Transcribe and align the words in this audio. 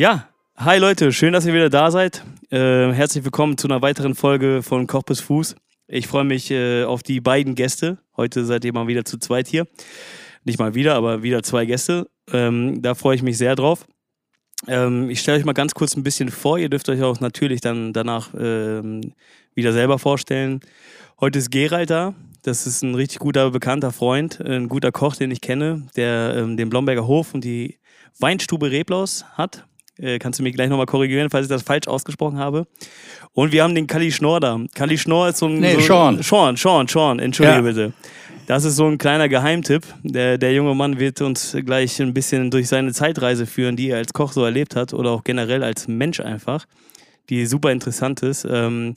Ja, 0.00 0.30
hi 0.56 0.78
Leute, 0.78 1.12
schön, 1.12 1.34
dass 1.34 1.44
ihr 1.44 1.52
wieder 1.52 1.68
da 1.68 1.90
seid. 1.90 2.24
Äh, 2.48 2.90
herzlich 2.90 3.22
willkommen 3.22 3.58
zu 3.58 3.68
einer 3.68 3.82
weiteren 3.82 4.14
Folge 4.14 4.62
von 4.62 4.86
Koch 4.86 5.02
bis 5.02 5.20
Fuß. 5.20 5.56
Ich 5.88 6.06
freue 6.06 6.24
mich 6.24 6.50
äh, 6.50 6.84
auf 6.84 7.02
die 7.02 7.20
beiden 7.20 7.54
Gäste. 7.54 7.98
Heute 8.16 8.46
seid 8.46 8.64
ihr 8.64 8.72
mal 8.72 8.86
wieder 8.86 9.04
zu 9.04 9.18
zweit 9.18 9.46
hier. 9.46 9.66
Nicht 10.42 10.58
mal 10.58 10.74
wieder, 10.74 10.94
aber 10.94 11.22
wieder 11.22 11.42
zwei 11.42 11.66
Gäste. 11.66 12.08
Ähm, 12.32 12.80
da 12.80 12.94
freue 12.94 13.14
ich 13.14 13.22
mich 13.22 13.36
sehr 13.36 13.56
drauf. 13.56 13.86
Ähm, 14.68 15.10
ich 15.10 15.20
stelle 15.20 15.36
euch 15.36 15.44
mal 15.44 15.52
ganz 15.52 15.74
kurz 15.74 15.94
ein 15.94 16.02
bisschen 16.02 16.30
vor. 16.30 16.56
Ihr 16.56 16.70
dürft 16.70 16.88
euch 16.88 17.02
auch 17.02 17.20
natürlich 17.20 17.60
dann 17.60 17.92
danach 17.92 18.30
ähm, 18.32 19.12
wieder 19.54 19.74
selber 19.74 19.98
vorstellen. 19.98 20.60
Heute 21.20 21.40
ist 21.40 21.50
Gerald 21.50 21.90
da. 21.90 22.14
Das 22.42 22.66
ist 22.66 22.82
ein 22.82 22.94
richtig 22.94 23.18
guter, 23.18 23.50
bekannter 23.50 23.92
Freund, 23.92 24.40
ein 24.40 24.70
guter 24.70 24.92
Koch, 24.92 25.14
den 25.14 25.30
ich 25.30 25.42
kenne, 25.42 25.88
der 25.94 26.36
ähm, 26.38 26.56
den 26.56 26.70
Blomberger 26.70 27.06
Hof 27.06 27.34
und 27.34 27.44
die 27.44 27.76
Weinstube 28.18 28.70
Reblaus 28.70 29.26
hat. 29.34 29.66
Äh, 30.00 30.18
kannst 30.18 30.38
du 30.38 30.42
mich 30.42 30.54
gleich 30.54 30.68
nochmal 30.68 30.86
korrigieren, 30.86 31.28
falls 31.30 31.46
ich 31.46 31.50
das 31.50 31.62
falsch 31.62 31.86
ausgesprochen 31.88 32.38
habe. 32.38 32.66
Und 33.32 33.52
wir 33.52 33.62
haben 33.62 33.74
den 33.74 33.86
Kali 33.86 34.10
Schnorr 34.12 34.40
da. 34.40 34.58
Kali 34.74 34.96
Schnorr 34.98 35.28
ist 35.28 35.38
so 35.38 35.46
ein. 35.46 35.58
Nee, 35.60 35.74
so, 35.74 35.80
Sean. 35.80 36.22
Sean, 36.22 36.56
Sean, 36.56 36.88
Sean, 36.88 37.18
entschuldige 37.18 37.56
Ja. 37.56 37.62
bitte. 37.62 37.92
Das 38.46 38.64
ist 38.64 38.74
so 38.76 38.86
ein 38.86 38.98
kleiner 38.98 39.28
Geheimtipp. 39.28 39.84
Der, 40.02 40.36
der 40.36 40.52
junge 40.52 40.74
Mann 40.74 40.98
wird 40.98 41.20
uns 41.20 41.56
gleich 41.64 42.00
ein 42.00 42.12
bisschen 42.14 42.50
durch 42.50 42.66
seine 42.66 42.92
Zeitreise 42.92 43.46
führen, 43.46 43.76
die 43.76 43.90
er 43.90 43.98
als 43.98 44.12
Koch 44.12 44.32
so 44.32 44.44
erlebt 44.44 44.74
hat 44.74 44.92
oder 44.92 45.10
auch 45.10 45.22
generell 45.22 45.62
als 45.62 45.86
Mensch 45.86 46.18
einfach, 46.18 46.66
die 47.28 47.46
super 47.46 47.70
interessant 47.70 48.22
ist. 48.24 48.44
Ähm, 48.50 48.96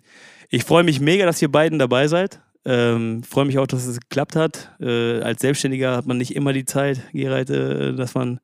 ich 0.49 0.64
freue 0.64 0.83
mich 0.83 0.99
mega, 0.99 1.25
dass 1.27 1.39
ihr 1.42 1.52
beiden 1.52 1.77
dabei 1.77 2.08
seid. 2.08 2.39
Ähm, 2.66 3.22
freue 3.23 3.45
mich 3.45 3.59
auch, 3.59 3.67
dass 3.67 3.86
es 3.86 3.99
geklappt 3.99 4.36
hat. 4.36 4.72
Äh, 4.80 5.20
als 5.22 5.42
Selbstständiger 5.42 5.95
hat 5.97 6.08
man 6.08 6.17
nicht 6.17 6.36
immer 6.36 6.53
die 6.53 6.66
Zeit, 6.66 7.02
Gerald, 7.11 7.49
äh, 7.52 7.94
dass 7.94 8.16
man 8.16 8.39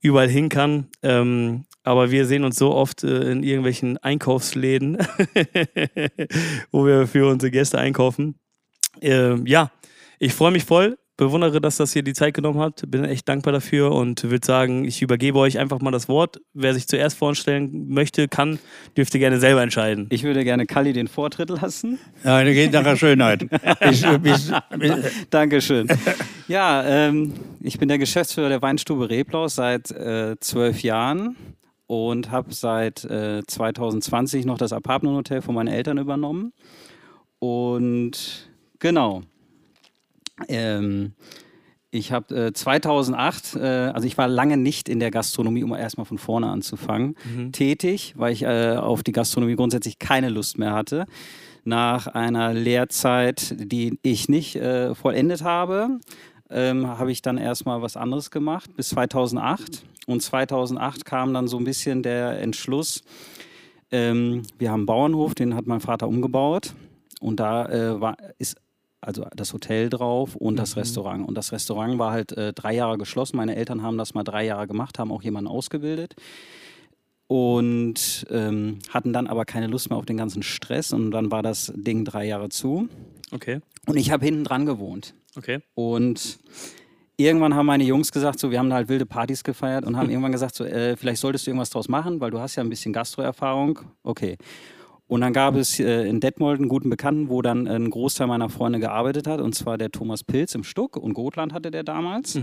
überall 0.00 0.28
hin 0.28 0.48
kann. 0.48 0.86
Ähm, 1.02 1.64
aber 1.82 2.10
wir 2.10 2.26
sehen 2.26 2.44
uns 2.44 2.56
so 2.56 2.74
oft 2.74 3.04
äh, 3.04 3.30
in 3.30 3.42
irgendwelchen 3.42 3.98
Einkaufsläden, 3.98 4.98
wo 6.70 6.86
wir 6.86 7.06
für 7.06 7.28
unsere 7.28 7.50
Gäste 7.50 7.78
einkaufen. 7.78 8.34
Ähm, 9.00 9.46
ja, 9.46 9.70
ich 10.18 10.34
freue 10.34 10.50
mich 10.50 10.64
voll, 10.64 10.98
bewundere, 11.18 11.60
dass 11.60 11.76
das 11.76 11.92
hier 11.92 12.02
die 12.02 12.14
Zeit 12.14 12.32
genommen 12.32 12.60
hat, 12.60 12.82
bin 12.86 13.04
echt 13.04 13.28
dankbar 13.28 13.52
dafür 13.52 13.92
und 13.92 14.22
würde 14.22 14.46
sagen, 14.46 14.84
ich 14.84 15.02
übergebe 15.02 15.38
euch 15.38 15.58
einfach 15.58 15.80
mal 15.80 15.90
das 15.90 16.08
Wort. 16.08 16.40
Wer 16.54 16.72
sich 16.72 16.88
zuerst 16.88 17.18
vorstellen 17.18 17.88
möchte, 17.88 18.28
kann, 18.28 18.58
dürfte 18.96 19.18
gerne 19.18 19.38
selber 19.38 19.60
entscheiden. 19.62 20.06
Ich 20.10 20.22
würde 20.22 20.44
gerne 20.44 20.64
Kalli 20.64 20.92
den 20.92 21.08
Vortritt 21.08 21.50
lassen. 21.50 21.98
Ja, 22.24 22.42
das 22.42 22.54
geht 22.54 22.72
nach 22.72 22.84
der 22.84 22.96
Schönheit. 22.96 23.42
Ich, 23.90 24.06
bis, 24.22 24.52
bis, 24.78 25.02
Dankeschön. 25.28 25.88
Ja, 26.46 26.84
ähm, 26.86 27.34
ich 27.60 27.78
bin 27.78 27.88
der 27.88 27.98
Geschäftsführer 27.98 28.48
der 28.48 28.62
Weinstube 28.62 29.10
Reblaus 29.10 29.56
seit 29.56 29.90
äh, 29.90 30.36
zwölf 30.40 30.82
Jahren 30.82 31.36
und 31.88 32.30
habe 32.30 32.52
seit 32.54 33.04
äh, 33.06 33.42
2020 33.44 34.44
noch 34.44 34.58
das 34.58 34.72
Apartment 34.72 35.16
Hotel 35.16 35.42
von 35.42 35.54
meinen 35.54 35.68
Eltern 35.68 35.98
übernommen. 35.98 36.52
Und 37.40 38.50
genau. 38.78 39.22
Ähm, 40.48 41.14
ich 41.90 42.12
habe 42.12 42.48
äh, 42.48 42.52
2008, 42.52 43.56
äh, 43.56 43.60
also 43.60 44.06
ich 44.06 44.18
war 44.18 44.28
lange 44.28 44.58
nicht 44.58 44.90
in 44.90 45.00
der 45.00 45.10
Gastronomie, 45.10 45.64
um 45.64 45.74
erstmal 45.74 46.04
von 46.04 46.18
vorne 46.18 46.48
anzufangen, 46.48 47.16
tätig, 47.52 48.12
weil 48.18 48.34
ich 48.34 48.42
äh, 48.42 48.76
auf 48.76 49.02
die 49.02 49.12
Gastronomie 49.12 49.56
grundsätzlich 49.56 49.98
keine 49.98 50.28
Lust 50.28 50.58
mehr 50.58 50.74
hatte. 50.74 51.06
Nach 51.64 52.06
einer 52.06 52.52
Lehrzeit, 52.52 53.54
die 53.58 53.98
ich 54.02 54.28
nicht 54.28 54.56
äh, 54.56 54.94
vollendet 54.94 55.42
habe, 55.42 55.98
ähm, 56.50 56.86
habe 56.86 57.10
ich 57.10 57.22
dann 57.22 57.38
erstmal 57.38 57.80
was 57.80 57.96
anderes 57.96 58.30
gemacht 58.30 58.76
bis 58.76 58.90
2008. 58.90 59.84
Und 60.08 60.22
2008 60.22 61.04
kam 61.04 61.34
dann 61.34 61.48
so 61.48 61.58
ein 61.58 61.64
bisschen 61.64 62.02
der 62.02 62.40
Entschluss, 62.40 63.02
ähm, 63.90 64.42
wir 64.58 64.70
haben 64.70 64.80
einen 64.80 64.86
Bauernhof, 64.86 65.34
den 65.34 65.54
hat 65.54 65.66
mein 65.66 65.80
Vater 65.80 66.08
umgebaut. 66.08 66.72
Und 67.20 67.40
da 67.40 67.66
äh, 67.66 68.00
war, 68.00 68.16
ist 68.38 68.56
also 69.02 69.26
das 69.36 69.52
Hotel 69.52 69.90
drauf 69.90 70.34
und 70.34 70.56
das 70.56 70.76
Restaurant. 70.76 71.28
Und 71.28 71.34
das 71.34 71.52
Restaurant 71.52 71.98
war 71.98 72.12
halt 72.12 72.32
äh, 72.32 72.54
drei 72.54 72.74
Jahre 72.74 72.96
geschlossen. 72.96 73.36
Meine 73.36 73.54
Eltern 73.54 73.82
haben 73.82 73.98
das 73.98 74.14
mal 74.14 74.24
drei 74.24 74.46
Jahre 74.46 74.66
gemacht, 74.66 74.98
haben 74.98 75.12
auch 75.12 75.22
jemanden 75.22 75.48
ausgebildet 75.48 76.16
und 77.26 78.26
ähm, 78.30 78.78
hatten 78.88 79.12
dann 79.12 79.26
aber 79.26 79.44
keine 79.44 79.66
Lust 79.66 79.90
mehr 79.90 79.98
auf 79.98 80.06
den 80.06 80.16
ganzen 80.16 80.42
Stress. 80.42 80.94
Und 80.94 81.10
dann 81.10 81.30
war 81.30 81.42
das 81.42 81.70
Ding 81.76 82.06
drei 82.06 82.26
Jahre 82.26 82.48
zu. 82.48 82.88
Okay, 83.30 83.60
Und 83.86 83.98
ich 83.98 84.10
habe 84.10 84.24
hinten 84.24 84.44
dran 84.44 84.64
gewohnt. 84.64 85.12
okay. 85.36 85.60
Und 85.74 86.38
irgendwann 87.18 87.54
haben 87.54 87.66
meine 87.66 87.84
Jungs 87.84 88.10
gesagt, 88.10 88.38
so, 88.38 88.50
wir 88.50 88.58
haben 88.58 88.70
da 88.70 88.76
halt 88.76 88.88
wilde 88.88 89.04
Partys 89.04 89.44
gefeiert 89.44 89.84
und 89.84 89.96
haben 89.96 90.08
irgendwann 90.10 90.32
gesagt, 90.32 90.54
so, 90.54 90.64
äh, 90.64 90.96
vielleicht 90.96 91.20
solltest 91.20 91.46
du 91.46 91.50
irgendwas 91.50 91.70
draus 91.70 91.88
machen, 91.88 92.20
weil 92.20 92.30
du 92.30 92.40
hast 92.40 92.56
ja 92.56 92.62
ein 92.62 92.70
bisschen 92.70 92.92
Gastroerfahrung. 92.92 93.80
Okay. 94.02 94.38
Und 95.08 95.22
dann 95.22 95.32
gab 95.32 95.56
es 95.56 95.80
äh, 95.80 96.06
in 96.06 96.20
Detmold 96.20 96.60
einen 96.60 96.68
guten 96.68 96.90
Bekannten, 96.90 97.28
wo 97.28 97.42
dann 97.42 97.66
ein 97.66 97.90
Großteil 97.90 98.26
meiner 98.26 98.50
Freunde 98.50 98.78
gearbeitet 98.78 99.26
hat, 99.26 99.40
und 99.40 99.54
zwar 99.54 99.78
der 99.78 99.90
Thomas 99.90 100.22
Pilz 100.22 100.54
im 100.54 100.64
Stuck 100.64 100.96
und 100.96 101.14
Gotland 101.14 101.52
hatte 101.52 101.70
der 101.70 101.82
damals. 101.82 102.36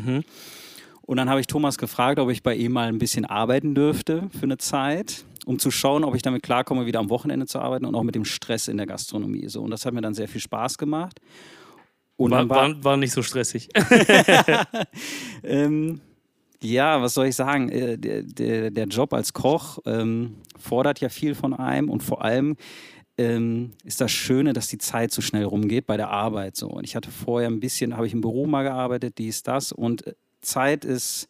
Und 1.04 1.18
dann 1.18 1.30
habe 1.30 1.40
ich 1.40 1.46
Thomas 1.46 1.78
gefragt, 1.78 2.18
ob 2.18 2.32
ich 2.32 2.42
bei 2.42 2.56
ihm 2.56 2.72
mal 2.72 2.88
ein 2.88 2.98
bisschen 2.98 3.26
arbeiten 3.26 3.76
dürfte 3.76 4.30
für 4.32 4.44
eine 4.44 4.58
Zeit, 4.58 5.24
um 5.46 5.60
zu 5.60 5.70
schauen, 5.70 6.04
ob 6.04 6.16
ich 6.16 6.24
damit 6.24 6.42
klarkomme, 6.42 6.88
wieder 6.88 7.00
am 7.00 7.12
Wochenende 7.12 7.46
zu 7.46 7.60
arbeiten 7.60 7.86
und 7.86 7.94
auch 7.94 8.02
mit 8.02 8.16
dem 8.16 8.26
Stress 8.26 8.68
in 8.68 8.78
der 8.78 8.88
Gastronomie. 8.88 9.48
So. 9.48 9.62
Und 9.62 9.70
das 9.70 9.86
hat 9.86 9.94
mir 9.94 10.02
dann 10.02 10.16
sehr 10.16 10.28
viel 10.28 10.42
Spaß 10.42 10.80
gemacht. 10.80 11.22
War, 12.18 12.50
war, 12.50 12.84
war 12.84 12.98
nicht 12.98 13.12
so 13.12 13.22
stressig. 13.22 13.70
ähm, 15.44 16.02
ja, 16.62 17.02
was 17.02 17.14
soll 17.14 17.28
ich 17.28 17.36
sagen? 17.36 17.70
Äh, 17.70 17.98
Der, 17.98 18.24
der, 18.24 18.72
der 18.72 18.86
Job 18.86 19.14
als 19.14 19.34
Koch 19.34 19.80
ähm, 19.86 20.36
fordert 20.58 21.00
ja 21.00 21.10
viel 21.10 21.36
von 21.36 21.54
einem 21.54 21.90
und 21.90 22.02
vor 22.04 22.24
allem 22.24 22.56
ähm, 23.18 23.72
ist 23.84 24.02
das 24.02 24.12
Schöne, 24.12 24.54
dass 24.54 24.68
die 24.68 24.78
Zeit 24.78 25.12
so 25.12 25.22
schnell 25.22 25.46
rumgeht 25.46 25.86
bei 25.86 25.98
der 25.98 26.10
Arbeit. 26.10 26.56
So. 26.56 26.68
Und 26.68 26.84
ich 26.84 26.96
hatte 26.96 27.12
vorher 27.12 27.50
ein 27.50 27.60
bisschen, 27.60 27.96
habe 27.96 28.08
ich 28.08 28.14
im 28.14 28.22
Büro 28.22 28.46
mal 28.46 28.64
gearbeitet, 28.64 29.18
dies, 29.18 29.44
das 29.44 29.72
und 29.72 30.08
äh, 30.08 30.14
Zeit 30.42 30.86
ist. 30.86 31.28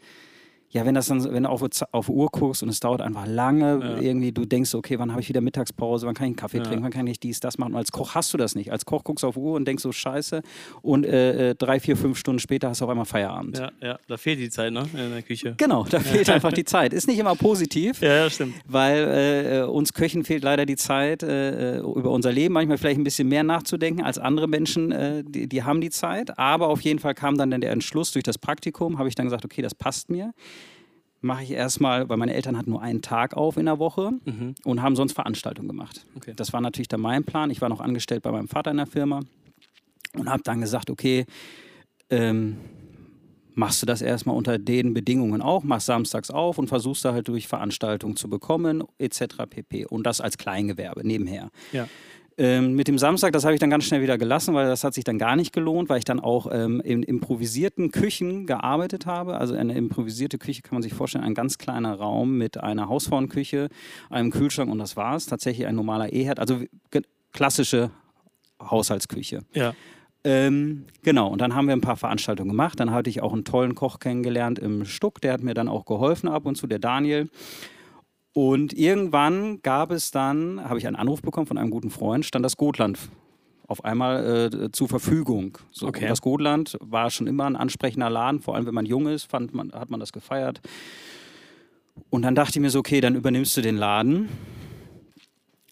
Ja, 0.76 0.86
wenn 0.86 0.94
das 0.94 1.08
dann, 1.08 1.24
wenn 1.34 1.44
du 1.44 1.50
auf, 1.50 1.64
auf 1.94 2.10
Uhr 2.10 2.28
guckst 2.34 2.62
und 2.62 2.68
es 2.68 2.82
dauert 2.82 3.00
einfach 3.00 3.26
lange, 3.26 3.80
Ja. 3.82 3.98
irgendwie, 3.98 4.34
du 4.34 4.46
denkst, 4.46 4.76
okay, 4.76 5.00
wann 5.00 5.12
habe 5.12 5.22
ich 5.22 5.30
wieder 5.30 5.40
Mittagspause, 5.40 6.06
wann 6.06 6.14
kann 6.16 6.26
ich 6.26 6.30
einen 6.32 6.36
Kaffee 6.36 6.58
Ja. 6.58 6.64
trinken, 6.64 6.84
wann 6.84 6.92
kann 6.92 7.08
ich 7.08 7.18
dies, 7.18 7.40
das 7.40 7.58
machen. 7.58 7.72
Und 7.72 7.78
als 7.78 7.94
Koch 7.94 8.14
hast 8.14 8.34
du 8.34 8.38
das 8.38 8.56
nicht. 8.56 8.74
Als 8.74 8.84
Koch 8.86 9.06
guckst 9.06 9.24
du 9.24 9.28
auf 9.28 9.38
Uhr 9.38 9.56
und 9.56 9.66
denkst 9.66 9.82
so, 9.84 9.94
scheiße. 9.94 10.42
Und 10.82 11.06
äh, 11.06 11.52
äh, 11.52 11.56
drei, 11.56 11.80
vier, 11.80 11.96
fünf 11.96 12.18
Stunden 12.18 12.40
später 12.40 12.68
hast 12.68 12.82
du 12.82 12.86
auf 12.86 12.92
einmal 12.92 13.06
Feierabend. 13.06 13.58
ja, 13.58 13.72
ja, 13.82 14.00
da 14.08 14.18
fehlt 14.18 14.38
die 14.40 14.50
Zeit, 14.50 14.74
ne? 14.74 14.84
In 14.92 15.12
der 15.12 15.22
Küche. 15.22 15.56
Genau, 15.58 15.86
da 15.90 16.02
fehlt 16.02 16.30
einfach 16.30 16.52
die 16.52 16.66
Zeit. 16.66 16.92
Ist 16.92 17.08
nicht 17.08 17.20
immer 17.20 17.36
positiv, 17.36 18.02
Ja, 18.02 18.30
stimmt. 18.30 18.56
weil 18.68 18.98
äh, 18.98 19.60
äh, 19.60 19.64
uns 19.64 19.94
Köchen 19.94 20.26
fehlt 20.26 20.44
leider 20.44 20.66
die 20.66 20.76
Zeit, 20.76 21.24
äh, 21.24 21.78
äh, 21.78 21.80
über 21.80 22.12
unser 22.12 22.34
Leben 22.34 22.54
manchmal 22.54 22.78
vielleicht 22.78 23.00
ein 23.00 23.06
bisschen 23.06 23.30
mehr 23.30 23.44
nachzudenken 23.44 24.04
als 24.04 24.18
andere 24.18 24.50
Menschen, 24.50 24.94
die, 25.26 25.48
die 25.48 25.64
haben 25.64 25.80
die 25.80 25.90
Zeit. 25.90 26.38
Aber 26.38 26.68
auf 26.68 26.82
jeden 26.82 27.00
Fall 27.00 27.14
kam 27.14 27.38
dann 27.38 27.50
der 27.62 27.72
Entschluss 27.72 28.12
durch 28.12 28.24
das 28.24 28.38
Praktikum, 28.38 28.98
habe 29.00 29.08
ich 29.08 29.16
dann 29.16 29.28
gesagt, 29.28 29.46
okay, 29.46 29.62
das 29.62 29.74
passt 29.74 30.10
mir. 30.10 30.34
Mache 31.26 31.42
ich 31.42 31.52
erstmal, 31.52 32.08
weil 32.08 32.18
meine 32.18 32.36
Eltern 32.36 32.56
hatten 32.56 32.70
nur 32.70 32.84
einen 32.84 33.02
Tag 33.02 33.36
auf 33.36 33.58
in 33.58 33.66
der 33.66 33.80
Woche 33.80 34.12
und 34.64 34.82
haben 34.84 34.96
sonst 34.96 35.14
Veranstaltungen 35.14 35.68
gemacht. 35.68 36.06
Okay. 36.16 36.34
Das 36.36 36.54
war 36.54 36.62
natürlich 36.62 36.88
dann 36.88 37.02
mein 37.02 37.24
Plan. 37.24 37.50
Ich 37.50 37.62
war 37.62 37.70
noch 37.70 37.82
angestellt 37.82 38.22
bei 38.22 38.32
meinem 38.32 38.48
Vater 38.48 38.70
in 38.70 38.78
der 38.78 38.86
Firma 38.86 39.22
und 40.14 40.30
habe 40.30 40.44
dann 40.44 40.62
gesagt, 40.62 40.92
okay, 40.92 41.26
ähm, 42.12 42.58
machst 43.56 43.82
du 43.82 43.88
das 43.88 44.04
erstmal 44.04 44.36
unter 44.36 44.60
den 44.60 44.94
Bedingungen 44.94 45.42
auch, 45.42 45.64
machst 45.64 45.88
samstags 45.88 46.30
auf 46.30 46.60
und 46.60 46.68
versuchst 46.68 47.04
da 47.04 47.14
halt 47.14 47.28
durch 47.28 47.48
Veranstaltungen 47.48 48.16
zu 48.18 48.30
bekommen, 48.30 48.84
etc. 49.00 49.48
pp. 49.50 49.88
Und 49.88 50.06
das 50.06 50.22
als 50.22 50.38
Kleingewerbe 50.38 51.08
nebenher. 51.08 51.50
Ja. 51.72 51.88
Ähm, 52.38 52.74
mit 52.74 52.90
dem 52.90 52.98
Samstag, 52.98 53.32
das 53.32 53.46
habe 53.46 53.54
ich 53.54 53.62
dann 53.62 53.70
ganz 53.70 53.86
schnell 53.86 54.02
wieder 54.02 54.18
gelassen, 54.18 54.54
weil 54.54 54.68
das 54.68 54.84
hat 54.84 54.94
sich 54.94 55.06
dann 55.06 55.18
gar 55.18 55.38
nicht 55.38 55.54
gelohnt, 55.54 55.88
weil 55.88 56.00
ich 56.00 56.04
dann 56.04 56.20
auch 56.20 56.48
ähm, 56.52 56.82
in 56.82 57.02
improvisierten 57.02 57.92
Küchen 57.92 58.46
gearbeitet 58.46 59.06
habe. 59.06 59.38
Also 59.38 59.56
eine 59.56 59.74
improvisierte 59.74 60.38
Küche 60.38 60.62
kann 60.62 60.76
man 60.76 60.84
sich 60.84 60.94
vorstellen, 60.94 61.24
ein 61.24 61.34
ganz 61.34 61.58
kleiner 61.58 61.96
Raum 61.96 62.38
mit 62.38 62.58
einer 62.58 62.90
Hausfrauenküche, 62.90 63.70
einem 64.10 64.32
Kühlschrank 64.32 64.70
und 64.70 64.80
das 64.80 64.98
war's. 64.98 65.28
Tatsächlich 65.28 65.66
ein 65.66 65.76
normaler 65.76 66.12
E-Herd, 66.12 66.40
also 66.40 66.60
klassische 67.32 67.92
Haushaltsküche. 68.62 69.44
Ja. 69.54 69.74
Ähm, 70.26 70.86
genau, 71.04 71.30
und 71.30 71.40
dann 71.40 71.56
haben 71.56 71.68
wir 71.68 71.74
ein 71.76 71.82
paar 71.82 71.98
Veranstaltungen 71.98 72.50
gemacht. 72.50 72.80
Dann 72.82 72.92
hatte 72.92 73.10
ich 73.10 73.22
auch 73.22 73.32
einen 73.32 73.46
tollen 73.46 73.76
Koch 73.76 74.00
kennengelernt 74.00 74.60
im 74.60 74.84
Stuck, 74.84 75.22
der 75.22 75.34
hat 75.34 75.42
mir 75.42 75.54
dann 75.54 75.70
auch 75.70 75.86
geholfen 75.86 76.28
ab 76.28 76.46
und 76.46 76.56
zu, 76.56 76.68
der 76.68 76.80
Daniel. 76.80 77.30
Und 78.38 78.74
irgendwann 78.74 79.62
gab 79.62 79.92
es 79.92 80.12
dann, 80.12 80.62
habe 80.62 80.78
ich 80.78 80.86
einen 80.88 80.98
Anruf 80.98 81.22
bekommen 81.22 81.48
von 81.48 81.58
einem 81.58 81.72
guten 81.72 81.90
Freund, 81.90 82.26
stand 82.26 82.44
das 82.44 82.58
Gotland 82.58 83.00
auf 83.66 83.86
einmal 83.86 84.52
äh, 84.54 84.72
zur 84.74 84.90
Verfügung. 84.90 85.58
So, 85.72 85.88
Okay. 85.88 86.10
das 86.10 86.22
Gotland 86.22 86.78
war 86.82 87.10
schon 87.12 87.28
immer 87.28 87.46
ein 87.46 87.56
ansprechender 87.56 88.10
Laden, 88.10 88.42
vor 88.42 88.56
allem 88.56 88.66
wenn 88.66 88.74
man 88.74 88.86
jung 88.86 89.08
ist, 89.08 89.24
fand 89.24 89.54
man, 89.54 89.72
hat 89.72 89.90
man 89.90 90.02
das 90.02 90.12
gefeiert. 90.12 90.60
Und 92.10 92.24
dann 92.24 92.36
dachte 92.36 92.60
ich 92.60 92.62
mir 92.62 92.70
so, 92.70 92.80
okay, 92.80 93.00
dann 93.00 93.16
übernimmst 93.16 93.56
du 93.56 93.62
den 93.62 93.78
Laden. 93.78 94.28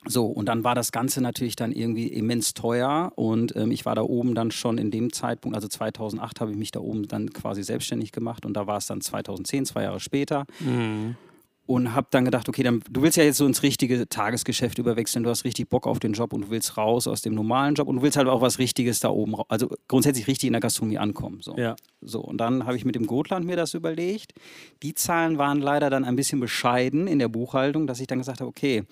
So, 0.05 0.27
und 0.27 0.45
dann 0.47 0.63
war 0.63 0.73
das 0.73 0.93
Ganze 0.93 1.19
natürlich 1.19 1.57
dann 1.57 1.73
irgendwie 1.73 2.07
immens 2.07 2.53
teuer 2.53 3.11
und 3.15 3.57
ähm, 3.57 3.71
ich 3.71 3.85
war 3.85 3.95
da 3.95 4.03
oben 4.03 4.35
dann 4.35 4.51
schon 4.51 4.77
in 4.77 4.89
dem 4.89 5.11
Zeitpunkt, 5.11 5.55
also 5.55 5.67
2008 5.67 6.39
habe 6.39 6.51
ich 6.51 6.57
mich 6.57 6.71
da 6.71 6.79
oben 6.79 7.09
dann 7.09 7.33
quasi 7.33 7.61
selbstständig 7.61 8.13
gemacht 8.13 8.45
und 8.45 8.53
da 8.53 8.67
war 8.67 8.77
es 8.77 8.87
dann 8.87 9.01
2010, 9.01 9.65
zwei 9.65 9.83
Jahre 9.83 9.99
später. 9.99 10.45
Mhm. 10.61 11.15
Und 11.65 11.93
habe 11.93 12.07
dann 12.11 12.25
gedacht, 12.25 12.49
okay, 12.49 12.61
dann, 12.61 12.83
du 12.89 13.01
willst 13.01 13.17
ja 13.17 13.23
jetzt 13.23 13.37
so 13.37 13.45
ins 13.45 13.63
richtige 13.63 14.07
Tagesgeschäft 14.09 14.79
überwechseln, 14.79 15.23
du 15.23 15.29
hast 15.29 15.45
richtig 15.45 15.69
Bock 15.69 15.87
auf 15.87 15.99
den 15.99 16.13
Job 16.13 16.33
und 16.33 16.41
du 16.41 16.49
willst 16.49 16.77
raus 16.77 17.07
aus 17.07 17.21
dem 17.21 17.33
normalen 17.35 17.75
Job 17.75 17.87
und 17.87 17.97
du 17.97 18.01
willst 18.01 18.17
halt 18.17 18.27
auch 18.27 18.41
was 18.41 18.59
Richtiges 18.59 18.99
da 18.99 19.09
oben, 19.09 19.35
also 19.47 19.69
grundsätzlich 19.87 20.27
richtig 20.27 20.47
in 20.47 20.53
der 20.53 20.59
Gastronomie 20.59 20.97
ankommen. 20.97 21.39
So. 21.41 21.55
Ja. 21.57 21.75
So, 22.01 22.19
und 22.19 22.37
dann 22.37 22.65
habe 22.65 22.75
ich 22.75 22.83
mit 22.83 22.95
dem 22.95 23.07
Gotland 23.07 23.45
mir 23.45 23.55
das 23.55 23.73
überlegt. 23.73 24.33
Die 24.81 24.93
Zahlen 24.93 25.37
waren 25.37 25.61
leider 25.61 25.89
dann 25.89 26.03
ein 26.03 26.17
bisschen 26.17 26.41
bescheiden 26.41 27.07
in 27.07 27.19
der 27.19 27.29
Buchhaltung, 27.29 27.87
dass 27.87 28.01
ich 28.01 28.07
dann 28.07 28.17
gesagt 28.17 28.41
habe, 28.41 28.49
okay, 28.49 28.83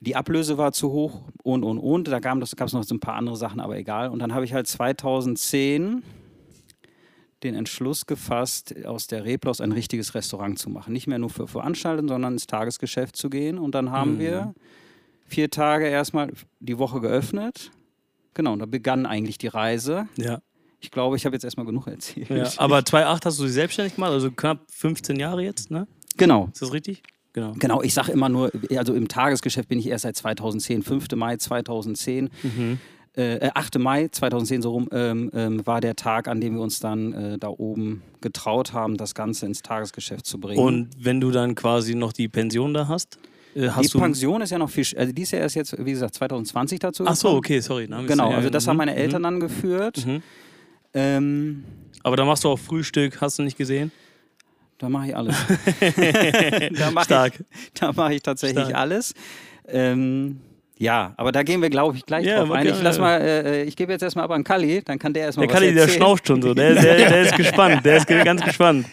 die 0.00 0.16
Ablöse 0.16 0.58
war 0.58 0.72
zu 0.72 0.90
hoch 0.90 1.22
und, 1.44 1.62
und, 1.62 1.78
und. 1.78 2.08
Da 2.08 2.18
gab 2.18 2.42
es 2.42 2.72
noch 2.72 2.82
so 2.82 2.94
ein 2.94 3.00
paar 3.00 3.14
andere 3.14 3.36
Sachen, 3.36 3.60
aber 3.60 3.76
egal. 3.76 4.08
Und 4.08 4.18
dann 4.18 4.34
habe 4.34 4.44
ich 4.44 4.52
halt 4.52 4.66
2010 4.66 6.02
den 7.42 7.54
Entschluss 7.54 8.06
gefasst, 8.06 8.74
aus 8.84 9.06
der 9.06 9.24
Reblaus 9.24 9.60
ein 9.60 9.72
richtiges 9.72 10.14
Restaurant 10.14 10.58
zu 10.58 10.70
machen. 10.70 10.92
Nicht 10.92 11.06
mehr 11.06 11.18
nur 11.18 11.30
für 11.30 11.46
Veranstaltungen, 11.46 12.08
sondern 12.08 12.34
ins 12.34 12.46
Tagesgeschäft 12.46 13.16
zu 13.16 13.30
gehen. 13.30 13.58
Und 13.58 13.74
dann 13.74 13.90
haben 13.90 14.18
wir 14.18 14.54
vier 15.26 15.50
Tage 15.50 15.86
erstmal 15.86 16.32
die 16.60 16.78
Woche 16.78 17.00
geöffnet. 17.00 17.70
Genau, 18.34 18.52
und 18.54 18.60
da 18.60 18.66
begann 18.66 19.06
eigentlich 19.06 19.38
die 19.38 19.48
Reise. 19.48 20.06
Ja. 20.16 20.40
Ich 20.80 20.90
glaube, 20.90 21.16
ich 21.16 21.24
habe 21.26 21.34
jetzt 21.36 21.44
erstmal 21.44 21.66
genug 21.66 21.86
erzählt. 21.88 22.30
ja. 22.30 22.48
Aber 22.56 22.84
2008 22.84 23.26
hast 23.26 23.38
du 23.38 23.44
dich 23.44 23.52
selbstständig 23.52 23.94
gemacht, 23.94 24.12
also 24.12 24.30
knapp 24.30 24.60
15 24.70 25.16
Jahre 25.18 25.42
jetzt, 25.42 25.70
ne? 25.70 25.86
Genau. 26.16 26.48
Ist 26.52 26.62
das 26.62 26.72
richtig? 26.72 27.02
Genau. 27.32 27.54
Genau, 27.58 27.82
ich 27.82 27.94
sage 27.94 28.12
immer 28.12 28.28
nur, 28.28 28.52
also 28.76 28.92
im 28.94 29.08
Tagesgeschäft 29.08 29.68
bin 29.68 29.78
ich 29.78 29.86
erst 29.86 30.02
seit 30.02 30.16
2010, 30.16 30.82
5. 30.82 31.12
Mai 31.16 31.36
2010. 31.38 32.28
Äh, 33.14 33.50
8. 33.54 33.78
Mai 33.78 34.08
2010 34.08 34.62
so 34.62 34.70
rum 34.70 34.88
ähm, 34.90 35.30
ähm, 35.34 35.66
war 35.66 35.82
der 35.82 35.96
Tag, 35.96 36.28
an 36.28 36.40
dem 36.40 36.54
wir 36.54 36.62
uns 36.62 36.80
dann 36.80 37.12
äh, 37.12 37.38
da 37.38 37.48
oben 37.48 38.02
getraut 38.22 38.72
haben, 38.72 38.96
das 38.96 39.14
Ganze 39.14 39.44
ins 39.44 39.60
Tagesgeschäft 39.60 40.24
zu 40.24 40.40
bringen. 40.40 40.58
Und 40.58 40.88
wenn 40.98 41.20
du 41.20 41.30
dann 41.30 41.54
quasi 41.54 41.94
noch 41.94 42.14
die 42.14 42.28
Pension 42.28 42.72
da 42.72 42.88
hast, 42.88 43.18
äh, 43.54 43.68
hast 43.68 43.92
die. 43.92 43.98
Pension 43.98 44.40
ist 44.40 44.50
ja 44.50 44.58
noch 44.58 44.70
viel, 44.70 44.86
also 44.96 45.12
die 45.12 45.22
ist 45.22 45.32
ja 45.32 45.40
erst 45.40 45.56
jetzt, 45.56 45.76
wie 45.78 45.90
gesagt, 45.90 46.14
2020 46.14 46.78
dazu. 46.78 47.04
Ach 47.06 47.14
so, 47.14 47.28
gekommen. 47.28 47.38
okay, 47.38 47.60
sorry. 47.60 47.86
Genau, 47.86 48.30
also 48.30 48.48
das 48.48 48.64
mhm, 48.64 48.70
haben 48.70 48.76
meine 48.78 48.92
mhm. 48.92 48.98
Eltern 48.98 49.22
dann 49.24 49.40
geführt. 49.40 50.06
Mhm. 50.06 50.22
Ähm, 50.94 51.64
Aber 52.02 52.16
da 52.16 52.24
machst 52.24 52.44
du 52.44 52.48
auch 52.48 52.58
Frühstück, 52.58 53.20
hast 53.20 53.38
du 53.38 53.42
nicht 53.42 53.58
gesehen? 53.58 53.92
da 54.82 54.88
mache 54.88 55.08
ich 55.08 55.16
alles. 55.16 55.36
da 56.78 56.90
mache 56.90 57.04
Stark. 57.04 57.34
ich, 57.38 57.72
da 57.74 57.92
mache 57.92 58.14
ich 58.14 58.22
tatsächlich 58.22 58.64
Stark. 58.64 58.78
alles. 58.78 59.14
Ähm, 59.68 60.40
ja, 60.82 61.14
aber 61.16 61.30
da 61.30 61.44
gehen 61.44 61.62
wir, 61.62 61.70
glaube 61.70 61.96
ich, 61.96 62.04
gleich 62.04 62.26
Ja, 62.26 62.40
drauf 62.40 62.50
ein. 62.50 62.66
Ich 62.66 62.82
lass 62.82 62.98
mal, 62.98 63.20
äh, 63.20 63.62
ich 63.62 63.76
gebe 63.76 63.92
jetzt 63.92 64.02
erstmal 64.02 64.24
ab 64.24 64.32
an 64.32 64.42
Kalli, 64.42 64.82
dann 64.82 64.98
kann 64.98 65.12
der 65.12 65.26
erstmal 65.26 65.46
Der 65.46 65.54
was 65.54 65.60
Kalli, 65.60 65.74
der 65.74 65.86
schnauft 65.86 66.26
schon 66.26 66.42
so. 66.42 66.52
Der, 66.54 66.74
der, 66.74 66.96
der 66.96 67.22
ist 67.22 67.36
gespannt. 67.36 67.84
Der 67.84 67.98
ist 67.98 68.08
ganz 68.08 68.42
gespannt. 68.42 68.86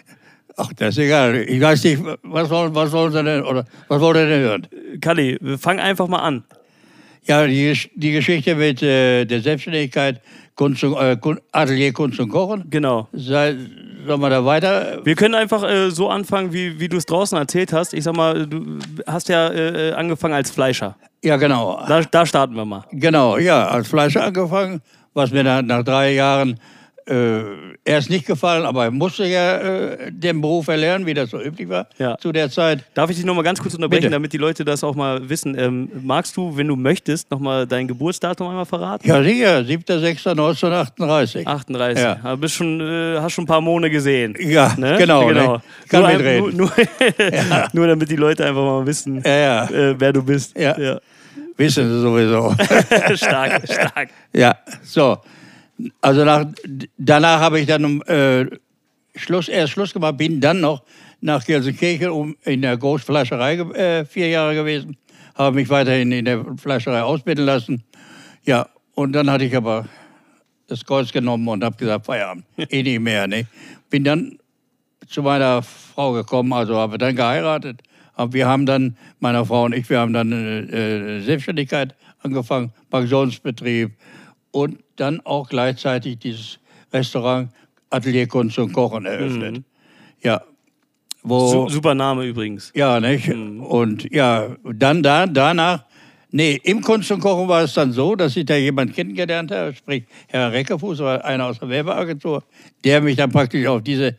Ach, 0.55 0.71
das 0.73 0.89
ist 0.89 1.03
egal. 1.03 1.35
Ich 1.35 1.59
weiß 1.59 1.83
nicht, 1.85 2.03
was 2.21 2.49
wollen, 2.51 2.75
was 2.75 2.91
wollen 2.91 3.11
Sie 3.11 3.23
denn, 3.23 3.43
oder 3.43 3.65
was 3.87 3.99
wollt 3.99 4.17
ihr 4.17 4.27
denn 4.27 4.41
hören? 4.41 4.67
Kalli, 5.01 5.39
wir 5.41 5.57
fangen 5.57 5.79
einfach 5.79 6.07
mal 6.07 6.19
an. 6.19 6.43
Ja, 7.23 7.47
die, 7.47 7.75
die 7.95 8.11
Geschichte 8.11 8.53
mit 8.53 8.83
äh, 8.83 9.25
der 9.25 9.41
Selbstständigkeit, 9.41 10.21
Kunst 10.53 10.83
und, 10.83 10.95
äh, 10.95 11.17
Atelier 11.53 11.91
Kunst 11.91 12.19
und 12.19 12.29
Kochen. 12.29 12.65
Genau. 12.69 13.07
Sei, 13.13 13.55
sollen 14.05 14.21
wir 14.21 14.29
da 14.29 14.45
weiter? 14.45 14.99
Wir 15.03 15.15
können 15.15 15.35
einfach 15.35 15.63
äh, 15.63 15.89
so 15.89 16.09
anfangen, 16.09 16.53
wie, 16.53 16.79
wie 16.79 16.87
du 16.89 16.97
es 16.97 17.05
draußen 17.05 17.37
erzählt 17.37 17.73
hast. 17.73 17.93
Ich 17.93 18.03
sag 18.03 18.15
mal, 18.15 18.47
du 18.47 18.79
hast 19.07 19.29
ja 19.29 19.49
äh, 19.49 19.93
angefangen 19.93 20.33
als 20.33 20.51
Fleischer. 20.51 20.95
Ja, 21.23 21.37
genau. 21.37 21.83
Da, 21.87 22.01
da 22.01 22.25
starten 22.25 22.55
wir 22.55 22.65
mal. 22.65 22.85
Genau, 22.91 23.37
ja, 23.37 23.67
als 23.67 23.87
Fleischer 23.87 24.23
angefangen, 24.23 24.81
was 25.13 25.31
mir 25.31 25.43
dann 25.43 25.65
nach 25.65 25.83
drei 25.83 26.13
Jahren 26.13 26.59
äh, 27.09 27.41
erst 27.85 28.09
nicht 28.09 28.25
gefallen, 28.25 28.65
aber 28.65 28.85
ich 28.87 28.91
musste 28.93 29.25
ja 29.25 29.57
äh, 29.57 30.11
den 30.11 30.41
Beruf 30.41 30.67
erlernen, 30.67 31.05
wie 31.05 31.13
das 31.13 31.29
so 31.31 31.41
üblich 31.41 31.67
war 31.69 31.87
Ja. 31.97 32.17
zu 32.17 32.31
der 32.31 32.49
Zeit. 32.49 32.83
Darf 32.93 33.09
ich 33.09 33.17
dich 33.17 33.25
nochmal 33.25 33.43
ganz 33.43 33.59
kurz 33.61 33.73
unterbrechen, 33.75 34.01
Bitte. 34.03 34.11
damit 34.13 34.31
die 34.33 34.37
Leute 34.37 34.63
das 34.63 34.83
auch 34.83 34.95
mal 34.95 35.27
wissen? 35.29 35.57
Ähm, 35.57 35.89
magst 36.03 36.37
du, 36.37 36.55
wenn 36.55 36.67
du 36.67 36.75
möchtest, 36.75 37.29
nochmal 37.31 37.65
dein 37.67 37.87
Geburtsdatum 37.87 38.47
einmal 38.49 38.65
verraten? 38.65 39.07
Ja, 39.07 39.21
sicher, 39.23 39.59
7.6.1938. 39.59 41.45
38. 41.45 42.03
Ja. 42.03 42.17
Aber 42.23 42.37
bist 42.37 42.55
schon, 42.55 42.79
äh, 42.81 43.17
hast 43.19 43.33
schon 43.33 43.43
ein 43.43 43.47
paar 43.47 43.61
Monate 43.61 43.91
gesehen. 43.91 44.35
Ja, 44.39 44.73
Ne? 44.77 44.95
genau. 44.97 45.29
Ne? 45.31 45.61
Kann 45.89 46.01
nur, 46.01 46.09
mitreden. 46.11 46.57
Nur, 46.57 46.69
nur, 46.69 46.71
nur 47.73 47.87
damit 47.87 48.09
die 48.09 48.15
Leute 48.15 48.45
einfach 48.45 48.61
mal 48.63 48.85
wissen, 48.85 49.21
Ja, 49.25 49.35
ja, 49.37 49.65
äh, 49.69 49.95
wer 49.99 50.13
du 50.13 50.23
bist. 50.23 50.57
Ja. 50.57 50.75
wissen 51.57 51.89
Sie 51.89 52.01
sowieso. 52.01 52.55
stark, 53.15 53.61
stark. 53.69 54.09
ja, 54.33 54.55
so. 54.83 55.17
Also 56.01 56.25
nach, 56.25 56.45
danach 56.97 57.39
habe 57.39 57.59
ich 57.59 57.67
dann 57.67 58.01
äh, 58.01 58.45
Schluss, 59.15 59.47
erst 59.47 59.73
Schluss 59.73 59.93
gemacht, 59.93 60.17
bin 60.17 60.41
dann 60.41 60.61
noch 60.61 60.83
nach 61.21 61.43
Gelsenkirchen 61.45 62.09
um, 62.09 62.35
in 62.43 62.61
der 62.61 62.77
Großfleischerei 62.77 63.55
äh, 63.55 64.05
vier 64.05 64.29
Jahre 64.29 64.55
gewesen, 64.55 64.97
habe 65.35 65.55
mich 65.55 65.69
weiterhin 65.69 66.11
in 66.11 66.25
der 66.25 66.45
Fleischerei 66.57 67.01
ausbilden 67.01 67.45
lassen. 67.45 67.83
Ja, 68.45 68.67
und 68.95 69.13
dann 69.13 69.29
hatte 69.29 69.45
ich 69.45 69.55
aber 69.55 69.87
das 70.67 70.85
Kreuz 70.85 71.11
genommen 71.11 71.47
und 71.47 71.63
habe 71.63 71.75
gesagt, 71.75 72.05
Feierabend, 72.05 72.45
eh 72.57 72.83
nicht 72.83 72.99
mehr. 72.99 73.27
Ne? 73.27 73.47
Bin 73.89 74.03
dann 74.03 74.37
zu 75.07 75.23
meiner 75.23 75.61
Frau 75.63 76.13
gekommen, 76.13 76.53
also 76.53 76.75
habe 76.75 76.97
dann 76.97 77.15
geheiratet. 77.15 77.81
Wir 78.31 78.47
haben 78.47 78.65
dann, 78.65 78.97
meine 79.19 79.45
Frau 79.45 79.63
und 79.63 79.73
ich, 79.73 79.89
wir 79.89 79.99
haben 79.99 80.11
dann 80.11 80.31
äh, 80.31 81.21
Selbstständigkeit 81.21 81.95
angefangen, 82.21 82.73
Pensionsbetrieb 82.89 83.91
und 84.51 84.79
dann 84.95 85.21
auch 85.21 85.49
gleichzeitig 85.49 86.19
dieses 86.19 86.59
Restaurant 86.91 87.49
Atelier 87.89 88.27
Kunst 88.27 88.59
und 88.59 88.73
Kochen 88.73 89.05
eröffnet. 89.05 89.63
Ja, 90.21 90.41
wo 91.23 91.67
Su 91.67 91.69
super 91.69 91.95
Name 91.95 92.25
übrigens. 92.25 92.71
ja, 92.75 92.99
nicht? 92.99 93.29
Und 93.29 94.11
ja, 94.11 94.55
dann 94.63 95.03
da, 95.03 95.25
danach, 95.27 95.85
nee, 96.31 96.59
im 96.63 96.81
Kunst 96.81 97.11
und 97.11 97.19
Kochen 97.19 97.47
war 97.47 97.63
es 97.63 97.73
dann 97.73 97.91
so, 97.91 98.15
dass 98.15 98.35
ich 98.37 98.45
da 98.45 98.55
jemanden 98.55 98.93
kennengelernt 98.93 99.51
habe, 99.51 99.73
sprich 99.73 100.03
Herr 100.27 100.51
Reckerfuß, 100.51 100.99
war 100.99 101.23
einer 101.25 101.45
aus 101.45 101.59
der 101.59 101.69
Werbeagentur, 101.69 102.43
der 102.83 103.01
mich 103.01 103.17
dann 103.17 103.31
praktisch 103.31 103.65
auf 103.67 103.83
diese 103.83 104.15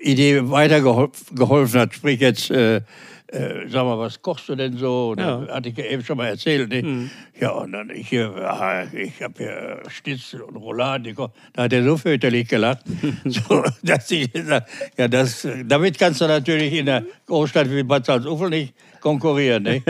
Idee 0.00 0.48
weitergeholfen 0.48 1.36
geholfen 1.36 1.80
hat. 1.80 1.94
Sprich 1.94 2.20
jetzt, 2.20 2.50
äh, 2.50 2.82
äh, 3.30 3.68
sag 3.68 3.84
mal, 3.84 3.98
was 3.98 4.22
kochst 4.22 4.48
du 4.48 4.54
denn 4.54 4.76
so? 4.78 5.14
Ja. 5.18 5.46
Hatte 5.48 5.68
ich 5.68 5.76
ja 5.76 5.84
eben 5.84 6.02
schon 6.02 6.16
mal 6.16 6.28
erzählt. 6.28 6.70
Ne? 6.70 7.10
Ja, 7.38 7.50
und 7.50 7.72
dann 7.72 7.90
ich 7.90 8.08
hier, 8.08 8.34
ah, 8.36 8.84
ich 8.92 9.22
habe 9.22 9.34
hier 9.36 9.82
Schnitzel 9.88 10.40
und 10.40 10.56
Rouladen. 10.56 11.04
gekocht. 11.04 11.32
Da 11.52 11.64
hat 11.64 11.72
er 11.72 11.84
so 11.84 11.96
fürchterlich 11.96 12.48
gelacht, 12.48 12.84
so, 13.24 13.64
dass 13.82 14.10
ich 14.10 14.32
gesagt 14.32 14.70
ja, 14.96 15.08
das, 15.08 15.46
damit 15.66 15.98
kannst 15.98 16.20
du 16.20 16.26
natürlich 16.26 16.72
in 16.72 16.86
der 16.86 17.04
Großstadt 17.26 17.70
wie 17.70 17.82
Bad 17.82 18.06
Salzuflen 18.06 18.50
nicht 18.50 18.74
konkurrieren. 19.00 19.62
Ne? 19.62 19.82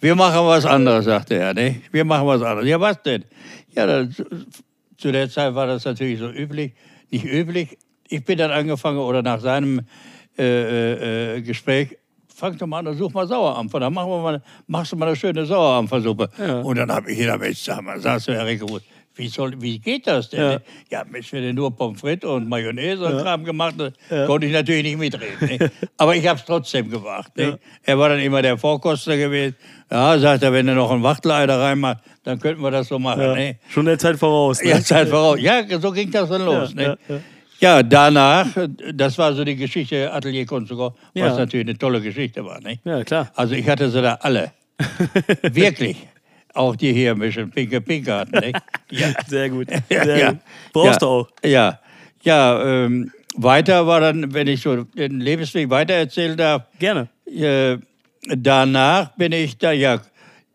Wir 0.00 0.14
machen 0.14 0.46
was 0.46 0.66
anderes, 0.66 1.06
sagte 1.06 1.36
er. 1.36 1.54
Ne? 1.54 1.80
Wir 1.90 2.04
machen 2.04 2.26
was 2.26 2.42
anderes. 2.42 2.68
Ja, 2.68 2.78
was 2.78 3.02
denn? 3.02 3.24
Ja, 3.74 3.86
dann, 3.86 4.12
zu, 4.12 4.24
zu 4.98 5.12
der 5.12 5.30
Zeit 5.30 5.54
war 5.54 5.66
das 5.66 5.84
natürlich 5.84 6.18
so 6.18 6.30
üblich, 6.30 6.72
nicht 7.10 7.24
üblich. 7.24 7.78
Ich 8.08 8.24
bin 8.24 8.36
dann 8.36 8.50
angefangen, 8.50 8.98
oder 8.98 9.22
nach 9.22 9.40
seinem 9.40 9.80
äh, 10.38 10.44
äh, 10.44 11.36
äh, 11.36 11.42
Gespräch, 11.42 11.98
fang 12.42 12.58
doch 12.58 12.66
mal 12.66 12.84
an, 12.84 12.96
such 12.96 13.12
mal 13.12 13.26
Sauerampfer, 13.26 13.78
dann 13.78 13.94
machen 13.94 14.10
wir 14.10 14.20
mal, 14.20 14.42
machst 14.66 14.90
du 14.90 14.96
mal 14.96 15.06
eine 15.06 15.16
schöne 15.16 15.46
Sauerampfersuppe. 15.46 16.28
Ja. 16.38 16.60
Und 16.60 16.76
dann 16.76 16.90
habe 16.90 17.12
ich 17.12 17.18
gedacht, 17.18 17.38
Mensch, 17.38 17.60
sag 17.62 17.82
mal, 17.82 18.00
sagst 18.00 18.26
du, 18.26 18.34
Herr 18.34 18.44
Reckerwood, 18.44 18.82
wie, 19.14 19.28
soll, 19.28 19.54
wie 19.60 19.78
geht 19.78 20.08
das 20.08 20.30
denn? 20.30 20.40
Ja. 20.40 20.52
Ja, 20.52 20.60
ja 20.90 21.04
wenn 21.08 21.42
du 21.42 21.54
nur 21.54 21.76
Pommes 21.76 22.00
frites 22.00 22.28
und 22.28 22.48
Mayonnaise 22.48 23.04
und 23.04 23.22
Kram 23.22 23.44
gemacht 23.44 23.76
hast, 23.78 24.26
konnte 24.26 24.46
ich 24.46 24.52
natürlich 24.52 24.82
nicht 24.82 24.98
mitreden. 24.98 25.58
Ne? 25.58 25.70
Aber 25.98 26.16
ich 26.16 26.26
habe 26.26 26.40
es 26.40 26.44
trotzdem 26.44 26.90
gemacht. 26.90 27.36
Ne? 27.36 27.42
Ja. 27.44 27.58
Er 27.82 27.98
war 27.98 28.08
dann 28.08 28.20
immer 28.20 28.42
der 28.42 28.58
Vorkoster 28.58 29.16
gewesen. 29.16 29.54
Ja, 29.88 30.18
sagt 30.18 30.42
er, 30.42 30.52
wenn 30.52 30.66
du 30.66 30.74
noch 30.74 30.90
einen 30.90 31.02
Wachtelei 31.02 31.46
da 31.46 31.58
reinmachst, 31.58 32.02
dann 32.24 32.40
könnten 32.40 32.62
wir 32.62 32.70
das 32.70 32.88
so 32.88 32.98
machen. 32.98 33.20
Ja. 33.20 33.34
Ne? 33.34 33.58
Schon 33.68 33.84
der 33.84 33.98
Zeit 33.98 34.16
voraus. 34.16 34.60
Ne? 34.62 34.70
Ja, 34.70 34.80
Zeit 34.80 35.08
voraus. 35.10 35.38
Ja, 35.40 35.62
so 35.78 35.92
ging 35.92 36.10
das 36.10 36.28
dann 36.30 36.44
los. 36.44 36.74
Ja, 36.74 36.96
ne? 37.06 37.22
Ja, 37.62 37.68
ja. 37.70 37.76
Ja, 37.76 37.82
danach, 37.82 38.48
das 38.92 39.16
war 39.18 39.32
so 39.34 39.44
die 39.44 39.56
Geschichte 39.56 40.12
Atelier 40.12 40.44
Kunst 40.46 40.72
und 40.72 40.78
Koch, 40.78 40.92
was 41.14 41.22
Ja. 41.22 41.36
natürlich 41.36 41.68
eine 41.68 41.78
tolle 41.78 42.00
Geschichte 42.00 42.44
war. 42.44 42.60
Ne? 42.60 42.78
ja, 42.84 43.04
klar. 43.04 43.30
Also 43.36 43.54
ich 43.54 43.68
hatte 43.68 43.88
sie 43.90 44.02
da 44.02 44.14
alle. 44.20 44.52
Wirklich. 45.42 45.96
Auch 46.54 46.76
die 46.76 46.92
hier 46.92 47.12
ein 47.12 47.18
bisschen 47.18 47.50
pinke 47.50 47.80
pinke 47.80 48.12
hatten. 48.12 48.32
Ne? 48.32 48.52
Ja. 48.90 49.08
Sehr 49.26 49.48
gut. 49.48 49.68
Ja, 49.88 50.04
Sehr 50.04 50.18
ja. 50.18 50.30
gut. 50.32 50.40
Brauchst 50.72 50.92
ja, 50.92 50.98
du 50.98 51.06
auch. 51.06 51.28
Ja, 51.44 51.78
ja 52.22 52.84
ähm, 52.84 53.10
weiter 53.36 53.86
war 53.86 54.00
dann, 54.00 54.34
wenn 54.34 54.48
ich 54.48 54.60
so 54.60 54.84
den 54.84 55.20
Lebensweg 55.20 55.70
weitererzählen 55.70 56.36
darf, 56.36 56.64
Gerne. 56.78 57.08
äh, 57.26 57.78
danach 58.36 59.16
bin 59.16 59.32
ich 59.32 59.56
da, 59.56 59.72
ja, 59.72 60.00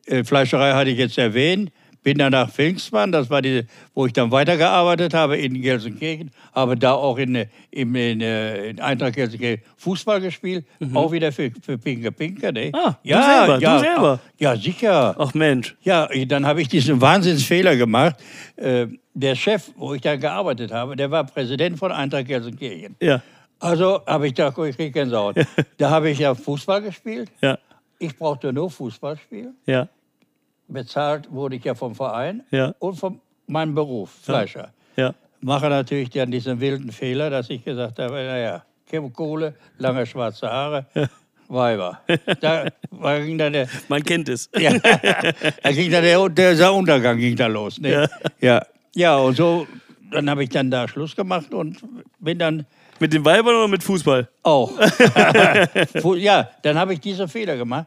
äh, 0.05 0.23
Fleischerei 0.23 0.73
hatte 0.73 0.89
ich 0.91 0.97
jetzt 0.97 1.17
erwähnt, 1.17 1.71
bin 2.07 2.19
dann 2.19 2.31
nach 2.31 2.49
Pfingstmann, 2.49 3.11
das 3.11 3.29
war 3.29 3.41
die, 3.41 3.65
wo 3.93 4.05
ich 4.05 4.13
dann 4.13 4.31
weitergearbeitet 4.31 5.13
habe 5.13 5.35
in 5.35 5.61
Gelsenkirchen, 5.61 6.31
habe 6.55 6.77
da 6.77 6.93
auch 6.93 7.17
in, 7.17 7.35
in, 7.69 7.93
in, 7.95 8.21
äh, 8.21 8.69
in 8.69 8.79
Eintracht 8.79 9.15
Gelsenkirchen 9.15 9.61
Fußball 9.75 10.21
gespielt, 10.21 10.65
auch 10.93 11.11
wieder 11.11 11.33
für, 11.33 11.51
für 11.61 11.77
Pinke 11.77 12.13
Pinke. 12.13 12.53
Ne? 12.53 12.67
Mhm. 12.67 12.75
Ah, 12.75 12.97
du 13.03 13.09
ja, 13.09 13.23
selber, 13.23 13.57
du 13.57 13.63
ja, 13.63 13.79
selber. 13.79 14.19
Ja, 14.39 14.55
sicher. 14.55 15.15
Ach 15.19 15.33
Mensch. 15.33 15.75
Ja, 15.81 16.07
dann 16.27 16.45
habe 16.45 16.61
ich 16.61 16.69
diesen 16.69 17.01
Wahnsinnsfehler 17.01 17.75
gemacht. 17.75 18.15
Äh, 18.55 18.87
der 19.13 19.35
Chef, 19.35 19.69
wo 19.75 19.93
ich 19.93 19.99
da 19.99 20.15
gearbeitet 20.15 20.71
habe, 20.71 20.95
der 20.95 21.11
war 21.11 21.25
Präsident 21.25 21.77
von 21.77 21.91
Eintracht 21.91 22.27
Gelsenkirchen. 22.27 22.95
Ja. 23.01 23.21
Also 23.59 23.99
habe 24.07 24.27
ich 24.27 24.33
da, 24.33 24.47
ich 24.47 24.77
kriege 24.77 24.91
Gänsehaut. 24.91 25.35
da 25.77 25.89
habe 25.89 26.09
ich 26.09 26.19
ja 26.19 26.33
Fußball 26.33 26.83
gespielt. 26.83 27.29
Ja, 27.41 27.57
Ich 27.99 28.15
brauchte 28.15 28.53
nur 28.53 28.71
Fußball 28.71 29.17
spielen. 29.17 29.55
ja, 29.65 29.89
Bezahlt 30.67 31.31
wurde 31.31 31.55
ich 31.55 31.63
ja 31.63 31.75
vom 31.75 31.95
Verein 31.95 32.43
Ja. 32.51 32.73
und 32.79 32.95
von 32.95 33.19
meinem 33.47 33.73
Beruf, 33.75 34.11
Fleischer. 34.23 34.71
ja. 34.95 35.13
Mache 35.39 35.69
natürlich 35.69 36.09
dann 36.09 36.31
diesen 36.31 36.59
wilden 36.59 36.91
Fehler, 36.91 37.29
dass 37.29 37.49
ich 37.51 37.63
gesagt 37.63 37.99
habe, 37.99 38.15
naja, 38.15 38.63
Kohle, 39.13 39.53
lange 39.77 40.05
schwarze 40.05 40.47
Haare, 40.49 40.85
Weiber. 41.47 42.01
Da 42.41 42.65
war, 42.89 43.19
ging 43.21 43.37
dann 43.37 43.53
der, 43.53 43.67
Man 43.87 44.03
kennt 44.03 44.27
es. 44.29 44.49
ja, 44.57 44.73
da 44.79 45.71
ging 45.71 45.91
dann 45.91 46.03
der, 46.03 46.27
der 46.55 46.73
Untergang 46.73 47.17
ging 47.17 47.35
da 47.35 47.47
los. 47.47 47.79
Ne? 47.79 47.91
Ja. 47.91 48.07
Ja. 48.41 48.65
ja, 48.95 49.17
und 49.17 49.37
so, 49.37 49.67
dann 50.11 50.29
habe 50.29 50.43
ich 50.43 50.49
dann 50.49 50.71
da 50.71 50.87
Schluss 50.87 51.15
gemacht 51.15 51.53
und 51.53 51.77
bin 52.19 52.39
dann 52.39 52.65
Mit 52.99 53.13
den 53.13 53.23
Weibern 53.23 53.55
oder 53.55 53.67
mit 53.67 53.83
Fußball? 53.83 54.27
auch. 54.43 54.71
Ja, 56.17 56.49
dann 56.63 56.77
habe 56.77 56.93
ich 56.93 56.99
diese 56.99 57.27
Fehler 57.27 57.55
gemacht. 57.57 57.85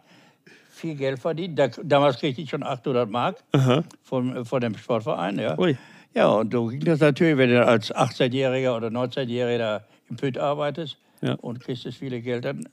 Viel 0.81 0.95
Geld 0.95 1.19
verdient. 1.19 1.59
Da, 1.59 1.69
damals 1.69 2.19
kriegte 2.19 2.41
ich 2.41 2.49
schon 2.49 2.63
800 2.63 3.09
Mark 3.11 3.37
Aha. 3.53 3.85
von, 4.03 4.45
von 4.47 4.61
dem 4.63 4.77
Sportverein. 4.79 5.39
Ja. 5.39 5.59
Ui. 5.59 5.77
ja, 6.15 6.29
und 6.29 6.53
so 6.53 6.67
ging 6.69 6.81
das 6.85 7.01
natürlich, 7.01 7.37
wenn 7.37 7.51
du 7.51 7.65
als 7.67 7.95
18-Jähriger 7.95 8.75
oder 8.77 8.89
19-Jähriger 8.89 9.59
da 9.59 9.85
im 10.09 10.17
Püt 10.17 10.39
arbeitest 10.39 10.97
Ja. 11.21 11.35
und 11.35 11.61
kriegst 11.61 11.85
das 11.85 11.97
viele 11.97 12.21
Geld, 12.23 12.47
dann 12.47 12.67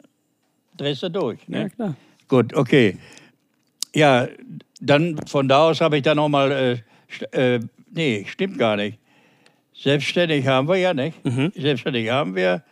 drehst 0.78 1.04
du 1.04 1.10
durch. 1.12 1.46
Ne? 1.50 1.64
Ja, 1.64 1.70
klar. 1.70 1.96
Gut, 2.30 2.54
okay. 2.56 2.98
Ja, 3.94 4.28
dann 4.80 5.18
von 5.28 5.50
da 5.50 5.64
aus 5.70 5.82
habe 5.82 5.98
ich 5.98 6.04
dann 6.04 6.16
nochmal, 6.18 6.84
äh, 7.34 7.56
äh, 7.56 7.60
nee, 7.92 8.26
stimmt 8.30 8.58
gar 8.58 8.78
nicht. 8.78 9.00
Selbstständig 9.74 10.48
haben 10.48 10.68
wir 10.70 10.78
ja 10.78 10.94
nicht. 10.94 11.24
Mhm. 11.26 11.52
Selbstständig 11.56 12.10
haben 12.10 12.36
wir. 12.36 12.64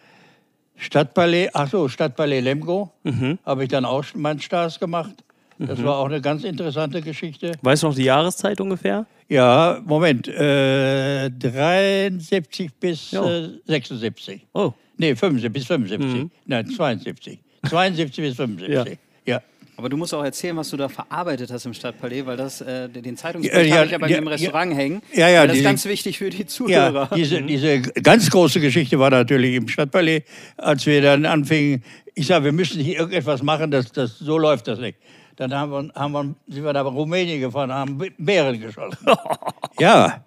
Stadtballet, 0.77 1.49
ach 1.53 1.69
so, 1.69 1.87
Stadtballet 1.87 2.41
Lemgo, 2.43 2.91
Mhm. 3.03 3.39
habe 3.45 3.63
ich 3.63 3.69
dann 3.69 3.85
auch 3.85 4.03
schon 4.03 4.21
meinen 4.21 4.39
Stars 4.39 4.79
gemacht. 4.79 5.23
Das 5.57 5.83
war 5.83 5.97
auch 5.97 6.05
eine 6.05 6.21
ganz 6.21 6.43
interessante 6.43 7.01
Geschichte. 7.01 7.53
Weißt 7.61 7.83
du 7.83 7.87
noch 7.87 7.95
die 7.95 8.03
Jahreszeit 8.03 8.59
ungefähr? 8.59 9.05
Ja, 9.29 9.81
Moment, 9.85 10.27
äh, 10.27 11.29
73 11.29 12.73
bis 12.79 13.13
äh, 13.13 13.49
76. 13.65 14.45
Oh, 14.53 14.73
Nee, 14.97 15.15
75 15.15 15.51
bis 15.51 15.65
75. 15.65 16.23
Mhm. 16.23 16.31
Nein, 16.45 16.67
72. 16.67 17.39
72 17.67 18.23
bis 18.23 18.35
75. 18.35 18.97
Ja. 19.25 19.41
Aber 19.77 19.89
du 19.89 19.97
musst 19.97 20.13
auch 20.13 20.23
erzählen, 20.23 20.55
was 20.55 20.69
du 20.69 20.77
da 20.77 20.87
verarbeitet 20.87 21.51
hast 21.51 21.65
im 21.65 21.73
Stadtpalais, 21.73 22.25
weil 22.25 22.37
das, 22.37 22.61
äh, 22.61 22.87
den 22.87 23.03
Ja, 23.03 23.15
Zeitungsbericht 23.15 23.69
ja, 23.69 23.75
habe 23.77 23.87
ich 23.87 23.95
aber 23.95 24.07
ja, 24.09 24.17
im 24.19 24.27
Restaurant 24.27 24.73
hängen. 24.73 25.01
Ja, 25.13 25.27
ja, 25.27 25.45
das 25.45 25.57
ist 25.57 25.63
ganz 25.63 25.85
wichtig 25.85 26.17
für 26.17 26.29
die 26.29 26.43
Ja, 26.43 26.47
Zuhörer. 26.47 27.09
diese, 27.13 27.41
diese 27.41 27.81
ganz 27.81 28.29
große 28.29 28.61
Geschichte 28.61 28.97
war 28.99 29.09
natürlich 29.09 29.55
im 29.55 29.67
Stadtpalais, 29.67 30.21
als 30.55 30.85
wir 30.85 31.01
dann 31.01 31.25
anfingen, 31.25 31.83
ich 32.13 32.27
sage, 32.27 32.45
wir 32.45 32.51
müssen 32.53 32.79
hier 32.81 32.99
irgendetwas 32.99 33.43
machen, 33.43 33.69
das, 33.69 33.91
das, 33.91 34.17
so 34.17 34.37
läuft 34.37 34.67
das 34.69 34.79
nicht. 34.79 34.97
Dann 35.35 35.53
haben 35.53 35.71
wir, 35.71 35.93
haben 35.95 36.11
wir, 36.13 36.35
sind 36.47 36.63
wir 36.63 36.73
nach 36.73 36.85
Rumänien 36.85 37.41
gefahren, 37.41 37.71
haben 37.71 37.97
Bären 38.17 38.59
geschossen. 38.59 38.97
ja, 39.79 40.23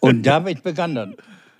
und 0.00 0.26
damit 0.26 0.62
begann 0.62 0.94
dann 0.94 1.14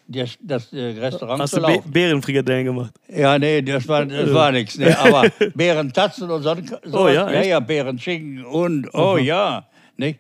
das, 0.09 0.37
das 0.41 0.73
äh, 0.73 0.99
Restaurant 0.99 1.41
hast 1.41 1.51
zu 1.51 1.61
du 1.61 1.63
laufen. 1.63 1.91
Bärenfrikadellen 1.91 2.67
gemacht? 2.67 2.93
Ja, 3.09 3.39
nee, 3.39 3.63
das 3.63 3.87
war, 3.89 4.05
das 4.05 4.33
war 4.35 4.51
nichts. 4.53 4.77
Nee, 4.77 4.93
aber 4.93 5.29
Bärentatzen 5.55 6.29
und 6.31 6.43
so. 6.43 6.55
so 6.85 6.99
Oh 7.05 7.09
ja, 7.09 7.31
ja, 7.31 7.43
ja, 7.43 7.61
Bärenschinken 7.61 8.45
und, 8.45 8.93
oh 8.95 9.17
ja. 9.17 9.67
Nicht? 9.97 10.19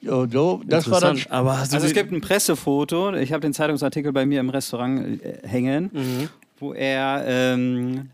So, 0.00 0.26
so, 0.30 0.62
das 0.64 0.88
war 0.88 1.00
dann. 1.00 1.18
Aber 1.28 1.54
du 1.54 1.60
Also 1.60 1.78
es 1.78 1.92
gibt 1.92 2.12
ein 2.12 2.20
Pressefoto, 2.20 3.14
ich 3.14 3.32
habe 3.32 3.40
den 3.40 3.52
Zeitungsartikel 3.52 4.12
bei 4.12 4.24
mir 4.24 4.38
im 4.38 4.48
Restaurant 4.50 5.20
äh, 5.22 5.46
hängen, 5.46 5.90
Mhm. 5.92 6.28
wo 6.60 6.72
er 6.72 7.24
ähm, 7.26 8.10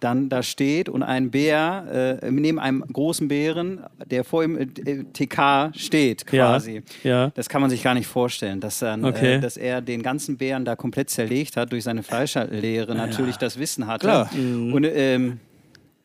dann 0.00 0.28
da 0.28 0.42
steht 0.42 0.88
und 0.88 1.02
ein 1.02 1.30
Bär 1.30 2.18
äh, 2.22 2.30
neben 2.30 2.58
einem 2.58 2.82
großen 2.92 3.28
Bären, 3.28 3.80
der 4.10 4.24
vor 4.24 4.44
ihm 4.44 4.56
äh, 4.56 4.66
TK 5.12 5.72
steht 5.76 6.26
quasi. 6.26 6.82
Ja, 7.02 7.10
ja. 7.10 7.30
Das 7.34 7.48
kann 7.48 7.60
man 7.60 7.70
sich 7.70 7.82
gar 7.82 7.94
nicht 7.94 8.06
vorstellen, 8.06 8.60
dass, 8.60 8.78
dann, 8.78 9.04
Okay. 9.04 9.34
äh, 9.34 9.40
dass 9.40 9.56
er 9.56 9.80
den 9.80 10.02
ganzen 10.02 10.36
Bären 10.36 10.64
da 10.64 10.76
komplett 10.76 11.10
zerlegt 11.10 11.56
hat 11.56 11.72
durch 11.72 11.84
seine 11.84 12.02
Fleischerlehre, 12.02 12.94
natürlich 12.94 13.36
das 13.36 13.58
Wissen 13.58 13.86
hatte. 13.86 14.06
Klar. 14.06 14.30
Und 14.34 14.84
ähm, 14.84 15.38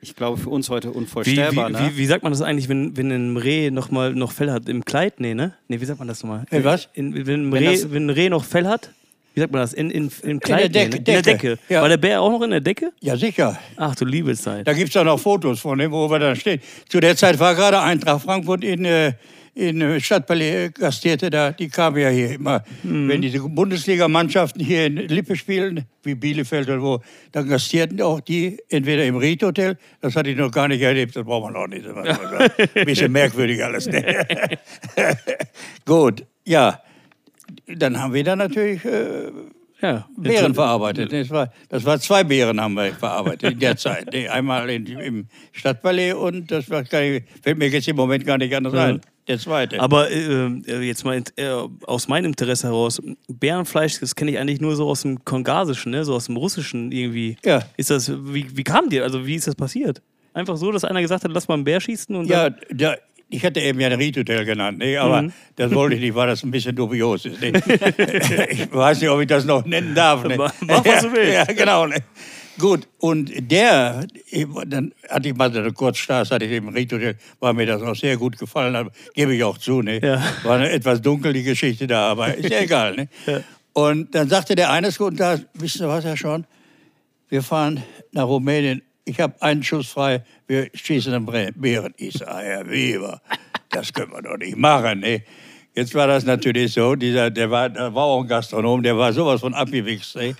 ich 0.01 0.15
glaube 0.15 0.37
für 0.37 0.49
uns 0.49 0.69
heute 0.69 0.89
Wie, 0.89 0.93
wie, 0.93 0.97
unvorstellbar. 0.97 1.69
ne? 1.69 1.79
wie, 1.93 1.97
wie 1.97 2.05
sagt 2.05 2.23
man 2.23 2.31
das 2.33 2.41
eigentlich, 2.41 2.67
wenn, 2.67 2.97
wenn 2.97 3.09
ein 3.11 3.37
Reh 3.37 3.71
noch 3.71 3.89
mal 3.89 4.13
noch 4.13 4.31
Fell 4.33 4.51
hat? 4.51 4.67
Im 4.67 4.83
Kleid? 4.83 5.19
Nee, 5.19 5.33
ne? 5.33 5.53
Nee, 5.69 5.79
wie 5.79 5.85
sagt 5.85 5.99
man 5.99 6.07
das 6.09 6.21
nochmal? 6.23 6.45
Äh, 6.51 6.63
was? 6.63 6.89
In, 6.93 7.25
wenn, 7.25 7.47
ein 7.47 7.51
Wenn 7.53 7.63
Reh, 7.63 7.71
das- 7.71 7.91
wenn 7.91 8.07
ein 8.07 8.09
Reh 8.09 8.29
noch 8.29 8.43
Fell 8.43 8.67
hat? 8.67 8.89
Wie 9.33 9.39
sagt 9.39 9.51
man 9.51 9.61
das? 9.61 9.73
In, 9.73 9.89
in, 9.89 10.11
im 10.21 10.39
Kleid? 10.39 10.73
Ne? 10.73 10.83
In 10.83 10.91
der 10.91 11.21
Decke. 11.21 11.21
Decke. 11.21 11.59
Ja. 11.67 11.81
War 11.81 11.89
der 11.89 11.97
Bär 11.97 12.21
auch 12.21 12.29
noch 12.29 12.41
in 12.43 12.51
der 12.51 12.61
Decke? 12.61 12.91
Ja, 13.01 13.17
sicher. 13.17 13.57
Ach 13.77 13.95
du 13.95 14.05
liebe 14.05 14.35
Zeit. 14.35 14.67
Da 14.67 14.73
gibt 14.73 14.89
es 14.89 14.97
auch 14.97 15.03
noch 15.03 15.19
Fotos 15.19 15.59
von 15.59 15.77
dem, 15.79 15.91
wo 15.91 16.09
wir 16.09 16.19
da 16.19 16.35
stehen. 16.35 16.59
Zu 16.87 16.99
der 16.99 17.15
Zeit 17.15 17.39
war 17.39 17.55
gerade 17.55 17.79
Eintracht 17.79 18.23
Frankfurt 18.23 18.63
in, 18.63 18.85
äh, 18.85 19.13
in 19.55 19.81
äh, 19.81 19.99
Stadtpalais 19.99 20.69
gastierte. 20.69 21.31
Da, 21.31 21.51
die 21.51 21.67
kamen 21.67 21.97
ja 21.97 22.09
hier 22.09 22.31
immer. 22.33 22.63
Wenn 22.83 23.23
diese 23.23 23.39
Bundesligamannschaften 23.39 24.63
hier 24.63 24.85
in 24.85 24.97
Lippe 24.97 25.35
spielen, 25.35 25.85
wie 26.03 26.13
Bielefeld 26.13 26.69
oder 26.69 26.81
wo, 26.83 26.99
dann 27.31 27.49
gastierten 27.49 27.99
auch 28.03 28.19
die 28.19 28.59
entweder 28.69 29.03
im 29.03 29.17
Ried-Hotel, 29.17 29.77
das 29.99 30.15
hatte 30.15 30.29
ich 30.29 30.37
noch 30.37 30.51
gar 30.51 30.67
nicht 30.67 30.81
erlebt, 30.81 31.15
das 31.15 31.25
braucht 31.25 31.51
man 31.51 31.55
auch 31.55 31.67
nicht. 31.67 31.87
Ein 31.87 32.85
bisschen 32.85 33.11
merkwürdig 33.11 33.63
alles. 33.63 33.87
Ne? 33.87 34.27
Gut, 35.85 36.23
ja. 36.45 36.79
Dann 37.75 37.99
haben 37.99 38.13
wir 38.13 38.23
da 38.23 38.35
natürlich 38.35 38.83
äh, 38.85 39.31
Ja. 39.81 40.07
Beeren 40.17 40.53
verarbeitet. 40.55 41.11
Das 41.11 41.29
war, 41.29 41.51
das 41.69 41.83
war 41.83 41.99
zwei 41.99 42.23
Beeren 42.23 42.59
haben 42.61 42.73
wir 42.75 42.93
verarbeitet 42.93 43.53
in 43.53 43.59
der 43.59 43.75
Zeit. 43.75 44.13
Einmal 44.29 44.69
in, 44.69 44.85
im 44.85 45.27
Stadtballet 45.51 46.13
und 46.13 46.49
das 46.49 46.69
war 46.69 46.83
gar 46.83 47.01
nicht, 47.01 47.27
fällt 47.41 47.57
mir 47.57 47.67
jetzt 47.67 47.87
im 47.87 47.97
Moment 47.97 48.25
gar 48.25 48.37
nicht 48.37 48.55
anders 48.55 48.73
ein. 48.73 49.01
Der 49.27 49.39
zweite. 49.39 49.79
Aber 49.79 50.11
äh, 50.11 50.47
äh, 50.67 50.81
jetzt 50.81 51.05
mal 51.05 51.21
äh, 51.37 51.49
aus 51.85 52.09
meinem 52.09 52.25
Interesse 52.25 52.67
heraus, 52.67 53.01
Bärenfleisch, 53.29 53.99
das 54.01 54.15
kenne 54.15 54.31
ich 54.31 54.39
eigentlich 54.39 54.59
nur 54.59 54.75
so 54.75 54.87
aus 54.89 55.03
dem 55.03 55.23
Kongasischen, 55.23 55.91
ne? 55.91 56.03
so 56.03 56.13
aus 56.13 56.25
dem 56.25 56.35
Russischen 56.35 56.91
irgendwie. 56.91 57.37
Ja. 57.45 57.63
Ist 57.77 57.89
das, 57.89 58.11
wie, 58.11 58.45
wie 58.55 58.63
kam 58.63 58.89
dir, 58.89 59.03
also 59.03 59.25
wie 59.25 59.35
ist 59.35 59.47
das 59.47 59.55
passiert? 59.55 60.01
Einfach 60.33 60.57
so, 60.57 60.71
dass 60.71 60.83
einer 60.83 61.01
gesagt 61.01 61.23
hat, 61.23 61.31
lass 61.31 61.47
mal 61.47 61.53
einen 61.53 61.63
Bär 61.63 61.79
schießen 61.79 62.13
und 62.15 62.25
ja, 62.25 62.49
da, 62.49 62.95
ich 63.33 63.43
hatte 63.43 63.59
eben 63.59 63.79
ja 63.79 63.87
ein 63.87 63.93
Riedhotel 63.93 64.45
genannt, 64.45 64.77
ne? 64.77 64.97
aber 64.97 65.27
das 65.55 65.73
wollte 65.73 65.95
ich 65.95 66.01
nicht, 66.01 66.13
weil 66.13 66.27
das 66.27 66.43
ein 66.43 66.51
bisschen 66.51 66.75
dubios 66.75 67.25
ist. 67.25 67.41
Ne? 67.41 67.49
ich 68.49 68.71
weiß 68.71 69.01
nicht, 69.01 69.09
ob 69.09 69.19
ich 69.21 69.27
das 69.27 69.45
noch 69.45 69.65
nennen 69.65 69.95
darf. 69.95 70.23
Ne? 70.23 70.37
Mach- 70.37 70.53
mach, 70.61 70.85
was 70.85 71.01
du 71.01 71.11
willst. 71.11 71.33
Ja, 71.33 71.43
genau. 71.45 71.87
Ne? 71.87 71.95
Gut, 72.59 72.87
und 72.99 73.31
der, 73.51 74.05
dann 74.67 74.93
hatte 75.09 75.29
ich 75.29 75.35
mal 75.35 75.51
so 75.51 75.59
eine 75.59 75.71
Kurzstars, 75.71 76.29
hatte 76.29 76.45
ich 76.45 76.51
im 76.51 76.67
Riedhotel, 76.67 77.15
weil 77.39 77.53
mir 77.53 77.65
das 77.65 77.81
auch 77.81 77.95
sehr 77.95 78.15
gut 78.17 78.37
gefallen 78.37 78.77
hat, 78.77 78.87
gebe 79.15 79.33
ich 79.33 79.43
auch 79.43 79.57
zu. 79.57 79.81
Ne? 79.81 79.99
Ja. 79.99 80.21
War 80.43 80.57
eine 80.57 80.69
etwas 80.69 81.01
dunkel 81.01 81.33
die 81.33 81.41
Geschichte 81.43 81.87
da, 81.87 82.11
aber 82.11 82.35
ist 82.35 82.49
ja 82.51 82.59
egal. 82.59 82.95
Ne? 82.95 83.07
Und 83.73 84.13
dann 84.13 84.29
sagte 84.29 84.53
der 84.55 84.69
eines 84.69 84.99
guten 84.99 85.17
Tages, 85.17 85.45
wisst 85.55 85.79
ihr 85.81 85.87
was, 85.87 86.05
Herr 86.05 86.15
Schon, 86.15 86.45
wir 87.29 87.41
fahren 87.41 87.81
nach 88.11 88.27
Rumänien, 88.27 88.83
ich 89.05 89.19
habe 89.19 89.41
einen 89.41 89.63
Schuss 89.63 89.87
frei, 89.89 90.23
wir 90.47 90.69
schießen 90.73 91.13
Bre- 91.25 91.51
Bären. 91.55 91.93
Ich 91.97 92.13
sage, 92.13 92.45
Herr 92.45 92.69
Weber, 92.69 93.21
das 93.69 93.91
können 93.93 94.11
wir 94.11 94.21
doch 94.21 94.37
nicht 94.37 94.57
machen. 94.57 94.99
Ne? 94.99 95.23
Jetzt 95.75 95.95
war 95.95 96.05
das 96.07 96.23
natürlich 96.23 96.73
so, 96.73 96.95
dieser, 96.95 97.31
der 97.31 97.49
war, 97.49 97.67
der 97.69 97.93
war 97.95 98.03
auch 98.03 98.21
ein 98.21 98.27
Gastronom, 98.27 98.83
der 98.83 98.95
war 98.97 99.11
sowas 99.11 99.41
von 99.41 99.53
abgewichst. 99.55 100.15
Ne? 100.15 100.35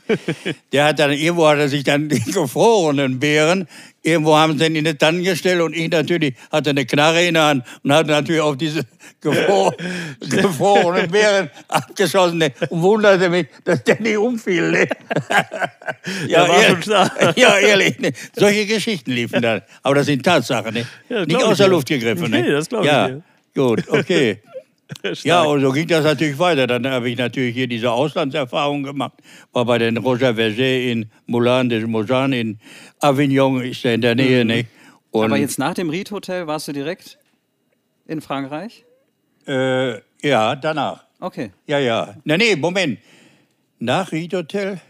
Der 0.72 0.86
hat 0.86 1.00
dann, 1.00 1.12
irgendwo 1.12 1.48
hat 1.48 1.58
er 1.58 1.70
sich 1.70 1.84
dann 1.84 2.08
die 2.08 2.20
gefrorenen 2.32 3.20
Beeren, 3.20 3.68
irgendwo 4.04 4.36
haben 4.36 4.58
sie 4.58 4.66
ihn 4.66 4.76
in 4.76 4.86
die 4.86 4.96
Tannen 4.96 5.24
gestellt 5.24 5.62
und 5.62 5.76
ich 5.76 5.90
natürlich 5.90 6.36
hatte 6.52 6.72
eine 6.72 6.86
Knarre 6.86 7.26
in 7.26 7.34
der 7.34 7.46
Hand 7.46 7.66
und 7.84 7.94
hatte 7.94 8.12
natürlich 8.12 8.42
auf 8.42 8.58
diese 8.58 8.84
gefro 9.22 9.74
gefrorenen 10.20 11.10
Beeren 11.10 11.50
abgeschossen 11.70 12.38
ne? 12.38 12.52
und 12.70 12.82
wunderte 12.82 13.30
mich, 13.30 13.48
dass 13.64 13.84
der 13.84 14.00
nicht 14.00 14.18
umfiel. 14.18 14.72
Ne? 14.72 14.88
Ja, 16.28 16.42
war 16.42 16.48
schon 16.48 16.64
ehrlich, 16.64 16.80
klar. 16.82 17.12
ja, 17.38 17.58
ehrlich. 17.58 18.00
Ne? 18.00 18.12
Solche 18.36 18.66
Geschichten 18.66 19.12
liefen 19.12 19.42
dann. 19.42 19.62
Aber 19.84 19.96
das 19.96 20.06
sind 20.06 20.24
Tatsachen. 20.24 20.74
Ne? 20.74 20.86
Ja, 21.08 21.26
nicht 21.26 21.42
aus 21.42 21.54
ich 21.54 21.58
der. 21.60 21.68
Luft 21.70 21.88
gegriffen. 21.88 22.30
Ne? 22.30 22.42
Nee, 22.42 22.52
das 22.52 22.68
glaub 22.68 22.84
ich 22.84 22.92
ja. 22.92 23.08
dir. 23.08 23.24
Gut, 23.56 23.88
okay. 23.88 24.40
Ja, 25.24 25.44
und 25.44 25.62
so 25.62 25.72
ging 25.72 25.88
das 25.88 26.04
natürlich 26.04 26.38
weiter. 26.40 26.68
Dann 26.68 26.88
habe 26.88 27.10
ich 27.10 27.18
natürlich 27.18 27.54
hier 27.56 27.68
diese 27.68 27.92
Auslandserfahrung 27.92 28.84
gemacht. 28.84 29.14
War 29.52 29.66
bei 29.66 29.78
den 29.78 29.98
Roger 29.98 30.36
Verger 30.36 30.80
in 30.80 31.10
Moulin 31.26 31.70
de 31.70 31.86
Mojan 31.86 32.34
in 32.34 32.60
Avignon, 33.00 33.62
ist 33.62 33.84
ja 33.84 33.94
in 33.94 34.02
der 34.02 34.16
Nähe. 34.16 34.46
Ne? 34.46 34.66
Und, 35.12 35.26
Aber 35.26 35.38
jetzt 35.38 35.60
nach 35.60 35.74
dem 35.74 35.90
Ried-Hotel 35.90 36.48
warst 36.48 36.68
du 36.68 36.72
direkt 36.72 37.18
in 38.08 38.22
Frankreich? 38.22 38.84
Äh, 39.48 40.00
ja, 40.22 40.56
danach. 40.56 41.06
Okay. 41.20 41.52
Ja, 41.68 41.80
ja. 41.80 42.16
Na, 42.24 42.38
nee, 42.38 42.56
Moment. 42.56 43.00
Nach 43.80 44.12
Ried 44.12 44.34
Hotel. 44.34 44.82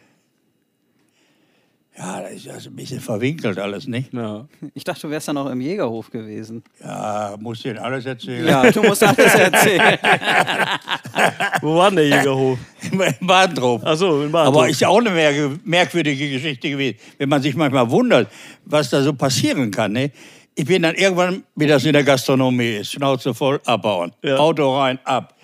Ja, 1.96 2.22
das 2.22 2.32
ist 2.34 2.50
also 2.50 2.70
ein 2.72 2.76
bisschen 2.76 3.00
verwinkelt 3.00 3.60
alles, 3.60 3.86
nicht? 3.88 4.12
Ja. 4.14 4.46
Ich 4.74 4.84
dachte, 4.84 5.02
du 5.02 5.10
wärst 5.12 5.28
dann 5.28 5.38
auch 5.38 5.50
im 5.50 5.62
Jägerhof 5.62 6.10
gewesen. 6.10 6.64
Ja, 6.84 7.36
musst 7.40 7.64
du 7.64 7.70
ihnen 7.70 7.78
alles 7.78 8.06
erzählen. 8.08 8.48
Ja, 8.48 8.72
du 8.72 8.82
musst 8.82 9.04
alles 9.04 9.36
erzählen. 9.36 10.00
Wo 11.62 11.76
war 11.76 11.90
denn 11.92 11.98
der 11.98 12.08
Jägerhof? 12.18 12.58
Im 12.92 13.28
Badentrop. 13.28 13.86
Achso, 13.86 14.24
in 14.24 14.32
Badentrop. 14.32 14.62
Aber 14.62 14.70
ist 14.70 14.82
ja 14.82 14.88
auch 14.88 15.00
eine 15.00 15.12
merk- 15.12 15.60
merkwürdige 15.64 16.30
Geschichte 16.32 16.70
gewesen, 16.70 16.98
wenn 17.18 17.30
man 17.30 17.42
sich 17.42 17.56
manchmal 17.56 17.90
wundert, 17.90 18.28
was 18.66 18.90
da 18.90 19.02
so 19.02 19.14
passieren 19.14 19.70
kann. 19.72 19.92
Ne? 19.94 20.12
Ich 20.56 20.66
bin 20.66 20.82
dann 20.82 20.96
irgendwann, 20.96 21.44
wie 21.56 21.68
das 21.68 21.86
in 21.86 21.94
der 21.94 22.04
Gastronomie 22.04 22.78
ist, 22.78 22.92
Schnauze 22.94 23.34
voll, 23.34 23.60
abbauen. 23.66 24.12
Ja. 24.24 24.38
Auto 24.38 24.78
rein, 24.80 25.00
ab. 25.04 25.36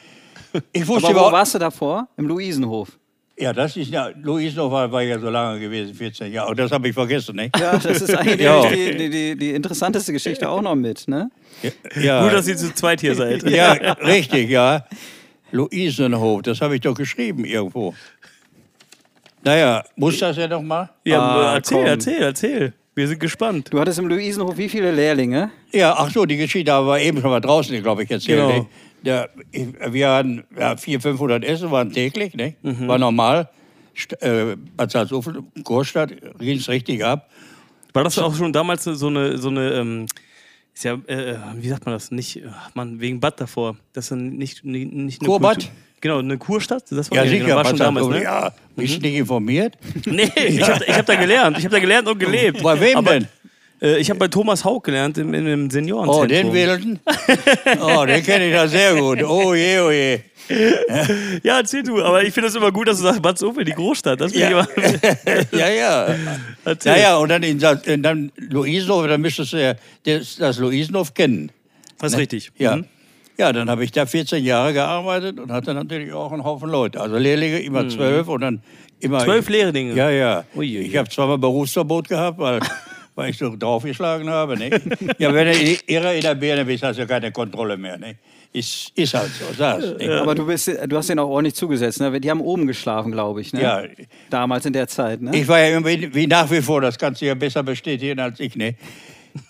Ich 0.72 0.88
wusste 0.88 1.10
Aber 1.10 1.28
wo 1.28 1.32
warst 1.32 1.54
du 1.54 1.60
davor? 1.60 2.08
Im 2.18 2.26
Luisenhof. 2.28 2.99
Ja, 3.40 3.54
das 3.54 3.78
ist 3.78 3.90
ja, 3.92 4.10
Luisendorf 4.22 4.72
war, 4.72 4.92
war 4.92 5.02
ja 5.02 5.18
so 5.20 5.30
lange 5.30 5.60
gewesen, 5.60 5.94
14 5.94 6.32
Jahre. 6.32 6.50
Und 6.50 6.60
das 6.60 6.72
habe 6.72 6.88
ich 6.90 6.94
vergessen, 6.94 7.36
ne? 7.36 7.50
Ja, 7.60 7.78
das 7.78 8.02
ist 8.02 8.14
eigentlich 8.18 8.42
Ja. 8.42 8.66
die, 8.70 8.98
die, 8.98 9.10
die, 9.10 9.36
die 9.38 9.52
interessanteste 9.52 10.12
Geschichte 10.14 10.50
auch 10.50 10.62
noch 10.62 10.76
mit, 10.76 11.08
ne? 11.08 11.32
Ja, 12.00 12.24
Gut, 12.24 12.34
dass 12.34 12.48
ihr 12.48 12.58
zu 12.58 12.74
zweit 12.74 13.02
hier 13.02 13.16
seid. 13.16 13.44
ja, 13.50 13.72
richtig, 13.94 14.50
ja. 14.50 14.86
Luisenhof, 15.52 16.42
das 16.44 16.62
habe 16.62 16.76
ich 16.76 16.82
doch 16.82 16.94
geschrieben 16.94 17.44
irgendwo. 17.46 17.94
Naja, 19.44 19.84
muss 19.96 20.20
das 20.20 20.36
ja 20.38 20.48
noch 20.48 20.62
mal? 20.62 20.90
Ja, 21.06 21.20
Ah, 21.22 21.54
erzähl, 21.56 21.78
komm. 21.78 21.86
erzähl, 21.88 22.22
erzähl. 22.22 22.74
Wir 23.00 23.08
sind 23.08 23.22
gespannt. 23.22 23.70
Du 23.72 23.80
hattest 23.80 23.98
im 23.98 24.08
Luisenhof 24.10 24.58
wie 24.58 24.68
viele 24.68 24.92
Lehrlinge? 24.92 25.52
Ja, 25.72 25.96
ach 25.98 26.12
so, 26.12 26.26
die 26.26 26.36
Geschichte 26.36 26.70
wir 26.70 27.00
eben 27.00 27.22
schon 27.22 27.30
mal 27.30 27.40
draußen, 27.40 27.82
glaube 27.82 28.04
ich, 28.04 28.12
erzählt. 28.12 28.40
Genau. 28.40 28.60
Ne? 28.60 28.66
Der, 29.04 29.30
ich, 29.54 29.68
wir 29.94 30.10
hatten 30.10 30.44
ja, 30.60 30.76
400, 30.76 31.04
500 31.04 31.46
Essen, 31.46 31.72
waren 31.72 31.94
täglich, 31.94 32.34
ne? 32.34 32.56
Mhm. 32.62 32.90
war 32.90 32.98
normal. 32.98 33.48
St 33.98 34.22
äh, 34.22 34.58
Bad 34.76 34.92
Salzuflen, 34.92 35.48
Großstadt, 35.64 36.12
ging 36.40 36.58
es 36.58 36.68
richtig 36.68 37.06
ab. 37.06 37.30
War 37.94 38.04
das 38.04 38.20
auch 38.20 38.36
schon 38.36 38.52
damals 38.52 38.84
so 38.84 39.08
eine, 39.08 39.38
so 39.38 39.48
eine 39.48 39.70
ähm, 39.76 40.06
ist 40.74 40.84
ja, 40.84 40.96
äh, 41.08 41.38
wie 41.56 41.70
sagt 41.70 41.86
man 41.86 41.96
das? 41.96 42.12
Nicht, 42.12 42.42
ach 42.52 42.76
man, 42.76 43.00
wegen 43.00 43.22
Bad 43.22 43.40
davor. 43.40 43.78
Das 43.94 44.12
ist 44.12 44.18
nicht, 44.18 44.66
nicht, 44.66 44.92
nicht 44.92 45.22
eine 45.22 45.30
Kurbad? 45.30 45.60
Kultur- 45.60 45.72
Genau, 46.02 46.20
eine 46.20 46.38
Kurstadt? 46.38 46.84
Das 46.92 47.10
war 47.12 47.18
Ja, 47.18 47.24
ja, 47.24 47.30
sicher, 47.30 47.46
genau, 47.46 47.56
war 47.58 47.66
schon 47.66 47.78
damals, 47.78 48.08
ne? 48.08 48.24
ja. 48.24 48.52
Bist 48.76 48.98
du 48.98 49.02
nicht 49.02 49.16
informiert? 49.16 49.76
Nee, 50.06 50.32
ich 50.48 50.62
habe 50.62 50.84
ich 50.86 50.94
hab 50.98 51.06
da 51.06 51.16
gelernt. 51.16 51.58
Ich 51.58 51.66
habe 51.66 51.76
da 51.76 51.80
gelernt 51.80 52.08
und 52.08 52.18
gelebt. 52.20 52.64
Bei 52.64 52.80
wem 52.80 52.98
Aber, 52.98 53.12
denn? 53.12 53.28
Äh, 53.82 53.98
ich 53.98 54.10
habe 54.10 54.20
bei 54.20 54.28
Thomas 54.30 54.64
Haug 54.64 54.82
gelernt 54.84 55.18
im, 55.18 55.34
in 55.34 55.46
einem 55.46 55.66
Oh, 55.68 55.70
Seniorenzentrum. 55.72 56.28
den 56.28 56.54
Wilden? 56.54 57.00
Oh, 57.82 58.06
den 58.06 58.24
kenne 58.24 58.48
ich 58.48 58.54
da 58.54 58.68
sehr 58.68 58.96
gut. 58.96 59.22
Oh 59.24 59.54
je, 59.54 59.80
oh 59.80 59.92
je. 59.92 60.20
Ja, 61.44 61.58
erzähl 61.60 61.84
du. 61.84 62.02
Aber 62.02 62.24
ich 62.24 62.34
finde 62.34 62.50
es 62.50 62.56
immer 62.56 62.72
gut, 62.72 62.88
dass 62.88 62.98
du 62.98 63.04
sagst, 63.04 63.22
Bad 63.22 63.38
Sofel, 63.38 63.64
die 63.66 63.74
Großstadt. 63.74 64.20
Das 64.20 64.34
Ja. 64.34 64.66
ja, 65.52 65.70
ja. 65.70 66.16
Erzähl. 66.66 66.94
Ja, 66.94 66.98
ja, 66.98 67.18
und 67.18 67.30
dann, 67.30 67.44
in, 67.44 67.60
dann 68.02 68.32
Luisenhof, 68.38 69.08
dann 69.08 69.22
müsstest 69.22 69.54
du 69.54 69.58
ja 69.62 69.76
das, 70.06 70.38
das 70.38 70.58
Luisenhof 70.58 71.14
kennen. 71.14 71.52
Das 72.00 72.14
ist 72.14 72.18
richtig. 72.18 72.52
Ja. 72.58 72.78
Mhm. 72.78 72.86
Ja, 73.40 73.54
dann 73.54 73.70
habe 73.70 73.86
ich 73.86 73.94
da 73.94 74.06
14 74.06 74.44
Jahre 74.44 74.74
gearbeitet 74.74 75.40
und 75.40 75.50
hatte 75.50 75.74
natürlich 75.74 76.12
auch 76.12 76.34
einen 76.34 76.44
Haufen 76.44 76.70
Leute. 76.70 77.00
Also 77.00 77.18
Lehrlinge 77.18 77.60
immer 77.60 77.88
zwölf 77.88 78.28
und 78.28 78.42
dann 78.42 78.62
immer. 79.00 79.22
Mhm. 79.22 79.24
Zwölf 79.24 79.48
Lehrlinge? 79.48 79.94
Ja, 79.94 80.10
ja. 80.10 80.44
Uiuiui. 80.54 80.88
Ich 80.88 80.98
habe 80.98 81.08
zweimal 81.08 81.38
Berufsverbot 81.38 82.10
gehabt, 82.10 82.38
weil, 82.38 82.60
weil 83.16 83.30
ich 83.30 83.38
so 83.38 83.56
draufgeschlagen 83.56 84.30
habe. 84.30 84.58
Ne? 84.58 84.70
Ja, 85.18 85.34
wenn 85.34 85.48
du 85.48 85.78
irre 85.88 86.16
in 86.18 86.22
der 86.22 86.36
Birne 86.36 86.66
bist, 86.66 86.84
hast 86.84 87.00
du 87.00 87.08
keine 87.08 87.32
Kontrolle 87.32 87.78
mehr. 87.78 87.98
Ne? 87.98 88.18
Ist, 88.52 88.92
ist 88.94 89.14
halt 89.14 89.32
so. 89.32 89.64
Ne? 89.64 90.20
Aber 90.20 90.36
du, 90.36 90.46
bist, 90.46 90.68
du 90.68 90.98
hast 90.98 91.08
denen 91.08 91.20
auch 91.20 91.30
ordentlich 91.30 91.56
zugesetzt, 91.56 92.02
ne? 92.02 92.20
Die 92.20 92.30
haben 92.30 92.42
oben 92.42 92.68
geschlafen, 92.68 93.14
glaube 93.14 93.40
ich, 93.40 93.54
ne? 93.54 93.62
Ja. 93.62 93.84
Damals 94.30 94.66
in 94.66 94.74
der 94.74 94.90
Zeit, 94.90 95.22
ne? 95.22 95.32
Ich 95.34 95.48
war 95.48 95.60
ja 95.60 95.78
immer, 95.78 95.88
wie 95.88 96.14
wie 96.14 96.28
nach 96.28 96.52
wie 96.52 96.62
vor, 96.62 96.82
das 96.82 96.98
kannst 96.98 97.22
du 97.22 97.26
ja 97.26 97.36
besser 97.36 97.64
bestätigen 97.64 98.20
als 98.20 98.38
ich. 98.42 98.58
Ne? 98.58 98.76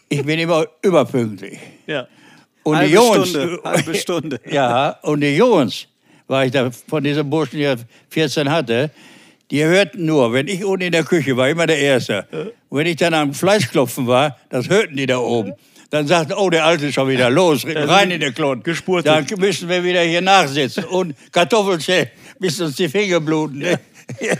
Ich 0.10 0.24
bin 0.24 0.38
immer 0.38 0.68
überpünktlich. 0.84 1.58
Ja. 1.88 2.08
Und 2.70 2.78
halbe 2.78 3.26
Stunde, 3.26 3.60
halbe 3.64 3.96
Stunde. 3.96 4.40
Ja, 4.50 5.00
Jungs, 5.04 5.88
weil 6.28 6.48
ich 6.48 6.52
da 6.52 6.70
von 6.72 7.04
diesen 7.04 7.30
Burschen 7.30 7.60
ja 7.60 7.76
14 8.10 8.50
hatte, 8.50 8.92
die 9.52 9.64
hörten 9.64 10.06
nur, 10.06 10.32
wenn 10.32 10.48
ich 10.48 10.64
unten 10.64 10.86
in 10.86 10.92
der 10.92 11.04
Küche 11.04 11.36
war, 11.36 11.50
immer 11.50 11.66
der 11.66 11.80
Erste. 11.80 12.28
Und 12.70 12.78
wenn 12.78 12.88
ich 12.88 12.98
dann 12.98 13.14
am 13.16 13.34
Fleischklopfen 13.34 14.06
war, 14.06 14.38
das 14.50 14.70
hörten 14.70 14.96
die 14.96 15.08
da 15.08 15.18
oben. 15.18 15.54
Dann 15.90 16.06
sagten, 16.06 16.34
oh, 16.34 16.52
der 16.52 16.66
Alte 16.66 16.88
ist 16.88 16.94
schon 16.94 17.10
wieder 17.10 17.32
los, 17.32 17.66
rein 17.66 18.12
in 18.12 18.20
den 18.20 18.34
Klon. 18.34 18.62
gespurtet. 18.62 19.08
Dann 19.08 19.40
müssen 19.40 19.68
wir 19.68 19.84
wieder 19.84 20.02
hier 20.02 20.22
nachsitzen 20.22 20.84
und 20.84 21.16
Kartoffelchen, 21.32 22.08
bis 22.40 22.62
uns 22.62 22.76
die 22.76 22.88
Finger 22.88 23.20
bluten. 23.20 23.58
Ne? 23.58 23.80
Ja, 24.20 24.34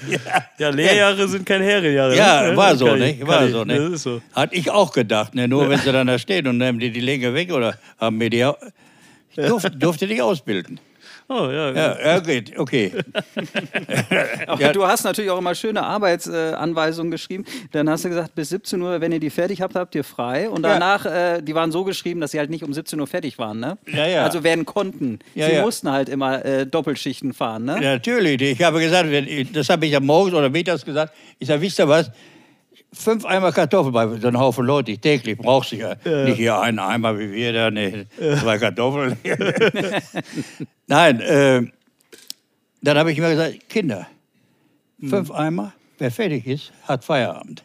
Ja, 0.58 0.70
Lehrjahre 0.70 1.28
sind 1.28 1.46
keine 1.46 1.64
Herrenjahre. 1.66 2.16
ja, 2.16 2.50
ne? 2.52 2.58
war 2.58 2.76
so, 2.76 2.86
ne? 2.96 3.12
ich- 3.12 3.26
War 3.28 3.48
so, 3.50 3.62
ich. 3.62 3.68
ne? 3.68 3.76
Das 3.78 3.90
ist 3.94 4.04
so. 4.04 4.22
Hat 4.34 4.54
ich 4.54 4.70
auch 4.70 4.92
gedacht, 4.92 5.36
ne? 5.36 5.48
Nur 5.48 5.70
wenn 5.70 5.80
sie 5.80 5.92
dann 5.92 6.08
da 6.08 6.18
stehen 6.20 6.48
und 6.48 6.58
nehmen 6.58 6.80
die 6.80 6.92
die 6.92 7.00
Länge 7.02 7.34
weg 7.34 7.52
oder 7.52 7.78
haben 8.00 8.18
mir 8.18 8.30
die. 8.30 8.46
Ich 9.32 9.36
durfte, 9.48 9.72
durfte 9.72 10.08
nicht 10.08 10.22
ausbilden. 10.22 10.80
Oh, 11.32 11.48
ja. 11.52 11.72
Ja, 11.72 12.00
ja 12.00 12.20
geht, 12.20 12.58
okay. 12.58 12.92
Ja. 14.60 14.74
du 14.74 14.86
hast 14.86 15.04
natürlich 15.04 15.30
auch 15.30 15.38
immer 15.38 15.54
schöne 15.54 15.84
Arbeitsanweisungen 15.84 17.12
geschrieben. 17.12 17.46
Dann 17.72 17.88
hast 17.90 18.04
du 18.04 18.10
gesagt, 18.10 18.34
bis 18.34 18.50
17 18.50 18.82
Uhr, 18.82 19.00
wenn 19.00 19.12
ihr 19.12 19.20
die 19.20 19.30
fertig 19.30 19.62
habt, 19.62 19.76
habt 19.76 19.94
ihr 19.94 20.04
frei. 20.04 20.50
Und 20.50 20.64
Ja. 20.64 20.74
danach, 20.74 21.06
äh, 21.06 21.42
die 21.42 21.54
waren 21.54 21.72
so 21.72 21.84
geschrieben, 21.84 22.20
dass 22.20 22.32
sie 22.32 22.40
halt 22.40 22.50
nicht 22.50 22.64
um 22.64 22.74
17 22.74 23.00
Uhr 23.00 23.06
fertig 23.08 23.38
waren, 23.38 23.60
ne? 23.60 23.78
Ja, 23.88 24.08
ja. 24.08 24.24
Also 24.24 24.44
werden 24.44 24.66
konnten. 24.66 25.20
Ja, 25.36 25.48
sie 25.48 25.54
ja. 25.54 25.62
mussten 25.62 25.92
halt 25.92 26.10
immer 26.10 26.44
äh, 26.44 26.66
Doppelschichten 26.66 27.34
fahren, 27.34 27.66
ne? 27.66 27.76
Ja, 27.82 27.94
Natürlich, 27.94 28.42
ich 28.42 28.64
habe 28.64 28.80
gesagt, 28.80 29.12
wenn 29.12 29.54
das 29.54 29.70
habe 29.70 29.86
ich 29.86 29.92
ja 29.92 30.00
morgens 30.00 30.34
oder 30.34 30.50
mittags 30.50 30.84
gesagt. 30.84 31.14
Ich 31.38 31.48
sage, 31.48 31.62
wisst 31.62 31.78
ihr 31.80 31.88
was? 31.88 32.10
Fünf 32.92 33.24
Eimer 33.26 33.52
Kartoffeln 33.52 33.94
bei 33.94 34.08
so 34.18 34.28
einem 34.28 34.40
Haufen 34.40 34.66
Leute, 34.66 34.92
ich 34.92 35.00
täglich 35.00 35.38
brauchst 35.38 35.72
du 35.72 35.76
ja, 35.76 35.96
nicht 36.26 36.38
hier 36.38 36.60
einen 36.60 36.80
Eimer 36.80 37.18
wie 37.20 37.32
wir 37.32 37.54
da, 37.54 37.70
ne, 37.70 38.08
zwei 38.18 38.58
Kartoffeln. 38.58 39.18
Nein, 40.88 41.20
äh, 41.20 41.62
dann 42.82 42.98
habe 42.98 43.12
ich 43.12 43.18
immer 43.18 43.30
gesagt, 43.30 43.70
Kinder, 43.70 44.08
fünf 45.08 45.30
Eimer, 45.30 45.74
wer 46.00 46.10
fertig 46.10 46.48
ist, 46.48 46.72
hat 46.88 47.04
Feierabend. 47.04 47.64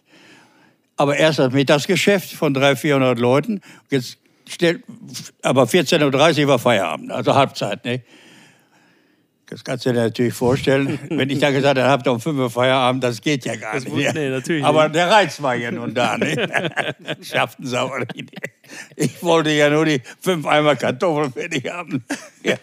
Aber 0.96 1.16
erst 1.16 1.38
das 1.38 1.52
Mittagsgeschäft 1.52 2.32
von 2.32 2.52
300, 2.52 2.78
400 2.78 3.18
Leuten, 3.18 3.60
jetzt 3.90 4.18
stellt, 4.46 4.84
aber 5.42 5.64
14.30 5.64 6.42
Uhr 6.42 6.48
war 6.48 6.58
Feierabend, 6.58 7.10
also 7.10 7.34
Halbzeit, 7.34 7.84
ne? 7.86 8.02
Das 9.46 9.62
kannst 9.62 9.84
du 9.84 9.92
dir 9.92 10.00
natürlich 10.04 10.32
vorstellen. 10.32 10.98
Wenn 11.10 11.28
ich 11.28 11.38
da 11.38 11.50
gesagt 11.50 11.78
habe, 11.78 11.88
habt 11.88 12.06
ihr 12.06 12.12
um 12.12 12.20
5 12.20 12.38
Uhr 12.38 12.50
Feierabend, 12.50 13.04
das 13.04 13.20
geht 13.20 13.44
ja 13.44 13.54
gar 13.56 13.74
Das 13.74 13.84
nicht. 13.84 13.92
muss- 13.94 14.14
nee, 14.14 14.28
natürlich 14.30 14.64
Aber 14.64 14.84
nicht. 14.84 14.94
der 14.96 15.10
Reiz 15.10 15.40
war 15.42 15.54
ja 15.54 15.70
nun 15.70 15.92
da. 15.94 16.16
Ne? 16.16 16.48
Schafften 17.22 17.66
sie 17.66 17.80
auch 17.80 17.98
nicht. 17.98 18.30
Ich 18.96 19.22
wollte 19.22 19.50
ja 19.50 19.68
nur 19.68 19.84
die 19.84 20.00
fünf 20.20 20.46
Eimer 20.46 20.76
Kartoffeln 20.76 21.32
fertig 21.32 21.70
haben. 21.70 22.02
Ja. 22.42 22.56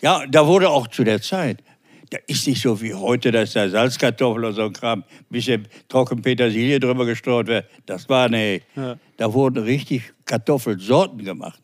ja, 0.00 0.22
da 0.28 0.46
wurde 0.46 0.70
auch 0.70 0.86
zu 0.86 1.02
der 1.04 1.20
Zeit, 1.20 1.58
da 2.10 2.18
ist 2.28 2.46
nicht 2.46 2.62
so 2.62 2.80
wie 2.80 2.94
heute, 2.94 3.32
dass 3.32 3.52
da 3.54 3.68
Salzkartoffel 3.68 4.44
oder 4.44 4.52
so 4.52 4.62
ein 4.66 4.72
Kram, 4.72 5.00
ein 5.00 5.04
bisschen 5.30 5.66
trocken 5.88 6.22
Petersilie 6.22 6.78
drüber 6.78 7.06
gestreut 7.06 7.48
wird. 7.48 7.66
Das 7.86 8.08
war, 8.08 8.28
ne, 8.28 8.60
Ja. 8.76 8.96
da 9.16 9.32
wurden 9.32 9.64
richtig 9.64 10.12
Kartoffelsorten 10.26 11.24
gemacht. 11.24 11.60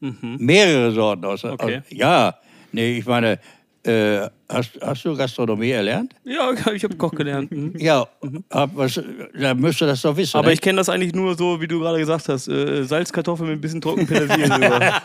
Mehrere 0.00 0.92
Sorten. 0.92 1.24
Aus, 1.24 1.42
Mhm. 1.42 1.50
Okay. 1.50 1.76
aus, 1.78 1.82
ja, 1.90 2.38
nee, 2.72 2.98
ich 2.98 3.06
meine, 3.06 3.38
äh, 3.84 4.28
hast, 4.48 4.70
hast 4.80 5.04
du 5.04 5.16
Gastronomie 5.16 5.70
erlernt? 5.70 6.14
Ja, 6.24 6.50
ich 6.72 6.84
habe 6.84 6.96
Koch 6.96 7.12
gelernt. 7.12 7.50
Mhm. 7.50 7.74
Ja, 7.78 8.06
hab 8.50 8.76
was, 8.76 9.00
da 9.38 9.54
müsst 9.54 9.80
ihr 9.80 9.86
das 9.86 10.02
doch 10.02 10.16
wissen. 10.16 10.36
Aber 10.36 10.48
ne? 10.48 10.54
ich 10.54 10.60
kenne 10.60 10.78
das 10.78 10.88
eigentlich 10.88 11.14
nur 11.14 11.36
so, 11.36 11.60
wie 11.60 11.68
du 11.68 11.80
gerade 11.80 11.98
gesagt 11.98 12.28
hast. 12.28 12.48
Äh, 12.48 12.84
Salzkartoffeln 12.84 13.48
mit 13.48 13.58
ein 13.58 13.60
bisschen 13.60 13.80
trocken 13.80 14.06
Petersilie 14.06 14.48
drüber. 14.48 14.80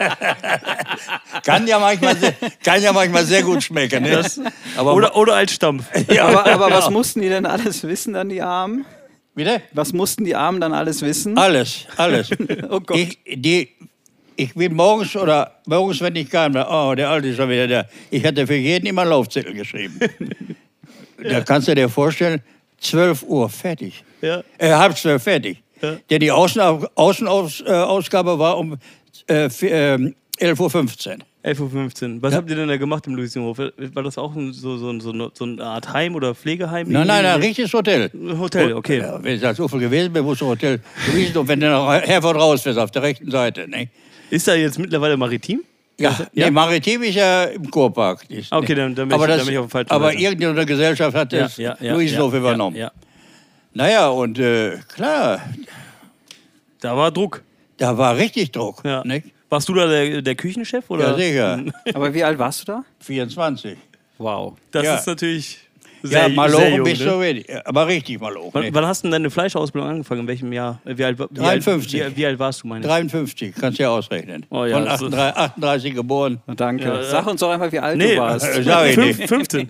kann, 1.45 1.67
ja 1.67 1.79
manchmal 1.79 2.17
sehr, 2.17 2.33
kann 2.63 2.81
ja 2.81 2.93
manchmal 2.93 3.25
sehr 3.25 3.43
gut 3.43 3.63
schmecken. 3.63 4.03
Ne? 4.03 4.23
aber 4.75 4.93
Oder, 4.93 5.15
oder 5.15 5.35
als 5.35 5.53
Stampf. 5.53 5.85
ja, 6.09 6.27
Aber, 6.27 6.45
aber 6.45 6.71
was 6.71 6.85
ja. 6.85 6.91
mussten 6.91 7.21
die 7.21 7.29
denn 7.29 7.45
alles 7.45 7.83
wissen, 7.83 8.13
dann 8.13 8.29
die 8.29 8.41
Armen? 8.41 8.85
Bitte? 9.35 9.61
Was 9.71 9.93
mussten 9.93 10.25
die 10.25 10.35
Armen 10.35 10.61
dann 10.61 10.73
alles 10.73 11.01
wissen? 11.01 11.37
Alles, 11.37 11.87
alles. 11.97 12.29
Oh 12.69 12.79
Gott. 12.79 12.97
Ich, 12.97 13.19
die, 13.25 13.69
ich 14.35 14.53
bin 14.53 14.73
morgens 14.73 15.15
oder 15.15 15.59
morgens, 15.65 16.01
wenn 16.01 16.15
ich 16.15 16.29
kam, 16.29 16.55
oh, 16.55 16.93
der 16.95 17.09
Alte 17.09 17.29
ist 17.29 17.37
schon 17.37 17.49
wieder 17.49 17.67
da. 17.67 17.85
Ich 18.11 18.23
hatte 18.25 18.45
für 18.47 18.55
jeden 18.55 18.85
immer 18.87 19.01
einen 19.01 19.11
Laufzettel 19.11 19.53
geschrieben. 19.53 19.99
Da 21.23 21.39
kannst 21.41 21.67
du 21.69 21.75
dir 21.75 21.87
vorstellen, 21.87 22.41
12 22.79 23.23
Uhr 23.23 23.47
fertig. 23.49 24.03
Ja. 24.21 24.43
Äh, 24.57 24.71
halb 24.73 24.97
zwölf 24.97 25.23
fertig. 25.23 25.63
Ja. 25.81 25.95
Denn 26.09 26.19
die 26.19 26.31
Außenausgabe 26.31 26.89
Außenaus, 26.95 27.61
äh, 27.61 28.25
war 28.39 28.57
um 28.57 28.73
äh, 29.27 29.45
vi- 29.47 29.69
ähm, 29.69 30.15
11.15 30.39 30.59
Uhr. 30.59 31.17
11.15 31.45 32.15
Uhr. 32.15 32.21
Was 32.21 32.31
Ja. 32.33 32.37
habt 32.39 32.49
ihr 32.49 32.55
denn 32.57 32.67
da 32.67 32.75
gemacht 32.75 33.05
im 33.07 33.15
Luisenhof? 33.15 33.57
War 33.57 34.03
das 34.03 34.17
auch 34.17 34.35
ein- 34.35 34.51
so, 34.51 34.75
so, 34.77 34.99
so, 34.99 35.31
so 35.33 35.43
eine 35.45 35.63
Art 35.63 35.93
Heim 35.93 36.15
oder 36.15 36.35
Pflegeheim? 36.35 36.89
Nein, 36.89 37.07
nein, 37.07 37.25
ein 37.25 37.39
richtiges 37.39 37.71
Hotel. 37.73 38.09
Hotel, 38.37 38.73
okay. 38.73 38.97
Ja, 38.99 39.23
wenn 39.23 39.35
ich 39.37 39.45
als 39.45 39.59
Ufer 39.61 39.77
gewesen 39.79 40.11
bin, 40.11 40.23
musst 40.25 40.41
du 40.41 40.47
Hotel 40.47 40.79
Luisenhof, 41.13 41.47
wenn 41.47 41.59
du 41.61 41.69
noch 41.69 41.89
Herford 41.89 42.35
raus 42.35 42.67
auf 42.67 42.91
der 42.91 43.01
rechten 43.03 43.31
Seite. 43.31 43.69
Ne? 43.69 43.87
Ist 44.33 44.47
da 44.47 44.55
jetzt 44.55 44.79
mittlerweile 44.79 45.15
maritim? 45.17 45.61
Ja, 45.99 46.09
Ja? 46.33 46.45
Nee, 46.45 46.51
Maritim 46.51 47.03
ist 47.03 47.15
ja 47.15 47.43
im 47.43 47.69
Kurpark. 47.69 48.25
Ist, 48.29 48.51
Okay, 48.51 48.73
ne? 48.73 48.81
dann- 48.81 48.95
dann 48.95 49.07
bin 49.09 49.13
aber 49.15 49.25
ich- 49.25 49.29
dann 49.29 49.37
das, 49.37 49.45
bin 49.45 49.53
ich 49.53 49.59
auf 49.59 49.65
dem 49.67 49.69
falschen 49.69 49.91
aber 49.91 50.05
Seite. 50.11 50.21
irgendeine 50.23 50.65
Gesellschaft 50.65 51.15
hat 51.15 51.33
das 51.33 51.57
Luisenhof 51.57 52.33
ja, 52.33 52.39
übernommen. 52.39 52.75
Ja, 52.75 52.91
Naja, 53.75 54.07
und 54.09 54.39
äh, 54.39 54.77
klar, 54.87 55.39
Da 56.81 56.97
war 56.97 57.11
Druck. 57.11 57.43
da 57.77 57.95
war 57.97 58.17
richtig 58.17 58.51
Druck. 58.51 58.81
Ja. 58.83 59.03
Nicht? 59.05 59.27
Warst 59.49 59.69
du 59.69 59.73
da 59.75 59.85
der, 59.87 60.21
der 60.23 60.35
Küchenchef? 60.35 60.89
Oder? 60.89 61.09
Ja, 61.11 61.15
sicher. 61.15 61.63
Aber 61.93 62.11
wie 62.13 62.23
alt 62.23 62.39
warst 62.39 62.61
du 62.61 62.65
da? 62.71 62.83
24. 62.99 63.77
Wow. 64.17 64.55
Das 64.71 64.83
Ja. 64.83 64.95
ist 64.95 65.05
natürlich 65.05 65.59
sehr, 66.03 66.23
Ja, 66.23 66.29
malochen 66.29 66.83
bist 66.83 67.01
Ne? 67.01 67.07
du 67.11 67.19
wenig. 67.19 67.45
Aber 67.65 67.87
richtig 67.87 68.19
malochen. 68.21 68.49
Wann, 68.53 68.63
Ne? 68.65 68.69
wann 68.73 68.85
hast 68.85 69.01
du 69.03 69.07
denn 69.07 69.13
deine 69.13 69.29
Fleischausbildung 69.29 69.89
angefangen? 69.89 70.21
In 70.21 70.27
welchem 70.27 70.53
Jahr? 70.53 70.79
Wie 70.83 71.03
alt, 71.03 71.17
wie 71.17 71.25
53. 71.33 72.03
Alt, 72.03 72.11
wie, 72.11 72.17
wie 72.21 72.25
alt 72.25 72.37
warst 72.39 72.63
du, 72.63 72.67
meine 72.67 72.81
ich? 72.81 72.87
53, 72.91 73.55
kannst 73.59 73.79
du 73.79 73.83
ja 73.83 73.89
ausrechnen. 73.89 74.45
Oh 74.49 74.65
ja, 74.65 74.75
Von 74.75 74.85
das 74.85 75.01
ist- 75.01 75.07
38, 75.13 75.37
38 75.41 75.95
geboren. 75.95 76.41
Danke. 76.55 76.83
Ja. 76.85 77.03
Sag 77.03 77.25
uns 77.27 77.39
doch 77.39 77.49
einfach, 77.51 77.71
wie 77.71 77.79
alt 77.79 77.97
Nee, 77.97 78.15
du 78.15 78.21
warst. 78.21 78.45
sag 78.63 78.89
ich 78.89 78.97
nicht. 78.97 79.27
15. 79.27 79.69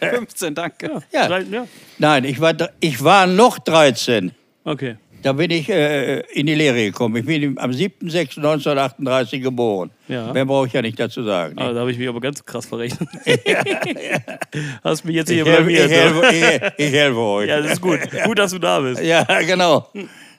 15, 0.00 0.54
danke. 0.54 1.02
Ja. 1.12 1.28
Ja. 1.38 1.66
Nein, 1.98 2.24
ich 2.24 2.40
war, 2.40 2.54
ich 2.80 3.02
war 3.02 3.26
noch 3.26 3.58
13. 3.58 4.32
Okay. 4.64 4.96
Da 5.24 5.32
bin 5.32 5.50
ich 5.50 5.70
äh, 5.70 6.20
in 6.34 6.46
die 6.46 6.54
Lehre 6.54 6.84
gekommen. 6.84 7.16
Ich 7.16 7.24
bin 7.24 7.58
am 7.58 7.70
7.6.1938 7.70 9.40
geboren. 9.40 9.90
Ja. 10.06 10.30
Mehr 10.34 10.44
brauche 10.44 10.66
ich 10.66 10.74
ja 10.74 10.82
nicht 10.82 11.00
dazu 11.00 11.22
sagen. 11.22 11.54
Ah, 11.58 11.72
da 11.72 11.80
habe 11.80 11.90
ich 11.90 11.96
mich 11.96 12.06
aber 12.06 12.20
ganz 12.20 12.44
krass 12.44 12.66
verrechnet. 12.66 13.08
Hast 14.84 15.02
mich 15.06 15.16
jetzt 15.16 15.30
ich, 15.30 15.36
hier 15.36 15.46
helfe, 15.46 15.62
blamiert. 15.62 15.86
ich, 15.86 15.96
helfe, 15.96 16.74
ich, 16.76 16.86
ich 16.86 16.92
helfe 16.92 17.18
euch. 17.18 17.48
Ja, 17.48 17.58
das 17.62 17.72
ist 17.72 17.80
gut. 17.80 18.00
Gut, 18.26 18.38
dass 18.38 18.50
du 18.50 18.58
da 18.58 18.80
bist. 18.80 19.02
Ja, 19.02 19.24
genau. 19.46 19.88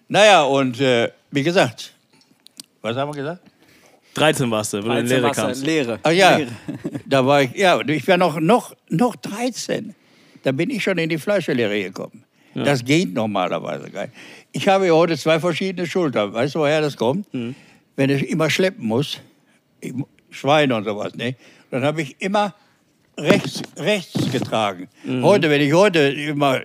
Naja, 0.07 0.43
und 0.43 0.79
äh, 0.79 1.09
wie 1.31 1.41
gesagt, 1.41 1.91
was 2.83 2.95
haben 2.95 3.09
wir 3.09 3.15
gesagt? 3.15 3.41
13 4.13 4.51
warst 4.51 4.73
du, 4.73 4.77
wenn 4.83 4.91
du 4.91 4.99
in 4.99 5.05
die 5.07 5.13
Lehre 5.13 5.31
kamst. 5.31 5.65
Lehre. 5.65 5.99
Ach 6.03 6.11
ja, 6.11 6.37
Lehre. 6.37 6.51
da 7.07 7.25
war 7.25 7.41
ich, 7.41 7.55
ja, 7.55 7.81
ich 7.81 8.07
war 8.07 8.17
noch, 8.17 8.39
noch, 8.39 8.75
noch 8.89 9.15
13. 9.15 9.95
Da 10.43 10.51
bin 10.51 10.69
ich 10.69 10.83
schon 10.83 10.99
in 10.99 11.09
die 11.09 11.17
Fleischerlehre 11.17 11.81
gekommen. 11.81 12.23
Das 12.63 12.85
geht 12.85 13.13
normalerweise 13.13 13.89
gar 13.89 14.03
nicht. 14.03 14.13
Ich 14.55 14.69
habe 14.69 14.87
ja 14.87 14.93
heute 14.93 15.17
zwei 15.17 15.37
verschiedene 15.41 15.85
Schultern. 15.85 16.33
Weißt 16.33 16.55
du, 16.55 16.59
woher 16.59 16.79
das 16.79 16.95
kommt? 16.95 17.27
Wenn 17.97 18.09
ich 18.09 18.29
immer 18.29 18.49
schleppen 18.49 18.87
muss, 18.87 19.19
Schweine 20.29 20.77
und 20.77 20.85
sowas, 20.85 21.13
ne? 21.15 21.35
dann 21.71 21.83
habe 21.83 22.01
ich 22.01 22.15
immer 22.19 22.55
rechts, 23.17 23.63
rechts 23.75 24.31
getragen. 24.31 24.87
Heute, 25.23 25.49
wenn 25.49 25.59
ich 25.59 25.73
heute 25.73 25.99
immer 25.99 26.61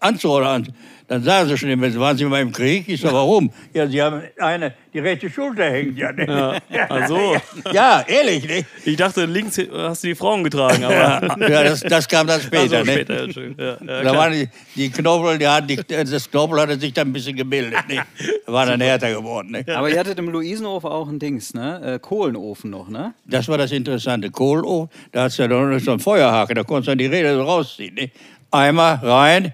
Anzug 0.00 0.32
oder 0.32 0.48
an, 0.48 0.74
dann 1.12 1.22
sagen 1.24 1.46
sie 1.46 1.58
schon 1.58 1.68
immer, 1.68 1.94
waren 1.96 2.16
sie 2.16 2.24
mal 2.24 2.40
im 2.40 2.52
Krieg? 2.52 2.88
Ich 2.88 3.02
sage, 3.02 3.12
warum? 3.12 3.52
Ja, 3.74 3.86
sie 3.86 4.00
haben 4.00 4.22
eine, 4.38 4.72
die 4.94 4.98
rechte 4.98 5.28
Schulter 5.28 5.64
hängt 5.64 5.98
ja. 5.98 6.10
Ne? 6.10 6.58
Ja, 6.70 6.86
also, 6.88 7.36
Ja, 7.72 8.02
ehrlich, 8.06 8.48
ne? 8.48 8.64
ich 8.86 8.96
dachte, 8.96 9.26
links 9.26 9.58
hast 9.58 10.04
du 10.04 10.08
die 10.08 10.14
Frauen 10.14 10.42
getragen, 10.42 10.84
aber. 10.84 11.36
Ja, 11.50 11.64
das, 11.64 11.80
das 11.80 12.08
kam 12.08 12.26
dann 12.26 12.40
später. 12.40 12.78
Also 12.78 12.90
ne? 12.90 12.92
später, 12.92 13.26
ja, 13.26 13.32
schön. 13.32 13.54
Ja, 13.58 13.76
ja, 13.86 14.02
Da 14.04 14.16
waren 14.16 14.32
die, 14.32 14.48
die 14.74 14.90
Knorpel, 14.90 15.36
die 15.36 15.46
hatten, 15.46 15.68
die, 15.68 15.76
das 15.86 16.30
Knorpel 16.30 16.58
hatte 16.58 16.80
sich 16.80 16.94
dann 16.94 17.08
ein 17.08 17.12
bisschen 17.12 17.36
gebildet. 17.36 17.86
Ne? 17.88 18.02
War 18.46 18.64
dann 18.64 18.80
härter 18.80 19.12
geworden. 19.12 19.50
Ne? 19.50 19.66
Aber 19.76 19.90
ihr 19.90 19.98
hattet 19.98 20.18
im 20.18 20.30
Luisenhof 20.30 20.86
auch 20.86 21.10
ein 21.10 21.18
Dings, 21.18 21.52
ne? 21.52 21.96
Äh, 21.96 21.98
Kohlenofen 21.98 22.70
noch, 22.70 22.88
ne? 22.88 23.12
Das 23.26 23.48
war 23.48 23.58
das 23.58 23.70
Interessante. 23.70 24.30
Kohlofen, 24.30 24.88
da 25.12 25.24
hat 25.24 25.32
es 25.32 25.36
ja 25.36 25.46
noch 25.46 25.78
so 25.78 25.90
einen 25.90 26.00
Feuerhaken, 26.00 26.54
da 26.54 26.62
konntest 26.64 26.86
du 26.86 26.90
dann 26.92 26.98
die 26.98 27.06
Räder 27.06 27.34
so 27.34 27.42
rausziehen. 27.42 27.94
Ne? 27.96 28.10
Einmal 28.50 28.94
rein, 29.02 29.52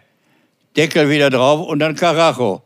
Deckel 0.76 1.08
wieder 1.10 1.30
drauf 1.30 1.66
und 1.66 1.78
dann 1.80 1.94
Karacho. 1.94 2.62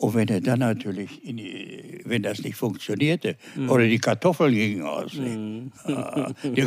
Und 0.00 0.14
wenn 0.14 0.28
er 0.28 0.40
dann 0.40 0.60
natürlich, 0.60 1.24
in 1.24 1.38
die, 1.38 2.02
wenn 2.04 2.22
das 2.22 2.38
nicht 2.42 2.54
funktionierte, 2.54 3.34
Mhm. 3.56 3.68
oder 3.68 3.84
die 3.84 3.98
Kartoffeln 3.98 4.54
gingen 4.54 4.82
aus. 4.86 5.10
Ah, 5.88 6.30
die, 6.44 6.64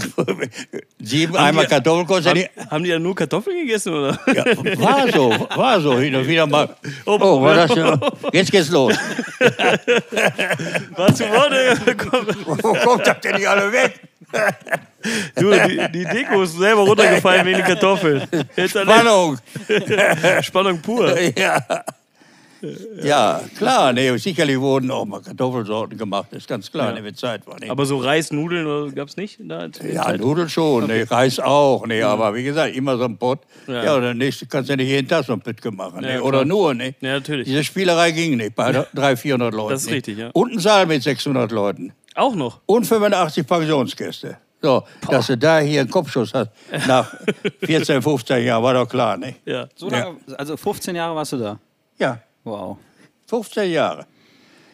sieben 1.01 1.37
einmal 1.37 1.65
Kartoffeln 1.65 2.05
kostet 2.05 2.35
ja 2.35 2.43
Haben, 2.57 2.69
haben 2.71 2.83
die 2.83 2.89
dann 2.89 3.01
nur 3.01 3.15
Kartoffeln 3.15 3.55
gegessen, 3.61 3.93
oder? 3.93 4.19
Ja, 4.35 4.43
war 4.81 5.09
so, 5.09 5.29
war 5.55 5.79
so. 5.79 5.97
Hin 5.97 6.13
und 6.13 6.27
wieder 6.27 6.45
mal. 6.45 6.75
Oh, 7.05 7.17
Oh, 7.21 7.41
war 7.41 7.55
das 7.55 7.73
ja. 7.73 7.97
Jetzt 8.33 8.51
geht's 8.51 8.69
los. 8.69 8.95
Was 10.97 11.15
zu 11.15 11.23
Worte 11.29 11.79
gekommen? 11.85 12.35
Wo 12.45 12.73
kommt 12.73 13.07
das 13.07 13.19
denn 13.21 13.35
nicht 13.35 13.47
alle 13.47 13.71
weg? 13.71 13.99
Du, 15.35 15.51
die, 15.51 15.81
die 15.91 16.05
Deko 16.05 16.43
ist 16.43 16.57
selber 16.57 16.81
runtergefallen 16.81 17.45
wegen 17.45 17.57
den 17.57 17.65
Kartoffeln. 17.65 18.21
Jetzt 18.55 18.77
alle- 18.77 18.91
Spannung. 18.91 19.37
Spannung 20.41 20.81
pur. 20.81 21.15
Ja. 21.37 21.59
Ja, 23.01 23.41
klar, 23.57 23.91
nee, 23.91 24.15
sicherlich 24.17 24.59
wurden 24.59 24.91
auch 24.91 25.03
mal 25.05 25.19
Kartoffelsorten 25.19 25.97
gemacht, 25.97 26.27
das 26.29 26.43
ist 26.43 26.47
ganz 26.47 26.71
klar, 26.71 26.95
Ja. 26.95 27.01
ne, 27.01 27.11
Zeit 27.15 27.47
war. 27.47 27.59
Ne. 27.59 27.71
Aber 27.71 27.87
so 27.87 27.97
Reis, 27.97 28.31
Nudeln 28.31 28.93
gab 28.93 29.07
es 29.07 29.17
nicht? 29.17 29.39
Da 29.39 29.65
ja, 29.83 30.03
Zeit? 30.03 30.19
Nudeln 30.21 30.47
schon, 30.47 30.85
ne, 30.85 31.09
Reis 31.09 31.39
auch, 31.39 31.87
ne, 31.87 32.03
aber 32.03 32.35
wie 32.35 32.43
gesagt, 32.43 32.75
immer 32.75 32.97
so 32.97 33.05
ein 33.05 33.17
Pott. 33.17 33.39
Ja. 33.65 33.83
Ja, 33.83 33.95
oder 33.97 34.13
nicht, 34.13 34.47
kannst 34.47 34.69
du 34.69 34.73
ja 34.73 34.77
nicht 34.77 34.89
jeden 34.89 35.07
Tag 35.07 35.25
so 35.25 35.33
ein 35.33 35.41
Pütke 35.41 35.71
machen, 35.71 36.03
Ja, 36.03 36.07
ne, 36.09 36.13
klar. 36.17 36.23
oder 36.25 36.45
nur, 36.45 36.75
ne. 36.75 36.93
Ja, 37.01 37.13
natürlich. 37.13 37.47
Diese 37.47 37.63
Spielerei 37.63 38.11
ging 38.11 38.37
nicht 38.37 38.53
bei 38.53 38.71
300, 38.93 39.17
400 39.17 39.53
Leuten. 39.55 39.69
Das 39.71 39.81
ist 39.85 39.89
richtig, 39.91 40.19
ja. 40.19 40.29
Und 40.33 40.53
ein 40.53 40.59
Saal 40.59 40.85
mit 40.85 41.01
600 41.01 41.51
Leuten. 41.51 41.93
Auch 42.15 42.35
noch. 42.35 42.59
und 42.65 42.85
85 42.85 43.45
Pensionsgäste. 43.47 44.37
So, 44.61 44.83
dass 45.09 45.27
du 45.27 45.37
da 45.37 45.59
hier 45.59 45.81
einen 45.81 45.89
Kopfschuss 45.89 46.33
hast, 46.33 46.51
nach 46.87 47.11
14, 47.63 48.01
15 48.01 48.43
Jahren, 48.45 48.61
war 48.63 48.73
doch 48.75 48.87
klar, 48.87 49.17
ne? 49.17 49.35
Ja. 49.45 49.67
So 49.75 49.89
lange, 49.89 50.17
also 50.37 50.55
15 50.55 50.95
Jahre 50.95 51.15
warst 51.15 51.31
du 51.33 51.37
da. 51.37 51.57
Ja, 51.97 52.19
Wow. 52.43 52.77
15 53.27 53.71
Jahre. 53.71 54.05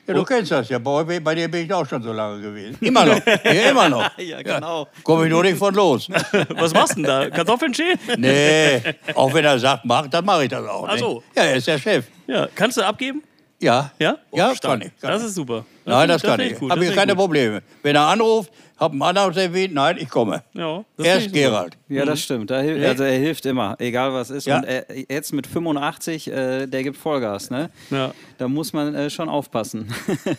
Ja, 0.07 0.13
du 0.13 0.23
kennst 0.23 0.51
das 0.51 0.69
ja, 0.69 0.79
bei, 0.79 1.19
bei 1.19 1.35
dir 1.35 1.51
bin 1.51 1.65
ich 1.65 1.73
auch 1.73 1.85
schon 1.85 2.01
so 2.01 2.13
lange 2.13 2.41
gewesen. 2.41 2.77
Immer 2.79 3.03
noch, 3.05 3.19
ja, 3.43 3.69
immer 3.69 3.89
noch. 3.89 4.17
Ja, 4.17 4.41
genau. 4.41 4.87
Komme 5.03 5.25
ich 5.25 5.29
nur 5.31 5.43
nicht 5.43 5.57
von 5.57 5.73
los. 5.75 6.07
Was 6.49 6.73
machst 6.73 6.93
du 6.97 7.01
denn 7.01 7.03
da? 7.03 7.29
Kartoffeln 7.29 7.73
schälen? 7.73 7.99
Nee, 8.17 8.81
auch 9.13 9.33
wenn 9.33 9.43
er 9.43 9.59
sagt, 9.59 9.83
mach, 9.83 10.07
dann 10.07 10.23
mache 10.25 10.43
ich 10.45 10.49
das 10.49 10.65
auch. 10.65 10.87
Ach 10.89 10.97
so. 10.97 11.23
Ja, 11.35 11.43
er 11.43 11.55
ist 11.57 11.67
der 11.67 11.77
Chef. 11.77 12.05
Ja. 12.25 12.47
Kannst 12.55 12.77
du 12.77 12.83
abgeben? 12.85 13.21
Ja. 13.59 13.91
Ja? 13.99 14.15
Ja, 14.33 14.51
Oh, 14.51 14.55
stark. 14.55 14.79
kann 14.79 14.87
ich. 14.87 15.01
Kann 15.01 15.11
Das 15.11 15.23
ist 15.23 15.35
super. 15.35 15.65
Nein, 15.87 16.07
das, 16.09 16.21
kann 16.21 16.39
ich. 16.39 16.55
gut, 16.59 16.69
Habe 16.71 16.81
das 16.81 16.89
ich 16.89 16.95
keine 16.95 17.15
Probleme. 17.15 17.61
Wenn 17.81 17.95
er 17.95 18.07
anruft, 18.07 18.51
hab 18.77 18.91
einen 18.91 19.01
Anruftermin, 19.01 19.73
nein, 19.73 19.97
ich 19.99 20.07
komme. 20.09 20.43
Ja, 20.53 20.83
Er 21.01 21.17
ist. 21.17 21.33
Gerald. 21.33 21.77
Ja, 21.89 22.05
das 22.05 22.21
stimmt. 22.21 22.51
Da 22.51 22.59
hil- 22.59 22.77
Ja. 22.77 22.89
also 22.89 23.03
er 23.03 23.17
hilft 23.17 23.45
immer, 23.47 23.75
egal 23.79 24.13
was 24.13 24.29
ist. 24.29 24.45
Ja. 24.45 24.57
Und 24.57 24.65
er, 24.65 24.85
jetzt 25.09 25.33
mit 25.33 25.47
85, 25.47 26.29
äh, 26.31 26.67
der 26.67 26.83
gibt 26.83 26.97
Vollgas, 26.97 27.49
ne? 27.49 27.69
Ja. 27.89 28.13
Da 28.37 28.47
muss 28.47 28.73
man 28.73 28.93
äh, 28.93 29.09
schon 29.09 29.29
aufpassen. 29.29 29.91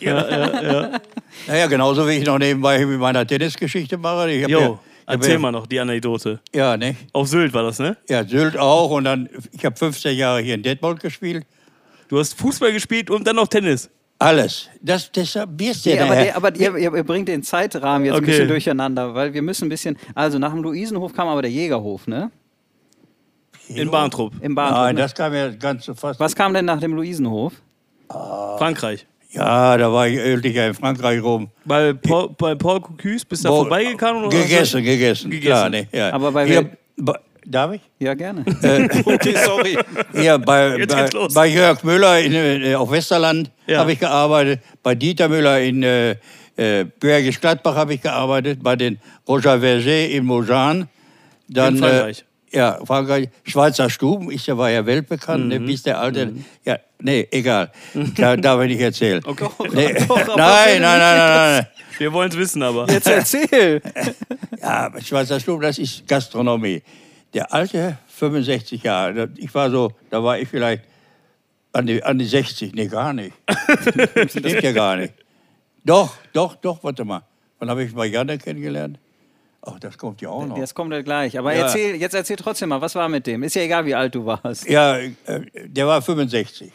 Naja, 1.47 1.67
genauso 1.67 2.07
wie 2.07 2.13
ich 2.13 2.25
noch 2.25 2.37
nebenbei 2.39 2.85
mit 2.85 2.99
meiner 2.99 3.25
Tennisgeschichte 3.25 3.97
mache. 3.97 4.31
Ich 4.31 4.47
Jo, 4.47 4.59
ja, 4.59 4.79
erzähl 5.05 5.33
ja, 5.33 5.39
mal 5.39 5.51
noch 5.51 5.67
die 5.67 5.79
Anekdote. 5.79 6.39
Ja, 6.53 6.77
ne? 6.77 6.95
Auf 7.13 7.27
Sylt 7.27 7.53
war 7.53 7.63
das, 7.63 7.79
ne? 7.79 7.97
Ja, 8.07 8.23
Sylt 8.23 8.57
auch. 8.57 8.91
Und 8.91 9.03
dann, 9.05 9.29
ich 9.51 9.65
habe 9.65 9.75
15 9.75 10.15
Jahre 10.17 10.41
hier 10.41 10.55
in 10.55 10.63
Detmold 10.63 10.99
gespielt. 11.01 11.45
Du 12.07 12.17
hast 12.19 12.33
Fußball 12.39 12.71
gespielt 12.73 13.09
und 13.09 13.25
dann 13.27 13.35
noch 13.35 13.47
Tennis. 13.47 13.89
Alles. 14.21 14.69
Das, 14.81 15.09
deshalb 15.11 15.49
bist 15.55 15.85
du 15.85 15.95
Ja, 15.95 16.03
aber 16.03 16.15
der, 16.15 16.35
aber 16.35 16.55
ihr, 16.55 16.75
ihr, 16.75 16.93
ihr 16.93 17.03
bringt 17.03 17.29
den 17.29 17.41
Zeitrahmen 17.41 18.05
jetzt 18.05 18.15
ein 18.15 18.17
Okay. 18.19 18.31
bisschen 18.31 18.47
durcheinander, 18.49 19.15
weil 19.15 19.33
wir 19.33 19.41
müssen 19.41 19.65
ein 19.67 19.69
bisschen. 19.69 19.97
Also 20.13 20.37
nach 20.39 20.51
dem 20.51 20.61
Luisenhof 20.61 21.13
kam 21.13 21.29
aber 21.29 21.41
der 21.41 21.51
Jägerhof, 21.51 22.05
ne? 22.05 22.29
In 23.69 23.89
Bahntrupp, 23.89 24.33
Im 24.41 24.55
Bahnhof. 24.55 24.77
Nein, 24.79 24.95
ne? 24.95 25.01
das 25.01 25.13
kam 25.15 25.33
ja 25.33 25.49
ganz 25.49 25.85
so 25.85 25.93
fast. 25.93 26.19
Was 26.19 26.35
kam 26.35 26.53
denn 26.53 26.65
nach 26.65 26.79
dem 26.79 26.93
Luisenhof? 26.93 27.53
Frankreich. 28.09 29.05
Ja, 29.31 29.77
da 29.77 29.93
war 29.93 30.07
ich 30.07 30.17
ödlicher 30.17 30.67
in 30.67 30.73
Frankreich 30.73 31.21
rum. 31.21 31.49
Bei 31.63 31.93
Paul, 31.93 32.29
bei 32.35 32.55
Paul 32.55 32.81
Cucus 32.81 33.23
bist 33.23 33.43
du 33.45 33.49
da 33.49 33.55
vorbeigekommen? 33.55 34.25
Oder 34.25 34.41
Gegessen, 34.41 34.83
gegessen, 34.83 35.29
Gegessen. 35.29 35.47
Klar, 35.51 35.69
ne, 35.69 35.87
ja. 35.91 36.11
Aber 36.11 36.31
bei 36.31 36.47
Hier, 36.47 36.71
bei, 36.97 37.13
darf 37.49 37.73
ich? 37.73 37.81
Ja, 37.99 38.13
gerne. 38.13 38.45
okay, 39.05 39.35
sorry. 39.43 39.77
Hier 40.13 40.37
bei, 40.37 40.77
Jetzt 40.77 40.93
bei, 40.93 41.01
geht's 41.01 41.13
los. 41.13 41.33
bei 41.33 41.47
Jörg 41.47 41.83
Müller 41.83 42.19
in, 42.19 42.33
äh, 42.33 42.75
auf 42.75 42.91
Westerland 42.91 43.51
Ja. 43.67 43.79
habe 43.79 43.91
ich 43.93 43.99
gearbeitet. 43.99 44.61
Bei 44.83 44.95
Dieter 44.95 45.27
Müller 45.27 45.59
in 45.59 45.83
äh, 45.83 46.11
äh, 46.55 46.85
Bergisch 46.99 47.39
Gladbach 47.41 47.75
habe 47.75 47.93
ich 47.95 48.01
gearbeitet. 48.01 48.59
Bei 48.61 48.75
den 48.75 48.99
Roger 49.27 49.59
Verger 49.59 50.07
in 50.07 50.25
Mojan. 50.25 50.87
Dann, 51.47 51.75
In 51.75 51.81
Frankreich. 51.81 52.19
Äh, 52.51 52.57
ja, 52.57 52.79
Frankreich. 52.85 53.29
Schweizer 53.43 53.89
Stuben, 53.89 54.31
ich 54.31 54.47
war 54.47 54.69
ja 54.71 54.85
weltbekannt, 54.85 55.43
Mhm. 55.43 55.49
ne, 55.49 55.59
bis 55.59 55.83
der 55.83 55.99
alte. 55.99 56.33
Ja, 56.65 56.77
nee, 56.99 57.27
egal. 57.31 57.71
Da 58.15 58.35
darf 58.37 58.61
ich 58.63 58.69
nicht 58.69 58.81
erzählen. 58.81 59.21
Okay. 59.25 59.47
Nee, 59.73 59.93
Doch, 60.07 60.17
aber 60.19 60.35
nein, 60.35 60.81
nein, 60.81 60.99
nein, 60.99 61.17
nein, 61.17 61.51
nein. 61.57 61.67
Wir 61.99 62.13
wollen 62.13 62.29
es 62.31 62.37
wissen, 62.37 62.63
aber. 62.63 62.89
Jetzt 62.89 63.07
erzähl! 63.07 63.81
Ja, 64.61 64.91
Schweizer 65.01 65.39
Stub, 65.39 65.61
das 65.61 65.77
ist 65.77 66.05
Gastronomie. 66.05 66.81
Der 67.33 67.53
alte, 67.53 67.97
65 68.07 68.83
Jahre, 68.83 69.13
da- 69.13 69.27
ich 69.37 69.53
war 69.53 69.69
so, 69.69 69.91
da 70.09 70.23
war 70.23 70.39
ich 70.39 70.47
vielleicht 70.49 70.83
an 71.73 71.85
die, 71.85 72.01
an 72.03 72.17
die 72.17 72.25
60, 72.25 72.73
nee, 72.73 72.87
gar 72.87 73.13
nicht. 73.13 73.33
Stimmt 74.27 74.63
ja 74.63 74.71
gar 74.71 74.95
nicht. 74.97 75.13
Doch, 75.85 76.15
doch, 76.33 76.55
doch, 76.55 76.83
warte 76.83 77.05
mal. 77.05 77.21
Wann 77.59 77.69
habe 77.69 77.83
ich 77.83 77.93
mal 77.93 78.05
Janne 78.07 78.37
kennengelernt? 78.37 78.97
Ach, 79.61 79.79
das 79.79 79.97
kommt 79.97 80.21
ja 80.21 80.29
auch 80.29 80.45
noch. 80.45 80.57
Das 80.57 80.73
kommt 80.73 80.91
ja 80.93 81.01
gleich. 81.01 81.37
Aber 81.37 81.53
Ja. 81.53 81.63
erzähl, 81.65 81.95
jetzt 81.95 82.13
erzähl 82.15 82.37
trotzdem 82.37 82.69
mal, 82.69 82.81
was 82.81 82.95
war 82.95 83.09
mit 83.09 83.27
dem? 83.27 83.43
Ist 83.43 83.55
ja 83.55 83.61
egal, 83.61 83.85
wie 83.85 83.93
alt 83.93 84.15
du 84.15 84.25
warst. 84.25 84.67
Ja, 84.69 84.97
äh, 84.97 85.09
der 85.65 85.85
war 85.85 86.01
65. 86.01 86.71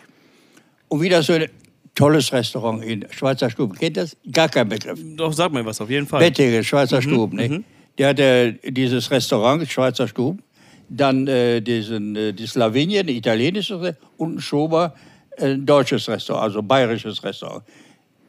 Und 0.89 1.01
wieder 1.01 1.23
so 1.23 1.33
ein 1.33 1.49
tolles 1.95 2.33
Restaurant 2.33 2.85
in 2.85 3.07
Schweizer 3.11 3.49
Stuben. 3.51 3.75
Kennt 3.75 3.97
das? 3.97 4.17
Gar 4.31 4.49
kein 4.51 4.69
Begriff. 4.69 4.99
Doch, 5.17 5.33
sag 5.33 5.51
mir 5.53 5.65
was, 5.65 5.81
auf 5.81 5.89
jeden 5.91 6.07
Fall. 6.07 6.21
Bettige, 6.21 6.63
Schweizer 6.63 7.01
Stuben. 7.01 7.37
Ne? 7.37 7.65
Der 7.99 8.09
hatte 8.09 8.55
dieses 8.55 9.11
Restaurant, 9.11 9.69
Schweizer 9.69 10.09
Stuben. 10.09 10.43
dann 10.89 11.27
äh, 11.27 11.61
diesen, 11.61 12.15
äh, 12.17 12.33
die 12.33 12.47
Slawenien, 12.47 13.09
ein 13.09 13.15
italienisches 13.15 13.81
Restaurant, 13.81 14.19
und 14.19 14.37
ein 14.37 14.41
Schober, 14.41 14.95
äh, 15.37 15.55
ein 15.55 15.65
deutsches 15.67 16.09
Restaurant, 16.09 16.45
also 16.45 16.63
bayerisches 16.63 17.23
Restaurant. 17.25 17.65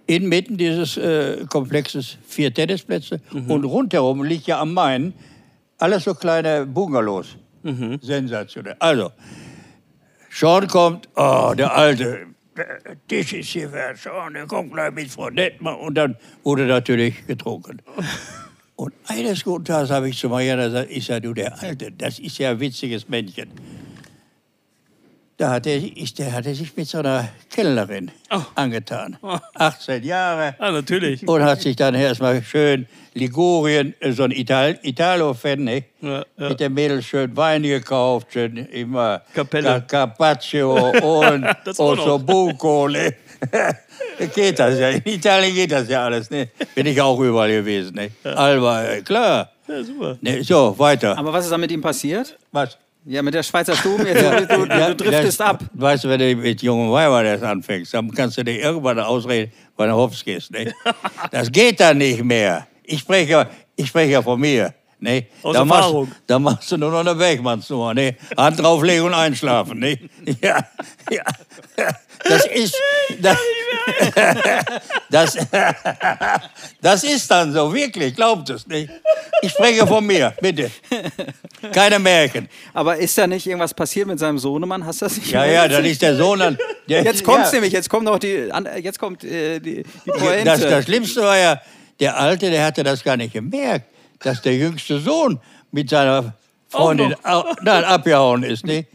Inmitten 0.07 0.55
dieses 0.57 0.97
äh, 0.97 1.45
Komplexes 1.49 2.17
vier 2.27 2.53
Tennisplätze 2.53 3.19
und 3.47 3.65
rundherum 3.65 4.23
liegt 4.23 4.45
ja 4.47 4.61
am 4.61 4.73
Main 4.73 5.13
alles 5.79 6.03
so 6.03 6.13
kleine 6.13 6.65
Bungalows. 6.65 7.37
Sensationell. 8.01 8.75
Also, 8.77 9.11
Sean 10.29 10.67
kommt, 10.67 11.09
oh, 11.15 11.53
der 11.57 11.75
Alte, 11.75 12.27
der 12.55 12.97
Tisch 13.07 13.33
ist 13.33 13.49
hier 13.49 13.69
für 13.69 13.95
Sean, 13.95 14.35
der 14.35 14.45
kommt 14.45 14.73
gleich 14.73 14.93
mit 14.93 15.09
Frau 15.09 15.31
Detmer. 15.31 15.79
Und 15.79 15.95
dann 15.95 16.15
wurde 16.43 16.65
natürlich 16.67 17.25
getrunken. 17.25 17.81
Und 18.75 18.93
eines 19.07 19.43
guten 19.43 19.63
Tages 19.65 19.89
habe 19.89 20.09
ich 20.09 20.17
zu 20.19 20.27
Marianne 20.29 20.65
gesagt, 20.65 20.87
ich 20.91 21.05
sage, 21.05 21.21
du, 21.21 21.33
der 21.33 21.61
Alte, 21.61 21.91
das 21.91 22.19
ist 22.19 22.37
ja 22.37 22.51
ein 22.51 22.59
witziges 22.59 23.07
Männchen. 23.07 23.49
Da 25.37 25.49
hat 25.51 25.67
er, 25.67 25.75
ich, 25.77 26.13
der 26.13 26.31
hatte 26.31 26.55
sich 26.55 26.75
mit 26.77 26.87
so 26.87 26.99
einer 26.99 27.27
Kellnerin 27.49 28.09
angetan. 28.55 29.17
18 29.55 30.03
Jahre. 30.03 30.55
Ah, 30.59 30.71
natürlich. 30.71 31.27
Und 31.27 31.43
hat 31.43 31.61
sich 31.61 31.75
dann 31.75 31.93
erstmal 31.93 32.41
schön 32.41 32.87
Ligurien, 33.13 33.93
äh, 33.99 34.13
so 34.13 34.23
ein 34.23 34.31
Ital 34.31 34.79
Italo-Fan, 34.81 35.61
ne? 35.63 35.83
Ja, 36.01 36.23
ja. 36.37 36.49
mit 36.49 36.59
dem 36.61 36.73
Mädel 36.73 37.01
schön 37.01 37.35
Wein 37.35 37.63
gekauft, 37.63 38.27
schön 38.31 38.55
immer 38.57 39.23
Capelle. 39.33 39.63
Ca- 39.67 39.79
Carpaccio 39.81 40.73
und. 41.01 41.45
Ossobuco. 41.79 42.87
Ne? 42.87 43.13
geht 44.35 44.59
das 44.59 44.79
ja. 44.79 44.89
In 44.89 45.01
Italien 45.05 45.53
geht 45.55 45.71
das 45.71 45.87
ja 45.89 46.03
alles. 46.05 46.29
Ne? 46.29 46.49
Bin 46.73 46.85
ich 46.85 46.99
auch 47.01 47.19
überall 47.19 47.51
gewesen. 47.51 47.95
Ne? 47.95 48.11
Alba, 48.23 48.83
äh, 48.85 49.01
klar. 49.01 49.51
Ja, 49.67 49.83
super. 49.83 50.17
Ne, 50.21 50.43
so, 50.43 50.77
weiter. 50.77 51.17
Aber 51.17 51.33
was 51.33 51.45
ist 51.45 51.51
da 51.51 51.57
mit 51.57 51.71
ihm 51.71 51.81
passiert? 51.81 52.37
Was? 52.51 52.77
Ja, 53.07 53.21
mit 53.21 53.33
der 53.35 53.43
Schweizer 53.43 53.75
Stuben, 53.75 54.05
jetzt, 54.07 54.21
du, 54.23 54.47
du, 54.47 54.65
du, 54.65 54.73
Ja, 54.75 54.87
du 54.89 54.95
driftest 54.95 55.39
das, 55.39 55.47
ab. 55.47 55.63
Weißt 55.73 56.03
du, 56.03 56.09
wenn 56.09 56.19
du 56.19 56.35
mit 56.35 56.61
jungen 56.63 56.91
Weibern 56.91 57.23
das 57.23 57.43
anfängst, 57.43 57.93
dann 57.93 58.11
kannst 58.11 58.37
du 58.37 58.43
dir 58.43 58.59
irgendwann 58.59 58.99
ausreden, 58.99 59.51
weil 59.75 59.89
du 59.89 59.95
hops 59.95 60.23
gehst. 60.23 60.51
Ne? 60.51 60.73
Das 61.31 61.51
geht 61.51 61.79
dann 61.79 61.99
nicht 61.99 62.23
mehr. 62.23 62.65
Ich 62.83 63.01
spreche, 63.01 63.31
ja- 63.31 63.49
ich 63.75 63.87
spreche 63.87 64.13
ja 64.13 64.21
von 64.23 64.39
mir. 64.39 64.73
Ne? 64.99 65.25
Aus 65.43 65.53
da, 65.53 65.59
Erfahrung. 65.61 66.07
machst, 66.09 66.21
da 66.25 66.39
machst 66.39 66.71
du 66.71 66.77
nur 66.77 66.89
noch 66.89 66.99
eine 67.01 67.19
Wegmannsnummer. 67.19 67.93
Ne? 67.93 68.15
Hand 68.37 68.59
drauflegen 68.59 69.05
und 69.05 69.13
einschlafen. 69.13 69.79
Ne? 69.79 69.99
Ja, 70.41 70.65
ja. 71.11 71.23
Das 72.27 72.45
ist. 72.47 72.75
Das, 73.21 73.37
das, 75.09 75.37
das 76.81 77.03
ist 77.03 77.29
dann 77.29 77.53
so, 77.53 77.73
wirklich, 77.73 78.15
glaubt 78.15 78.49
es 78.49 78.65
nicht. 78.67 78.89
Ich 79.41 79.51
spreche 79.51 79.85
von 79.85 80.05
mir, 80.05 80.33
bitte. 80.41 80.71
Keine 81.71 81.99
Märchen. 81.99 82.49
Aber 82.73 82.97
ist 82.97 83.17
da 83.17 83.27
nicht 83.27 83.45
irgendwas 83.45 83.73
passiert 83.73 84.07
mit 84.07 84.17
seinem 84.19 84.39
Sohnemann? 84.39 84.85
Hast 84.85 85.01
du 85.01 85.05
das 85.05 85.17
nicht 85.17 85.31
Ja, 85.31 85.45
ja, 85.45 85.67
dann 85.67 85.85
ist 85.85 86.01
der 86.01 86.15
Sohn 86.15 86.39
dann. 86.39 86.57
Der, 86.89 87.03
Jetzt 87.03 87.23
kommt's 87.23 87.49
ja, 87.51 87.55
nämlich, 87.55 87.73
jetzt 87.73 87.89
kommt 87.89 88.05
noch 88.05 88.19
die, 88.19 88.49
jetzt 88.81 88.99
kommt 88.99 89.23
äh, 89.23 89.59
die, 89.59 89.83
die 89.83 90.11
Pointe. 90.11 90.43
Das, 90.45 90.61
das 90.61 90.85
Schlimmste 90.85 91.21
war 91.21 91.37
ja, 91.37 91.61
der 91.99 92.17
Alte, 92.17 92.49
der 92.49 92.65
hatte 92.65 92.83
das 92.83 93.03
gar 93.03 93.17
nicht 93.17 93.33
gemerkt, 93.33 93.85
dass 94.19 94.41
der 94.41 94.55
jüngste 94.55 94.99
Sohn 94.99 95.39
mit 95.71 95.89
seiner 95.89 96.33
Freundin 96.69 97.15
au- 97.23 97.45
nein, 97.61 97.83
abgehauen 97.83 98.43
ist. 98.43 98.65
Ne? 98.65 98.85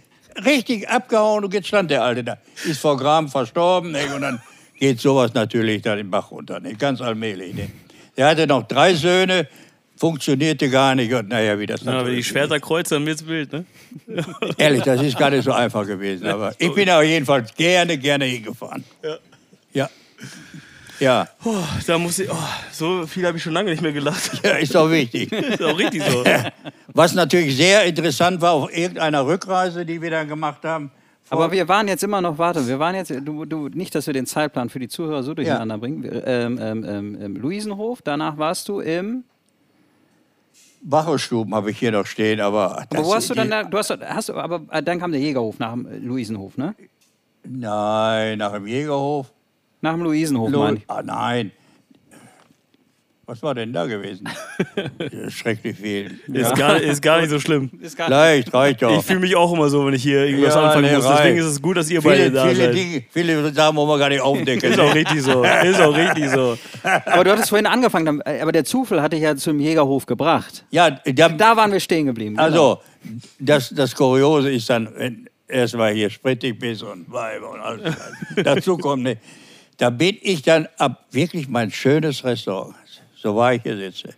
Richtig 0.44 0.88
abgehauen 0.88 1.44
und 1.44 1.54
jetzt 1.54 1.68
stand 1.68 1.90
der 1.90 2.02
Alte 2.02 2.24
da. 2.24 2.38
Ist 2.64 2.80
vor 2.80 2.96
Gram 2.96 3.28
verstorben 3.28 3.92
ne? 3.92 4.14
und 4.14 4.22
dann 4.22 4.42
geht 4.78 5.00
sowas 5.00 5.34
natürlich 5.34 5.82
dann 5.82 5.98
den 5.98 6.10
Bach 6.10 6.30
runter. 6.30 6.60
Ne? 6.60 6.74
Ganz 6.74 7.00
allmählich. 7.00 7.54
Ne? 7.54 7.68
Der 8.16 8.28
hatte 8.28 8.46
noch 8.46 8.66
drei 8.66 8.94
Söhne, 8.94 9.48
funktionierte 9.96 10.70
gar 10.70 10.94
nicht 10.94 11.12
und 11.12 11.28
naja, 11.28 11.58
wie 11.58 11.66
das 11.66 11.82
Ja, 11.82 12.04
wenn 12.04 12.14
die 12.14 12.24
Schwerter 12.24 12.58
kreuzen, 12.58 13.04
wird's 13.04 13.26
wild, 13.26 13.52
ne? 13.52 13.64
Ehrlich, 14.56 14.82
das 14.82 15.02
ist 15.02 15.18
gar 15.18 15.30
nicht 15.30 15.44
so 15.44 15.52
einfach 15.52 15.86
gewesen. 15.86 16.26
Aber 16.26 16.54
ich 16.58 16.72
bin 16.72 16.88
auf 16.88 17.02
jeden 17.02 17.26
Fall 17.26 17.44
gerne, 17.56 17.98
gerne 17.98 18.24
hingefahren. 18.24 18.84
Ja. 19.02 19.18
Ja. 19.72 19.90
Ja, 21.00 21.28
Oh, 21.44 21.56
da 21.86 21.98
muss 21.98 22.18
ich, 22.18 22.30
oh, 22.30 22.36
so 22.70 23.06
viel 23.06 23.26
habe 23.26 23.38
ich 23.38 23.42
schon 23.42 23.54
lange 23.54 23.70
nicht 23.70 23.82
mehr 23.82 23.92
gelacht. 23.92 24.40
ja 24.44 24.52
ist 24.52 24.74
doch 24.74 24.90
wichtig. 24.90 25.32
ist 25.32 25.62
auch 25.62 25.78
richtig 25.78 26.02
so. 26.04 26.22
Was 26.92 27.14
natürlich 27.14 27.56
sehr 27.56 27.84
interessant 27.84 28.40
war 28.40 28.52
auf 28.52 28.76
irgendeiner 28.76 29.26
Rückreise, 29.26 29.86
die 29.86 30.00
wir 30.02 30.10
dann 30.10 30.28
gemacht 30.28 30.62
haben. 30.64 30.92
Aber 31.30 31.52
wir 31.52 31.68
waren 31.68 31.86
jetzt 31.86 32.02
immer 32.02 32.20
noch, 32.20 32.38
warte, 32.38 32.66
wir 32.66 32.78
waren 32.78 32.96
jetzt, 32.96 33.10
du, 33.10 33.44
du, 33.44 33.68
nicht, 33.68 33.94
dass 33.94 34.06
wir 34.06 34.14
den 34.14 34.26
Zeitplan 34.26 34.68
für 34.68 34.80
die 34.80 34.88
Zuhörer 34.88 35.22
so 35.22 35.32
durcheinander 35.32 35.78
bringen. 35.78 36.02
Wir, 36.02 36.26
ähm, 36.26 36.58
ähm, 36.60 36.84
ähm, 36.86 37.18
ähm, 37.20 37.36
Luisenhof, 37.36 38.02
danach 38.02 38.36
warst 38.36 38.68
du 38.68 38.80
im. 38.80 39.24
Bachelstuben 40.82 41.54
habe 41.54 41.70
ich 41.70 41.78
hier 41.78 41.92
noch 41.92 42.06
stehen, 42.06 42.40
aber. 42.40 42.78
Aber 42.78 43.04
wo 43.04 43.14
hast 43.14 43.30
du 43.30 43.34
dann, 43.34 43.48
da, 43.48 43.62
du 43.62 43.78
hast, 43.78 43.90
hast 43.90 44.28
du, 44.30 44.34
aber 44.34 44.62
äh, 44.70 44.82
dann 44.82 44.98
kam 44.98 45.12
der 45.12 45.20
Jägerhof 45.20 45.58
nach 45.60 45.72
dem 45.72 45.86
Luisenhof, 46.04 46.56
ne? 46.56 46.74
Nein, 47.44 48.38
nach 48.38 48.52
dem 48.52 48.66
Jägerhof. 48.66 49.32
Nach 49.80 49.92
dem 49.94 50.02
Luisenhof, 50.02 50.50
Lo- 50.50 50.60
meine 50.60 50.76
ich. 50.78 50.84
ah, 50.88 51.02
nein. 51.02 51.52
Was 53.26 53.44
war 53.44 53.54
denn 53.54 53.72
da 53.72 53.86
gewesen? 53.86 54.28
Schrecklich 55.28 55.76
viel. 55.76 56.18
Ist, 56.32 56.52
gar, 56.56 56.80
ist 56.80 57.00
gar 57.00 57.20
nicht 57.20 57.30
so 57.30 57.38
schlimm. 57.38 57.70
Ist 57.80 57.96
gar 57.96 58.10
Leicht, 58.10 58.52
reicht 58.52 58.82
doch. 58.82 58.98
Ich 58.98 59.06
fühle 59.06 59.20
mich 59.20 59.36
auch 59.36 59.52
immer 59.52 59.68
so, 59.68 59.86
wenn 59.86 59.94
ich 59.94 60.02
hier 60.02 60.26
irgendwas 60.26 60.56
Ja, 60.56 60.62
anfangen 60.62 60.86
nee, 60.90 60.96
muss. 60.96 61.04
reicht. 61.04 61.18
Deswegen 61.20 61.38
ist 61.38 61.44
es 61.44 61.62
gut, 61.62 61.76
dass 61.76 61.88
ihr 61.90 62.00
beide 62.02 62.24
viele, 62.24 62.30
da 62.32 62.48
viele, 62.48 62.56
seid. 62.64 62.74
Dinge, 62.74 63.04
viele 63.08 63.52
Sachen 63.54 63.76
wollen 63.76 63.88
wir 63.88 63.98
gar 63.98 64.08
nicht 64.08 64.20
aufdecken. 64.20 64.72
Ist 64.72 64.80
auch 64.80 64.92
richtig 64.92 65.22
so. 65.22 65.44
Ist 65.44 65.80
auch 65.80 65.96
richtig 65.96 66.28
so. 66.28 66.58
Aber 67.06 67.22
du 67.22 67.30
hattest 67.30 67.50
vorhin 67.50 67.66
angefangen, 67.66 68.20
äh, 68.22 68.40
aber 68.40 68.50
der 68.50 68.64
Zufall 68.64 69.00
hatte 69.00 69.14
dich 69.14 69.22
ja 69.22 69.36
zum 69.36 69.60
Jägerhof 69.60 70.06
gebracht. 70.06 70.64
Ja, 70.70 70.90
da, 70.90 71.28
Da 71.28 71.56
waren 71.56 71.70
wir 71.70 71.78
stehen 71.78 72.06
geblieben. 72.06 72.34
genau. 72.34 72.42
Also, 72.42 72.80
das, 73.38 73.68
das 73.70 73.94
Kuriose 73.94 74.50
ist 74.50 74.68
dann, 74.68 74.88
wenn 74.96 75.28
erstmal 75.46 75.92
hier 75.92 76.10
sprittig 76.10 76.58
bist 76.58 76.82
und 76.82 77.08
Weiber 77.12 77.52
und 77.52 77.60
alles. 77.60 77.94
Dazu 78.42 78.76
kommt, 78.76 79.04
ne, 79.04 79.18
da 79.80 79.88
bin 79.90 80.16
ich 80.20 80.42
dann 80.42 80.68
ab 80.76 81.06
wirklich 81.10 81.48
mein 81.48 81.70
schönes 81.70 82.22
Restaurant. 82.24 82.74
So 83.16 83.34
war 83.34 83.54
ich 83.54 83.62
hier 83.62 83.76
sitze. 83.76 84.10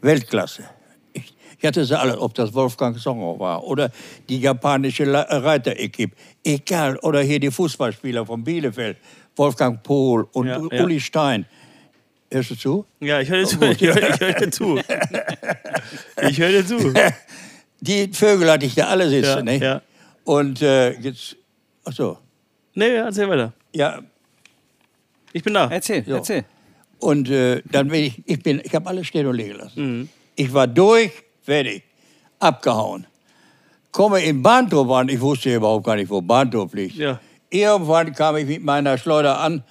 Weltklasse. 0.00 0.64
Ich, 1.12 1.34
ich 1.58 1.66
hatte 1.66 1.84
sie 1.84 1.98
alle, 1.98 2.18
ob 2.18 2.34
das 2.34 2.54
Wolfgang 2.54 2.96
Songer 2.98 3.38
war 3.38 3.62
oder 3.64 3.90
die 4.28 4.40
japanische 4.40 5.04
La- 5.04 5.26
Reiter-Equipe. 5.28 6.16
Egal. 6.44 6.96
Oder 6.98 7.20
hier 7.22 7.38
die 7.40 7.50
Fußballspieler 7.50 8.24
von 8.26 8.42
Bielefeld. 8.44 8.96
Wolfgang 9.36 9.82
Pohl 9.82 10.26
und 10.32 10.46
Ja, 10.46 10.58
ja. 10.70 10.82
Uli 10.84 11.00
Stein. 11.00 11.46
Hörst 12.32 12.50
du 12.50 12.54
zu? 12.56 12.86
Ja, 13.00 13.20
ich 13.20 13.28
höre 13.28 13.44
zu. 13.44 13.60
Ich 13.70 13.80
höre 13.82 13.96
ich 14.10 14.20
hör 14.20 14.32
dir 14.32 14.50
zu. 14.50 14.78
Ich 16.28 16.38
höre 16.40 16.64
zu. 16.66 16.94
Die 17.80 18.08
Vögel 18.12 18.50
hatte 18.50 18.66
ich 18.66 18.74
da 18.74 18.86
alle 18.88 19.08
sitzen. 19.08 19.38
Ja, 19.38 19.42
ne? 19.42 19.58
ja. 19.58 19.82
Und 20.24 20.60
äh, 20.62 20.92
jetzt, 21.00 21.36
ach 21.84 21.92
so, 21.92 22.18
Nee, 22.74 22.94
erzähl 22.96 23.28
weiter. 23.28 23.52
ja. 23.72 24.00
Ich 25.32 25.42
bin 25.42 25.54
da. 25.54 25.68
Erzähl, 25.70 26.04
So. 26.04 26.14
erzähl. 26.14 26.44
Und 26.98 27.30
äh, 27.30 27.62
dann 27.70 27.88
bin 27.88 28.04
ich, 28.04 28.22
ich 28.26 28.42
bin, 28.42 28.60
ich 28.62 28.74
habe 28.74 28.88
alles 28.88 29.06
stehen 29.06 29.26
und 29.26 29.36
liegen 29.36 29.54
lassen. 29.56 29.98
Mhm. 30.00 30.08
Ich 30.36 30.52
war 30.52 30.66
durch, 30.66 31.12
fertig, 31.42 31.82
abgehauen. 32.38 33.06
Komme 33.92 34.20
in 34.22 34.42
Bahnhof 34.42 34.88
an, 34.90 35.08
ich 35.08 35.20
wusste 35.20 35.54
überhaupt 35.54 35.86
gar 35.86 35.96
nicht, 35.96 36.10
wo 36.10 36.20
Bahnhof 36.20 36.74
liegt. 36.74 36.96
Ja. 36.96 37.18
Irgendwann 37.48 38.12
kam 38.12 38.36
ich 38.36 38.46
mit 38.46 38.62
meiner 38.62 38.96
Schleuder 38.98 39.40
an, 39.40 39.64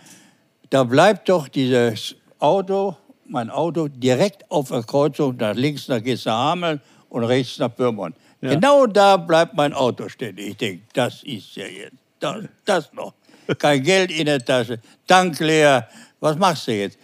da 0.69 0.83
bleibt 0.83 1.29
doch 1.29 1.47
dieses 1.47 2.15
Auto, 2.39 2.95
mein 3.25 3.49
Auto, 3.49 3.87
direkt 3.87 4.49
auf 4.51 4.69
der 4.69 4.83
Kreuzung, 4.83 5.37
nach 5.37 5.55
links 5.55 5.87
nach 5.87 6.03
Gisse 6.03 6.31
Hameln 6.31 6.81
und 7.09 7.23
rechts 7.23 7.59
nach 7.59 7.73
Pyrmont. 7.73 8.15
Ja. 8.41 8.49
Genau 8.55 8.85
da 8.87 9.17
bleibt 9.17 9.53
mein 9.55 9.73
Auto 9.73 10.09
stehen. 10.09 10.37
Ich 10.37 10.57
denke, 10.57 10.83
das 10.93 11.23
ist 11.23 11.55
ja 11.55 11.65
jetzt, 11.65 11.95
das, 12.19 12.43
das 12.65 12.93
noch. 12.93 13.13
Kein 13.57 13.83
Geld 13.83 14.11
in 14.11 14.25
der 14.25 14.43
Tasche, 14.43 14.79
Tank 15.07 15.39
leer. 15.39 15.87
Was 16.19 16.37
machst 16.37 16.67
du 16.67 16.73
jetzt? 16.73 16.97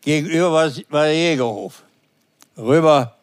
Gegenüber 0.00 0.52
war, 0.52 0.70
war 0.90 1.04
der 1.04 1.14
Jägerhof. 1.14 1.82
Rüber, 2.56 3.16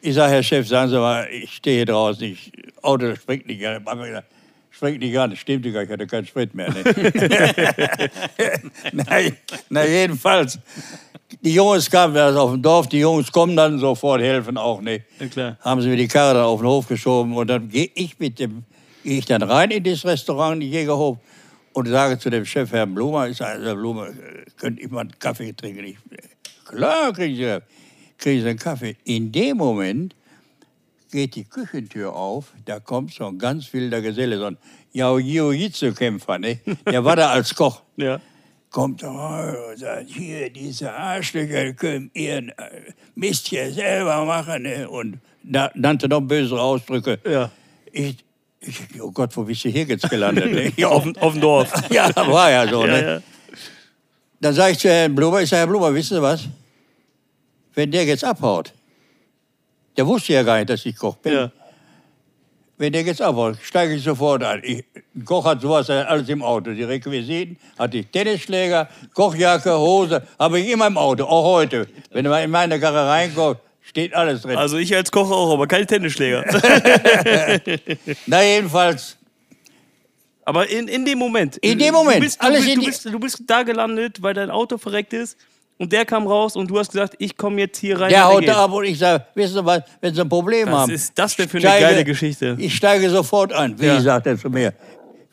ich 0.00 0.14
sage, 0.14 0.32
Herr 0.34 0.42
Chef, 0.42 0.66
sagen 0.68 0.90
Sie 0.90 0.98
mal, 0.98 1.28
ich 1.30 1.54
stehe 1.54 1.76
hier 1.76 1.86
draußen, 1.86 2.24
ich, 2.24 2.52
Auto 2.82 3.14
springt 3.14 3.46
nicht 3.46 3.66
an. 3.66 3.84
Springt 4.70 5.00
nicht 5.00 5.18
an, 5.18 5.34
stimmt 5.34 5.72
gar, 5.72 5.82
ich 5.82 5.90
hatte 5.90 6.06
keinen 6.06 6.26
Sprit 6.26 6.54
mehr. 6.54 6.70
Ne? 6.70 6.84
na, 8.92 9.04
na, 9.70 9.86
jedenfalls, 9.86 10.58
die 11.40 11.54
Jungs 11.54 11.90
kamen, 11.90 12.12
wer 12.12 12.28
ist 12.28 12.36
auf 12.36 12.50
dem 12.50 12.60
Dorf, 12.60 12.86
die 12.86 12.98
Jungs 12.98 13.32
kommen 13.32 13.56
dann 13.56 13.78
sofort, 13.78 14.20
helfen 14.20 14.58
auch 14.58 14.82
nicht. 14.82 15.06
Ja, 15.18 15.26
klar. 15.28 15.56
Haben 15.60 15.80
sie 15.80 15.88
mir 15.88 15.96
die 15.96 16.08
Karre 16.08 16.34
dann 16.34 16.44
auf 16.44 16.60
den 16.60 16.68
Hof 16.68 16.86
geschoben 16.88 17.34
und 17.34 17.46
dann 17.46 17.68
gehe 17.70 17.90
ich 17.94 18.18
mit 18.18 18.38
dem, 18.38 18.64
gehe 19.02 19.18
ich 19.18 19.24
dann 19.24 19.42
rein 19.42 19.70
in 19.70 19.82
das 19.82 20.04
Restaurant, 20.04 20.56
in 20.56 20.60
den 20.60 20.70
Jägerhof 20.70 21.16
und 21.76 21.88
sage 21.88 22.18
zu 22.18 22.30
dem 22.30 22.46
Chef, 22.46 22.72
Herr 22.72 22.86
Blumer, 22.86 23.28
ich 23.28 23.36
sage, 23.36 23.62
Herr 23.62 23.76
Blumer, 23.76 24.08
könnte 24.56 24.80
ich 24.82 24.90
mal 24.90 25.00
einen 25.00 25.18
Kaffee 25.18 25.52
trinken? 25.52 25.84
Ich, 25.84 25.98
klar, 26.64 27.12
kriegen 27.12 27.36
Sie, 27.36 27.58
kriegen 28.16 28.40
Sie 28.42 28.48
einen 28.48 28.58
Kaffee. 28.58 28.96
In 29.04 29.30
dem 29.30 29.58
Moment 29.58 30.16
geht 31.10 31.34
die 31.34 31.44
Küchentür 31.44 32.14
auf, 32.16 32.54
da 32.64 32.80
kommt 32.80 33.12
so 33.12 33.26
ein 33.26 33.38
ganz 33.38 33.70
wilder 33.74 34.00
Geselle, 34.00 34.38
so 34.38 34.46
ein 34.46 34.56
Jiu-Jitsu-Kämpfer, 34.94 36.38
ne? 36.38 36.60
der 36.86 37.04
war 37.04 37.14
da 37.14 37.28
als 37.36 37.54
Koch 37.54 37.82
Ja. 37.96 38.20
kommt 38.70 39.04
rein 39.04 39.54
und 39.70 39.78
sagt, 39.78 40.08
hier, 40.08 40.48
diese 40.48 40.90
Arschlöcher 40.90 41.74
können 41.74 42.10
ihren 42.14 42.48
äh, 42.50 42.92
Mist 43.14 43.48
hier 43.48 43.70
selber 43.70 44.24
machen. 44.24 44.62
Ne? 44.62 44.88
Und 44.88 45.18
na, 45.42 45.70
nannte 45.74 46.08
noch 46.08 46.22
bösere 46.22 46.60
Ausdrücke. 46.62 47.18
Ja. 47.30 47.50
Ich, 47.92 48.16
ich, 48.66 49.02
oh 49.02 49.10
Gott, 49.10 49.36
wo 49.36 49.42
bist 49.42 49.64
du 49.64 49.68
hier 49.68 49.84
jetzt 49.84 50.08
gelandet? 50.08 50.52
ne? 50.52 50.72
ja, 50.76 50.88
Auf, 50.96 51.06
auf 51.20 51.32
dem 51.32 51.40
Dorf. 51.40 51.72
ja, 51.90 52.10
war 52.14 52.50
ja 52.50 52.68
so. 52.68 52.84
Ne? 52.84 53.02
ja. 53.02 53.22
Dann 54.40 54.54
sage 54.54 54.72
ich 54.72 54.78
zu 54.78 54.88
Herrn 54.88 55.14
Blumer, 55.14 55.40
ich 55.40 55.48
sage, 55.48 55.60
Herr 55.60 55.66
Blumer, 55.66 55.94
wissen 55.94 56.16
Sie 56.16 56.22
was? 56.22 56.44
Wenn 57.74 57.90
der 57.90 58.04
jetzt 58.04 58.24
abhaut, 58.24 58.72
der 59.96 60.06
wusste 60.06 60.32
ja 60.32 60.42
gar 60.42 60.56
nicht, 60.56 60.70
dass 60.70 60.84
ich 60.84 60.96
Koch 60.96 61.16
bin. 61.16 61.32
Ja. 61.32 61.52
Wenn 62.78 62.92
der 62.92 63.02
jetzt 63.02 63.22
abhaut, 63.22 63.56
steige 63.62 63.94
ich 63.94 64.02
sofort 64.02 64.42
ein. 64.42 64.60
Ich, 64.62 64.84
Koch 65.24 65.46
hat 65.46 65.62
sowas 65.62 65.88
alles 65.88 66.28
im 66.28 66.42
Auto. 66.42 66.72
Die 66.72 66.82
Requisiten 66.82 67.56
hatte 67.78 67.98
ich 67.98 68.06
Tennisschläger, 68.08 68.88
Kochjacke, 69.14 69.78
Hose, 69.78 70.22
habe 70.38 70.60
ich 70.60 70.70
immer 70.70 70.86
im 70.86 70.98
Auto, 70.98 71.24
auch 71.24 71.44
heute. 71.44 71.86
Wenn 72.10 72.26
man 72.26 72.44
in 72.44 72.50
meine 72.50 72.78
Karre 72.78 73.08
reinkommt, 73.08 73.60
steht 73.88 74.14
alles 74.14 74.42
drin. 74.42 74.56
Also 74.56 74.76
ich 74.76 74.94
als 74.94 75.10
Koch 75.10 75.30
auch, 75.30 75.52
aber 75.54 75.66
keine 75.66 75.86
Tennisschläger. 75.86 76.44
Na 78.26 78.42
jedenfalls, 78.42 79.16
Aber 80.44 80.68
in, 80.68 80.88
in 80.88 81.04
dem 81.04 81.18
Moment. 81.18 81.56
In 81.58 81.78
dem 81.78 81.92
Moment, 81.94 82.16
Du 82.18 82.20
bist, 82.20 82.40
du, 82.42 82.46
alles 82.46 82.64
bist, 82.64 82.76
du, 82.76 82.84
bist, 82.84 83.04
du 83.06 83.18
bist 83.18 83.42
da 83.46 83.62
gelandet, 83.62 84.22
weil 84.22 84.34
dein 84.34 84.50
Auto 84.50 84.78
verreckt 84.78 85.12
ist. 85.12 85.36
Und 85.78 85.92
der 85.92 86.06
kam 86.06 86.26
raus 86.26 86.56
und 86.56 86.70
du 86.70 86.78
hast 86.78 86.90
gesagt, 86.92 87.16
ich 87.18 87.36
komme 87.36 87.60
jetzt 87.60 87.76
hier 87.78 88.00
rein. 88.00 88.08
der 88.08 88.24
haut 88.26 88.48
da 88.48 88.64
ab 88.64 88.72
und 88.72 88.84
ich 88.86 88.98
sage, 88.98 89.26
wissen 89.34 89.54
Sie 89.54 89.64
was, 89.66 89.82
wenn 90.00 90.14
Sie 90.14 90.22
ein 90.22 90.28
Problem 90.28 90.68
Was 90.68 90.74
haben. 90.82 90.90
ist 90.90 91.12
das 91.18 91.36
denn 91.36 91.48
für 91.50 91.58
eine 91.58 91.66
steige- 91.66 91.84
geile 91.84 92.04
Geschichte? 92.04 92.56
Ich 92.58 92.74
steige 92.74 93.10
sofort 93.10 93.52
ein. 93.52 93.78
Wie, 93.78 93.84
Ja. 93.84 94.00
sagt 94.00 94.26
er 94.26 94.38
zu 94.38 94.48
mir. 94.48 94.72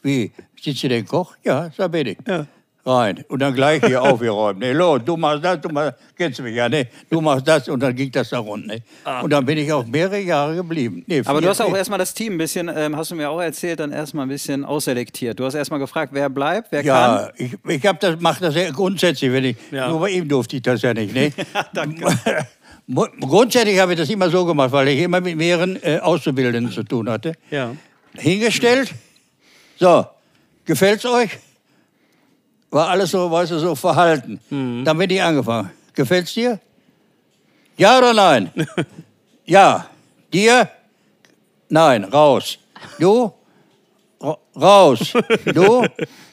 Wie, 0.02 0.32
sind 0.62 0.78
Sie 0.78 0.90
denn 0.90 1.06
Koch? 1.06 1.36
Ja, 1.46 1.72
sag 1.78 1.92
bin 1.94 2.08
ich. 2.08 2.18
Ja. 2.28 2.46
Rein. 2.86 3.24
Und 3.30 3.40
dann 3.40 3.54
gleich 3.54 3.82
hier 3.86 4.02
aufgeräumt. 4.02 4.60
Ne, 4.60 4.74
los, 4.74 5.00
du 5.06 5.16
machst 5.16 5.46
das, 5.46 5.62
du 5.62 5.70
machst, 5.70 5.94
kennst 6.18 6.42
mich 6.42 6.54
ja, 6.54 6.68
ne? 6.68 6.88
Du 7.10 7.22
machst 7.22 7.48
das 7.48 7.70
und 7.70 7.80
dann 7.80 7.96
ging 7.96 8.12
das 8.12 8.30
da 8.30 8.40
rund, 8.40 8.68
ne? 8.68 8.80
Und 9.22 9.30
dann 9.30 9.46
bin 9.46 9.58
ich 9.58 9.72
auch 9.72 9.86
mehrere 9.86 10.20
Jahre 10.20 10.56
geblieben. 10.56 11.02
Nee, 11.08 11.22
Aber 11.24 11.40
du 11.40 11.48
hast 11.48 11.62
auch 11.62 11.74
erstmal 11.74 12.00
das 12.00 12.14
Team 12.14 12.34
ein 12.34 12.38
bisschen, 12.38 12.70
ähm, 12.76 12.98
hast 12.98 13.12
du 13.12 13.16
mir 13.16 13.30
auch 13.30 13.40
erzählt, 13.40 13.80
dann 13.80 13.94
erstmal 13.94 14.26
ein 14.26 14.30
bisschen 14.30 14.66
ausselektiert. 14.66 15.40
Du 15.40 15.46
hast 15.46 15.54
erstmal 15.54 15.80
gefragt, 15.80 16.12
wer 16.14 16.30
bleibt, 16.30 16.74
wer 16.74 16.84
Ja, 16.84 17.30
ich, 17.38 17.54
ich 17.66 17.86
hab 17.86 18.02
das, 18.02 18.18
mach 18.20 18.40
das 18.42 18.54
ja 18.56 18.70
grundsätzlich, 18.72 19.32
wenn 19.32 19.46
ich, 19.46 19.56
Ja. 19.72 19.88
nur 19.88 20.02
bei 20.02 20.10
ihm 20.10 20.28
durfte 20.28 20.58
ich 20.58 20.62
das 20.62 20.82
ja 20.82 20.94
nicht, 20.94 21.14
ne? 21.14 21.32
Mu- 22.88 23.08
Grundsätzlich 23.22 23.80
habe 23.80 23.94
ich 23.94 24.00
das 24.00 24.10
immer 24.10 24.30
so 24.30 24.44
gemacht, 24.46 24.74
weil 24.74 24.90
ich 24.90 25.00
immer 25.00 25.22
mit 25.22 25.38
mehreren 25.38 25.82
äh, 25.82 26.00
Auszubildenden 26.00 26.70
zu 26.74 26.84
tun 26.84 27.10
hatte. 27.10 27.34
Ja. 27.50 27.72
hingestellt. 28.18 28.94
So, 29.80 30.06
gefällt's 30.66 31.06
euch? 31.06 31.30
War 32.74 32.90
alles 32.90 33.12
so, 33.12 33.30
weißt 33.30 33.52
du, 33.52 33.60
so 33.60 33.76
verhalten. 33.76 34.40
Dann 34.50 34.98
bin 34.98 35.10
ich 35.10 35.22
angefangen. 35.22 35.70
Gefällt's 35.94 36.34
dir? 36.34 36.60
Ja 37.78 38.00
oder 38.00 38.14
nein? 38.14 38.52
ja. 39.46 39.86
Dir? 40.34 40.68
Nein, 41.70 42.04
raus. 42.06 42.58
Du? 43.00 43.32
Ra- 44.20 44.38
Raus. 44.56 45.14
Du? 45.46 45.86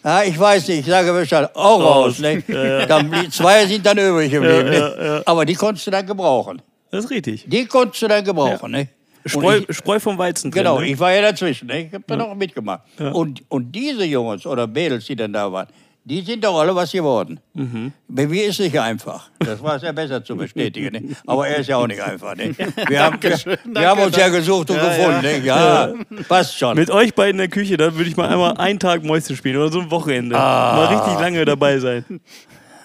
Ja, 0.04 0.22
ich 0.24 0.38
weiß 0.38 0.68
nicht, 0.68 0.80
ich 0.80 0.86
sage 0.86 1.12
Bescheid. 1.12 1.50
Auch 1.54 1.80
raus. 1.80 2.06
Raus. 2.06 2.18
Ne? 2.20 2.42
Dann, 2.88 3.10
die 3.12 3.28
zwei 3.30 3.66
sind 3.66 3.84
dann 3.84 3.98
übrig 3.98 4.30
geblieben. 4.30 4.70
ne? 4.70 5.22
Aber 5.26 5.44
die 5.44 5.54
konntest 5.54 5.86
du 5.86 5.90
dann 5.90 6.06
gebrauchen. 6.06 6.62
Das 6.90 7.04
ist 7.04 7.10
richtig. 7.10 7.44
Die 7.48 7.66
konntest 7.66 8.00
du 8.02 8.08
dann 8.08 8.24
gebrauchen. 8.24 8.70
Ne? 8.70 8.88
Spreu, 9.26 9.60
ich- 9.68 9.76
Spreu 9.76 10.00
vom 10.00 10.16
Weizen 10.16 10.50
Genau, 10.50 10.78
ne? 10.80 10.86
ich 10.88 10.98
war 10.98 11.12
ja 11.12 11.20
dazwischen. 11.20 11.66
Ne? 11.68 11.86
Ich 11.86 11.92
habe 11.92 12.04
da 12.06 12.16
noch 12.16 12.34
mitgemacht. 12.34 12.82
Und, 13.12 13.42
und 13.50 13.72
diese 13.72 14.04
Jungs 14.04 14.46
oder 14.46 14.66
Mädels, 14.66 15.04
die 15.04 15.16
dann 15.16 15.32
da 15.34 15.52
waren, 15.52 15.66
die 16.04 16.22
sind 16.22 16.42
doch 16.44 16.58
alle 16.58 16.74
was 16.74 16.90
geworden. 16.92 17.38
Mhm. 17.54 17.92
Bei 18.08 18.26
mir 18.26 18.46
ist 18.46 18.58
nicht 18.58 18.78
einfach. 18.78 19.28
Das 19.38 19.62
war 19.62 19.78
sehr 19.78 19.92
besser 19.92 20.24
zu 20.24 20.34
bestätigen. 20.36 20.92
Ne? 20.92 21.14
Aber 21.26 21.46
er 21.46 21.58
ist 21.58 21.68
ja 21.68 21.76
auch 21.76 21.86
nicht 21.86 22.02
einfach. 22.02 22.34
Ne? 22.36 22.54
Wir, 22.88 23.02
haben, 23.02 23.22
wir, 23.22 23.38
wir 23.66 23.88
haben 23.88 24.00
uns 24.02 24.16
ja 24.16 24.28
gesucht 24.28 24.70
und 24.70 24.80
gefunden. 24.80 25.20
Ne? 25.22 25.38
Ja, 25.44 25.92
passt 26.28 26.58
schon. 26.58 26.76
Mit 26.76 26.90
euch 26.90 27.14
beiden 27.14 27.32
in 27.32 27.38
der 27.38 27.48
Küche, 27.48 27.76
da 27.76 27.94
würde 27.94 28.08
ich 28.10 28.16
mal 28.16 28.28
einmal 28.28 28.56
einen 28.56 28.78
Tag 28.78 29.04
Mäuschen 29.04 29.36
spielen 29.36 29.56
oder 29.58 29.70
so 29.70 29.80
ein 29.80 29.90
Wochenende. 29.90 30.36
Ah. 30.36 30.74
Mal 30.76 30.96
richtig 30.96 31.20
lange 31.20 31.44
dabei 31.44 31.78
sein. 31.78 32.04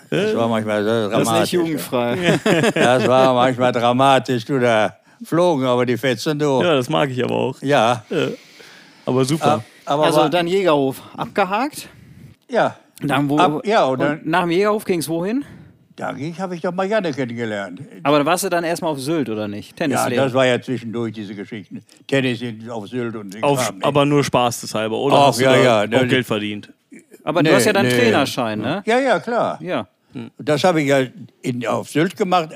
das 0.10 0.36
war 0.36 0.47
manchmal 0.47 0.84
so 0.84 0.89
kann. 0.89 1.12
Das 1.12 1.19
ist 1.21 1.25
dramatisch. 1.25 1.41
nicht 1.41 1.51
jugendfrei. 1.54 2.39
Das 2.75 3.08
war 3.08 3.34
manchmal 3.34 3.71
dramatisch. 3.71 4.45
Du, 4.45 4.60
da 4.60 4.95
flogen 5.23 5.65
aber 5.65 5.86
die 5.86 5.97
Fetzen 5.97 6.38
durch. 6.38 6.63
Ja, 6.65 6.75
das 6.75 6.89
mag 6.89 7.10
ich 7.10 7.23
aber 7.23 7.34
auch. 7.36 7.62
Ja. 7.62 8.04
Aber 9.06 9.25
super. 9.25 9.54
Ab- 9.54 9.63
Aber 9.86 10.04
Also 10.06 10.28
dann 10.30 10.47
Jägerhof 10.47 11.01
abgehakt. 11.15 11.88
ja. 12.49 12.75
Dann 13.01 13.29
wo, 13.29 13.38
Ab- 13.38 13.65
ja, 13.65 13.86
und 13.86 13.99
dann- 13.99 14.21
nach 14.23 14.41
dem 14.41 14.51
Jägerhof 14.51 14.86
ging 14.86 14.99
es 14.99 15.10
wohin? 15.10 15.43
Da 15.97 16.08
habe 16.39 16.55
ich 16.55 16.62
doch 16.62 16.73
Marianne 16.73 17.13
kennengelernt. 17.13 17.79
Aber 18.03 18.19
da 18.19 18.25
warst 18.25 18.43
du 18.43 18.49
dann 18.49 18.65
erstmal 18.65 18.91
auf 18.91 18.99
Sylt, 18.99 19.29
oder 19.29 19.47
nicht? 19.47 19.71
Ja, 19.79 19.88
Tennislehrer. 19.88 20.25
das 20.25 20.34
war 20.34 20.45
ja 20.45 20.62
zwischendurch 20.62 21.13
diese 21.13 21.36
Geschichten. 21.36 21.81
Tennis 22.05 22.41
auf 22.69 22.88
Sylt 22.88 23.15
und 23.15 23.41
Auf, 23.41 23.65
Kram, 23.65 23.77
aber 23.81 24.03
nur 24.05 24.21
spaßeshalber, 24.21 24.97
oder? 24.97 25.15
Ach, 25.15 25.27
hast 25.27 25.39
du 25.39 25.43
ja, 25.45 25.55
ja, 25.55 25.84
auch 25.84 25.88
ne, 25.88 26.05
Geld 26.08 26.25
verdient. 26.25 26.69
Aber 27.23 27.41
du 27.41 27.49
Nee, 27.49 27.55
hast 27.55 27.65
ja 27.65 27.71
dann 27.73 27.88
nee. 27.88 27.97
Trainerschein, 27.97 28.60
ne? 28.60 28.84
Ja, 28.86 28.99
ja, 28.99 29.19
klar. 29.19 29.58
Ja. 29.62 29.88
Das 30.38 30.63
habe 30.65 30.81
ich 30.81 30.89
ja 30.89 30.99
in, 31.41 31.65
auf 31.65 31.89
Sylt 31.89 32.15
gemacht. 32.17 32.49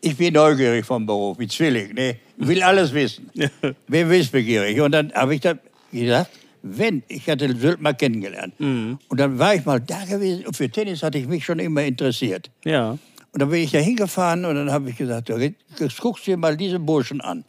Ich 0.00 0.16
bin 0.16 0.34
neugierig 0.34 0.84
vom 0.86 1.04
Beruf, 1.04 1.38
wie 1.40 1.46
Zwilling. 1.48 1.94
Ne? 1.94 2.16
Ich 2.38 2.46
will 2.46 2.62
alles 2.62 2.92
wissen. 2.94 3.28
Bin 3.88 4.08
wissbegierig. 4.10 4.80
Und 4.80 4.90
dann 4.92 5.12
habe 5.14 5.34
ich 5.34 5.40
da 5.40 5.54
gesagt, 5.92 6.30
wenn, 6.62 7.02
ich 7.08 7.28
hatte 7.28 7.54
Sylt 7.56 7.80
mal 7.80 7.92
kennengelernt. 7.94 8.54
Und 8.58 8.98
dann 9.20 9.38
war 9.38 9.54
ich 9.54 9.64
mal 9.64 9.80
da 9.80 10.04
gewesen. 10.04 10.46
Und 10.46 10.56
für 10.56 10.68
Tennis 10.70 11.02
hatte 11.02 11.18
ich 11.18 11.26
mich 11.26 11.44
schon 11.44 11.58
immer 11.58 11.82
interessiert. 11.82 12.50
Ja. 12.64 12.90
Und 12.92 13.40
dann 13.40 13.48
bin 13.50 13.62
ich 13.62 13.70
da 13.72 13.78
hingefahren 13.78 14.44
und 14.44 14.54
dann 14.56 14.70
habe 14.70 14.90
ich 14.90 14.96
gesagt, 14.96 15.28
jetzt 15.30 16.00
guckst 16.00 16.26
du 16.26 16.32
dir 16.32 16.36
mal 16.36 16.56
diesen 16.56 16.84
Burschen 16.84 17.20
an. 17.20 17.44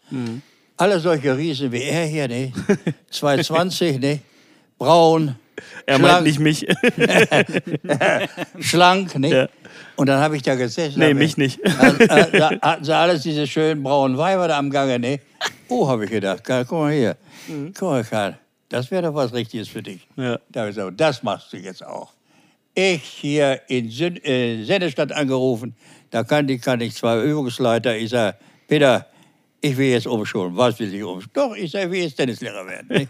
Alle 0.77 0.99
solche 0.99 1.37
Riesen 1.37 1.71
wie 1.71 1.83
er 1.83 2.05
hier, 2.05 2.27
ne? 2.27 2.51
220, 3.11 3.99
ne? 3.99 4.19
Braun, 4.79 5.35
Er 5.85 5.97
schlank, 5.97 6.11
meint 6.13 6.25
nicht 6.25 6.39
mich. 6.39 6.65
schlank, 8.59 9.17
ne? 9.19 9.29
Ja. 9.29 9.49
Und 9.95 10.07
dann 10.07 10.19
habe 10.19 10.35
ich 10.35 10.41
da 10.41 10.55
gesessen. 10.55 10.99
nee, 10.99 11.13
mich 11.13 11.31
ich- 11.31 11.37
nicht. 11.37 11.59
Äh, 11.63 12.31
da 12.37 12.51
hatten 12.61 12.83
sie 12.83 12.95
alles 12.95 13.21
diese 13.21 13.45
schönen 13.47 13.83
braunen 13.83 14.17
Weiber 14.17 14.47
da 14.47 14.57
am 14.57 14.69
Gange, 14.69 14.99
ne? 14.99 15.19
Oh, 15.67 15.87
habe 15.87 16.05
ich 16.05 16.11
gedacht, 16.11 16.43
Karl, 16.43 16.65
guck 16.65 16.79
mal 16.79 16.93
hier. 16.93 17.17
Guck 17.77 17.81
mal, 17.89 18.03
Karl, 18.03 18.37
das 18.73 18.89
wäre 18.89 19.03
doch 19.03 19.13
was 19.13 19.31
Richtiges 19.33 19.67
für 19.69 19.83
dich. 19.83 20.07
Ja. 20.15 20.39
Da 20.49 20.61
habe 20.61 20.71
ich 20.71 20.75
gesagt, 20.75 20.99
das 20.99 21.21
machst 21.21 21.53
du 21.53 21.57
jetzt 21.57 21.85
auch. 21.85 22.11
Ich 22.73 23.03
hier 23.03 23.61
in 23.67 23.87
Sün 23.87 24.17
äh, 24.25 24.63
Sennestadt 24.63 25.11
angerufen, 25.11 25.75
da 26.09 26.23
kann, 26.23 26.47
die, 26.47 26.57
kann 26.57 26.81
ich 26.81 26.95
zwei 26.95 27.21
Übungsleiter. 27.21 27.95
Ich 27.95 28.09
sage, 28.09 28.35
Peter, 28.67 29.05
ich 29.61 29.77
will 29.77 29.89
jetzt 29.89 30.07
umschulen. 30.07 30.57
Was 30.57 30.79
will 30.79 30.91
ich 30.91 31.03
umschulen? 31.03 31.29
Doch, 31.33 31.55
ich 31.55 31.69
sage, 31.69 31.85
ich 31.85 31.91
will 31.91 32.01
jetzt 32.01 32.15
Tennislehrer 32.15 32.65
werden. 32.65 32.87
Ne? 32.89 33.07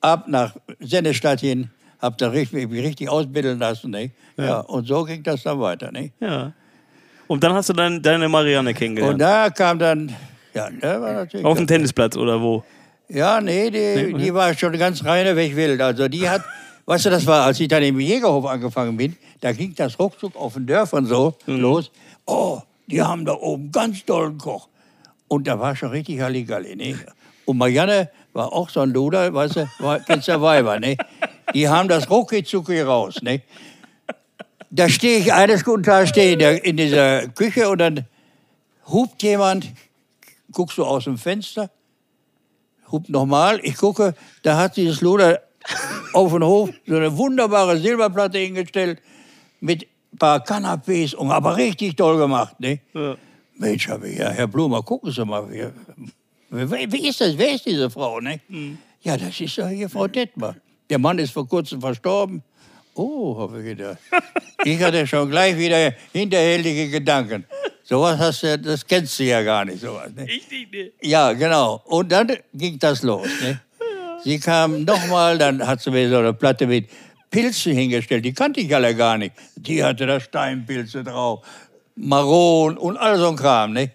Ab 0.00 0.24
nach 0.26 0.56
Sennestadt 0.80 1.40
hin, 1.40 1.70
hab 2.00 2.18
da 2.18 2.30
richtig, 2.30 2.68
mich 2.68 2.82
richtig 2.82 3.08
ausbilden 3.08 3.60
lassen. 3.60 3.92
Ne? 3.92 4.10
Ja. 4.36 4.60
und 4.60 4.88
so 4.88 5.04
ging 5.04 5.22
das 5.22 5.44
dann 5.44 5.60
weiter. 5.60 5.92
Ja. 6.18 6.52
Und 7.28 7.44
dann 7.44 7.52
hast 7.52 7.68
du 7.68 7.72
dann 7.72 8.02
deine 8.02 8.28
Marianne 8.28 8.70
Und 8.70 8.76
kennengelernt. 8.76 9.20
da 9.20 9.48
kam 9.50 9.78
dann, 9.78 10.12
ja, 10.54 10.68
da 10.80 11.00
war 11.00 11.12
natürlich. 11.12 11.46
Auf 11.46 11.56
dem 11.56 11.68
Tennisplatz 11.68 12.16
oder 12.16 12.40
wo? 12.40 12.64
Ja, 13.08 13.40
nee, 13.40 13.70
die, 13.70 14.12
die 14.12 14.34
war 14.34 14.54
schon 14.54 14.76
ganz 14.78 15.04
reine 15.04 15.34
Wegwild. 15.34 15.80
Also 15.80 16.08
die 16.08 16.28
hat, 16.28 16.42
weißt 16.86 17.06
du, 17.06 17.10
das 17.10 17.26
war, 17.26 17.46
als 17.46 17.58
ich 17.58 17.68
dann 17.68 17.82
im 17.82 17.98
Jägerhof 17.98 18.44
angefangen 18.44 18.96
bin, 18.96 19.16
da 19.40 19.52
ging 19.52 19.74
das 19.74 19.98
ruckzuck 19.98 20.36
auf 20.36 20.54
den 20.54 20.66
Dörfern 20.66 21.06
so 21.06 21.34
los. 21.46 21.90
Oh, 22.26 22.60
die 22.86 23.00
haben 23.00 23.24
da 23.24 23.32
oben 23.32 23.70
ganz 23.72 24.04
tollen 24.04 24.36
Koch. 24.36 24.68
Und 25.28 25.46
da 25.46 25.58
war 25.58 25.76
schon 25.76 25.90
richtig 25.90 26.20
Halligalli, 26.20 26.76
ne? 26.76 26.98
Und 27.44 27.58
Marianne 27.58 28.10
war 28.32 28.52
auch 28.52 28.68
so 28.68 28.80
ein 28.80 28.90
Luder, 28.90 29.32
weißt 29.32 29.56
du, 29.56 29.68
war, 29.78 30.00
kennst 30.00 30.28
du 30.28 30.40
Weiber, 30.40 30.78
ne? 30.78 30.96
Die 31.54 31.68
haben 31.68 31.88
das 31.88 32.10
rucki 32.10 32.42
raus, 32.80 33.22
ne? 33.22 33.42
Da 34.70 34.88
stehe 34.88 35.18
ich 35.18 35.32
eines 35.32 35.64
guten 35.64 35.82
Tages 35.82 36.10
stehe 36.10 36.32
in, 36.32 36.38
der, 36.38 36.64
in 36.64 36.76
dieser 36.76 37.28
Küche 37.28 37.70
und 37.70 37.78
dann 37.78 38.04
hupt 38.86 39.22
jemand, 39.22 39.72
guckst 40.52 40.76
du 40.76 40.84
aus 40.84 41.04
dem 41.04 41.16
Fenster, 41.16 41.70
hupt 42.90 43.08
nochmal, 43.08 43.60
ich 43.62 43.76
gucke, 43.76 44.14
da 44.42 44.56
hat 44.56 44.76
dieses 44.76 45.00
Luder 45.00 45.42
auf 46.12 46.32
dem 46.32 46.44
Hof 46.44 46.70
so 46.86 46.96
eine 46.96 47.16
wunderbare 47.16 47.78
Silberplatte 47.78 48.38
hingestellt 48.38 49.00
mit 49.60 49.86
ein 50.12 50.18
paar 50.18 50.44
Canapés 50.44 51.14
und 51.14 51.30
aber 51.30 51.56
richtig 51.56 51.96
toll 51.96 52.18
gemacht, 52.18 52.58
ne? 52.60 52.80
Ja. 52.94 53.16
Mensch, 53.58 53.88
hab 53.88 54.04
ich, 54.04 54.18
ja, 54.18 54.30
Herr 54.30 54.46
Blumer, 54.46 54.82
gucken 54.82 55.10
Sie 55.10 55.24
mal, 55.24 55.50
wie, 55.50 56.92
wie, 56.92 57.08
ist 57.08 57.20
das, 57.20 57.36
wer 57.36 57.54
ist 57.54 57.66
diese 57.66 57.90
Frau, 57.90 58.20
ne? 58.20 58.40
Ja, 59.02 59.16
das 59.16 59.40
ist 59.40 59.58
doch 59.58 59.68
hier 59.68 59.88
Frau 59.88 60.06
Detmer. 60.06 60.56
Der 60.88 60.98
Mann 60.98 61.18
ist 61.18 61.32
vor 61.32 61.46
kurzem 61.46 61.80
verstorben. 61.80 62.42
Oh, 62.94 63.38
habe 63.38 63.60
ich 63.60 63.76
gedacht. 63.76 63.98
Ich 64.64 64.82
hatte 64.82 65.06
schon 65.06 65.30
gleich 65.30 65.56
wieder 65.56 65.94
hinterhältige 66.12 66.90
Gedanken. 66.90 67.44
Sowas 67.88 68.18
hast 68.18 68.42
du, 68.42 68.58
das 68.58 68.86
kennst 68.86 69.18
du 69.18 69.24
ja 69.24 69.42
gar 69.42 69.64
nicht, 69.64 69.80
sowas. 69.80 70.10
Ne? 70.14 70.26
Ich 70.30 70.50
nicht, 70.50 70.70
ne? 70.70 70.92
Ja, 71.00 71.32
genau. 71.32 71.80
Und 71.86 72.12
dann 72.12 72.30
ging 72.52 72.78
das 72.78 73.02
los. 73.02 73.26
Ne? 73.40 73.62
Sie 74.24 74.38
kam 74.38 74.84
nochmal, 74.84 75.38
dann 75.38 75.66
hat 75.66 75.80
sie 75.80 75.90
mir 75.90 76.06
so 76.10 76.18
eine 76.18 76.34
Platte 76.34 76.66
mit 76.66 76.90
Pilzen 77.30 77.72
hingestellt. 77.72 78.26
Die 78.26 78.34
kannte 78.34 78.60
ich 78.60 78.74
alle 78.74 78.94
gar 78.94 79.16
nicht. 79.16 79.34
Die 79.56 79.82
hatte 79.82 80.04
da 80.04 80.20
Steinpilze 80.20 81.02
drauf, 81.02 81.46
Maron 81.94 82.76
und 82.76 82.98
all 82.98 83.16
so 83.16 83.28
ein 83.28 83.36
Kram. 83.36 83.72
Ne? 83.72 83.90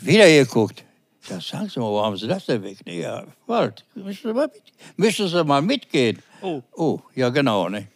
Wieder 0.00 0.26
geguckt. 0.26 0.82
Sag, 1.20 1.42
sagen 1.42 1.68
Sie 1.68 1.78
mal, 1.78 1.90
wo 1.90 2.02
haben 2.02 2.16
Sie 2.16 2.26
das 2.26 2.46
denn 2.46 2.62
weg? 2.62 2.78
Nee, 2.86 3.02
ja, 3.02 3.24
Wald, 3.46 3.84
müssen 3.94 4.28
Sie 4.28 4.32
mal, 4.32 4.46
mit, 4.46 4.62
müssen 4.96 5.28
Sie 5.28 5.44
mal 5.44 5.60
mitgehen. 5.60 6.22
Oh. 6.40 6.62
Oh, 6.72 7.00
ja 7.14 7.28
genau, 7.28 7.68
ne? 7.68 7.88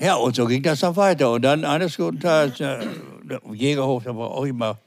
Ja, 0.00 0.14
und 0.14 0.34
so 0.34 0.46
ging 0.46 0.62
das 0.62 0.80
dann 0.80 0.96
weiter. 0.96 1.30
Und 1.32 1.42
dann 1.42 1.64
eines 1.64 1.96
guten 1.96 2.18
Tages, 2.20 2.60
äh, 2.60 2.78
Jägerhof, 3.52 4.04
da 4.04 4.16
war 4.16 4.30
auch 4.30 4.44
immer 4.46 4.78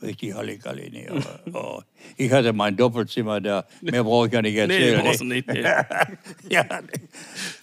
richtig 0.00 0.34
Halligalli. 0.34 0.88
Ne? 0.90 1.06
Aber, 1.46 1.78
oh, 1.78 1.82
ich 2.16 2.30
hatte 2.32 2.52
mein 2.52 2.76
Doppelzimmer 2.76 3.40
da, 3.40 3.64
mehr 3.80 4.04
brauche 4.04 4.28
ich 4.28 4.32
ja 4.32 4.42
nicht 4.42 4.54
Nee, 4.54 4.60
erzählen. 4.60 5.00
brauchst 5.02 5.20
du 5.20 5.24
nicht. 5.24 5.48
Nee. 5.48 5.62
ja, 6.48 6.64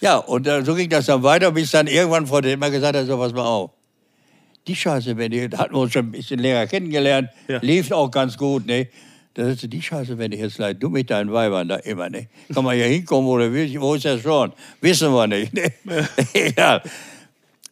ja, 0.00 0.16
und 0.18 0.46
äh, 0.46 0.62
so 0.64 0.74
ging 0.74 0.88
das 0.90 1.06
dann 1.06 1.22
weiter, 1.22 1.50
bis 1.52 1.70
dann 1.70 1.86
irgendwann 1.86 2.26
Frau 2.26 2.38
immer 2.38 2.70
gesagt 2.70 2.96
hat, 2.96 3.06
so 3.06 3.18
was 3.18 3.32
mal 3.32 3.44
auf. 3.46 3.70
Die 4.66 4.76
Scheiße, 4.76 5.16
wenn 5.16 5.30
die, 5.30 5.48
da 5.48 5.58
hatten 5.58 5.74
wir 5.74 5.80
uns 5.80 5.92
schon 5.92 6.06
ein 6.06 6.12
bisschen 6.12 6.38
länger 6.38 6.66
kennengelernt, 6.66 7.30
Ja. 7.48 7.58
lief 7.62 7.90
auch 7.92 8.10
ganz 8.10 8.36
gut, 8.36 8.66
ne? 8.66 8.88
Da 9.34 9.46
sagte 9.46 9.68
die 9.68 9.80
Scheiße, 9.80 10.18
wenn 10.18 10.32
ich 10.32 10.40
jetzt 10.40 10.58
leid, 10.58 10.82
du 10.82 10.88
mit 10.88 11.08
deinen 11.08 11.32
Weibern 11.32 11.68
da 11.68 11.76
immer, 11.76 12.10
ne? 12.10 12.26
Kann 12.52 12.64
man 12.64 12.76
ja 12.76 12.84
hinkommen 12.86 13.28
oder 13.28 13.52
will, 13.52 13.80
wo 13.80 13.94
ist 13.94 14.04
das 14.04 14.22
schon? 14.22 14.52
Wissen 14.80 15.12
wir 15.12 15.26
nicht, 15.28 15.54
ne? 15.54 15.72
ja. 16.56 16.82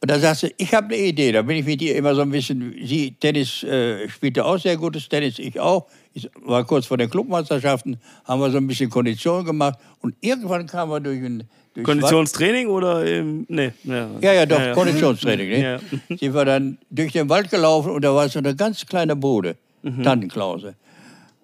Und 0.00 0.08
da 0.08 0.18
sagst 0.20 0.44
du, 0.44 0.48
ich 0.56 0.72
habe 0.72 0.94
eine 0.94 0.96
Idee. 0.96 1.32
Da 1.32 1.42
bin 1.42 1.56
ich 1.56 1.64
mit 1.64 1.82
ihr 1.82 1.96
immer 1.96 2.14
so 2.14 2.20
ein 2.20 2.30
bisschen. 2.30 2.74
Sie 2.84 3.16
Tennis 3.18 3.64
äh, 3.64 4.08
spielte 4.08 4.44
auch 4.44 4.56
sehr 4.58 4.76
gutes 4.76 5.08
Tennis, 5.08 5.40
ich 5.40 5.58
auch. 5.58 5.86
Ich 6.14 6.30
war 6.44 6.64
kurz 6.64 6.86
vor 6.86 6.96
den 6.96 7.10
Clubmeisterschaften, 7.10 7.98
haben 8.24 8.40
wir 8.40 8.50
so 8.50 8.58
ein 8.58 8.66
bisschen 8.68 8.90
Kondition 8.90 9.44
gemacht. 9.44 9.78
Und 10.00 10.14
irgendwann 10.20 10.66
kamen 10.66 10.92
wir 10.92 11.00
durch 11.00 11.20
ein. 11.20 11.42
Durch 11.74 11.84
Konditionstraining 11.84 12.68
oder 12.68 13.04
im. 13.04 13.44
Nee. 13.48 13.72
Ja, 13.82 14.08
ja, 14.20 14.32
ja, 14.32 14.46
doch, 14.46 14.72
Konditionstraining. 14.74 15.48
Ne? 15.48 15.62
Ja. 15.62 16.16
Sind 16.16 16.32
wir 16.34 16.44
dann 16.44 16.78
durch 16.90 17.12
den 17.12 17.28
Wald 17.28 17.50
gelaufen 17.50 17.90
und 17.90 18.02
da 18.02 18.14
war 18.14 18.28
so 18.28 18.38
eine 18.38 18.54
ganz 18.54 18.86
kleine 18.86 19.16
Bude, 19.16 19.56
Mhm. 19.82 20.02
Tannenklause. 20.02 20.74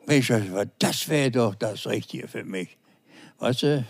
Mensch, 0.07 0.33
das 0.79 1.09
wäre 1.09 1.31
doch 1.31 1.55
das 1.55 1.87
Richtige 1.87 2.29
für 2.29 2.45
mich. 2.45 2.77
Weißt 3.39 3.63
du, 3.63 3.85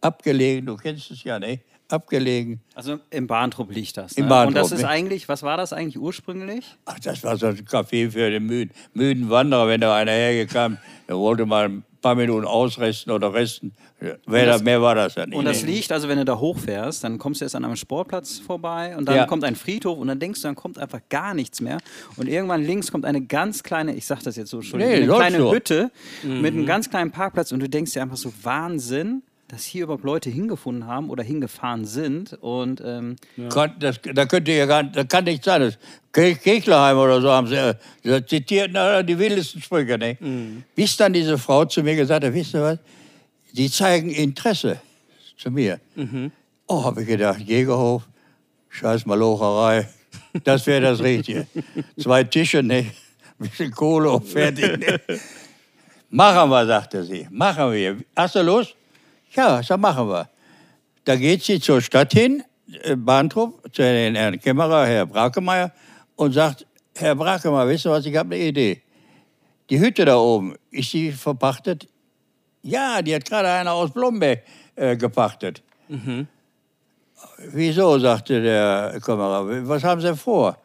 abgelegen, 0.00 0.66
du 0.66 0.76
kennst 0.76 1.10
es 1.10 1.24
ja, 1.24 1.38
ne? 1.38 1.60
Abgelegen. 1.90 2.60
Also 2.74 2.98
im 3.10 3.26
Bahntrupp 3.26 3.72
liegt 3.72 3.96
das. 3.96 4.12
Im 4.12 4.24
Ne? 4.24 4.28
Bahntrupp, 4.28 4.48
Und 4.48 4.54
das 4.62 4.72
ist 4.72 4.82
ne? 4.82 4.88
eigentlich, 4.88 5.26
was 5.28 5.42
war 5.42 5.56
das 5.56 5.72
eigentlich 5.72 5.98
ursprünglich? 5.98 6.66
Ach, 6.84 6.98
das 7.00 7.24
war 7.24 7.36
so 7.38 7.46
ein 7.46 7.56
Café 7.64 8.10
für 8.10 8.28
den 8.30 8.44
müden, 8.44 8.72
müden 8.92 9.30
Wanderer, 9.30 9.68
wenn 9.68 9.80
da 9.80 9.96
einer 9.96 10.12
hergekam, 10.12 10.76
der 11.08 11.16
wollte 11.16 11.46
mal 11.46 11.82
paar 12.00 12.14
Minuten 12.14 12.46
ausresten 12.46 13.10
oder 13.12 13.32
resten. 13.34 13.72
Wer 14.26 14.46
da, 14.46 14.58
mehr 14.58 14.80
war 14.80 14.94
das 14.94 15.14
dann 15.14 15.30
nicht. 15.30 15.38
Und 15.38 15.44
das 15.44 15.62
liegt, 15.62 15.90
also 15.90 16.08
wenn 16.08 16.18
du 16.18 16.24
da 16.24 16.38
hochfährst, 16.38 17.02
dann 17.02 17.18
kommst 17.18 17.40
du 17.40 17.44
erst 17.44 17.56
an 17.56 17.64
einem 17.64 17.76
Sportplatz 17.76 18.38
vorbei 18.38 18.96
und 18.96 19.06
dann 19.06 19.16
Ja. 19.16 19.26
kommt 19.26 19.42
ein 19.44 19.56
Friedhof 19.56 19.98
und 19.98 20.06
dann 20.08 20.18
denkst 20.20 20.40
du, 20.42 20.48
dann 20.48 20.54
kommt 20.54 20.78
einfach 20.78 21.00
gar 21.08 21.34
nichts 21.34 21.60
mehr. 21.60 21.78
Und 22.16 22.28
irgendwann 22.28 22.62
links 22.62 22.92
kommt 22.92 23.04
eine 23.04 23.20
ganz 23.22 23.62
kleine, 23.62 23.94
ich 23.94 24.06
sag 24.06 24.22
das 24.22 24.36
jetzt 24.36 24.50
so 24.50 24.62
schon, 24.62 24.78
Nee, 24.78 24.94
eine 24.94 25.06
kleine 25.06 25.38
so. 25.38 25.52
Hütte 25.52 25.90
mit 26.22 26.54
einem 26.54 26.66
ganz 26.66 26.88
kleinen 26.90 27.10
Parkplatz 27.10 27.50
und 27.52 27.60
du 27.60 27.68
denkst 27.68 27.92
dir 27.92 28.02
einfach 28.02 28.16
so, 28.16 28.32
Wahnsinn, 28.42 29.22
dass 29.48 29.64
hier 29.64 29.84
überhaupt 29.84 30.04
Leute 30.04 30.28
hingefunden 30.30 30.86
haben 30.86 31.08
oder 31.10 31.22
hingefahren 31.22 31.84
sind. 31.86 32.34
Und 32.34 32.82
ähm, 32.84 33.16
Kon- 33.48 33.72
Das, 33.80 33.98
da 34.02 34.26
könnte 34.26 34.52
ja 34.52 34.66
gar 34.66 34.84
das 34.84 35.08
kann 35.08 35.24
nicht 35.24 35.42
sein. 35.44 35.60
Das 35.62 35.78
oder 36.12 37.20
so 37.20 37.30
haben 37.30 37.46
sie, 37.46 37.54
äh, 37.56 37.74
sie 38.02 38.26
zitiert 38.26 38.70
na, 38.72 39.02
die 39.02 39.18
wildesten 39.18 39.62
Sprüche. 39.62 39.96
Ne? 39.98 40.62
Bis 40.74 40.96
dann 40.96 41.12
diese 41.12 41.38
Frau 41.38 41.64
zu 41.64 41.82
mir 41.82 41.96
gesagt 41.96 42.24
hat, 42.24 42.34
wisst 42.34 42.54
ihr 42.54 42.62
was, 42.62 42.78
die 43.52 43.70
zeigen 43.70 44.10
Interesse 44.10 44.80
zu 45.36 45.50
mir. 45.50 45.80
Oh, 46.66 46.84
habe 46.84 47.02
ich 47.02 47.08
gedacht, 47.08 47.40
Jägerhof, 47.40 48.02
scheiß 48.68 49.06
Malocherei, 49.06 49.88
das 50.44 50.66
wäre 50.66 50.82
das 50.82 51.00
Richtige. 51.00 51.46
Zwei 51.98 52.24
Tische, 52.24 52.62
ne? 52.62 52.86
bisschen 53.38 53.70
Kohle 53.70 54.10
und 54.10 54.26
fertig. 54.26 54.78
Ne? 54.78 55.00
Machen 56.10 56.50
wir, 56.50 56.66
sagte 56.66 57.04
sie, 57.04 57.26
machen 57.30 57.70
wir. 57.72 57.98
Hast 58.16 58.34
du 58.34 58.42
Lust? 58.42 58.74
Ja, 59.34 59.60
das 59.60 59.78
machen 59.78 60.08
wir. 60.08 60.28
Da 61.04 61.16
geht 61.16 61.42
sie 61.42 61.60
zur 61.60 61.80
Stadt 61.80 62.12
hin, 62.12 62.42
äh, 62.82 62.96
Bahntrupp, 62.96 63.74
zu 63.74 63.82
Herrn 63.82 64.38
Kämmerer, 64.40 64.86
Herr 64.86 65.06
Brakemeyer, 65.06 65.72
und 66.16 66.32
sagt, 66.32 66.66
Herr 66.96 67.14
Brakemeyer, 67.14 67.68
wisst 67.68 67.86
ihr 67.86 67.90
was, 67.90 68.06
ich 68.06 68.16
habe 68.16 68.34
eine 68.34 68.44
Idee. 68.44 68.82
Die 69.70 69.78
Hütte 69.78 70.04
da 70.04 70.16
oben, 70.16 70.54
ist 70.70 70.92
die 70.92 71.12
verpachtet? 71.12 71.88
Ja, 72.62 73.02
die 73.02 73.14
hat 73.14 73.24
gerade 73.24 73.48
einer 73.48 73.72
aus 73.72 73.90
Blomberg 73.90 74.42
äh, 74.74 74.96
gepachtet. 74.96 75.62
Wieso, 77.52 77.98
sagte 77.98 78.42
der 78.42 79.00
Kämmerer, 79.04 79.66
was 79.68 79.84
haben 79.84 80.00
Sie 80.00 80.14
vor? 80.16 80.56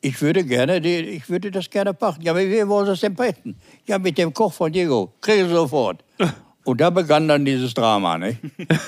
Ich 0.00 0.20
würde 0.20 0.44
gerne, 0.44 0.80
die, 0.80 0.96
ich 0.96 1.28
würde 1.28 1.50
das 1.50 1.70
gerne 1.70 1.94
pachten. 1.94 2.22
Ja, 2.22 2.32
aber 2.32 2.40
wie 2.40 2.66
wollen 2.66 2.86
Sie 2.86 2.92
es 2.92 3.00
denn 3.00 3.14
pachten? 3.14 3.56
Ja, 3.86 3.98
mit 3.98 4.18
dem 4.18 4.34
Koch 4.34 4.52
von 4.52 4.72
Diego. 4.72 5.12
Kriegen 5.20 5.46
Sie 5.46 5.54
sofort. 5.54 6.02
Und 6.64 6.80
da 6.80 6.90
begann 6.90 7.26
dann 7.26 7.44
dieses 7.44 7.74
Drama, 7.74 8.16
ne? 8.18 8.36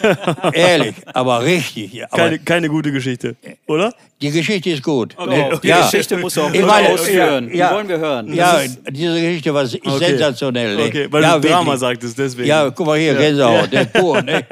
Ehrlich, 0.53 0.95
aber 1.13 1.43
richtig. 1.43 1.93
ja, 1.93 2.07
Aber 2.11 2.17
Keine, 2.25 2.39
keine 2.39 2.69
gute 2.69 2.93
Geschichte, 2.93 3.35
oder? 3.67 3.93
die 4.23 4.31
Geschichte 4.31 4.71
ist 4.71 4.83
gut. 4.83 5.15
Okay, 5.17 5.43
okay. 5.47 5.59
die 5.63 5.69
Ja. 5.69 5.83
Geschichte 5.83 6.17
musst 6.17 6.37
du 6.37 6.43
auch 6.43 6.53
Ich 6.55 6.65
meine, 6.65 6.91
ausführen. 6.91 7.51
ja, 7.53 7.69
Die 7.71 7.75
wollen 7.75 7.89
wir 7.89 7.99
hören. 7.99 8.33
Ja, 8.33 8.61
diese 8.91 9.21
Geschichte 9.21 9.53
war 9.53 9.65
ist 9.65 9.75
Okay. 9.85 10.07
sensationell. 10.07 10.77
Ne? 10.77 10.83
Okay, 10.85 11.07
weil 11.11 11.23
ja, 11.23 11.39
du 11.39 11.49
Drama 11.49 11.65
wirklich. 11.67 11.81
sagtest, 11.81 12.19
deswegen. 12.19 12.49
Ja, 12.49 12.71
guck 12.71 12.87
mal 12.87 12.99
hier, 12.99 13.15
Gänsehaut, 13.15 13.73
der 13.73 13.85
pur, 13.93 14.23
ne? 14.23 14.47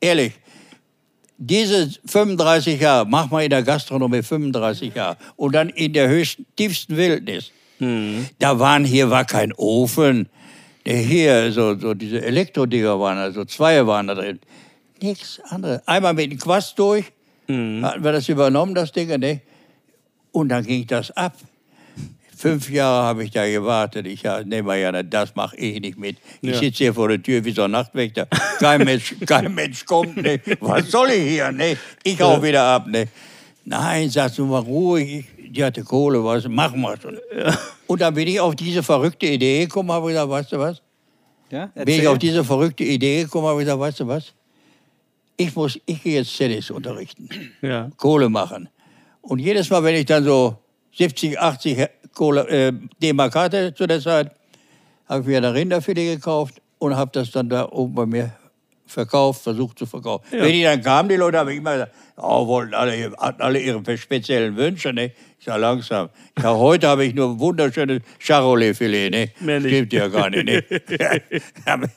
Ehrlich, 0.00 0.32
diese 1.38 1.88
35 2.06 2.80
Jahre, 2.80 3.06
mach 3.06 3.30
mal 3.30 3.42
in 3.44 3.50
der 3.50 3.62
Gastronomie 3.62 4.22
35 4.22 4.94
Jahre 4.94 5.16
und 5.36 5.54
dann 5.54 5.68
in 5.70 5.92
der 5.92 6.08
höchsten, 6.08 6.44
tiefsten 6.56 6.96
Wildnis. 6.96 7.50
Mhm. 7.78 8.26
Da 8.38 8.58
waren 8.58 8.84
hier 8.84 9.08
war 9.08 9.24
kein 9.24 9.52
Ofen. 9.54 10.28
Hier, 10.84 11.52
so, 11.52 11.78
so 11.78 11.94
diese 11.94 12.22
Elektrodinger 12.24 12.98
waren, 12.98 13.18
also 13.18 13.44
zwei 13.44 13.86
waren 13.86 14.06
da 14.06 14.14
drin. 14.14 14.40
Nichts 15.02 15.40
anderes. 15.48 15.86
Einmal 15.86 16.14
mit 16.14 16.30
dem 16.32 16.38
Quast 16.38 16.78
durch, 16.78 17.04
Mhm. 17.48 17.84
hatten 17.84 18.04
wir 18.04 18.12
das 18.12 18.28
übernommen, 18.28 18.74
das 18.74 18.92
Ding, 18.92 19.08
ne? 19.18 19.40
Und 20.32 20.50
dann 20.50 20.64
ging 20.64 20.86
das 20.86 21.10
ab. 21.10 21.34
Fünf 22.36 22.70
Jahre 22.70 23.02
habe 23.04 23.24
ich 23.24 23.32
da 23.32 23.44
gewartet. 23.46 24.06
Ich 24.06 24.22
ja, 24.22 24.42
nee, 24.44 24.62
Marianne, 24.62 25.04
das 25.04 25.34
mache 25.34 25.56
ich 25.56 25.78
nicht 25.80 25.98
mit. 25.98 26.16
Ich 26.40 26.50
Ja. 26.50 26.58
sitze 26.58 26.78
hier 26.84 26.94
vor 26.94 27.08
der 27.08 27.22
Tür 27.22 27.44
wie 27.44 27.50
so 27.50 27.64
ein 27.64 27.72
Nachtwächter. 27.72 28.26
Kein 28.60 28.84
Mensch, 28.84 29.14
kein 29.26 29.52
Mensch 29.54 29.84
kommt. 29.84 30.16
Ne? 30.16 30.40
Was 30.60 30.90
soll 30.90 31.10
ich 31.10 31.28
hier? 31.32 31.50
Ne? 31.52 31.76
Ich 32.04 32.18
hau 32.20 32.42
wieder 32.42 32.62
ab. 32.62 32.86
Ne? 32.86 33.08
Nein, 33.64 34.08
sagst 34.08 34.38
du 34.38 34.46
mal 34.46 34.60
ruhig. 34.60 35.26
Die 35.50 35.64
hatte 35.64 35.82
Kohle, 35.82 36.24
was, 36.24 36.46
machen 36.48 36.80
wir 36.80 36.96
schon. 37.00 37.18
Und 37.88 38.00
dann 38.00 38.14
bin 38.14 38.28
ich 38.28 38.38
auf 38.38 38.54
diese 38.54 38.82
verrückte 38.82 39.26
Idee 39.26 39.64
gekommen, 39.64 39.90
habe 39.90 40.08
gesagt, 40.08 40.30
weißt 40.30 40.52
du 40.52 40.58
was? 40.58 40.80
ja? 41.50 41.66
Bin 41.74 42.00
ich 42.00 42.06
auf 42.06 42.18
diese 42.18 42.44
verrückte 42.44 42.84
Idee 42.84 43.24
gekommen, 43.24 43.46
habe 43.46 43.60
gesagt, 43.60 43.80
weißt 43.80 44.00
du 44.00 44.08
was? 44.08 44.32
Ich 45.36 45.54
muss, 45.56 45.78
ich 45.86 46.02
gehe 46.02 46.16
jetzt 46.16 46.36
Tennis 46.36 46.70
unterrichten. 46.70 47.28
Ja. 47.62 47.90
Kohle 47.96 48.28
machen. 48.28 48.68
Und 49.22 49.38
jedes 49.38 49.70
Mal, 49.70 49.82
wenn 49.82 49.94
ich 49.94 50.06
dann 50.06 50.24
so 50.24 50.56
70, 50.96 51.38
80 51.38 51.88
Kohle, 52.14 52.48
äh, 52.48 52.72
D-Mark 53.02 53.34
hatte 53.34 53.74
zu 53.74 53.86
der 53.86 54.00
Zeit, 54.00 54.32
habe 55.06 55.20
ich 55.22 55.26
mir 55.26 55.38
eine 55.38 55.54
Rinderfilet 55.54 56.16
gekauft 56.16 56.60
und 56.78 56.96
habe 56.96 57.10
das 57.12 57.30
dann 57.30 57.48
da 57.48 57.68
oben 57.70 57.94
bei 57.94 58.06
mir 58.06 58.32
verkauft, 58.90 59.42
versucht 59.42 59.78
zu 59.78 59.86
verkaufen. 59.86 60.24
Ja. 60.32 60.42
Wenn 60.44 60.52
die 60.52 60.62
dann 60.62 60.82
kamen, 60.82 61.08
die 61.08 61.16
Leute, 61.16 61.38
habe 61.38 61.52
ich 61.52 61.58
immer 61.58 61.72
gesagt, 61.72 61.92
oh, 62.16 62.46
wollten 62.46 62.74
alle, 62.74 63.12
hatten 63.18 63.42
alle 63.42 63.60
ihre 63.60 63.96
speziellen 63.98 64.56
Wünsche. 64.56 64.92
Ne? 64.92 65.12
Ich 65.38 65.46
sage 65.46 65.60
langsam. 65.60 66.10
Sag, 66.36 66.54
heute 66.54 66.88
habe 66.88 67.04
ich 67.04 67.14
nur 67.14 67.38
wunderschönes 67.38 68.02
Charolais-Filet. 68.18 69.10
Ne? 69.10 69.30
Mehr 69.40 69.60
nicht. 69.60 69.74
Stimmt 69.74 69.92
ja 69.92 70.08
gar 70.08 70.28
nicht. 70.30 70.44
Ne? 70.44 70.64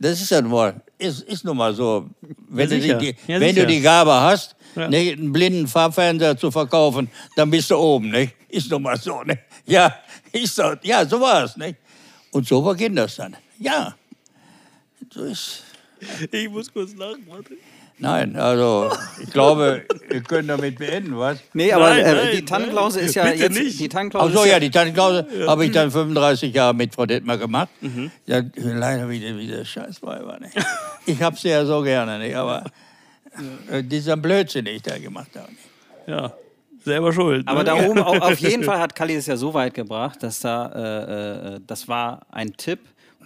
Das 0.00 0.20
ist 0.20 0.30
ja 0.30 0.40
nun 0.40 0.50
mal, 0.52 0.80
ist, 0.98 1.22
ist 1.22 1.44
nun 1.44 1.56
mal 1.56 1.72
so. 1.74 2.08
Wenn, 2.48 2.70
Ja, 2.70 2.94
du, 2.94 2.98
die, 2.98 3.16
Ja, 3.26 3.40
wenn 3.40 3.54
du 3.54 3.66
die 3.66 3.80
Gabe 3.80 4.12
hast, 4.12 4.54
Ja. 4.76 4.88
ne, 4.88 5.12
einen 5.12 5.32
blinden 5.32 5.66
Farbfernseher 5.66 6.36
zu 6.36 6.50
verkaufen, 6.50 7.08
dann 7.36 7.50
bist 7.50 7.70
du 7.70 7.76
oben. 7.76 8.10
Ne? 8.10 8.30
Ist 8.48 8.70
nun 8.70 8.82
mal 8.82 8.96
so. 8.96 9.22
Ne? 9.22 9.38
Ja, 9.66 9.94
ist 10.32 10.54
so, 10.56 10.74
ja, 10.82 11.04
so 11.06 11.20
war 11.20 11.44
es. 11.44 11.56
Ne? 11.56 11.76
Und 12.32 12.46
so 12.46 12.60
beginnt 12.62 12.98
das 12.98 13.16
dann. 13.16 13.36
Ja, 13.58 13.94
so 15.12 15.24
ist. 15.24 15.64
Ich 16.30 16.48
muss 16.50 16.72
kurz 16.72 16.94
lachen, 16.96 17.26
warte. 17.28 17.54
Nein, 18.00 18.36
also 18.36 18.92
ich 19.20 19.30
glaube, 19.32 19.84
wir 20.08 20.20
können 20.20 20.46
damit 20.46 20.78
beenden, 20.78 21.18
was? 21.18 21.38
Nee, 21.52 21.72
aber 21.72 21.88
Nein, 21.90 22.04
äh, 22.04 22.14
nein, 22.14 22.28
die 22.36 22.44
Tannenklause 22.44 23.00
ist 23.00 23.16
ja 23.16 23.24
Bitte 23.24 23.38
jetzt. 23.42 23.58
nicht. 23.58 23.80
Die 23.80 23.88
Tannenklause 23.88 24.32
Ach 24.32 24.38
so, 24.38 24.44
ja, 24.44 24.60
die 24.60 24.70
Tannenklause 24.70 25.26
habe 25.48 25.64
ich 25.64 25.72
dann 25.72 25.90
35 25.90 26.54
Jahre 26.54 26.74
mit 26.74 26.94
Frau 26.94 27.06
Detmer 27.06 27.36
gemacht. 27.38 27.70
Ja, 28.26 28.40
leider 28.54 29.08
wieder, 29.08 29.36
wieder 29.36 29.64
Scheißweiber. 29.64 30.38
Ne? 30.38 30.48
Ich 31.06 31.20
habe 31.20 31.36
sie 31.36 31.48
ja 31.48 31.64
so 31.64 31.82
gerne, 31.82 32.20
nicht? 32.20 32.36
aber 32.36 32.62
äh, 33.70 33.82
dieser 33.82 34.16
Blödsinn, 34.16 34.66
den 34.66 34.76
ich 34.76 34.82
da 34.82 34.96
gemacht 34.98 35.30
habe. 35.34 35.48
nicht? 35.50 35.60
Ja. 36.06 36.32
Selber 36.84 37.12
schuld. 37.12 37.48
Aber 37.48 37.58
ne? 37.58 37.64
da 37.64 37.74
oben, 37.84 37.98
au- 38.00 38.18
auf 38.18 38.38
jeden 38.38 38.62
Fall 38.68 38.78
hat 38.78 38.94
Kalli 38.94 39.16
es 39.16 39.26
ja 39.26 39.36
so 39.36 39.52
weit 39.54 39.74
gebracht, 39.74 40.22
dass 40.22 40.38
da, 40.38 40.66
äh, 40.72 41.56
äh, 41.56 41.60
das 41.66 41.88
war 41.88 42.24
ein 42.30 42.52
Tipp, 42.56 42.78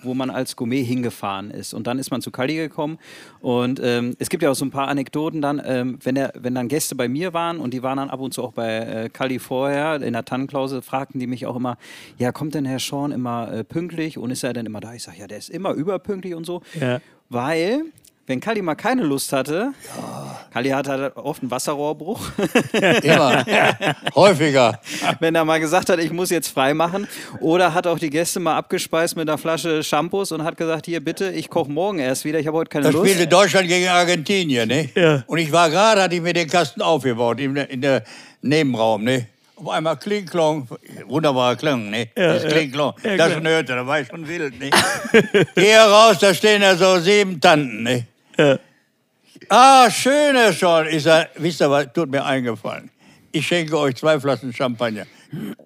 wo 0.03 0.15
man 0.15 0.31
als 0.31 0.57
Gourmet 0.57 0.83
hingefahren 0.83 1.51
ist. 1.51 1.75
Und 1.75 1.87
dann 1.87 1.99
ist 1.99 2.11
man 2.11 2.23
zu 2.23 2.31
Kali 2.31 2.57
gekommen. 2.57 2.99
Und 3.41 3.81
ähm, 3.83 4.15
es 4.19 4.29
gibt 4.29 4.43
ja 4.43 4.51
auch 4.51 4.55
so 4.55 4.65
ein 4.65 4.71
paar 4.71 4.89
Anekdoten 4.89 5.41
dann, 5.41 5.61
ähm, 5.65 5.99
wenn, 6.03 6.15
der, 6.15 6.33
wenn 6.39 6.55
dann 6.55 6.69
Gäste 6.69 6.95
bei 6.95 7.09
mir 7.09 7.33
waren 7.33 7.59
und 7.59 7.75
die 7.75 7.83
waren 7.83 7.97
dann 7.99 8.11
ab 8.11 8.21
und 8.21 8.35
zu 8.35 8.43
auch 8.43 8.53
bei 8.53 8.79
äh, 8.79 9.09
Kali 9.09 9.39
vorher, 9.39 10.01
in 10.03 10.13
der 10.13 10.25
Tannenklause, 10.25 10.83
fragten 10.83 11.21
die 11.21 11.27
mich 11.27 11.47
auch 11.47 11.57
immer, 11.57 11.77
ja, 12.19 12.33
kommt 12.33 12.55
denn 12.55 12.65
Herr 12.65 12.79
Sean 12.79 13.13
immer 13.13 13.53
äh, 13.53 13.65
pünktlich 13.65 14.19
und 14.19 14.31
ist 14.31 14.43
er 14.43 14.53
denn 14.53 14.67
immer 14.67 14.81
da? 14.81 14.95
Ich 14.95 15.03
sage, 15.03 15.19
ja, 15.19 15.27
der 15.27 15.39
ist 15.39 15.51
immer 15.51 15.73
überpünktlich 15.73 16.35
und 16.35 16.45
so. 16.45 16.63
Ja. 16.79 17.01
Weil 17.29 17.85
wenn 18.27 18.41
Kali 18.41 18.63
mal 18.63 18.75
keine 18.77 19.03
Lust 19.03 19.33
hatte, 19.33 19.73
Kali 20.53 20.69
hat 20.71 20.89
halt 20.89 21.17
oft 21.17 21.43
einen 21.43 21.51
Wasserrohrbruch, 21.51 22.21
Immer. 23.03 23.45
Häufiger. 24.15 24.81
wenn 25.21 25.35
er 25.35 25.45
mal 25.45 25.59
gesagt 25.61 25.89
hat, 25.91 25.99
ich 25.99 26.13
muss 26.13 26.31
jetzt 26.31 26.49
frei 26.49 26.73
machen, 26.73 27.09
oder 27.41 27.75
hat 27.75 27.87
auch 27.87 27.99
die 27.99 28.11
Gäste 28.11 28.39
mal 28.41 28.57
abgespeist 28.57 29.17
mit 29.17 29.29
einer 29.29 29.39
Flasche 29.39 29.83
Shampoos 29.83 30.31
und 30.33 30.45
hat 30.45 30.57
gesagt, 30.57 30.87
hier 30.87 31.01
bitte, 31.05 31.31
ich 31.31 31.49
koche 31.51 31.71
morgen 31.71 31.99
erst 31.99 32.25
wieder, 32.25 32.39
ich 32.39 32.47
habe 32.47 32.59
heute 32.59 32.69
keine 32.71 32.85
Da 32.85 32.91
Lust. 32.91 33.05
spielte 33.11 33.27
Deutschland 33.27 33.67
gegen 33.69 33.89
Argentinien, 33.89 34.69
ne? 34.69 34.89
Ja. 34.95 35.25
Und 35.27 35.39
ich 35.39 35.51
war 35.51 35.69
gerade, 35.69 36.03
hatte 36.03 36.15
ich 36.15 36.23
mir 36.23 36.33
den 36.33 36.49
Kasten 36.49 36.81
aufgebaut, 36.83 37.41
in 37.41 37.55
der, 37.55 37.71
in 37.71 37.81
der 37.81 38.05
Nebenraum, 38.41 39.03
ne? 39.05 39.27
Auf 39.57 39.69
einmal 39.69 39.97
Kling 39.97 40.27
Klong, 40.27 40.67
wunderbarer 41.07 41.57
Klang, 41.57 41.91
ne? 41.91 42.09
Ja, 42.17 42.35
das 42.35 42.45
ja. 42.45 42.49
Kling 42.51 42.73
Klong, 42.73 42.95
Ja, 43.05 43.17
das 43.17 43.33
schon 43.35 43.47
hörte, 43.47 43.75
da 43.75 43.87
war 43.87 44.01
ich 44.01 44.09
schon 44.09 44.27
wild, 44.27 44.59
ne? 44.59 44.71
Geh 45.55 45.77
raus, 45.77 46.19
da 46.21 46.33
stehen 46.35 46.63
ja 46.63 46.75
so 46.77 46.99
sieben 46.99 47.41
Tanten, 47.41 47.83
ne? 47.83 48.07
Ja. 48.39 48.59
Ah, 49.49 49.91
schön, 49.91 50.37
Herr 50.37 50.53
Schorn. 50.53 50.89
Ich 50.89 51.03
sag, 51.03 51.31
wisst 51.37 51.61
ihr 51.61 51.71
was, 51.71 51.93
tut 51.93 52.11
mir 52.11 52.25
eingefallen. 52.25 52.91
Ich 53.33 53.47
schenke 53.47 53.79
euch 53.79 53.97
zwei 53.97 54.21
Flaschen 54.21 54.53
Champagner. 54.53 55.07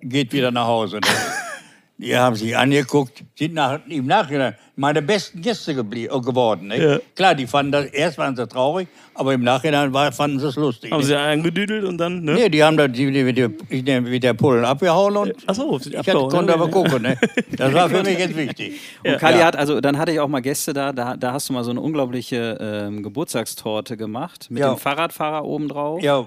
Geht 0.00 0.32
wieder 0.32 0.50
nach 0.50 0.66
Hause. 0.66 0.96
Ne? 0.96 1.08
Die 1.98 2.14
haben 2.14 2.36
sich 2.36 2.54
angeguckt, 2.54 3.24
sind 3.38 3.54
nach, 3.54 3.80
im 3.88 4.04
Nachhinein 4.06 4.54
meine 4.76 5.00
besten 5.00 5.40
Gäste 5.40 5.72
geblie- 5.72 6.14
äh, 6.14 6.20
geworden. 6.20 6.70
Ja. 6.76 6.98
Klar, 7.14 7.34
die 7.34 7.46
fanden 7.46 7.72
das, 7.72 7.86
erst 7.86 8.18
waren 8.18 8.36
sie 8.36 8.46
traurig, 8.46 8.86
aber 9.14 9.32
im 9.32 9.42
Nachhinein 9.42 9.90
war, 9.94 10.12
fanden 10.12 10.38
sie 10.38 10.48
es 10.48 10.56
lustig. 10.56 10.90
Haben 10.92 11.00
ne? 11.00 11.06
sie 11.06 11.18
angedüdelt 11.18 11.84
und 11.84 11.96
dann, 11.96 12.22
ne? 12.22 12.34
Nee, 12.34 12.48
die 12.50 12.62
haben 12.62 12.76
da 12.76 12.86
die, 12.86 13.10
die, 13.10 13.32
die, 13.32 13.82
nehm 13.82 14.04
mit 14.04 14.22
der 14.22 14.34
Pullen 14.34 14.66
abgehauen 14.66 15.16
und 15.16 15.32
Ach 15.46 15.54
so, 15.54 15.78
ich 15.78 15.98
abgehauen, 15.98 16.24
hatte, 16.26 16.36
konnte 16.36 16.52
ne? 16.52 16.54
aber 16.54 16.68
gucken. 16.68 17.00
Ne? 17.00 17.18
Das 17.56 17.72
war 17.72 17.88
für 17.88 18.02
mich 18.02 18.18
jetzt 18.18 18.36
wichtig. 18.36 18.78
Und 19.02 19.16
Kali 19.18 19.38
Ja. 19.38 19.46
hat, 19.46 19.56
also 19.56 19.80
dann 19.80 19.96
hatte 19.96 20.12
ich 20.12 20.20
auch 20.20 20.28
mal 20.28 20.42
Gäste 20.42 20.74
da, 20.74 20.92
da, 20.92 21.16
da 21.16 21.32
hast 21.32 21.48
du 21.48 21.54
mal 21.54 21.64
so 21.64 21.70
eine 21.70 21.80
unglaubliche 21.80 22.58
ähm, 22.60 23.02
Geburtstagstorte 23.02 23.96
gemacht 23.96 24.48
mit 24.50 24.60
Ja. 24.60 24.74
dem 24.74 24.78
Fahrradfahrer 24.78 25.46
oben 25.46 25.68
drauf. 25.68 26.02
Ja, 26.02 26.26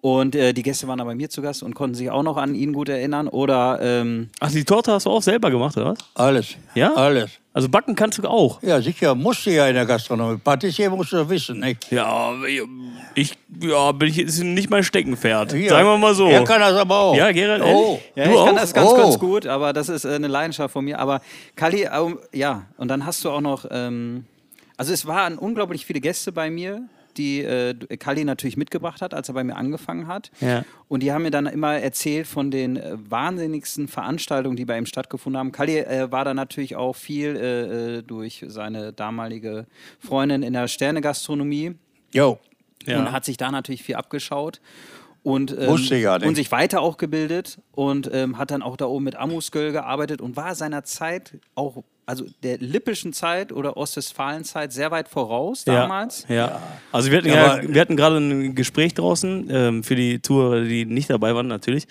Und 0.00 0.36
äh, 0.36 0.52
die 0.52 0.62
Gäste 0.62 0.86
waren 0.86 0.98
da 0.98 1.04
bei 1.04 1.16
mir 1.16 1.28
zu 1.28 1.42
Gast 1.42 1.62
und 1.64 1.74
konnten 1.74 1.94
sich 1.96 2.08
auch 2.10 2.22
noch 2.22 2.36
an 2.36 2.54
ihn 2.54 2.72
gut 2.72 2.88
erinnern. 2.88 3.26
Oder 3.26 3.80
ähm, 3.82 4.30
Ach, 4.38 4.50
die 4.50 4.64
Torte 4.64 4.92
hast 4.92 5.06
du 5.06 5.10
auch 5.10 5.22
selber 5.22 5.50
gemacht, 5.50 5.76
oder 5.76 5.90
was? 5.90 5.98
alles. 6.14 6.54
Ja? 6.76 6.94
Alles. 6.94 7.32
Also 7.52 7.68
backen 7.68 7.96
kannst 7.96 8.18
du 8.18 8.28
auch. 8.28 8.62
Ja, 8.62 8.80
sicher, 8.80 9.16
musste 9.16 9.50
ja 9.50 9.66
in 9.66 9.74
der 9.74 9.84
Gastronomie. 9.86 10.38
Patissier 10.38 10.88
musst 10.90 11.12
du 11.12 11.28
wissen, 11.28 11.58
nicht? 11.58 11.90
Ja, 11.90 12.32
ich, 13.16 13.36
ja, 13.60 13.90
bin 13.90 14.08
ich, 14.10 14.18
ist 14.20 14.40
nicht 14.44 14.70
mein 14.70 14.84
Steckenpferd. 14.84 15.54
Ja. 15.54 15.70
Sagen 15.70 15.88
wir 15.88 15.98
mal 15.98 16.14
so. 16.14 16.28
Er 16.28 16.44
kann 16.44 16.60
das 16.60 16.74
aber 16.74 16.96
auch. 16.96 17.16
Ja, 17.16 17.32
Gerald, 17.32 17.62
Oh. 17.64 17.98
ja, 18.14 18.24
Du 18.26 18.30
ich 18.30 18.36
auch? 18.36 18.46
kann 18.46 18.54
das 18.54 18.72
ganz, 18.72 18.90
Oh. 18.92 18.96
ganz 18.96 19.18
gut, 19.18 19.46
aber 19.48 19.72
das 19.72 19.88
ist 19.88 20.04
äh, 20.04 20.10
eine 20.14 20.28
Leidenschaft 20.28 20.72
von 20.72 20.84
mir. 20.84 21.00
Aber 21.00 21.20
Kali, 21.56 21.88
ähm, 21.92 22.20
ja, 22.32 22.66
und 22.76 22.86
dann 22.86 23.04
hast 23.04 23.24
du 23.24 23.30
auch 23.30 23.40
noch, 23.40 23.64
ähm, 23.72 24.26
also 24.76 24.92
es 24.92 25.04
waren 25.06 25.36
unglaublich 25.38 25.84
viele 25.84 26.00
Gäste 26.00 26.30
bei 26.30 26.50
mir, 26.50 26.82
die 27.18 27.42
äh, 27.42 27.74
Kali 27.98 28.24
natürlich 28.24 28.56
mitgebracht 28.56 29.02
hat, 29.02 29.12
als 29.12 29.28
er 29.28 29.34
bei 29.34 29.44
mir 29.44 29.56
angefangen 29.56 30.06
hat. 30.06 30.30
Ja. 30.40 30.64
Und 30.88 31.02
die 31.02 31.12
haben 31.12 31.22
mir 31.22 31.30
dann 31.30 31.46
immer 31.46 31.74
erzählt 31.74 32.26
von 32.26 32.50
den 32.50 32.76
äh, 32.76 32.96
wahnsinnigsten 33.10 33.88
Veranstaltungen, 33.88 34.56
die 34.56 34.64
bei 34.64 34.78
ihm 34.78 34.86
stattgefunden 34.86 35.38
haben. 35.38 35.52
Kali 35.52 35.78
äh, 35.78 36.10
war 36.10 36.24
da 36.24 36.32
natürlich 36.34 36.76
auch 36.76 36.94
viel 36.96 37.36
äh, 37.36 37.96
äh, 37.98 38.02
durch 38.02 38.44
seine 38.48 38.92
damalige 38.92 39.66
Freundin 39.98 40.42
in 40.42 40.52
der 40.52 40.68
Sternegastronomie 40.68 41.74
Jo. 42.14 42.38
Ja. 42.86 43.00
und 43.00 43.12
hat 43.12 43.24
sich 43.24 43.36
da 43.36 43.50
natürlich 43.50 43.82
viel 43.82 43.96
abgeschaut. 43.96 44.60
Und, 45.22 45.50
ähm, 45.50 45.66
Wusste 45.66 45.96
ich 45.96 46.04
ja 46.04 46.16
nicht. 46.16 46.26
und 46.26 46.36
sich 46.36 46.50
weiter 46.52 46.80
auch 46.80 46.96
gebildet 46.96 47.58
und 47.72 48.08
ähm, 48.14 48.38
hat 48.38 48.50
dann 48.50 48.62
auch 48.62 48.76
da 48.76 48.86
oben 48.86 49.04
mit 49.04 49.16
Amusgöl 49.16 49.72
gearbeitet 49.72 50.20
und 50.20 50.36
war 50.36 50.54
seiner 50.54 50.84
Zeit 50.84 51.38
auch, 51.54 51.82
also 52.08 52.24
der 52.42 52.56
lippischen 52.58 53.12
Zeit 53.12 53.52
oder 53.52 53.76
Ostwestfalen-Zeit 53.76 54.72
sehr 54.72 54.90
weit 54.90 55.08
voraus 55.08 55.64
damals. 55.64 56.24
Ja, 56.28 56.34
ja. 56.34 56.62
Also 56.90 57.10
wir 57.10 57.18
hatten, 57.18 57.28
Ja, 57.28 57.60
wir 57.62 57.80
hatten 57.80 57.96
gerade 57.96 58.16
ein 58.16 58.54
Gespräch 58.54 58.94
draußen, 58.94 59.48
ähm, 59.50 59.84
für 59.84 59.94
die 59.94 60.18
Tour, 60.20 60.62
die 60.62 60.86
nicht 60.86 61.10
dabei 61.10 61.34
waren 61.34 61.48
natürlich. 61.48 61.86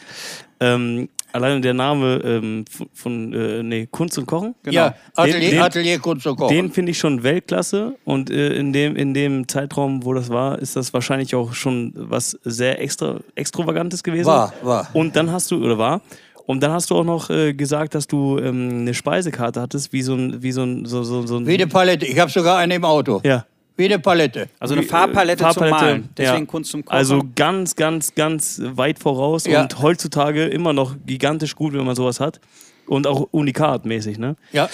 Ähm, 0.59 1.07
allein 1.34 1.61
der 1.61 1.76
Name 1.76 2.20
ähm, 2.26 2.65
von, 2.68 2.89
von 2.93 3.34
äh, 3.34 3.61
nee, 3.61 3.88
Kunst 3.91 4.18
und 4.18 4.26
Kochen, 4.26 4.55
Ja, 4.65 4.95
Atelier, 5.15 5.39
Den- 5.39 5.51
den- 5.51 5.61
Atelier 5.61 5.99
Kunst 5.99 6.26
und 6.26 6.36
Kochen. 6.36 6.55
den 6.55 6.72
finde 6.72 6.91
ich 6.93 6.97
schon 6.97 7.22
Weltklasse 7.22 7.95
und 8.05 8.32
äh, 8.32 8.53
in, 8.55 8.74
dem, 8.74 8.95
in 8.95 9.13
dem 9.13 9.47
Zeitraum, 9.47 10.03
wo 10.03 10.13
das 10.15 10.30
war, 10.30 10.57
ist 10.57 10.76
das 10.76 10.93
wahrscheinlich 10.95 11.36
auch 11.36 11.53
schon 11.53 11.93
was 11.95 12.32
sehr 12.43 12.82
extra, 12.82 13.20
Extravagantes 13.36 14.01
gewesen. 14.01 14.26
War, 14.28 14.51
war. 14.63 14.88
Und 14.93 15.15
dann 15.15 15.32
hast 15.32 15.51
du, 15.51 15.63
oder 15.63 15.78
war, 15.78 16.01
und 16.48 16.64
dann 16.64 16.72
hast 16.72 16.89
du 16.89 16.95
auch 16.95 17.04
noch 17.04 17.30
äh, 17.30 17.54
gesagt, 17.54 17.93
dass 17.93 18.08
du 18.08 18.39
ähm, 18.39 18.80
eine 18.82 18.93
Speisekarte 18.95 19.62
hattest, 19.62 19.93
wie 19.93 20.02
so 20.02 20.16
ein, 20.16 20.41
wie 20.41 20.52
so 20.52 20.64
ein, 20.64 20.86
so, 20.86 21.04
so, 21.04 21.28
so 21.28 21.38
ein 21.38 21.45
Wie 21.45 21.54
eine 21.54 21.68
Palette. 21.68 22.06
Ich 22.08 22.18
habe 22.18 22.32
sogar 22.32 22.58
eine 22.58 22.74
im 22.76 22.86
Auto. 22.86 23.22
ja. 23.24 23.45
Wie 23.80 23.86
eine 23.86 24.00
Palette. 24.00 24.50
Also 24.60 24.74
eine 24.74 24.82
Wie, 24.82 24.88
äh, 24.88 24.89
Farbpalette, 24.89 25.43
Farbpalette, 25.43 25.78
zum 25.78 25.86
Malen. 25.88 26.10
Deswegen 26.18 26.39
ja. 26.39 26.45
Kunst 26.45 26.72
zum 26.72 26.84
Kochen. 26.84 26.98
Also 26.98 27.22
ganz, 27.36 27.76
ganz, 27.76 28.16
ganz 28.16 28.60
weit 28.64 28.98
voraus 28.98 29.45
Ja. 29.45 29.62
und 29.62 29.80
heutzutage 29.80 30.45
immer 30.45 30.74
noch 30.74 30.95
gigantisch 31.06 31.56
gut, 31.56 31.74
wenn 31.74 31.86
man 31.86 31.95
sowas 31.95 32.20
hat. 32.20 32.39
Und 32.88 33.06
auch 33.06 33.28
unikatmäßig, 33.30 34.18
ne? 34.18 34.36
Ja. 34.52 34.68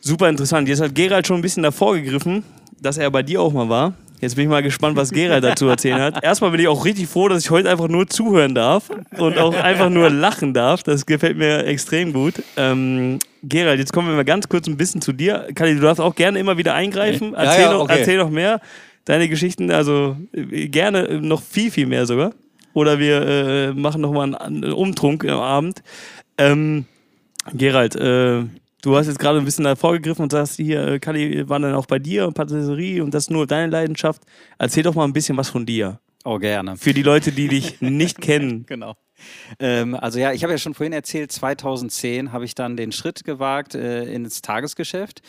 Super 0.00 0.30
interessant. 0.30 0.66
Jetzt 0.66 0.80
hat 0.80 0.94
Gerald 0.94 1.26
schon 1.26 1.36
ein 1.40 1.42
bisschen 1.42 1.62
davor 1.62 1.94
gegriffen, 1.94 2.42
dass 2.80 2.96
er 2.96 3.10
bei 3.10 3.22
dir 3.22 3.42
auch 3.42 3.52
mal 3.52 3.68
war. 3.68 3.92
Jetzt 4.22 4.36
bin 4.36 4.44
ich 4.44 4.50
mal 4.50 4.62
gespannt, 4.62 4.96
was 4.96 5.10
Gerald 5.10 5.42
dazu 5.42 5.66
erzählen 5.66 6.00
hat. 6.00 6.22
Erstmal 6.22 6.52
bin 6.52 6.60
ich 6.60 6.68
auch 6.68 6.84
richtig 6.84 7.08
froh, 7.08 7.26
dass 7.26 7.42
ich 7.42 7.50
heute 7.50 7.68
einfach 7.68 7.88
nur 7.88 8.06
zuhören 8.06 8.54
darf 8.54 8.88
und 9.18 9.36
auch 9.36 9.52
einfach 9.52 9.90
nur 9.90 10.10
lachen 10.10 10.54
darf. 10.54 10.84
Das 10.84 11.06
gefällt 11.06 11.36
mir 11.36 11.66
extrem 11.66 12.12
gut. 12.12 12.34
Ähm, 12.56 13.18
Gerald, 13.42 13.80
jetzt 13.80 13.92
kommen 13.92 14.06
wir 14.06 14.14
mal 14.14 14.24
ganz 14.24 14.48
kurz 14.48 14.68
ein 14.68 14.76
bisschen 14.76 15.02
zu 15.02 15.12
dir. 15.12 15.48
Kali, 15.56 15.74
du 15.74 15.80
darfst 15.80 16.00
auch 16.00 16.14
gerne 16.14 16.38
immer 16.38 16.56
wieder 16.56 16.72
eingreifen. 16.72 17.32
Ja, 17.32 17.42
Erzähl, 17.42 17.62
ja, 17.62 17.72
noch, 17.72 17.80
okay. 17.80 17.98
erzähl 17.98 18.18
noch 18.18 18.30
mehr. 18.30 18.60
Deine 19.06 19.28
Geschichten, 19.28 19.72
also 19.72 20.16
äh, 20.32 20.68
gerne 20.68 21.08
äh, 21.08 21.20
noch 21.20 21.42
viel, 21.42 21.72
viel 21.72 21.86
mehr 21.86 22.06
sogar. 22.06 22.32
Oder 22.74 23.00
wir 23.00 23.22
äh, 23.22 23.72
machen 23.72 24.02
noch 24.02 24.12
mal 24.12 24.22
einen, 24.22 24.36
einen 24.36 24.72
Umtrunk 24.72 25.24
am 25.24 25.40
Abend. 25.40 25.82
Ähm, 26.38 26.84
Gerald, 27.54 27.96
äh, 27.96 28.44
du 28.82 28.96
hast 28.96 29.06
jetzt 29.06 29.18
gerade 29.18 29.38
ein 29.38 29.44
bisschen 29.44 29.64
davor 29.64 29.94
gegriffen 29.94 30.22
und 30.22 30.32
sagst, 30.32 30.56
hier, 30.56 30.86
äh, 30.86 30.98
Kali 30.98 31.48
war 31.48 31.58
dann 31.58 31.74
auch 31.74 31.86
bei 31.86 31.98
dir 31.98 32.26
und 32.26 32.34
Patisserie 32.34 33.02
und 33.02 33.14
das 33.14 33.24
ist 33.24 33.30
nur 33.30 33.46
deine 33.46 33.70
Leidenschaft. 33.70 34.22
Erzähl 34.58 34.82
doch 34.82 34.94
mal 34.94 35.04
ein 35.04 35.12
bisschen 35.14 35.36
was 35.36 35.48
von 35.48 35.64
dir. 35.64 36.00
oh, 36.24 36.38
gerne. 36.38 36.76
Für 36.76 36.92
die 36.92 37.02
Leute, 37.02 37.32
die 37.32 37.48
dich 37.48 37.80
nicht 37.80 38.20
kennen. 38.20 38.66
Genau. 38.66 38.96
Ähm, 39.58 39.94
also 39.94 40.18
ja, 40.18 40.32
ich 40.32 40.42
habe 40.42 40.52
ja 40.52 40.58
schon 40.58 40.74
vorhin 40.74 40.92
erzählt, 40.92 41.32
2010 41.32 42.32
habe 42.32 42.44
ich 42.44 42.54
dann 42.54 42.76
den 42.76 42.92
Schritt 42.92 43.24
gewagt 43.24 43.74
äh, 43.74 44.04
ins 44.12 44.42
Tagesgeschäft. 44.42 45.22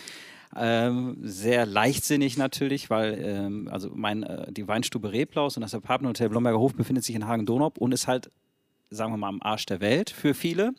Ähm, 0.55 1.17
sehr 1.21 1.65
leichtsinnig 1.65 2.37
natürlich, 2.37 2.89
weil 2.89 3.19
ähm, 3.23 3.69
also 3.71 3.89
mein, 3.93 4.23
äh, 4.23 4.51
die 4.51 4.67
Weinstube 4.67 5.11
Reblaus 5.11 5.57
und 5.57 5.61
das 5.61 5.73
Apartmenthotel 5.73 6.29
Blomberger 6.29 6.59
Hof 6.59 6.75
befindet 6.75 7.03
sich 7.03 7.15
in 7.15 7.25
Hagen-Donop 7.27 7.77
und 7.79 7.91
ist 7.91 8.07
halt, 8.07 8.29
sagen 8.91 9.11
wir 9.13 9.17
mal, 9.17 9.29
am 9.29 9.41
Arsch 9.41 9.65
der 9.65 9.79
Welt 9.81 10.11
für 10.11 10.35
viele. 10.35 10.73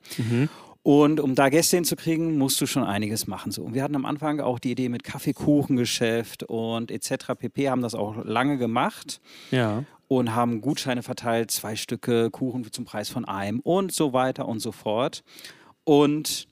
Und 0.85 1.19
um 1.19 1.35
da 1.35 1.49
Gäste 1.49 1.79
hinzukriegen, 1.79 2.37
musst 2.37 2.61
du 2.61 2.67
schon 2.67 2.85
einiges 2.85 3.27
machen. 3.27 3.51
So. 3.51 3.63
Und 3.63 3.73
wir 3.75 3.83
hatten 3.83 3.97
am 3.97 4.05
Anfang 4.05 4.41
auch 4.41 4.59
die 4.59 4.71
Idee 4.71 4.91
mit 4.91 5.03
Kaffeekuchengeschäft 5.03 6.43
und 6.45 6.91
etc. 6.91 7.33
pp. 7.39 7.71
haben 7.71 7.81
das 7.81 7.95
auch 7.95 8.23
lange 8.23 8.59
gemacht 8.59 9.19
Ja. 9.51 9.85
und 10.09 10.35
haben 10.35 10.61
Gutscheine 10.61 11.03
verteilt, 11.03 11.51
zwei 11.51 11.75
Stücke 11.75 12.31
Kuchen 12.31 12.71
zum 12.71 12.85
Preis 12.85 13.09
von 13.09 13.25
einem 13.25 13.61
und 13.61 13.93
so 13.93 14.13
weiter 14.13 14.47
und 14.47 14.61
so 14.61 14.73
fort. 14.73 15.25
Und 15.85 16.49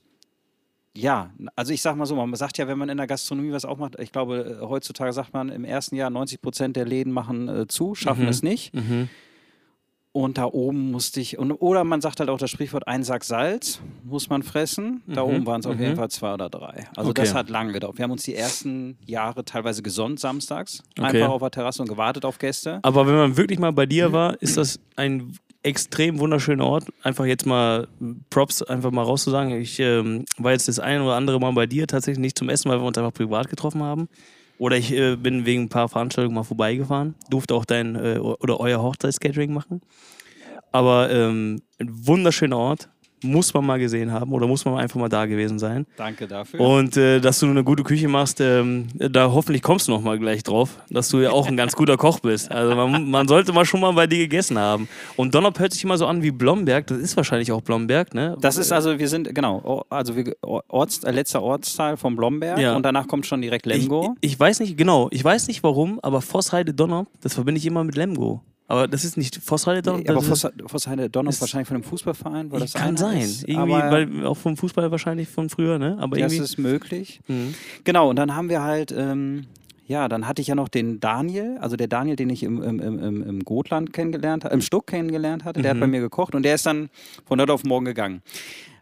ja, 0.95 1.31
also 1.55 1.71
ich 1.71 1.83
sag 1.83 1.95
mal 1.95 2.07
so, 2.07 2.15
man 2.15 2.33
sagt 2.35 2.57
ja, 2.57 2.67
wenn 2.67 2.77
man 2.79 2.89
in 2.89 2.97
der 2.97 3.07
Gastronomie 3.07 3.51
was 3.51 3.65
auch 3.65 3.77
macht, 3.77 3.99
ich 3.99 4.11
glaube, 4.11 4.59
heutzutage 4.61 5.13
sagt 5.13 5.33
man 5.33 5.49
im 5.49 5.63
ersten 5.63 5.95
Jahr 5.95 6.09
90 6.09 6.41
Prozent 6.41 6.75
der 6.75 6.85
Läden 6.85 7.13
machen 7.13 7.47
äh, 7.49 7.67
zu, 7.67 7.93
schaffen 7.93 8.27
es 8.27 8.41
nicht. 8.41 8.73
Mhm. 8.73 9.09
Und 10.15 10.37
da 10.37 10.45
oben 10.45 10.91
musste 10.91 11.19
ich, 11.19 11.39
und, 11.39 11.51
oder 11.53 11.83
man 11.83 11.99
sagt 11.99 12.19
halt 12.19 12.29
auch 12.29 12.37
das 12.37 12.51
Sprichwort, 12.51 12.87
ein 12.87 13.03
Sack 13.03 13.23
Salz 13.23 13.81
muss 14.03 14.29
man 14.29 14.43
fressen. 14.43 15.01
Da 15.07 15.23
oben 15.23 15.45
waren 15.47 15.59
es 15.61 15.65
auf 15.65 15.79
jeden 15.79 15.95
Fall 15.95 16.09
zwei 16.11 16.35
oder 16.35 16.51
drei. 16.51 16.85
Also 16.95 17.09
Okay. 17.09 17.21
das 17.23 17.33
hat 17.33 17.49
lange 17.49 17.73
gedauert. 17.73 17.97
Wir 17.97 18.03
haben 18.03 18.11
uns 18.11 18.21
die 18.21 18.35
ersten 18.35 18.95
Jahre 19.07 19.43
teilweise 19.43 19.81
gesonnt 19.81 20.19
samstags, 20.19 20.83
Okay. 20.99 21.17
einfach 21.17 21.29
auf 21.29 21.41
der 21.41 21.49
Terrasse 21.49 21.81
und 21.81 21.87
gewartet 21.89 22.25
auf 22.25 22.37
Gäste. 22.37 22.79
Aber 22.83 23.07
wenn 23.07 23.15
man 23.15 23.37
wirklich 23.37 23.57
mal 23.57 23.71
bei 23.73 23.87
dir 23.87 24.11
war, 24.13 24.39
ist 24.39 24.55
das 24.55 24.79
ein 24.95 25.35
extrem 25.63 26.19
wunderschöner 26.19 26.65
Ort. 26.67 26.85
Einfach 27.01 27.25
jetzt 27.25 27.47
mal 27.47 27.87
Props 28.29 28.61
einfach 28.61 28.91
mal 28.91 29.01
rauszusagen. 29.03 29.53
Ich 29.59 29.79
ähm, 29.79 30.25
war 30.37 30.51
jetzt 30.51 30.67
das 30.67 30.77
ein 30.77 31.01
oder 31.01 31.15
andere 31.15 31.39
Mal 31.39 31.53
bei 31.53 31.65
dir, 31.65 31.87
tatsächlich 31.87 32.21
nicht 32.21 32.37
zum 32.37 32.49
Essen, 32.49 32.69
weil 32.69 32.79
wir 32.79 32.85
uns 32.85 32.99
einfach 32.99 33.13
privat 33.13 33.49
getroffen 33.49 33.81
haben. 33.81 34.09
Oder 34.63 34.77
ich 34.77 34.93
äh, 34.93 35.17
bin 35.17 35.45
wegen 35.45 35.63
ein 35.63 35.67
paar 35.69 35.89
Veranstaltungen 35.89 36.35
mal 36.35 36.43
vorbeigefahren, 36.43 37.15
durfte 37.29 37.53
auch 37.53 37.65
dein 37.65 37.97
äh, 37.97 38.17
oder 38.17 38.61
euer 38.61 38.81
Hochzeitscatering 38.81 39.51
machen. 39.51 39.81
Aber 40.71 41.11
ähm, 41.11 41.63
ein 41.81 42.07
wunderschöner 42.07 42.57
Ort, 42.57 42.87
muss 43.23 43.53
man 43.53 43.65
mal 43.65 43.79
gesehen 43.79 44.11
haben 44.11 44.31
oder 44.33 44.47
muss 44.47 44.65
man 44.65 44.75
einfach 44.77 44.99
mal 44.99 45.09
da 45.09 45.25
gewesen 45.25 45.59
sein. 45.59 45.85
Danke 45.97 46.27
dafür. 46.27 46.59
Und 46.59 46.97
äh, 46.97 47.19
dass 47.19 47.39
du 47.39 47.47
eine 47.47 47.63
gute 47.63 47.83
Küche 47.83 48.07
machst, 48.07 48.39
ähm, 48.41 48.87
da 48.97 49.31
hoffentlich 49.31 49.61
kommst 49.61 49.87
du 49.87 49.91
noch 49.91 50.01
mal 50.01 50.19
gleich 50.19 50.43
drauf, 50.43 50.77
dass 50.89 51.09
du 51.09 51.19
ja 51.19 51.31
auch 51.31 51.47
ein 51.47 51.57
ganz 51.57 51.73
guter 51.75 51.97
Koch 51.97 52.19
bist. 52.19 52.51
Also 52.51 52.75
man, 52.75 53.09
man 53.09 53.27
sollte 53.27 53.53
mal 53.53 53.65
schon 53.65 53.79
mal 53.79 53.93
bei 53.93 54.07
dir 54.07 54.19
gegessen 54.19 54.57
haben. 54.59 54.87
Und 55.15 55.33
Donnerp 55.35 55.59
hört 55.59 55.73
sich 55.73 55.83
immer 55.83 55.97
so 55.97 56.05
an 56.07 56.21
wie 56.23 56.31
Blomberg. 56.31 56.87
Das 56.87 56.97
ist 56.97 57.15
wahrscheinlich 57.17 57.51
auch 57.51 57.61
Blomberg, 57.61 58.13
ne? 58.13 58.37
Das 58.41 58.57
ist 58.57 58.71
also, 58.71 58.99
wir 58.99 59.07
sind, 59.07 59.33
genau, 59.33 59.85
also 59.89 60.15
wir, 60.15 60.33
Orts, 60.41 61.03
äh, 61.03 61.11
letzter 61.11 61.41
Ortsteil 61.41 61.97
von 61.97 62.15
Blomberg 62.15 62.59
Ja. 62.59 62.75
und 62.75 62.83
danach 62.83 63.07
kommt 63.07 63.25
schon 63.25 63.41
direkt 63.41 63.65
Lemgo. 63.65 64.15
ich, 64.21 64.31
ich 64.33 64.39
weiß 64.39 64.59
nicht, 64.59 64.77
genau, 64.77 65.07
ich 65.11 65.23
weiß 65.23 65.47
nicht 65.47 65.63
warum, 65.63 65.99
aber 66.01 66.21
Vossheide 66.21 66.73
Donnerp, 66.73 67.07
das 67.21 67.33
verbinde 67.33 67.59
ich 67.59 67.65
immer 67.65 67.83
mit 67.83 67.95
Lemgo. 67.95 68.41
Aber 68.73 68.87
das 68.87 69.05
ist 69.05 69.17
nicht 69.17 69.35
Vossheide 69.35 69.83
Donnerp. 69.83 70.09
aber 70.09 70.15
das 70.19 70.23
ist- 70.29 70.41
Voss, 70.41 70.51
Vossheide 70.65 71.07
Donner 71.07 71.29
ist- 71.29 71.39
wahrscheinlich 71.41 71.67
von 71.67 71.77
dem 71.77 71.83
Fußballverein, 71.83 72.51
weil 72.51 72.59
das 72.59 72.73
kann 72.73 72.97
sein. 72.97 73.21
Ist, 73.21 73.47
irgendwie, 73.47 73.71
weil 73.71 74.25
auch 74.25 74.35
vom 74.35 74.57
Fußball 74.57 74.89
wahrscheinlich 74.89 75.29
von 75.29 75.47
früher, 75.49 75.77
ne? 75.77 75.95
Aber 75.99 76.17
das 76.17 76.31
irgendwie. 76.33 76.43
ist 76.43 76.57
möglich. 76.57 77.21
Mhm. 77.27 77.53
Genau, 77.83 78.09
und 78.09 78.15
dann 78.15 78.35
haben 78.35 78.49
wir 78.49 78.63
halt, 78.63 78.91
ähm, 78.91 79.45
ja, 79.85 80.09
dann 80.09 80.27
hatte 80.27 80.41
ich 80.41 80.47
ja 80.47 80.55
noch 80.55 80.69
den 80.69 80.99
Daniel, 80.99 81.59
also 81.61 81.75
der 81.75 81.87
Daniel, 81.87 82.15
den 82.15 82.31
ich 82.31 82.41
im, 82.41 82.63
im, 82.63 82.79
im, 82.79 83.21
im, 83.21 83.39
Gotland 83.43 83.93
kennengelernt 83.93 84.43
habe, 84.43 84.55
im 84.55 84.61
Stuck 84.61 84.87
kennengelernt 84.87 85.43
hatte, 85.43 85.61
der 85.61 85.71
hat 85.71 85.79
bei 85.79 85.85
mir 85.85 85.99
gekocht 86.01 86.33
und 86.33 86.41
der 86.41 86.55
ist 86.55 86.65
dann 86.65 86.89
von 87.27 87.39
heute 87.39 87.53
auf 87.53 87.63
morgen 87.63 87.85
gegangen. 87.85 88.23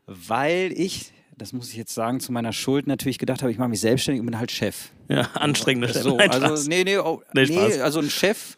Weil 0.05 0.71
ich, 0.73 1.11
das 1.37 1.51
muss 1.51 1.69
ich 1.69 1.75
jetzt 1.75 1.93
sagen, 1.93 2.21
zu 2.21 2.31
meiner 2.31 2.53
Schuld 2.53 2.87
natürlich 2.87 3.17
gedacht 3.19 3.41
habe, 3.41 3.51
ich 3.51 3.57
mache 3.57 3.67
mich 3.69 3.81
selbstständig 3.81 4.21
und 4.21 4.27
bin 4.27 4.39
halt 4.39 4.51
Chef. 4.51 4.89
Ja, 5.09 5.23
anstrengender 5.33 5.89
Chef. 5.89 6.03
So, 6.03 6.17
also, 6.17 6.69
nee, 6.69 6.85
nee, 6.85 6.97
oh, 6.97 7.21
Nee, 7.33 7.45
nee, 7.49 7.81
also 7.81 7.99
ein 7.99 8.09
Chef, 8.09 8.55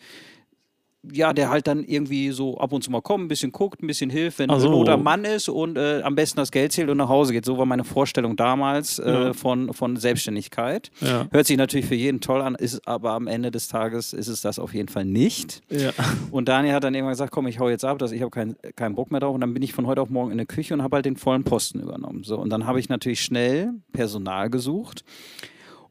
ja, 1.11 1.33
der 1.33 1.49
halt 1.49 1.67
dann 1.67 1.83
irgendwie 1.83 2.31
so 2.31 2.57
ab 2.59 2.71
und 2.71 2.81
zu 2.83 2.89
mal 2.91 3.01
kommt, 3.01 3.25
ein 3.25 3.27
bisschen 3.27 3.51
guckt, 3.51 3.83
ein 3.83 3.87
bisschen 3.87 4.09
hilft, 4.09 4.39
wenn 4.39 4.49
Ach 4.49 4.59
so. 4.59 4.67
ein 4.67 4.73
guter 4.73 4.95
Mann 4.95 5.25
ist 5.25 5.49
und 5.49 5.77
äh, 5.77 6.01
am 6.01 6.15
besten 6.15 6.37
das 6.37 6.49
Geld 6.51 6.71
zählt 6.71 6.89
und 6.89 6.95
nach 6.97 7.09
Hause 7.09 7.33
geht. 7.33 7.43
So 7.43 7.57
war 7.57 7.65
meine 7.65 7.83
Vorstellung 7.83 8.35
damals 8.37 8.99
äh, 8.99 9.11
Ja. 9.11 9.33
von, 9.33 9.73
von 9.73 9.97
Selbstständigkeit. 9.97 10.91
Ja. 11.01 11.27
Hört 11.31 11.45
sich 11.45 11.57
natürlich 11.57 11.85
für 11.87 11.95
jeden 11.95 12.21
toll 12.21 12.41
an, 12.41 12.55
ist 12.55 12.87
aber 12.87 13.11
am 13.11 13.27
Ende 13.27 13.51
des 13.51 13.67
Tages 13.67 14.13
ist 14.13 14.29
es 14.29 14.41
das 14.41 14.59
auf 14.59 14.73
jeden 14.73 14.87
Fall 14.87 15.03
nicht. 15.03 15.61
Ja. 15.69 15.91
Und 16.31 16.47
Daniel 16.47 16.73
hat 16.73 16.83
dann 16.85 16.93
irgendwann 16.93 17.13
gesagt, 17.13 17.31
komm, 17.33 17.47
ich 17.47 17.59
hau 17.59 17.67
jetzt 17.67 17.83
ab, 17.83 17.99
dass 17.99 18.11
ich 18.13 18.21
habe 18.21 18.31
keinen 18.31 18.55
keinen 18.77 18.95
Bock 18.95 19.11
mehr 19.11 19.19
drauf. 19.19 19.35
Und 19.35 19.41
dann 19.41 19.53
bin 19.53 19.61
ich 19.61 19.73
von 19.73 19.87
heute 19.87 20.01
auf 20.01 20.09
morgen 20.09 20.31
in 20.31 20.37
der 20.37 20.47
Küche 20.47 20.73
und 20.73 20.83
habe 20.83 20.95
halt 20.95 21.05
den 21.05 21.17
vollen 21.17 21.43
Posten 21.43 21.79
übernommen. 21.81 22.23
So, 22.23 22.37
und 22.39 22.49
dann 22.49 22.65
habe 22.65 22.79
ich 22.79 22.87
natürlich 22.87 23.21
schnell 23.21 23.73
Personal 23.91 24.49
gesucht. 24.49 25.03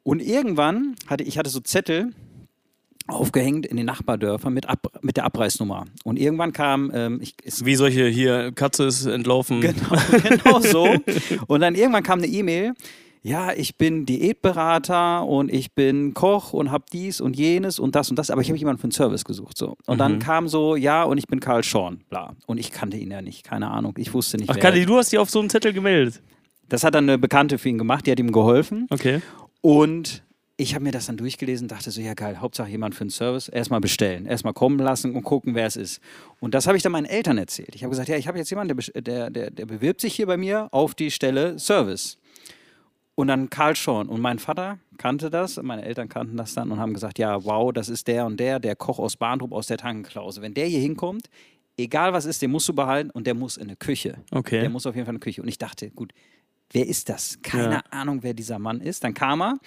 Und 0.03 0.21
irgendwann 0.21 0.95
hatte 1.07 1.23
ich 1.23 1.37
hatte 1.39 1.51
so 1.51 1.61
Zettel 1.61 2.13
aufgehängt 3.13 3.67
in 3.67 3.77
den 3.77 3.87
Nachbardörfern 3.87 4.53
mit, 4.53 4.69
Ab, 4.69 4.87
mit 5.03 5.17
der 5.17 5.25
Abreißnummer. 5.25 5.85
Und 6.05 6.19
irgendwann 6.19 6.53
kam, 6.53 6.91
ähm, 6.95 7.21
ich, 7.23 7.35
Wie 7.65 7.75
solche 7.77 8.07
hier, 8.09 8.53
Katze 8.53 8.85
ist 8.85 9.07
entlaufen. 9.07 9.61
Genau, 9.61 9.97
genau 10.45 10.61
so. 10.61 10.89
Und 11.47 11.61
dann 11.61 11.75
irgendwann 11.75 12.03
kam 12.03 12.19
eine 12.19 12.29
E-Mail. 12.29 12.75
Ja, 13.25 13.53
ich 13.53 13.77
bin 13.77 14.05
Diätberater 14.05 15.25
und 15.25 15.53
ich 15.53 15.73
bin 15.75 16.13
Koch 16.13 16.53
und 16.53 16.73
habe 16.73 16.85
dies 16.93 17.21
und 17.21 17.37
jenes 17.37 17.79
und 17.79 17.95
das 17.95 18.11
und 18.11 18.19
das, 18.19 18.31
aber 18.31 18.41
ich 18.43 18.49
habe 18.49 18.59
jemanden 18.59 18.81
für 18.81 18.85
einen 18.87 18.93
Service 18.93 19.25
gesucht. 19.25 19.57
So. 19.57 19.77
Und 19.87 19.95
Mhm. 19.95 19.99
dann 19.99 20.19
kam 20.19 20.49
so, 20.49 20.75
ja, 20.75 21.05
und 21.05 21.19
ich 21.19 21.29
bin 21.29 21.39
Karl 21.39 21.63
Schorn, 21.63 22.01
bla. 22.11 22.35
Und 22.47 22.59
ich 22.59 22.73
kannte 22.73 22.97
ihn 22.97 23.13
ja 23.13 23.23
nicht, 23.23 23.45
keine 23.45 23.71
Ahnung. 23.71 23.95
Ich 23.99 24.13
wusste 24.13 24.39
nicht, 24.39 24.51
Ach. 24.51 24.59
Kali, 24.59 24.85
du 24.87 24.97
hast 24.97 25.13
dich 25.13 25.21
auf 25.21 25.31
so 25.31 25.39
einen 25.39 25.51
Zettel 25.51 25.73
gemeldet. 25.73 26.21
Das 26.69 26.83
hat 26.83 26.97
dann 26.97 27.09
eine 27.09 27.17
Bekannte 27.19 27.59
für 27.59 27.69
ihn 27.69 27.79
gemacht, 27.79 28.07
die 28.07 28.11
hat 28.11 28.19
ihm 28.19 28.33
geholfen. 28.33 28.89
Okay. 28.91 29.21
Und 29.61 30.25
ich 30.57 30.75
habe 30.75 30.85
mir 30.85 30.93
das 30.93 31.07
dann 31.07 31.17
durchgelesen, 31.17 31.67
dachte 31.67 31.91
so, 31.91 32.01
ja 32.01 32.15
geil, 32.15 32.41
Hauptsache 32.41 32.69
jemand 32.71 32.95
für 32.95 33.03
einen 33.03 33.11
Service, 33.11 33.49
erstmal 33.49 33.81
bestellen, 33.81 34.27
erstmal 34.27 34.53
kommen 34.53 34.79
lassen 34.79 35.15
und 35.17 35.23
gucken, 35.23 35.55
wer 35.55 35.67
es 35.67 35.77
ist. 35.77 36.01
Und 36.41 36.55
das 36.55 36.67
habe 36.67 36.77
ich 36.77 36.83
dann 36.83 36.93
meinen 36.93 37.07
Eltern 37.07 37.39
erzählt. 37.39 37.75
Ich 37.75 37.83
habe 37.83 37.91
gesagt, 37.91 38.09
ja, 38.09 38.17
ich 38.17 38.29
habe 38.29 38.39
jetzt 38.39 38.51
jemanden, 38.51 38.79
der, 39.03 39.31
der, 39.31 39.51
der, 39.51 39.67
bewirbt 39.67 40.01
sich 40.01 40.15
hier 40.15 40.27
bei 40.27 40.37
mir 40.37 40.69
auf 40.71 40.95
die 40.95 41.11
Stelle 41.11 41.59
Service. 41.59 42.19
Und 43.15 43.29
dann 43.29 43.51
Karl 43.51 43.77
Schorn. 43.77 44.09
Und 44.09 44.21
mein 44.21 44.39
Vater 44.39 44.79
kannte 44.99 45.31
das, 45.31 45.61
meine 45.63 45.85
Eltern 45.85 46.09
kannten 46.09 46.37
das 46.37 46.55
dann 46.55 46.71
und 46.71 46.79
haben 46.79 46.95
gesagt, 46.95 47.19
ja, 47.19 47.45
wow, 47.45 47.73
das 47.73 47.89
ist 47.89 48.07
der 48.07 48.25
und 48.27 48.39
der, 48.39 48.59
der 48.59 48.75
Koch 48.77 48.99
aus 48.99 49.17
Bahntrup 49.17 49.53
aus 49.53 49.67
der 49.67 49.77
Tankenklause. 49.79 50.41
Wenn 50.43 50.55
der 50.55 50.67
hier 50.67 50.81
hinkommt, 50.81 51.29
egal 51.77 52.13
was 52.13 52.25
ist, 52.25 52.41
den 52.41 52.51
musst 52.51 52.69
du 52.69 52.73
behalten 52.73 53.11
und 53.11 53.27
der 53.27 53.35
muss 53.35 53.57
in 53.57 53.65
eine 53.65 53.77
Küche. 53.77 54.19
Okay. 54.31 54.61
Der 54.61 54.71
muss 54.71 54.87
auf 54.87 54.95
jeden 54.95 55.05
Fall 55.07 55.15
in 55.15 55.17
eine 55.17 55.25
Küche. 55.25 55.43
Und 55.43 55.49
ich 55.49 55.59
dachte, 55.59 55.91
gut, 55.91 56.13
wer 56.71 56.87
ist 56.87 57.09
das? 57.09 57.39
Keine 57.43 57.75
Ja. 57.75 57.83
Ahnung, 57.91 58.23
wer 58.23 58.33
dieser 58.35 58.59
Mann 58.59 58.81
ist. 58.81 59.05
Dann 59.05 59.13
kam 59.15 59.43
er. 59.43 59.59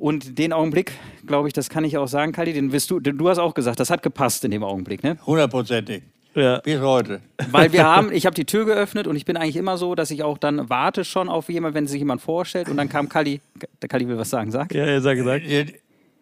Und 0.00 0.38
den 0.38 0.54
Augenblick, 0.54 0.92
glaube 1.26 1.48
ich, 1.48 1.52
das 1.52 1.68
kann 1.68 1.84
ich 1.84 1.98
auch 1.98 2.08
sagen, 2.08 2.32
Kali, 2.32 2.54
den 2.54 2.72
wirst 2.72 2.90
du, 2.90 3.00
du 3.00 3.28
hast 3.28 3.38
auch 3.38 3.52
gesagt, 3.52 3.78
das 3.80 3.90
hat 3.90 4.02
gepasst 4.02 4.42
in 4.46 4.50
dem 4.50 4.64
Augenblick, 4.64 5.04
ne? 5.04 5.18
Hundertprozentig. 5.26 6.02
Ja. 6.34 6.60
Bis 6.60 6.80
heute. 6.80 7.20
Weil 7.50 7.70
wir 7.74 7.84
haben, 7.86 8.10
ich 8.10 8.24
habe 8.24 8.34
die 8.34 8.46
Tür 8.46 8.64
geöffnet 8.64 9.06
und 9.06 9.16
ich 9.16 9.26
bin 9.26 9.36
eigentlich 9.36 9.56
immer 9.56 9.76
so, 9.76 9.94
dass 9.94 10.10
ich 10.10 10.22
auch 10.22 10.38
dann 10.38 10.70
warte 10.70 11.04
schon 11.04 11.28
auf 11.28 11.50
jemanden, 11.50 11.74
wenn 11.74 11.86
sich 11.86 11.98
jemand 11.98 12.22
vorstellt 12.22 12.70
und 12.70 12.78
dann 12.78 12.88
kam 12.88 13.10
Kali, 13.10 13.42
der 13.82 13.88
Kali 13.90 14.08
will 14.08 14.16
was 14.16 14.30
sagen, 14.30 14.50
sag. 14.50 14.74
Ja, 14.74 14.86
er 14.86 15.02
sagt 15.02 15.18
gesagt. 15.18 15.44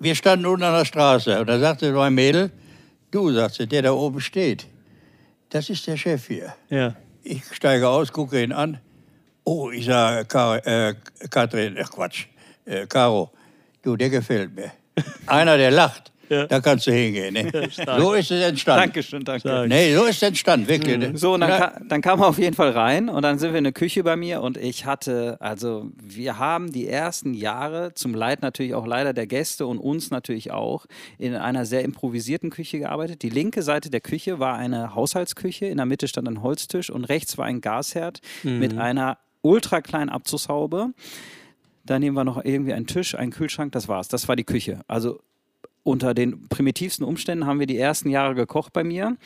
Wir 0.00 0.14
standen 0.16 0.46
unten 0.46 0.64
an 0.64 0.74
der 0.74 0.84
Straße 0.84 1.40
und 1.40 1.48
da 1.48 1.60
sagte 1.60 1.92
so 1.92 2.00
ein 2.00 2.14
Mädel, 2.14 2.50
du, 3.12 3.30
sagte, 3.30 3.68
der 3.68 3.82
da 3.82 3.92
oben 3.92 4.20
steht, 4.20 4.66
das 5.50 5.70
ist 5.70 5.86
der 5.86 5.96
Chef 5.96 6.26
hier. 6.26 6.52
Ja. 6.68 6.96
Ich 7.22 7.44
steige 7.52 7.88
aus, 7.88 8.12
gucke 8.12 8.42
ihn 8.42 8.52
an. 8.52 8.78
Oh, 9.44 9.70
ich 9.70 9.84
sage, 9.84 10.24
Kar 10.24 10.66
äh, 10.66 10.94
Katrin, 11.30 11.76
ach 11.80 11.90
Quatsch, 11.90 12.26
äh, 12.64 12.86
Caro, 12.86 13.30
du, 13.88 13.96
der 13.96 14.10
gefällt 14.10 14.54
mir. 14.54 14.70
Einer, 15.26 15.56
der 15.56 15.70
lacht, 15.70 16.12
Ja. 16.28 16.46
da 16.46 16.60
kannst 16.60 16.86
du 16.86 16.92
hingehen. 16.92 17.32
Ne? 17.34 17.50
so 17.98 18.12
ist 18.12 18.30
es 18.30 18.42
entstanden. 18.42 18.80
Dankeschön, 18.82 19.24
danke. 19.24 19.64
Nee, 19.66 19.94
so 19.94 20.04
ist 20.04 20.16
es 20.16 20.22
entstanden, 20.22 20.68
wirklich. 20.68 20.98
ne? 20.98 21.16
So, 21.16 21.34
und 21.34 21.40
dann, 21.40 21.50
ka 21.50 21.80
dann 21.88 22.02
kam 22.02 22.20
er 22.20 22.26
auf 22.28 22.38
jeden 22.38 22.54
Fall 22.54 22.70
rein 22.72 23.08
und 23.08 23.22
dann 23.22 23.38
sind 23.38 23.52
wir 23.52 23.58
in 23.58 23.64
der 23.64 23.72
Küche 23.72 24.02
bei 24.04 24.14
mir 24.16 24.42
und 24.42 24.56
ich 24.58 24.84
hatte, 24.84 25.38
also 25.40 25.90
wir 26.02 26.38
haben 26.38 26.70
die 26.70 26.86
ersten 26.86 27.32
Jahre, 27.32 27.94
zum 27.94 28.12
Leid 28.12 28.42
natürlich 28.42 28.74
auch 28.74 28.86
leider 28.86 29.12
der 29.14 29.26
Gäste 29.26 29.66
und 29.66 29.78
uns 29.78 30.10
natürlich 30.10 30.50
auch, 30.50 30.84
in 31.16 31.34
einer 31.34 31.64
sehr 31.64 31.82
improvisierten 31.82 32.50
Küche 32.50 32.78
gearbeitet. 32.80 33.22
Die 33.22 33.30
linke 33.30 33.62
Seite 33.62 33.88
der 33.88 34.00
Küche 34.02 34.38
war 34.38 34.56
eine 34.56 34.94
Haushaltsküche, 34.94 35.64
in 35.66 35.78
der 35.78 35.86
Mitte 35.86 36.08
stand 36.08 36.28
ein 36.28 36.42
Holztisch 36.42 36.90
und 36.90 37.04
rechts 37.04 37.38
war 37.38 37.46
ein 37.46 37.60
Gasherd 37.62 38.20
mit 38.42 38.76
einer 38.76 39.16
ultra 39.40 39.80
kleinen 39.80 40.10
Abzugshaube. 40.10 40.88
Daneben 41.88 42.16
war 42.16 42.24
noch 42.24 42.44
irgendwie 42.44 42.74
ein 42.74 42.86
Tisch, 42.86 43.14
ein 43.14 43.30
Kühlschrank, 43.30 43.72
das 43.72 43.88
war's. 43.88 44.08
Das 44.08 44.28
war 44.28 44.36
die 44.36 44.44
Küche. 44.44 44.82
Also 44.88 45.20
unter 45.82 46.12
den 46.12 46.46
primitivsten 46.48 47.06
Umständen 47.06 47.46
haben 47.46 47.60
wir 47.60 47.66
die 47.66 47.78
ersten 47.78 48.10
Jahre 48.10 48.34
gekocht 48.34 48.74
bei 48.74 48.84
mir 48.84 49.16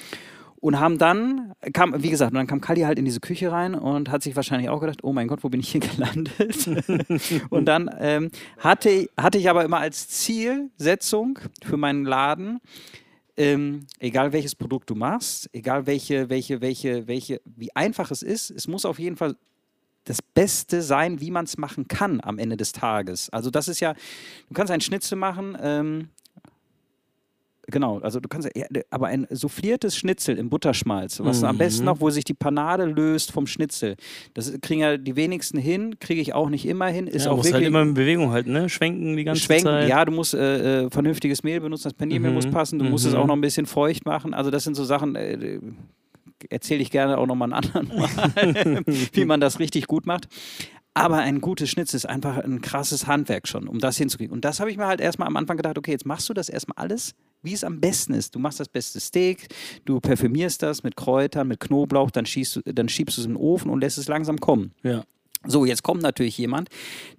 und 0.61 0.79
haben 0.79 0.97
dann, 0.97 1.55
kam, 1.73 2.01
wie 2.05 2.11
gesagt, 2.11 2.31
und 2.31 2.37
dann 2.37 2.47
kam 2.47 2.61
Kali 2.61 2.83
halt 2.83 3.01
in 3.01 3.05
diese 3.05 3.19
Küche 3.19 3.51
rein 3.51 3.75
und 3.75 4.11
hat 4.13 4.23
sich 4.23 4.37
wahrscheinlich 4.37 4.69
auch 4.69 4.79
gedacht, 4.79 5.03
oh 5.03 5.13
mein 5.13 5.27
Gott, 5.27 5.43
wo 5.43 5.49
bin 5.49 5.59
ich 5.59 5.71
hier 5.71 5.81
gelandet? 5.81 6.69
und 7.51 7.65
dann 7.65 7.91
ähm, 7.99 8.31
hatte, 8.59 9.09
hatte 9.17 9.39
ich 9.39 9.51
aber 9.51 9.65
immer 9.65 9.79
als 9.79 10.09
Zielsetzung 10.09 11.41
für 11.65 11.77
meinen 11.77 12.05
Laden, 12.05 12.61
ähm, 13.37 13.87
egal 13.99 14.33
welches 14.33 14.55
Produkt 14.55 14.89
du 14.89 14.95
machst, 14.95 15.51
egal 15.53 15.87
welche, 15.87 16.31
welche, 16.31 16.61
welche, 16.61 17.09
welche, 17.09 17.41
wie 17.45 17.75
einfach 17.75 18.13
es 18.13 18.23
ist, 18.23 18.51
es 18.51 18.69
muss 18.69 18.85
auf 18.85 19.01
jeden 19.01 19.17
Fall 19.17 19.35
das 20.05 20.21
Beste 20.23 20.83
sein, 20.83 21.21
wie 21.21 21.31
man 21.31 21.45
es 21.45 21.59
machen 21.59 21.87
kann 21.89 22.21
am 22.23 22.39
Ende 22.39 22.57
des 22.57 22.73
Tages. 22.73 23.31
Also 23.31 23.51
das 23.51 23.69
ist 23.69 23.81
ja, 23.81 23.95
du 24.49 24.55
kannst 24.55 24.71
einen 24.73 24.81
Schnitzel 24.81 25.17
machen, 25.17 25.57
ähm, 25.61 26.09
genau, 27.69 28.01
also 28.01 28.19
du 28.19 28.29
kannst, 28.29 28.49
ja, 28.57 28.67
aber 28.91 29.07
ein 29.07 29.27
souffliertes 29.31 29.97
Schnitzel 29.97 30.37
im 30.37 30.51
Butterschmalz, 30.51 31.21
was 31.21 31.45
am 31.45 31.57
besten 31.57 31.85
noch, 31.85 32.01
wo 32.01 32.11
sich 32.11 32.25
die 32.25 32.35
Panade 32.35 32.85
löst 32.85 33.31
vom 33.33 33.47
Schnitzel, 33.47 33.97
das 34.35 34.53
kriegen 34.61 34.81
ja 34.81 34.97
die 34.97 35.15
wenigsten 35.17 35.59
hin, 35.59 35.99
kriege 36.01 36.21
ich 36.21 36.35
auch 36.35 36.49
nicht 36.49 36.67
immer 36.67 36.87
hin, 36.87 37.07
ist 37.07 37.25
ja, 37.25 37.31
auch 37.31 37.37
musst 37.37 37.51
wirklich 37.51 37.63
halt 37.63 37.67
immer 37.69 37.83
in 37.83 37.95
Bewegung 37.95 38.33
halten, 38.33 38.53
ne? 38.53 38.69
Schwenken 38.69 39.17
die 39.17 39.25
ganze 39.25 39.43
Schwenken, 39.43 39.65
Zeit. 39.65 39.89
ja, 39.89 40.05
du 40.05 40.13
musst 40.13 40.35
äh, 40.35 40.85
äh, 40.85 40.91
vernünftiges 40.91 41.43
Mehl 41.45 41.61
benutzen, 41.61 41.85
das 41.85 41.95
Paniermehl 41.95 42.31
Mhm, 42.31 42.35
muss 42.35 42.47
passen, 42.47 42.79
du 42.79 42.85
musst 42.85 43.07
es 43.07 43.15
auch 43.15 43.27
noch 43.27 43.37
ein 43.37 43.41
bisschen 43.41 43.67
feucht 43.67 44.05
machen. 44.05 44.35
Also 44.35 44.51
das 44.51 44.65
sind 44.65 44.75
so 44.75 44.85
Sachen, 44.85 45.15
äh, 45.15 45.61
erzähle 46.51 46.83
ich 46.83 46.91
gerne 46.91 47.19
auch 47.19 47.27
nochmal 47.27 47.53
einen 47.53 47.65
anderen 47.65 47.89
Mal, 47.89 48.85
wie 49.13 49.25
man 49.25 49.41
das 49.41 49.59
richtig 49.59 49.87
gut 49.87 50.07
macht. 50.07 50.29
Aber 50.95 51.19
ein 51.19 51.41
gutes 51.41 51.71
Schnitzel 51.71 51.97
ist 51.97 52.07
einfach 52.07 52.37
ein 52.39 52.61
krasses 52.61 53.07
Handwerk 53.07 53.49
schon, 53.49 53.67
um 53.67 53.79
das 53.79 53.97
hinzukriegen. 53.97 54.33
Und 54.33 54.45
das 54.45 54.61
habe 54.61 54.71
ich 54.71 54.77
mir 54.77 54.87
halt 54.87 55.01
erstmal 55.01 55.27
am 55.27 55.37
Anfang 55.37 55.57
gedacht, 55.57 55.79
okay, 55.79 55.93
jetzt 55.93 56.05
machst 56.05 56.29
du 56.29 56.35
das 56.35 56.51
erstmal 56.51 56.77
alles, 56.77 57.15
wie 57.43 57.55
es 57.55 57.65
am 57.65 57.81
besten 57.81 58.13
ist. 58.13 58.35
Du 58.35 58.39
machst 58.39 58.61
das 58.61 58.69
beste 58.69 59.01
Steak, 59.01 59.49
du 59.87 60.01
parfümierst 60.01 60.63
das 60.63 60.83
mit 60.83 60.97
Kräutern, 60.97 61.49
mit 61.49 61.61
Knoblauch, 61.61 62.11
dann, 62.11 62.27
schießt 62.27 62.61
dann 62.67 62.91
schiebst 62.91 63.17
du 63.17 63.23
es 63.23 63.27
in 63.27 63.33
den 63.33 63.37
Ofen 63.39 63.71
und 63.71 63.81
lässt 63.81 63.97
es 63.97 64.07
langsam 64.07 64.39
kommen. 64.39 64.73
Ja. 64.83 65.03
So, 65.47 65.65
jetzt 65.65 65.83
kommt 65.83 66.03
natürlich 66.03 66.39
jemand, 66.39 66.69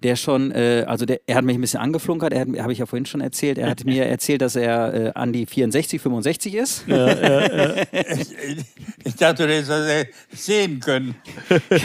der 0.02 0.16
schon, 0.16 0.50
äh, 0.50 0.84
also 0.86 1.04
der, 1.04 1.20
er 1.26 1.36
hat 1.36 1.44
mich 1.44 1.56
ein 1.56 1.60
bisschen 1.60 1.80
angeflunkert, 1.80 2.32
er 2.32 2.40
habe 2.62 2.72
ich 2.72 2.78
ja 2.78 2.86
vorhin 2.86 3.06
schon 3.06 3.20
erzählt, 3.20 3.58
er 3.58 3.68
hat 3.68 3.84
mir 3.84 4.06
erzählt, 4.06 4.40
dass 4.40 4.56
er 4.56 4.94
äh, 4.94 5.12
an 5.14 5.32
die 5.32 5.46
64, 5.46 6.00
65 6.00 6.54
ist. 6.54 6.84
Ja, 6.86 7.08
ja, 7.08 7.76
ja. 7.76 7.84
Ich 9.06 9.16
dachte, 9.16 9.46
du 9.46 9.52
hättest 9.52 9.70
das 9.70 10.46
sehen 10.46 10.80
können. 10.80 11.14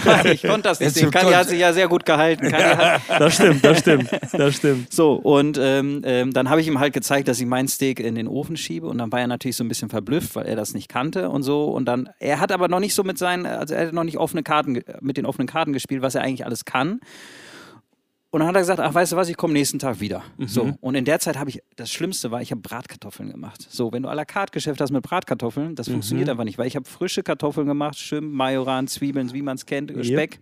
Ja, 0.06 0.24
ich 0.24 0.42
konnte 0.42 0.70
das 0.70 0.80
nicht 0.80 0.94
sehen. 0.94 1.12
Kali 1.12 1.34
hat 1.34 1.50
sich 1.50 1.60
ja 1.60 1.74
sehr 1.74 1.90
gut 1.90 2.06
gehalten. 2.06 2.52
Hat, 2.54 3.02
das 3.20 3.36
stimmt, 3.36 3.64
das 3.64 3.80
stimmt, 3.80 4.10
das 4.32 4.56
stimmt. 4.56 4.94
So, 4.94 5.14
und 5.14 5.60
ähm, 5.62 6.02
ähm, 6.06 6.32
dann 6.32 6.50
habe 6.50 6.62
ich 6.62 6.68
ihm 6.68 6.80
halt 6.80 6.94
gezeigt, 6.94 7.28
dass 7.28 7.40
ich 7.40 7.46
mein 7.46 7.68
Steak 7.68 8.00
in 8.00 8.16
den 8.16 8.28
Ofen 8.28 8.56
schiebe 8.56 8.88
und 8.88 8.98
dann 9.00 9.12
war 9.12 9.20
er 9.20 9.28
natürlich 9.28 9.58
so 9.58 9.64
ein 9.64 9.68
bisschen 9.68 9.90
verblüfft, 9.90 10.36
weil 10.36 10.46
er 10.46 10.56
das 10.56 10.74
nicht 10.74 10.88
kannte 10.88 11.30
und 11.30 11.44
so. 11.44 11.66
Und 11.66 11.86
dann, 11.86 12.10
er 12.20 12.40
hat 12.40 12.52
aber 12.52 12.70
noch 12.70 12.80
nicht 12.80 12.96
so 12.96 13.04
mit 13.04 13.18
seinen, 13.18 13.46
also 13.46 13.74
er 13.74 13.88
hat 13.88 13.94
noch 13.94 14.06
nicht 14.06 14.18
offene 14.18 14.44
Karten, 14.44 14.82
mit 15.02 15.18
den 15.18 15.26
offenen 15.26 15.48
Karten 15.48 15.74
gespielt, 15.74 16.02
was 16.02 16.16
er 16.16 16.22
eigentlich 16.22 16.29
alles 16.38 16.66
kann. 16.66 17.00
Und 18.32 18.42
dann 18.42 18.48
hat 18.48 18.56
er 18.56 18.62
gesagt, 18.62 18.80
ach, 18.80 18.94
weißt 18.94 19.14
du 19.14 19.16
was, 19.16 19.28
ich 19.28 19.38
komme 19.38 19.54
nächsten 19.54 19.80
Tag 19.80 20.00
wieder. 20.00 20.24
Mhm. 20.38 20.48
So. 20.48 20.72
Und 20.82 20.94
in 20.94 21.04
der 21.04 21.20
Zeit 21.20 21.38
habe 21.38 21.50
ich, 21.50 21.64
das 21.76 21.92
Schlimmste 21.92 22.30
war, 22.30 22.42
ich 22.42 22.52
habe 22.52 22.62
Bratkartoffeln 22.62 23.32
gemacht. 23.32 23.66
So, 23.70 23.92
wenn 23.92 24.04
du 24.04 24.10
à 24.10 24.14
la 24.14 24.24
carte 24.24 24.52
Geschäft 24.52 24.80
hast 24.82 24.92
mit 24.92 25.02
Bratkartoffeln, 25.02 25.76
das 25.76 25.88
mhm. 25.88 25.94
funktioniert 25.94 26.30
einfach 26.30 26.44
nicht, 26.44 26.60
weil 26.60 26.68
ich 26.68 26.76
habe 26.76 26.88
frische 26.88 27.24
Kartoffeln 27.24 27.66
gemacht, 27.66 27.98
schön 27.98 28.30
Majoran, 28.30 28.88
Zwiebeln, 28.88 29.34
wie 29.34 29.42
man 29.42 29.56
es 29.56 29.66
kennt, 29.66 29.92
Speck. 30.06 30.34
Yep. 30.34 30.42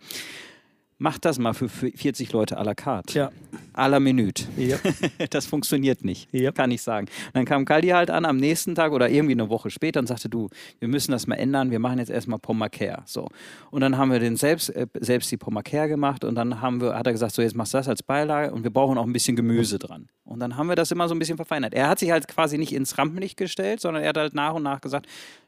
Mach 0.99 1.19
das 1.19 1.37
mal 1.37 1.53
für 1.53 1.69
40 1.69 2.31
Leute 2.31 2.59
à 2.59 2.63
la 2.63 2.73
carte. 2.73 3.13
Ja. 3.13 3.31
À 3.73 3.87
la 3.87 3.99
Minute. 3.99 4.43
Ja. 4.57 4.77
Das 5.29 5.45
funktioniert 5.45 6.03
nicht, 6.03 6.27
ja. 6.33 6.51
kann 6.51 6.71
ich 6.71 6.81
sagen. 6.81 7.07
Und 7.27 7.35
dann 7.35 7.45
kam 7.45 7.65
Kaldi 7.65 7.89
halt 7.89 8.09
an 8.09 8.25
am 8.25 8.37
nächsten 8.37 8.75
Tag 8.75 8.91
oder 8.91 9.09
irgendwie 9.09 9.33
eine 9.33 9.49
Woche 9.49 9.69
später 9.69 9.99
und 9.99 10.07
sagte, 10.07 10.29
du, 10.29 10.49
wir 10.79 10.87
müssen 10.87 11.11
das 11.11 11.27
mal 11.27 11.35
ändern, 11.35 11.69
wir 11.69 11.79
machen 11.79 11.99
jetzt 11.99 12.09
erstmal 12.09 12.39
Pommaker. 12.39 13.03
So. 13.05 13.27
Und 13.69 13.81
dann 13.81 13.97
haben 13.97 14.11
wir 14.11 14.19
den 14.19 14.37
selbst, 14.37 14.69
äh, 14.69 14.87
selbst 14.99 15.31
die 15.31 15.37
Pommaker 15.37 15.87
gemacht 15.87 16.23
und 16.23 16.35
dann 16.35 16.61
haben 16.61 16.81
wir, 16.81 16.95
hat 16.95 17.05
er 17.05 17.13
gesagt, 17.13 17.35
so 17.35 17.41
jetzt 17.41 17.55
machst 17.55 17.73
du 17.73 17.77
das 17.77 17.87
als 17.87 18.01
Beilage 18.01 18.51
und 18.51 18.63
wir 18.63 18.71
brauchen 18.71 18.97
auch 18.97 19.05
ein 19.05 19.13
bisschen 19.13 19.35
Gemüse 19.35 19.77
dran. 19.77 20.07
Und 20.23 20.39
dann 20.39 20.57
haben 20.57 20.67
wir 20.67 20.75
das 20.75 20.91
immer 20.91 21.07
so 21.07 21.15
ein 21.15 21.19
bisschen 21.19 21.37
verfeinert. 21.37 21.73
Er 21.73 21.89
hat 21.89 21.99
sich 21.99 22.11
halt 22.11 22.27
quasi 22.27 22.57
nicht 22.57 22.73
ins 22.73 22.97
Rampenlicht 22.97 23.37
gestellt, 23.37 23.81
sondern 23.81 24.03
er 24.03 24.09
hat 24.09 24.17
halt 24.17 24.33
nach 24.33 24.53
und 24.55 24.63
nach 24.63 24.81
gesagt, 24.81 25.07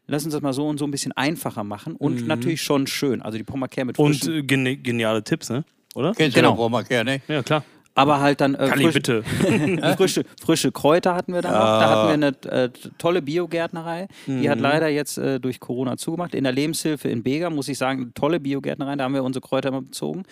lass 0.09 0.25
uns 0.25 0.33
das 0.33 0.41
mal 0.41 0.53
so 0.53 0.67
und 0.67 0.77
so 0.77 0.85
ein 0.85 0.91
bisschen 0.91 1.11
einfacher 1.13 1.63
machen 1.63 1.95
und 1.95 2.21
mhm. 2.21 2.27
natürlich 2.27 2.61
schon 2.61 2.87
schön. 2.87 3.21
Also 3.21 3.37
die 3.37 3.43
Pommaker 3.43 3.85
mit 3.85 3.95
frischen... 3.95 4.29
Und 4.29 4.39
äh, 4.39 4.43
geni 4.43 4.77
geniale 4.77 5.23
Tipps, 5.23 5.49
ne? 5.49 5.63
Oder? 5.95 6.13
Kennst 6.13 6.35
genau. 6.35 6.55
Pommaker, 6.55 7.03
ne? 7.03 7.21
Ja, 7.27 7.41
klar. 7.43 7.63
Aber 7.95 8.21
halt 8.21 8.39
dann 8.39 8.55
äh, 8.55 8.67
frisch, 8.67 8.93
bitte. 8.93 9.23
frische, 9.97 10.23
frische 10.41 10.71
Kräuter 10.71 11.15
hatten 11.15 11.33
wir 11.33 11.41
da 11.41 11.51
noch. 11.51 11.57
Da 11.57 11.89
hatten 11.89 12.21
wir 12.21 12.53
eine 12.53 12.63
äh, 12.63 12.69
tolle 12.97 13.21
Biogärtnerei. 13.21 14.07
Mhm. 14.25 14.41
Die 14.41 14.49
hat 14.49 14.57
mhm. 14.57 14.63
leider 14.63 14.87
jetzt 14.87 15.17
äh, 15.17 15.39
durch 15.39 15.59
Corona 15.59 15.97
zugemacht. 15.97 16.33
In 16.33 16.45
der 16.45 16.53
Lebenshilfe 16.53 17.09
in 17.09 17.23
Bega, 17.23 17.49
muss 17.49 17.67
ich 17.67 17.77
sagen, 17.77 18.01
eine 18.03 18.13
tolle 18.13 18.39
Biogärtnerei. 18.39 18.95
Da 18.95 19.03
haben 19.03 19.13
wir 19.13 19.23
unsere 19.23 19.45
Kräuter 19.45 19.69
immer 19.69 19.81
bezogen. 19.81 20.23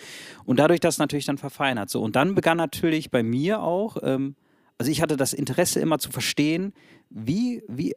Und 0.46 0.58
dadurch 0.58 0.80
das 0.80 0.98
natürlich 0.98 1.26
dann 1.26 1.36
verfeinert. 1.36 1.90
So. 1.90 2.00
Und 2.00 2.16
dann 2.16 2.34
begann 2.34 2.56
natürlich 2.56 3.10
bei 3.10 3.22
mir 3.22 3.60
auch, 3.60 3.98
ähm, 4.02 4.34
also 4.78 4.90
ich 4.90 5.02
hatte 5.02 5.18
das 5.18 5.34
Interesse 5.34 5.80
immer 5.80 5.98
zu 5.98 6.10
verstehen, 6.10 6.72
wie, 7.10 7.62
wie, 7.68 7.94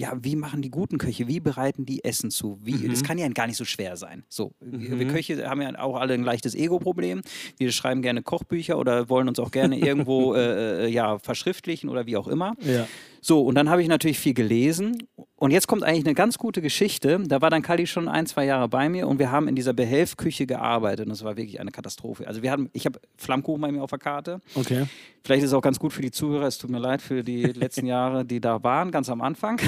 ja, 0.00 0.16
wie 0.22 0.34
machen 0.34 0.62
die 0.62 0.70
guten 0.70 0.96
Köche, 0.96 1.28
wie 1.28 1.40
bereiten 1.40 1.84
die 1.84 2.02
Essen 2.02 2.30
zu? 2.30 2.58
Wie, 2.62 2.72
mhm. 2.72 2.90
Das 2.90 3.04
kann 3.04 3.18
ja 3.18 3.28
gar 3.28 3.46
nicht 3.46 3.58
so 3.58 3.66
schwer 3.66 3.96
sein. 3.98 4.24
So, 4.30 4.54
mhm. 4.60 4.98
wir 4.98 5.06
Köche 5.06 5.46
haben 5.46 5.60
ja 5.60 5.78
auch 5.78 5.96
alle 5.96 6.14
ein 6.14 6.24
leichtes 6.24 6.54
Ego-Problem. 6.54 7.20
Wir 7.58 7.70
schreiben 7.70 8.00
gerne 8.00 8.22
Kochbücher 8.22 8.78
oder 8.78 9.10
wollen 9.10 9.28
uns 9.28 9.38
auch 9.38 9.50
gerne 9.50 9.78
irgendwo 9.86 10.34
äh, 10.34 10.86
äh, 10.86 10.88
ja, 10.88 11.18
verschriftlichen 11.18 11.90
oder 11.90 12.06
wie 12.06 12.16
auch 12.16 12.28
immer. 12.28 12.54
Ja. 12.62 12.88
So, 13.20 13.42
und 13.42 13.54
dann 13.54 13.68
habe 13.68 13.82
ich 13.82 13.88
natürlich 13.88 14.18
viel 14.18 14.34
gelesen. 14.34 15.02
Und 15.36 15.52
jetzt 15.52 15.68
kommt 15.68 15.84
eigentlich 15.84 16.04
eine 16.04 16.14
ganz 16.14 16.36
gute 16.36 16.60
Geschichte. 16.60 17.18
Da 17.26 17.40
war 17.40 17.48
dann 17.48 17.62
Kali 17.62 17.86
schon 17.86 18.08
ein, 18.08 18.26
zwei 18.26 18.44
Jahre 18.44 18.68
bei 18.68 18.88
mir 18.88 19.08
und 19.08 19.18
wir 19.18 19.30
haben 19.30 19.48
in 19.48 19.54
dieser 19.54 19.72
Behelfküche 19.72 20.46
gearbeitet. 20.46 21.06
Und 21.06 21.10
das 21.10 21.24
war 21.24 21.36
wirklich 21.36 21.60
eine 21.60 21.70
Katastrophe. 21.70 22.26
Also 22.26 22.42
wir 22.42 22.50
haben, 22.50 22.68
ich 22.72 22.84
habe 22.84 23.00
Flammkuchen 23.16 23.60
bei 23.60 23.72
mir 23.72 23.82
auf 23.82 23.90
der 23.90 23.98
Karte. 23.98 24.40
Okay. 24.54 24.86
Vielleicht 25.24 25.42
ist 25.42 25.50
es 25.50 25.54
auch 25.54 25.62
ganz 25.62 25.78
gut 25.78 25.92
für 25.92 26.02
die 26.02 26.10
Zuhörer. 26.10 26.46
Es 26.46 26.58
tut 26.58 26.70
mir 26.70 26.78
leid 26.78 27.00
für 27.00 27.22
die 27.22 27.42
letzten 27.44 27.86
Jahre, 27.86 28.24
die 28.24 28.40
da 28.40 28.62
waren, 28.62 28.90
ganz 28.90 29.08
am 29.08 29.20
Anfang. 29.20 29.60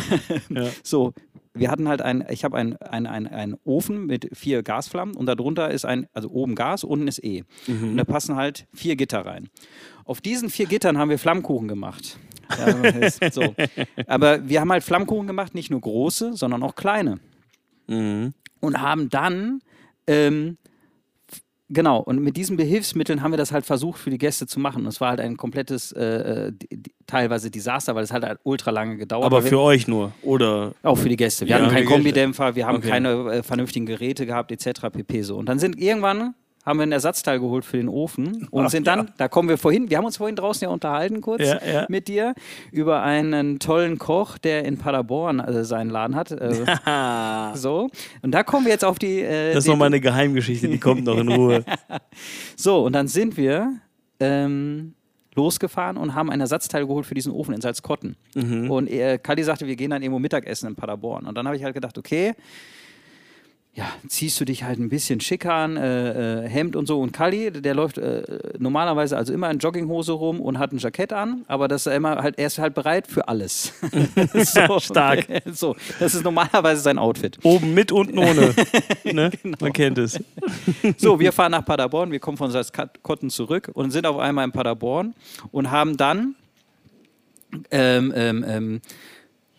Ja. 0.48 0.68
So, 0.82 1.12
wir 1.54 1.70
hatten 1.70 1.88
halt 1.88 2.00
ein, 2.02 2.24
ich 2.28 2.44
habe 2.44 2.56
einen 2.56 2.76
ein, 2.76 3.06
ein, 3.06 3.26
ein 3.26 3.56
Ofen 3.64 4.06
mit 4.06 4.28
vier 4.36 4.62
Gasflammen 4.62 5.14
und 5.14 5.26
darunter 5.26 5.70
ist 5.70 5.84
ein, 5.84 6.06
also 6.12 6.30
oben 6.30 6.54
Gas, 6.54 6.84
unten 6.84 7.08
ist 7.08 7.22
E. 7.22 7.44
Mhm. 7.66 7.90
Und 7.90 7.96
da 7.98 8.04
passen 8.04 8.36
halt 8.36 8.66
vier 8.72 8.96
Gitter 8.96 9.24
rein. 9.24 9.48
Auf 10.04 10.20
diesen 10.20 10.50
vier 10.50 10.66
Gittern 10.66 10.98
haben 10.98 11.10
wir 11.10 11.18
Flammkuchen 11.18 11.68
gemacht. 11.68 12.18
So. 13.32 13.54
Aber 14.06 14.48
wir 14.48 14.60
haben 14.60 14.72
halt 14.72 14.82
Flammkuchen 14.82 15.26
gemacht, 15.26 15.54
nicht 15.54 15.70
nur 15.70 15.80
große, 15.80 16.34
sondern 16.34 16.62
auch 16.62 16.74
kleine. 16.74 17.18
Mhm. 17.86 18.32
Und 18.60 18.80
haben 18.80 19.08
dann, 19.08 19.60
ähm, 20.06 20.58
genau, 21.68 21.98
und 22.00 22.20
mit 22.20 22.36
diesen 22.36 22.56
Behilfsmitteln 22.56 23.22
haben 23.22 23.32
wir 23.32 23.38
das 23.38 23.52
halt 23.52 23.66
versucht 23.66 23.98
für 23.98 24.10
die 24.10 24.18
Gäste 24.18 24.46
zu 24.46 24.60
machen. 24.60 24.82
Und 24.82 24.88
es 24.88 25.00
war 25.00 25.10
halt 25.10 25.20
ein 25.20 25.36
komplettes, 25.36 25.92
äh, 25.92 26.48
äh 26.48 26.52
teilweise 27.06 27.50
Desaster, 27.50 27.94
weil 27.94 28.04
es 28.04 28.12
halt, 28.12 28.24
halt 28.24 28.38
ultra 28.44 28.70
lange 28.70 28.96
gedauert 28.96 29.24
Aber 29.24 29.42
für 29.42 29.60
euch 29.60 29.88
nur, 29.88 30.12
oder? 30.22 30.72
Auch 30.82 30.96
für 30.96 31.08
die 31.08 31.16
Gäste. 31.16 31.46
Wir 31.46 31.56
ja, 31.56 31.62
hatten 31.62 31.74
keinen 31.74 31.86
Kombidämpfer, 31.86 32.54
wir 32.54 32.66
haben 32.66 32.78
okay. 32.78 32.88
keine 32.88 33.10
äh, 33.32 33.42
vernünftigen 33.42 33.86
Geräte 33.86 34.26
gehabt, 34.26 34.52
etc. 34.52 34.88
pp. 34.92 35.22
So. 35.22 35.36
Und 35.36 35.48
dann 35.48 35.58
sind 35.58 35.78
irgendwann 35.78 36.34
haben 36.64 36.78
wir 36.78 36.84
ein 36.84 36.92
Ersatzteil 36.92 37.40
geholt 37.40 37.64
für 37.64 37.76
den 37.76 37.88
Ofen 37.88 38.46
und 38.50 38.66
Ach, 38.66 38.70
sind 38.70 38.86
dann, 38.86 38.98
ja. 39.00 39.06
da 39.16 39.28
kommen 39.28 39.48
wir 39.48 39.58
vorhin, 39.58 39.90
wir 39.90 39.96
haben 39.98 40.04
uns 40.04 40.16
vorhin 40.16 40.36
draußen 40.36 40.64
ja 40.64 40.70
unterhalten 40.70 41.20
kurz 41.20 41.42
ja, 41.42 41.60
ja. 41.64 41.86
mit 41.88 42.08
dir 42.08 42.34
über 42.70 43.02
einen 43.02 43.58
tollen 43.58 43.98
Koch, 43.98 44.38
der 44.38 44.64
in 44.64 44.78
Paderborn 44.78 45.40
äh, 45.40 45.64
seinen 45.64 45.90
Laden 45.90 46.14
hat. 46.14 46.30
Äh, 46.30 46.64
so, 47.56 47.90
und 48.22 48.32
da 48.32 48.42
kommen 48.44 48.66
wir 48.66 48.72
jetzt 48.72 48.84
auf 48.84 48.98
die... 48.98 49.20
Äh, 49.20 49.54
das 49.54 49.64
ist 49.64 49.68
nochmal 49.68 49.86
eine 49.86 50.00
Geheimgeschichte, 50.00 50.68
die 50.68 50.78
kommt 50.78 51.04
noch 51.04 51.18
in 51.18 51.28
Ruhe. 51.28 51.64
so, 52.56 52.84
und 52.84 52.92
dann 52.92 53.08
sind 53.08 53.36
wir... 53.36 53.74
Ähm, 54.20 54.94
losgefahren 55.34 55.96
und 55.96 56.14
haben 56.14 56.30
ein 56.30 56.40
Ersatzteil 56.40 56.86
geholt 56.86 57.06
für 57.06 57.14
diesen 57.14 57.32
Ofen 57.32 57.54
in 57.54 57.60
Salzkotten. 57.60 58.16
Mhm. 58.34 58.70
Und 58.70 58.90
äh, 58.90 59.18
Kali 59.18 59.42
sagte, 59.42 59.66
wir 59.66 59.76
gehen 59.76 59.90
dann 59.90 60.02
irgendwo 60.02 60.18
Mittagessen 60.18 60.68
in 60.68 60.74
Paderborn. 60.74 61.26
Und 61.26 61.36
dann 61.36 61.46
habe 61.46 61.56
ich 61.56 61.64
halt 61.64 61.74
gedacht, 61.74 61.96
okay, 61.96 62.34
ja, 63.74 63.86
ziehst 64.06 64.38
du 64.38 64.44
dich 64.44 64.64
halt 64.64 64.78
ein 64.78 64.90
bisschen 64.90 65.20
schick 65.20 65.46
an, 65.46 65.78
äh, 65.78 66.44
äh, 66.44 66.48
Hemd 66.48 66.76
und 66.76 66.86
so. 66.86 67.00
Und 67.00 67.12
Kali, 67.12 67.50
der 67.50 67.74
läuft 67.74 67.96
äh, 67.96 68.22
normalerweise 68.58 69.16
also 69.16 69.32
immer 69.32 69.50
in 69.50 69.58
Jogginghose 69.58 70.12
rum 70.12 70.42
und 70.42 70.58
hat 70.58 70.72
ein 70.72 70.78
Jackett 70.78 71.14
an, 71.14 71.44
aber 71.48 71.68
das 71.68 71.86
ist 71.86 71.94
immer 71.94 72.16
halt, 72.16 72.38
er 72.38 72.48
ist 72.48 72.58
halt 72.58 72.74
bereit 72.74 73.06
für 73.06 73.28
alles. 73.28 73.72
so, 74.34 74.78
Stark. 74.78 75.26
So, 75.52 75.74
das 75.98 76.14
ist 76.14 76.24
normalerweise 76.24 76.82
sein 76.82 76.98
Outfit. 76.98 77.38
Oben 77.42 77.72
mit, 77.72 77.92
unten 77.92 78.18
ohne. 78.18 78.54
ne? 79.04 79.30
genau. 79.42 79.56
Man 79.60 79.72
kennt 79.72 79.98
es. 79.98 80.20
so, 80.98 81.18
wir 81.18 81.32
fahren 81.32 81.52
nach 81.52 81.64
Paderborn, 81.64 82.10
wir 82.10 82.20
kommen 82.20 82.36
von 82.36 82.50
Salzkotten 82.50 83.30
zurück 83.30 83.70
und 83.72 83.90
sind 83.90 84.06
auf 84.06 84.18
einmal 84.18 84.44
in 84.44 84.52
Paderborn 84.52 85.14
und 85.50 85.70
haben 85.70 85.96
dann 85.96 86.34
ähm, 87.70 88.12
ähm, 88.14 88.44
ähm, 88.46 88.80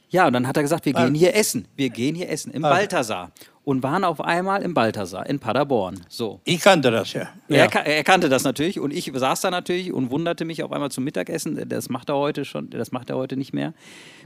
ja, 0.09 0.27
und 0.27 0.33
dann 0.33 0.47
hat 0.47 0.57
er 0.57 0.63
gesagt, 0.63 0.85
wir 0.85 0.93
gehen 0.93 1.15
hier 1.15 1.35
essen. 1.35 1.67
Wir 1.75 1.89
gehen 1.89 2.13
hier 2.13 2.29
essen 2.29 2.51
im 2.51 2.63
ah. 2.63 2.69
Balthasar 2.69 3.31
und 3.65 3.81
waren 3.81 4.03
auf 4.03 4.19
einmal 4.19 4.61
im 4.61 4.73
Balthasar 4.73 5.25
in 5.27 5.39
Paderborn. 5.39 6.01
So. 6.09 6.41
Ich 6.43 6.59
kannte 6.59 6.91
das 6.91 7.13
ja. 7.13 7.29
Er, 7.47 7.73
er, 7.73 8.03
kannte 8.03 8.27
das 8.27 8.43
natürlich 8.43 8.79
und 8.79 8.91
ich 8.91 9.11
saß 9.13 9.41
da 9.41 9.51
natürlich 9.51 9.93
und 9.93 10.11
wunderte 10.11 10.43
mich 10.43 10.63
auf 10.63 10.71
einmal 10.71 10.91
zum 10.91 11.05
Mittagessen. 11.05 11.67
Das 11.69 11.89
macht 11.89 12.09
er 12.09 12.15
heute 12.15 12.43
schon, 12.43 12.69
das 12.69 12.91
macht 12.91 13.09
er 13.09 13.15
heute 13.15 13.37
nicht 13.37 13.53
mehr. 13.53 13.73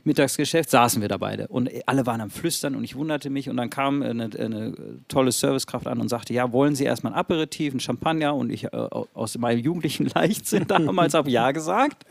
Mittagsgeschäft 0.04 0.70
saßen 0.70 1.02
wir 1.02 1.10
da 1.10 1.18
beide 1.18 1.48
und 1.50 1.70
alle 1.86 2.06
waren 2.06 2.22
am 2.22 2.30
Flüstern 2.30 2.76
und 2.76 2.84
ich 2.84 2.96
wunderte 2.96 3.30
mich 3.30 3.50
und 3.50 3.58
dann 3.58 3.70
kam 3.70 4.02
eine, 4.02 4.30
eine 4.38 4.74
tolle 5.08 5.32
Servicekraft 5.32 5.86
an 5.86 6.00
und 6.00 6.08
sagte, 6.08 6.34
ja, 6.34 6.52
wollen 6.52 6.76
Sie 6.76 6.86
erstmal 6.86 7.14
ein 7.14 7.20
Aperitif, 7.20 7.74
ein 7.74 7.80
Champagner 7.80 8.34
und 8.34 8.50
ich 8.50 8.64
äh, 8.66 8.70
aus 8.72 9.38
meinem 9.38 9.60
jugendlichen 9.60 10.06
Leichtsinn 10.16 10.66
damals 10.68 11.14
habe 11.14 11.30
Ja 11.30 11.52
gesagt. 11.52 12.06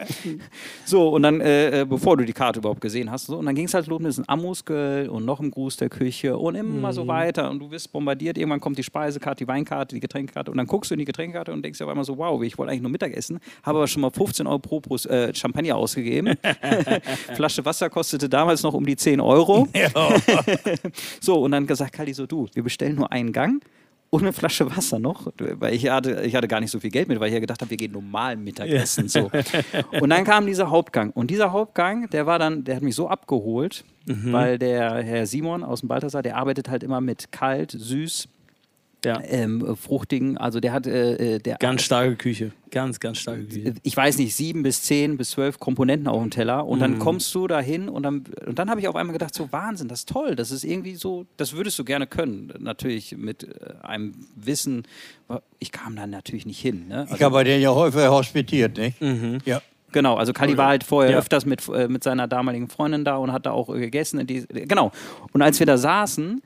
So 0.85 1.09
und 1.09 1.23
dann, 1.23 1.41
äh, 1.41 1.81
äh, 1.81 1.85
bevor 1.85 2.17
du 2.17 2.25
die 2.25 2.35
Karte 2.35 2.61
überhaupt 2.61 2.81
gesehen 2.81 3.11
hast, 3.11 3.27
so, 3.27 3.39
und 3.39 3.47
dann 3.47 3.55
ging 3.55 3.67
es 3.67 3.75
halt 3.75 3.87
los, 3.87 4.03
ist 4.05 4.19
ein 4.19 4.29
Ammusgöl 4.29 5.09
und 5.09 5.25
noch 5.25 5.41
ein 5.41 5.51
Gruß 5.51 5.79
der 5.79 5.89
Küche 5.89 6.37
und 6.37 6.55
immer 6.55 6.89
mhm. 6.89 6.93
so 6.93 7.07
weiter 7.07 7.16
und 7.51 7.59
du 7.59 7.71
wirst 7.71 7.93
bombardiert, 7.93 8.39
irgendwann 8.39 8.61
kommt 8.61 8.79
die 8.79 8.83
Speisekarte, 8.83 9.45
die 9.45 9.49
Weinkarte, 9.49 9.95
die 9.95 10.01
Getränkekarte 10.01 10.51
und 10.51 10.57
dann 10.57 10.67
guckst 10.67 10.91
du 10.91 10.95
in 10.95 10.99
die 10.99 11.05
Getränkekarte 11.05 11.53
und 11.53 11.63
denkst 11.63 11.79
dir 11.79 11.85
auf 11.85 11.91
einmal 11.91 12.05
so, 12.05 12.17
wow, 12.19 12.43
ich 12.43 12.57
wollte 12.59 12.71
eigentlich 12.71 12.83
nur 12.83 12.91
Mittagessen, 12.91 13.41
habe 13.63 13.79
aber 13.79 13.87
schon 13.87 14.03
mal 14.03 14.11
15 14.11 14.47
Euro 14.47 14.59
pro, 14.59 14.81
pro 14.81 14.97
äh, 14.97 15.35
Champagner 15.35 15.77
ausgegeben, 15.77 16.37
Flasche 17.35 17.65
Wasser 17.65 17.91
kostete 17.91 18.29
damals 18.29 18.63
noch 18.63 18.75
um 18.75 18.85
die 18.87 18.97
10 18.97 19.21
Euro. 19.21 19.69
So, 21.21 21.43
und 21.43 21.53
dann 21.53 21.67
gesagt, 21.67 21.93
Kali, 21.93 22.13
so 22.13 22.27
du, 22.27 22.49
wir 22.53 22.63
bestellen 22.63 22.97
nur 22.97 23.11
einen 23.13 23.33
Gang 23.33 23.63
und 24.11 24.23
eine 24.23 24.33
Flasche 24.33 24.71
Wasser 24.75 24.99
noch, 24.99 25.33
weil 25.39 25.75
ich 25.75 25.89
hatte, 25.89 26.23
ich 26.23 26.35
hatte 26.35 26.49
gar 26.49 26.61
nicht 26.61 26.71
so 26.71 26.79
viel 26.79 26.91
Geld 26.91 27.09
mit, 27.09 27.19
weil 27.19 27.29
ich 27.29 27.35
ja 27.35 27.41
gedacht 27.41 27.61
habe, 27.61 27.71
wir 27.71 27.77
gehen 27.77 27.93
normal 27.93 28.37
Mittagessen. 28.37 29.09
So. 29.09 29.31
Und 30.01 30.11
dann 30.11 30.25
kam 30.25 30.47
dieser 30.47 30.71
Hauptgang. 30.71 31.11
Und 31.11 31.31
dieser 31.31 31.53
Hauptgang, 31.53 32.09
der 32.11 32.27
war 32.27 32.39
dann, 32.39 32.65
der 32.65 32.77
hat 32.77 32.83
mich 32.83 32.95
so 32.95 33.09
abgeholt, 33.09 33.85
mhm. 34.07 34.33
weil 34.33 34.59
der 34.59 35.03
Herr 35.03 35.27
Simon 35.27 35.65
aus 35.65 35.81
dem 35.81 35.89
Balthasar, 35.89 36.23
der 36.23 36.37
arbeitet 36.37 36.71
halt 36.71 36.83
immer 36.83 37.01
mit 37.01 37.33
kalt, 37.33 37.73
süß, 37.73 38.29
Ja. 39.07 39.21
ähm, 39.29 39.77
fruchtigen. 39.77 40.37
Also 40.37 40.61
der 40.61 40.73
hat 40.73 40.87
äh, 40.87 41.37
äh, 41.37 41.39
der 41.39 41.57
Ganz 41.57 41.83
starke 41.83 42.17
Küche. 42.17 42.53
Ganz, 42.71 43.01
ganz 43.01 43.19
starke 43.19 43.45
Küche. 43.45 43.75
ich 43.83 43.97
weiß 43.97 44.19
nicht, 44.19 44.35
sieben 44.37 44.63
bis 44.63 44.83
zehn 44.83 45.17
bis 45.17 45.31
zwölf 45.31 45.59
Komponenten 45.59 46.09
auf 46.09 46.21
dem 46.21 46.31
Teller 46.31 46.67
und 46.67 46.79
Mhm. 46.79 46.83
dann 46.83 46.99
kommst 46.99 47.35
du 47.35 47.47
dahin 47.47 47.89
und 47.89 48.03
dann, 48.03 48.25
und 48.47 48.59
dann 48.59 48.69
habe 48.69 48.81
ich 48.81 48.89
auf 48.89 48.97
einmal 48.97 49.13
gedacht, 49.13 49.35
so 49.35 49.51
Wahnsinn, 49.53 49.89
das 49.89 50.01
ist 50.01 50.09
toll, 50.09 50.35
das 50.37 50.51
ist 50.51 50.65
irgendwie 50.65 50.97
so, 50.97 51.25
das 51.37 51.53
würdest 51.55 51.79
du 51.79 51.85
gerne 51.85 52.07
können. 52.07 52.53
Natürlich 52.59 53.17
mit 53.17 53.45
äh, 53.45 53.75
einem 53.83 54.13
Wissen, 54.35 54.83
ich 55.59 55.73
kam 55.73 55.97
da 55.97 56.07
natürlich 56.07 56.45
nicht 56.47 56.61
hin. 56.61 56.89
Ne? 56.89 57.07
Ich 57.15 57.23
habe 57.23 57.33
bei 57.33 57.45
denen 57.45 57.63
ja 57.63 57.75
häufig 57.75 58.07
hospitiert, 58.09 58.77
nicht? 58.77 58.97
Ja. 59.47 59.63
Genau, 59.93 60.17
also 60.17 60.33
Kali 60.33 60.59
war 60.59 60.69
halt 60.69 60.85
vorher 60.85 61.13
Ja. 61.13 61.19
öfters 61.19 61.47
mit, 61.47 61.67
äh, 61.69 61.89
mit 61.89 62.03
seiner 62.05 62.27
damaligen 62.29 62.69
Freundin 62.69 63.05
da 63.05 63.17
und 63.17 63.33
hat 63.33 63.47
da 63.47 63.53
auch 63.53 63.69
gegessen. 63.69 64.19
In 64.21 64.27
die, 64.27 64.45
genau. 64.49 64.91
Und 65.33 65.41
als 65.43 65.59
wir 65.59 65.67
da 65.67 65.79
saßen 65.79 66.43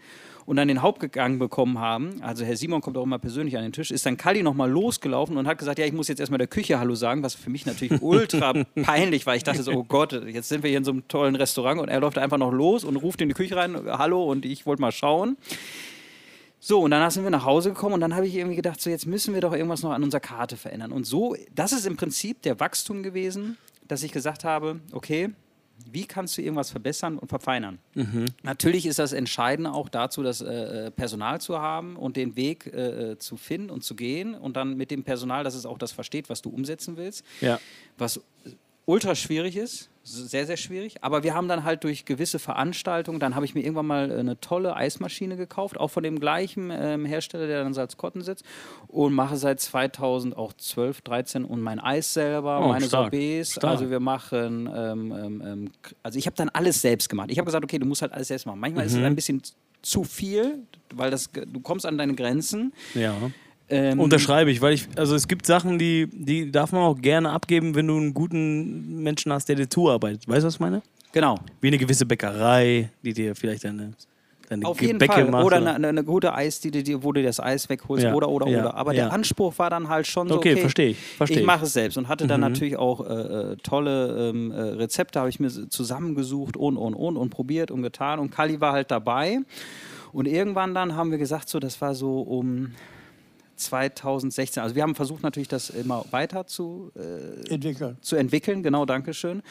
und 0.51 0.57
dann 0.57 0.67
den 0.67 0.83
Hauptgang 0.83 1.39
bekommen 1.39 1.79
haben, 1.79 2.21
also 2.23 2.45
Herr 2.45 2.57
Simon 2.57 2.81
kommt 2.81 2.97
auch 2.97 3.05
immer 3.05 3.21
persönlich 3.21 3.57
an 3.57 3.63
den 3.63 3.73
Tisch, 3.73 3.93
ist 3.93 4.05
dann 4.05 4.17
Kali 4.17 4.43
nochmal 4.43 4.69
losgelaufen 4.69 5.37
und 5.37 5.47
hat 5.47 5.59
gesagt, 5.59 5.79
ja, 5.79 5.87
ich 5.87 5.93
muss 5.93 6.09
jetzt 6.09 6.19
erstmal 6.19 6.39
der 6.39 6.49
Küche 6.49 6.81
Hallo 6.81 6.97
sagen, 6.97 7.23
was 7.23 7.35
für 7.35 7.51
mich 7.51 7.67
natürlich 7.67 8.03
ultra 8.03 8.55
peinlich 8.83 9.27
war. 9.27 9.37
Ich 9.37 9.45
dachte 9.45 9.63
so, 9.63 9.71
oh 9.71 9.85
Gott, 9.85 10.13
jetzt 10.27 10.49
sind 10.49 10.65
wir 10.65 10.71
hier 10.71 10.79
in 10.79 10.85
so 10.85 10.91
einem 10.91 11.07
tollen 11.07 11.37
Restaurant 11.37 11.81
und 11.81 11.89
er 11.89 12.01
läuft 12.01 12.19
einfach 12.19 12.37
noch 12.37 12.51
los 12.51 12.83
und 12.83 12.97
ruft 12.97 13.21
in 13.21 13.29
die 13.29 13.35
Küche 13.37 13.55
rein, 13.55 13.77
Hallo 13.87 14.25
und 14.25 14.45
ich 14.45 14.67
wollte 14.67 14.83
mal 14.83 14.91
schauen. 14.91 15.37
So, 16.59 16.81
und 16.81 16.91
dann 16.91 17.09
sind 17.13 17.23
wir 17.23 17.31
nach 17.31 17.45
Hause 17.45 17.69
gekommen 17.69 17.95
und 17.95 18.01
dann 18.01 18.17
habe 18.17 18.27
ich 18.27 18.35
irgendwie 18.35 18.57
gedacht, 18.57 18.81
so 18.81 18.91
jetzt 18.91 19.07
müssen 19.07 19.35
wir 19.35 19.41
doch 19.41 19.53
irgendwas 19.53 19.85
noch 19.85 19.93
an 19.93 20.03
unserer 20.03 20.21
Karte 20.21 20.57
verändern. 20.57 20.91
Und 20.91 21.05
so, 21.05 21.37
das 21.55 21.71
ist 21.71 21.87
im 21.87 21.97
Prinzip 21.97 22.43
der 22.43 22.59
Wachstum 22.59 23.05
gewesen, 23.05 23.57
dass 23.87 24.03
ich 24.03 24.11
gesagt 24.11 24.43
habe, 24.43 24.81
okay, 24.91 25.31
wie 25.91 26.07
kannst 26.07 26.39
du 26.39 26.43
irgendwas 26.43 26.71
verbessern 26.71 27.19
und 27.19 27.29
verfeinern? 27.29 27.79
Natürlich 28.43 28.87
ist 28.87 28.99
das 28.99 29.13
Entscheidende 29.13 29.73
auch 29.73 29.89
dazu, 29.89 30.23
das 30.23 30.41
äh, 30.41 30.87
äh, 30.87 30.91
Personal 30.91 31.41
zu 31.41 31.59
haben 31.61 31.97
und 31.97 32.17
den 32.17 32.37
Weg 32.37 32.67
äh, 32.67 33.13
äh, 33.13 33.19
zu 33.19 33.37
finden 33.37 33.71
und 33.71 33.85
zu 33.85 33.95
gehen 33.95 34.35
und 34.35 34.57
dann 34.57 34.77
mit 34.77 34.91
dem 34.91 35.05
Personal, 35.05 35.45
dass 35.45 35.55
es 35.55 35.67
auch 35.67 35.79
das 35.79 35.93
versteht, 35.93 36.29
was 36.31 36.41
du 36.43 36.51
umsetzen 36.51 36.97
willst 36.97 37.25
Ja. 37.41 37.61
was 37.99 38.21
ultra 38.87 39.15
schwierig 39.15 39.57
ist, 39.57 39.90
sehr, 40.03 40.47
sehr 40.47 40.57
schwierig. 40.57 41.03
Aber 41.03 41.23
wir 41.23 41.35
haben 41.35 41.47
dann 41.49 41.65
halt 41.65 41.85
durch 41.85 42.05
gewisse 42.05 42.39
Veranstaltungen, 42.39 43.21
dann 43.21 43.35
habe 43.35 43.45
ich 43.45 43.55
mir 43.55 43.61
irgendwann 43.61 43.87
mal 43.87 44.11
eine 44.11 44.41
tolle 44.41 44.75
Eismaschine 44.75 45.37
gekauft, 45.37 45.79
auch 45.79 45.89
von 45.89 46.03
dem 46.03 46.19
gleichen 46.19 46.71
ähm, 46.73 47.05
Hersteller, 47.05 47.47
der 47.47 47.59
dann 47.59 47.69
in 47.69 47.75
Salzkotten 47.75 48.23
sitzt 48.23 48.45
und 48.89 49.13
mache 49.13 49.37
seit 49.37 49.61
2012, 49.61 51.01
13 51.03 51.45
und 51.45 51.61
mein 51.61 51.81
Eis 51.81 52.13
selber, 52.15 52.61
Oh, 52.65 52.69
meine 52.69 52.87
stark. 52.87 53.13
Sorbets. 53.13 53.53
Stark. 53.53 53.73
Also 53.73 53.91
wir 53.91 54.01
machen, 54.01 54.69
ähm, 54.75 55.13
ähm, 55.13 55.43
ähm, 55.45 55.71
also 56.03 56.19
ich 56.19 56.27
habe 56.27 56.37
dann 56.37 56.49
alles 56.49 56.81
selbst 56.81 57.09
gemacht. 57.09 57.31
Ich 57.31 57.39
habe 57.39 57.47
gesagt, 57.47 57.65
okay, 57.65 57.79
du 57.79 57.87
musst 57.87 58.03
halt 58.03 58.13
alles 58.13 58.29
selbst 58.29 58.47
machen. 58.47 58.61
Manchmal 58.61 58.87
ist 58.87 58.93
es 58.95 58.99
ein 59.03 59.15
bisschen 59.15 59.43
zu 59.83 60.05
viel, 60.05 60.61
weil 60.95 61.11
das, 61.11 61.31
du 61.33 61.61
kommst 61.61 61.87
an 61.87 61.99
deine 61.99 62.15
Grenzen. 62.15 62.73
Ja. 62.95 63.15
Ähm, 63.71 64.01
Unterschreibe 64.01 64.51
ich, 64.51 64.61
weil 64.61 64.75
ich, 64.75 64.89
also 64.97 65.15
es 65.15 65.29
gibt 65.29 65.47
Sachen, 65.47 65.79
die, 65.79 66.09
die 66.13 66.51
darf 66.51 66.73
man 66.73 66.83
auch 66.83 67.01
gerne 67.01 67.31
abgeben, 67.31 67.75
wenn 67.77 67.87
du 67.87 67.97
einen 67.97 68.13
guten 68.15 69.03
Menschen 69.03 69.33
hast, 69.33 69.49
der 69.49 69.57
dir 69.57 69.69
zuarbeitet. 69.69 70.27
Weißt 70.29 70.43
du, 70.43 70.47
was 70.49 70.55
ich 70.55 70.61
meine? 70.61 70.83
Genau. 71.13 71.37
Wie 71.61 71.69
eine 71.69 71.79
gewisse 71.79 72.05
Bäckerei, 72.07 72.91
die 73.05 73.13
dir 73.13 73.35
vielleicht 73.37 73.65
deine, 73.65 73.93
deine 74.49 74.65
Auf 74.67 74.81
jeden 74.81 74.95
Gebäcke 74.99 75.13
Fall. 75.23 75.31
macht. 75.31 75.45
Oder 75.45 75.75
eine, 75.75 75.89
eine 75.89 76.05
gute 76.05 76.35
Eisdiele, 76.35 76.83
die, 76.83 77.03
wo 77.03 77.13
du 77.13 77.23
das 77.23 77.39
Eis 77.41 77.69
wegholst. 77.69 78.05
Ja, 78.05 78.15
Oder, 78.15 78.29
oder, 78.29 78.49
ja, 78.49 78.61
oder. 78.61 78.75
Aber 78.75 78.93
ja. 78.93 79.05
der 79.05 79.13
Anspruch 79.13 79.57
war 79.59 79.71
dann 79.71 79.89
halt 79.89 80.07
schon 80.07 80.29
so, 80.29 80.37
Okay, 80.37 80.53
okay, 80.53 80.61
verstehe 80.61 80.89
ich, 80.91 80.99
verstehe 80.99 81.37
ich 81.39 81.41
ich. 81.43 81.47
mache 81.47 81.65
es 81.65 81.73
selbst. 81.73 81.97
Und 81.99 82.09
hatte 82.09 82.27
dann 82.27 82.41
Mhm. 82.41 82.47
natürlich 82.49 82.77
auch 82.77 83.01
äh, 83.09 83.13
äh, 83.53 83.57
tolle 83.63 84.31
ähm, 84.31 84.51
äh, 84.53 84.61
Rezepte, 84.61 85.19
habe 85.21 85.29
ich 85.31 85.39
mir 85.41 85.49
zusammengesucht 85.51 86.57
und, 86.57 86.77
und, 86.77 86.95
und, 86.95 87.17
und 87.17 87.31
probiert 87.31 87.71
und 87.71 87.83
getan. 87.83 88.19
Und 88.19 88.31
Kali 88.31 88.61
war 88.61 88.73
halt 88.73 88.91
dabei. 88.91 89.39
Und 90.13 90.27
irgendwann 90.27 90.75
dann 90.75 90.97
haben 90.97 91.11
wir 91.13 91.19
gesagt, 91.19 91.49
so, 91.49 91.61
das 91.61 91.81
war 91.81 91.95
so 91.95 92.21
um 92.21 92.73
2016. 93.61 94.63
Also 94.63 94.75
wir 94.75 94.83
haben 94.83 94.95
versucht 94.95 95.23
natürlich, 95.23 95.49
das 95.49 95.71
immer 95.71 96.05
weiter 96.11 96.47
zu, 96.47 96.91
äh, 96.97 97.53
Entwickelt. 97.55 97.97
zu 98.05 98.17
entwickeln. 98.17 98.63
Genau, 98.63 98.85
Dankeschön. 98.87 99.43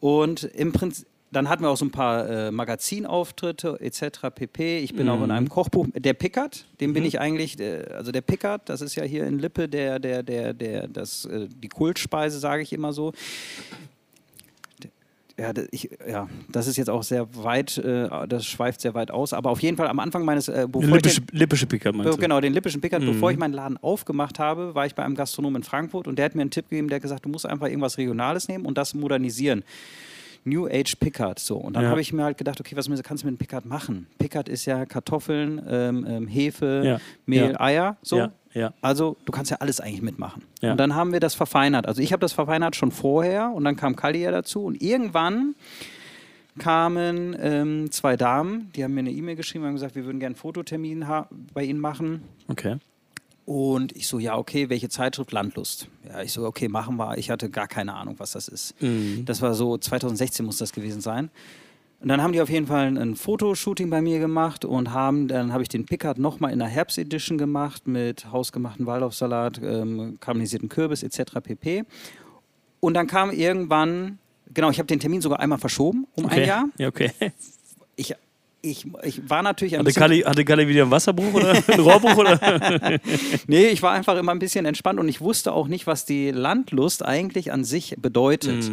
Und 0.00 0.44
im 0.44 0.72
Prinzip, 0.72 1.06
dann 1.30 1.48
hatten 1.48 1.62
wir 1.62 1.70
auch 1.70 1.76
so 1.76 1.84
ein 1.84 1.90
paar 1.90 2.28
äh, 2.28 2.50
Magazinauftritte 2.50 3.78
etc. 3.80 4.30
pp. 4.34 4.78
Ich 4.78 4.94
bin 4.94 5.08
auch 5.08 5.22
in 5.22 5.30
einem 5.30 5.48
Kochbuch. 5.48 5.86
Der 5.94 6.14
Pickard, 6.14 6.64
dem 6.80 6.94
bin 6.94 7.04
ich 7.04 7.20
eigentlich, 7.20 7.58
äh, 7.60 7.84
also 7.92 8.12
der 8.12 8.22
Pickard, 8.22 8.68
das 8.68 8.80
ist 8.80 8.94
ja 8.94 9.04
hier 9.04 9.26
in 9.26 9.38
Lippe 9.38 9.68
der, 9.68 9.98
der, 9.98 10.22
der, 10.22 10.54
der, 10.54 10.88
das, 10.88 11.26
äh, 11.26 11.48
die 11.48 11.68
Kultspeise, 11.68 12.38
sage 12.38 12.62
ich 12.62 12.72
immer 12.72 12.92
so. 12.92 13.12
Ja, 15.40 15.52
ich, 15.70 15.88
ja, 16.08 16.28
das 16.50 16.66
ist 16.66 16.76
jetzt 16.78 16.90
auch 16.90 17.04
sehr 17.04 17.28
weit, 17.36 17.78
äh, 17.78 18.08
das 18.28 18.44
schweift 18.44 18.80
sehr 18.80 18.94
weit 18.94 19.12
aus, 19.12 19.32
aber 19.32 19.50
auf 19.50 19.60
jeden 19.62 19.76
Fall 19.76 19.86
am 19.86 20.00
Anfang 20.00 20.24
meines, 20.24 20.48
äh, 20.48 20.66
bevor 20.68 20.82
ich 20.82 20.90
Lippische, 20.90 21.20
den- 21.20 21.38
lippische 21.38 21.66
Picker 21.66 21.92
meinst 21.92 22.12
du? 22.12 22.18
Genau, 22.20 22.40
den 22.40 22.52
lippischen 22.52 22.80
Pickard. 22.80 23.02
Mhm. 23.02 23.06
Bevor 23.12 23.30
ich 23.30 23.38
meinen 23.38 23.52
Laden 23.54 23.76
aufgemacht 23.76 24.40
habe, 24.40 24.74
war 24.74 24.84
ich 24.86 24.96
bei 24.96 25.04
einem 25.04 25.14
Gastronom 25.14 25.54
in 25.54 25.62
Frankfurt 25.62 26.08
und 26.08 26.16
der 26.18 26.24
hat 26.24 26.34
mir 26.34 26.40
einen 26.42 26.50
Tipp 26.50 26.68
gegeben, 26.68 26.88
der 26.88 26.96
hat 26.96 27.02
gesagt, 27.02 27.24
du 27.24 27.28
musst 27.28 27.46
einfach 27.46 27.68
irgendwas 27.68 27.98
Regionales 27.98 28.48
nehmen 28.48 28.66
und 28.66 28.76
das 28.76 28.94
modernisieren. 28.94 29.62
New 30.44 30.66
Age 30.66 30.96
Pickard. 30.98 31.38
So. 31.38 31.56
Und 31.56 31.74
dann 31.74 31.84
Ja. 31.84 31.90
habe 31.90 32.00
ich 32.00 32.12
mir 32.12 32.24
halt 32.24 32.38
gedacht, 32.38 32.60
okay, 32.60 32.76
was 32.76 32.86
kannst 33.02 33.22
du 33.22 33.26
mit 33.26 33.32
einem 33.32 33.38
Pickard 33.38 33.66
machen? 33.66 34.06
Pickard 34.18 34.48
ist 34.48 34.64
ja 34.66 34.86
Kartoffeln, 34.86 35.60
ähm, 35.68 36.06
ähm, 36.08 36.26
Hefe, 36.26 36.82
Ja. 36.84 36.98
Mehl, 37.26 37.52
Ja. 37.52 37.60
Eier. 37.60 37.96
So. 38.02 38.28
Ja. 38.54 38.72
Also 38.80 39.16
du 39.24 39.32
kannst 39.32 39.50
ja 39.50 39.58
alles 39.58 39.80
eigentlich 39.80 40.02
mitmachen. 40.02 40.42
Ja. 40.62 40.72
Und 40.72 40.78
dann 40.78 40.94
haben 40.94 41.12
wir 41.12 41.20
das 41.20 41.34
verfeinert. 41.34 41.86
Also 41.86 42.00
ich 42.02 42.12
habe 42.12 42.20
das 42.20 42.32
verfeinert 42.32 42.76
schon 42.76 42.90
vorher 42.90 43.50
und 43.52 43.64
dann 43.64 43.76
kam 43.76 43.94
Kali 43.94 44.20
ja 44.22 44.30
dazu 44.30 44.64
und 44.64 44.80
irgendwann 44.82 45.54
kamen 46.58 47.36
ähm, 47.40 47.90
zwei 47.92 48.16
Damen, 48.16 48.70
die 48.74 48.82
haben 48.82 48.94
mir 48.94 49.00
eine 49.00 49.12
E-Mail 49.12 49.36
geschrieben 49.36 49.62
und 49.64 49.68
haben 49.68 49.74
gesagt, 49.76 49.94
wir 49.94 50.04
würden 50.04 50.18
gerne 50.18 50.34
einen 50.34 50.40
Fototermin 50.40 51.04
bei 51.54 51.62
Ihnen 51.62 51.78
machen. 51.78 52.22
Okay. 52.48 52.76
Und 53.48 53.96
ich 53.96 54.06
so, 54.06 54.18
ja, 54.18 54.36
okay, 54.36 54.68
welche 54.68 54.90
Zeitschrift? 54.90 55.32
Landlust. 55.32 55.88
Ja, 56.06 56.20
ich 56.20 56.32
so, 56.32 56.44
okay, 56.44 56.68
machen 56.68 56.96
wir. 56.98 57.16
Ich 57.16 57.30
hatte 57.30 57.48
gar 57.48 57.66
keine 57.66 57.94
Ahnung, 57.94 58.16
was 58.18 58.32
das 58.32 58.46
ist. 58.46 58.74
Mhm. 58.82 59.24
Das 59.24 59.40
war 59.40 59.54
so, 59.54 59.78
2016 59.78 60.44
muss 60.44 60.58
das 60.58 60.70
gewesen 60.70 61.00
sein. 61.00 61.30
Und 62.02 62.08
dann 62.08 62.20
haben 62.20 62.34
die 62.34 62.42
auf 62.42 62.50
jeden 62.50 62.66
Fall 62.66 62.98
ein, 62.98 63.16
Fotoshooting 63.16 63.88
bei 63.88 64.02
mir 64.02 64.18
gemacht 64.18 64.66
und 64.66 64.92
haben, 64.92 65.28
dann 65.28 65.54
habe 65.54 65.62
ich 65.62 65.70
den 65.70 65.86
Pickard 65.86 66.18
nochmal 66.18 66.52
in 66.52 66.58
der 66.58 66.68
Herbst-Edition 66.68 67.38
gemacht 67.38 67.88
mit 67.88 68.30
hausgemachten 68.30 68.84
Waldorfsalat, 68.84 69.62
ähm, 69.62 70.18
karamellisierten 70.20 70.68
Kürbis 70.68 71.02
etc. 71.02 71.40
pp. 71.42 71.84
Und 72.80 72.92
dann 72.92 73.06
kam 73.06 73.30
irgendwann, 73.30 74.18
genau, 74.52 74.68
ich 74.68 74.78
habe 74.78 74.88
den 74.88 75.00
Termin 75.00 75.22
sogar 75.22 75.40
einmal 75.40 75.58
verschoben 75.58 76.06
um 76.16 76.26
okay. 76.26 76.42
ein 76.42 76.48
Jahr. 76.48 76.68
Ja, 76.76 76.88
okay. 76.88 77.12
Ich, 78.60 78.86
ich, 79.04 79.30
war 79.30 79.42
natürlich 79.42 79.74
ein 79.74 79.80
Hatte 79.80 79.84
bisschen... 79.84 80.00
Kalle, 80.00 80.24
hatte 80.24 80.44
Kalle 80.44 80.66
wieder 80.66 80.82
einen 80.82 80.90
Wasserbruch 80.90 81.32
oder 81.32 81.50
einen 81.68 81.80
Rohrbruch? 81.80 82.16
Oder? 82.16 82.98
Nee, 83.46 83.68
ich 83.68 83.82
war 83.82 83.92
einfach 83.92 84.16
immer 84.16 84.32
ein 84.32 84.40
bisschen 84.40 84.66
entspannt 84.66 84.98
und 84.98 85.08
ich 85.08 85.20
wusste 85.20 85.52
auch 85.52 85.68
nicht, 85.68 85.86
was 85.86 86.04
die 86.04 86.30
Landlust 86.30 87.04
eigentlich 87.04 87.52
an 87.52 87.64
sich 87.64 87.94
bedeutet. 87.98 88.70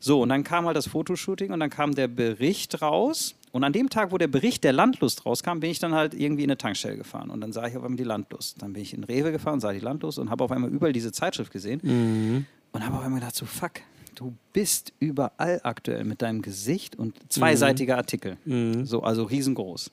So, 0.00 0.22
und 0.22 0.30
dann 0.30 0.44
kam 0.44 0.66
halt 0.66 0.76
das 0.76 0.88
Fotoshooting 0.88 1.52
und 1.52 1.60
dann 1.60 1.70
kam 1.70 1.94
der 1.94 2.08
Bericht 2.08 2.80
raus. 2.80 3.34
Und 3.50 3.64
an 3.64 3.72
dem 3.72 3.90
Tag, 3.90 4.12
wo 4.12 4.18
der 4.18 4.28
Bericht 4.28 4.62
der 4.64 4.72
Landlust 4.72 5.26
rauskam, 5.26 5.60
bin 5.60 5.70
ich 5.70 5.78
dann 5.78 5.94
halt 5.94 6.14
irgendwie 6.14 6.44
in 6.44 6.50
eine 6.50 6.58
Tankstelle 6.58 6.96
gefahren. 6.96 7.30
Und 7.30 7.40
dann 7.40 7.52
sah 7.52 7.66
ich 7.66 7.76
auf 7.76 7.82
einmal 7.82 7.96
die 7.96 8.04
Landlust. 8.04 8.62
Dann 8.62 8.72
bin 8.72 8.82
ich 8.82 8.94
in 8.94 9.04
Rewe 9.04 9.32
gefahren, 9.32 9.60
sah 9.60 9.72
die 9.72 9.80
Landlust 9.80 10.18
und 10.18 10.30
habe 10.30 10.44
auf 10.44 10.52
einmal 10.52 10.70
überall 10.70 10.92
diese 10.92 11.12
Zeitschrift 11.12 11.52
gesehen. 11.52 11.80
Und 12.72 12.84
habe 12.84 12.96
auf 12.96 13.02
einmal 13.02 13.20
gedacht, 13.20 13.34
so 13.34 13.46
fuck, 13.46 13.72
du 14.18 14.34
bist 14.52 14.92
überall 14.98 15.60
aktuell 15.62 16.04
mit 16.04 16.22
deinem 16.22 16.42
Gesicht 16.42 16.96
und 16.96 17.14
zweiseitige 17.30 17.96
Artikel. 17.96 18.36
So, 18.84 19.02
also 19.02 19.22
riesengroß 19.24 19.90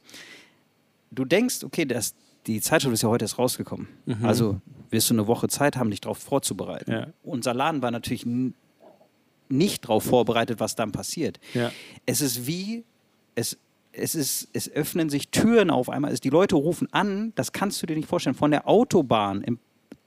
du 1.15 1.25
denkst, 1.25 1.63
okay, 1.63 1.85
das, 1.85 2.13
die 2.45 2.61
Zeitschrift 2.61 2.93
ist 2.93 3.01
ja 3.01 3.09
heute 3.09 3.25
erst 3.25 3.39
rausgekommen. 3.39 3.87
Also 4.23 4.59
wirst 4.89 5.09
du 5.09 5.15
eine 5.15 5.27
Woche 5.27 5.47
Zeit 5.47 5.77
haben, 5.77 5.89
dich 5.89 6.01
darauf 6.01 6.19
vorzubereiten. 6.19 6.91
Ja. 6.91 7.07
Unser 7.23 7.53
Laden 7.53 7.81
war 7.81 7.91
natürlich 7.91 8.25
nicht 9.49 9.85
darauf 9.85 10.03
vorbereitet, 10.03 10.59
was 10.59 10.75
dann 10.75 10.91
passiert. 10.91 11.39
Ja. 11.53 11.71
Es 12.05 12.21
ist 12.21 12.45
wie, 12.45 12.83
es, 13.35 13.57
es, 13.91 14.15
ist, 14.15 14.49
es 14.53 14.71
öffnen 14.71 15.09
sich 15.09 15.29
Türen 15.29 15.69
auf 15.69 15.89
einmal. 15.89 16.11
Es, 16.11 16.19
die 16.19 16.29
Leute 16.29 16.55
rufen 16.55 16.91
an, 16.91 17.33
das 17.35 17.51
kannst 17.51 17.81
du 17.81 17.87
dir 17.87 17.95
nicht 17.95 18.07
vorstellen, 18.07 18.35
von 18.35 18.51
der 18.51 18.67
Autobahn 18.67 19.41
im, 19.41 19.59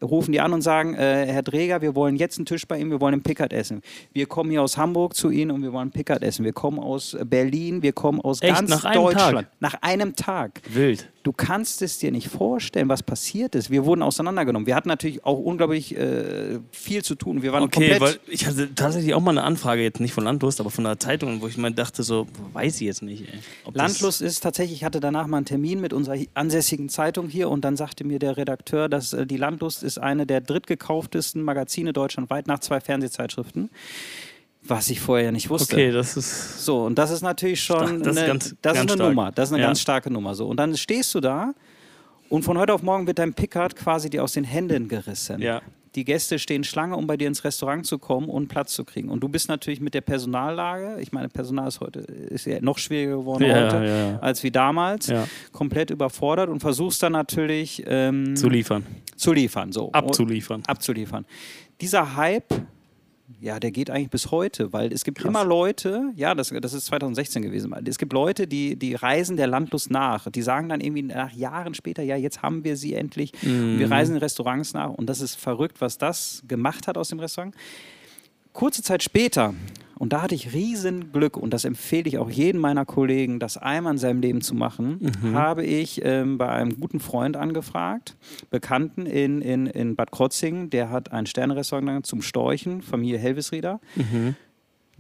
rufen 0.03 0.33
die 0.33 0.41
an 0.41 0.53
und 0.53 0.63
sagen, 0.63 0.95
äh, 0.95 1.27
Herr 1.27 1.43
Dreger, 1.43 1.81
wir 1.83 1.95
wollen 1.95 2.17
jetzt 2.17 2.39
einen 2.39 2.47
Tisch 2.47 2.67
bei 2.67 2.79
Ihnen, 2.79 2.91
wir 2.91 3.01
wollen 3.01 3.15
einen 3.15 3.23
Pickard 3.23 3.53
essen. 3.53 3.83
Wir 4.13 4.27
kommen 4.27 4.51
hier 4.51 4.63
aus 4.63 4.77
Hamburg 4.77 5.15
zu 5.15 5.31
Ihnen 5.31 5.51
und 5.51 5.63
wir 5.63 5.73
wollen 5.73 5.83
einen 5.83 5.91
Pickard 5.93 6.23
essen. 6.23 6.45
Wir 6.45 6.53
kommen 6.53 6.79
aus 6.79 7.17
Berlin, 7.25 7.83
wir 7.83 7.93
kommen 7.93 8.21
aus 8.21 8.43
Echt? 8.43 8.55
ganz 8.55 8.71
Nach 8.71 8.93
Deutschland. 8.93 9.49
Tag? 9.49 9.61
Nach 9.61 9.75
einem 9.83 10.15
Tag. 10.17 10.61
Wild. 10.69 11.09
Du 11.29 11.35
kannst 11.35 11.83
es 11.83 11.99
dir 11.99 12.11
nicht 12.11 12.29
vorstellen, 12.29 12.89
was 12.89 13.03
passiert 13.03 13.55
ist. 13.55 13.69
Wir 13.69 13.85
wurden 13.85 14.01
auseinandergenommen. 14.01 14.67
Wir 14.67 14.75
hatten 14.75 14.89
natürlich 14.89 15.27
auch 15.27 15.39
unglaublich 15.39 15.95
äh, 15.95 16.59
viel 16.71 17.05
zu 17.05 17.17
tun. 17.17 17.43
Wir 17.43 17.53
waren 17.53 17.65
Okay, 17.65 17.91
komplett. 17.91 18.01
weil 18.01 18.33
ich 18.33 18.47
hatte 18.47 18.75
tatsächlich 18.75 19.13
auch 19.13 19.21
mal 19.21 19.33
eine 19.33 19.43
Anfrage, 19.43 19.83
jetzt 19.83 20.01
nicht 20.01 20.15
von 20.15 20.25
Landlust, 20.25 20.59
aber 20.59 20.71
von 20.71 20.87
einer 20.87 20.99
Zeitung, 20.99 21.43
wo 21.43 21.47
ich 21.47 21.59
mal 21.59 21.71
dachte, 21.71 22.03
so, 22.03 22.27
weiß 22.55 22.77
ich 22.77 22.87
jetzt 22.87 23.03
nicht. 23.03 23.25
Ey. 23.25 23.41
Landlust 23.75 24.23
ist 24.23 24.41
tatsächlich, 24.41 24.79
ich 24.79 24.85
hatte 24.85 25.01
danach 25.01 25.27
mal 25.27 25.37
einen 25.37 25.45
Termin 25.45 25.83
mit 25.83 25.93
unserer 25.93 26.17
ansässigen 26.33 26.89
Zeitung 26.89 27.29
hier 27.29 27.51
und 27.51 27.63
dann 27.63 27.77
sagte 27.77 28.05
mir 28.05 28.19
der 28.19 28.39
Redakteur, 28.39 28.89
dass 28.89 29.13
äh, 29.13 29.27
die 29.27 29.37
Landlust 29.37 29.83
ist 29.83 29.99
eine 29.99 30.25
der 30.25 30.41
drittgekauftesten 30.41 31.43
Magazine 31.43 31.93
deutschlandweit 31.93 32.47
nach 32.47 32.61
zwei 32.61 32.81
Fernsehzeitschriften. 32.81 33.69
Was 34.69 34.91
ich 34.91 35.01
vorher 35.01 35.27
ja 35.27 35.33
nicht 35.33 35.49
wusste. 35.51 35.75
Okay, 35.75 35.91
das 35.91 36.17
ist. 36.17 36.65
So, 36.65 36.85
und 36.85 36.97
das 36.99 37.11
ist 37.11 37.23
natürlich 37.23 37.63
schon 37.63 38.01
das 38.03 38.13
ist 38.13 38.19
eine, 38.19 38.27
ganz- 38.27 38.55
das 38.63 38.75
ist 38.75 38.81
eine 38.81 38.89
stark. 38.93 39.09
Nummer. 39.09 39.33
Das 39.33 39.49
ist 39.49 39.53
eine 39.55 39.63
Ja. 39.63 39.69
ganz 39.69 39.81
starke 39.81 40.11
Nummer. 40.13 40.35
So. 40.35 40.47
Und 40.47 40.59
dann 40.59 40.77
stehst 40.77 41.15
du 41.15 41.21
da 41.21 41.55
Und 42.31 42.43
von 42.43 42.59
heute 42.59 42.75
auf 42.75 42.83
morgen 42.83 43.07
wird 43.07 43.19
dein 43.19 43.33
Pickard 43.33 43.75
quasi 43.75 44.11
dir 44.11 44.23
aus 44.23 44.33
den 44.35 44.45
Händen 44.45 44.87
gerissen. 44.89 45.41
Ja. 45.41 45.63
Die 45.95 46.05
Gäste 46.05 46.39
stehen 46.39 46.63
Schlange, 46.63 46.95
um 46.95 47.07
bei 47.07 47.17
dir 47.17 47.27
ins 47.27 47.43
Restaurant 47.43 47.87
zu 47.87 47.99
kommen 47.99 48.29
und 48.29 48.49
Platz 48.49 48.75
zu 48.75 48.85
kriegen. 48.85 49.09
Und 49.09 49.21
du 49.21 49.29
bist 49.31 49.49
natürlich 49.49 49.81
mit 49.81 49.95
der 49.95 50.03
Personallage, 50.03 51.01
ich 51.01 51.11
meine, 51.13 51.31
Personal 51.31 51.69
ist 51.69 51.81
heute 51.81 52.01
ist 52.01 52.45
ja 52.45 52.59
noch 52.61 52.77
schwieriger 52.77 53.17
geworden 53.17 53.45
Ja, 53.45 53.73
heute 53.73 54.19
als 54.21 54.43
wie 54.43 54.51
damals, 54.51 55.11
komplett 55.53 55.89
überfordert 55.89 56.51
und 56.51 56.61
versuchst 56.61 57.03
dann 57.03 57.13
natürlich 57.13 57.83
ähm, 57.87 58.37
Zu 58.37 58.51
liefern. 58.51 58.85
zu 59.17 59.33
liefern, 59.33 59.73
so 59.73 59.91
Abzuliefern. 59.93 60.63
abzuliefern. 60.67 61.25
Dieser 61.81 62.15
Hype, 62.17 62.53
ja, 63.41 63.61
der 63.61 63.71
geht 63.71 63.91
eigentlich 63.91 64.11
bis 64.11 64.31
heute, 64.31 64.73
weil 64.73 64.93
es 64.93 65.05
gibt 65.05 65.25
immer 65.25 65.45
Leute, 65.45 66.11
ja, 66.17 66.35
das, 66.35 66.53
das 66.61 66.73
ist 66.73 66.87
2016 66.87 67.43
gewesen, 67.43 67.73
es 67.87 67.99
gibt 67.99 68.13
Leute, 68.13 68.47
die, 68.47 68.77
die 68.77 68.95
reisen 68.95 69.37
der 69.37 69.47
Landlust 69.47 69.91
nach. 69.91 70.29
Die 70.31 70.43
sagen 70.43 70.69
dann 70.69 70.81
irgendwie 70.81 71.03
nach 71.03 71.33
Jahren 71.33 71.75
später, 71.75 72.03
ja, 72.03 72.17
jetzt 72.17 72.43
haben 72.43 72.65
wir 72.65 72.77
sie 72.77 72.95
endlich. 72.95 73.33
Und 73.43 73.49
Mhm. 73.77 73.79
wir 73.79 73.91
reisen 73.91 74.17
in 74.17 74.19
Restaurants 74.21 74.75
nach 74.75 74.91
und 74.91 75.07
das 75.09 75.21
ist 75.21 75.37
verrückt, 75.37 75.81
was 75.81 75.99
das 75.99 76.43
gemacht 76.49 76.87
hat 76.89 76.97
aus 76.99 77.09
dem 77.11 77.21
Restaurant. 77.21 77.55
Kurze 78.59 78.83
Zeit 78.83 79.05
später, 79.05 79.55
und 80.01 80.13
da 80.13 80.21
hatte 80.21 80.35
ich 80.35 80.53
riesen 80.53 81.13
Glück, 81.13 81.37
und 81.37 81.55
das 81.55 81.65
empfehle 81.65 82.09
ich 82.09 82.19
auch 82.19 82.29
jedem 82.29 82.61
meiner 82.61 82.85
Kollegen, 82.85 83.39
das 83.39 83.57
einmal 83.57 83.93
in 83.93 83.99
seinem 83.99 84.21
Leben 84.21 84.41
zu 84.41 84.57
machen, 84.57 84.99
habe 85.33 85.65
ich 85.65 86.01
ähm, 86.05 86.39
bei 86.39 86.49
einem 86.49 86.81
guten 86.81 86.99
Freund 86.99 87.37
angefragt, 87.37 88.17
Bekannten 88.51 89.07
in, 89.07 89.43
in, 89.43 89.67
in 89.69 89.95
Bad 89.95 90.11
Krotzingen, 90.11 90.71
der 90.71 90.91
hat 90.91 91.13
ein 91.13 91.27
Sternenrestaurant 91.27 92.05
zum 92.05 92.21
Storchen, 92.21 92.83
Familie 92.83 93.19
Helvisrieder. 93.19 93.79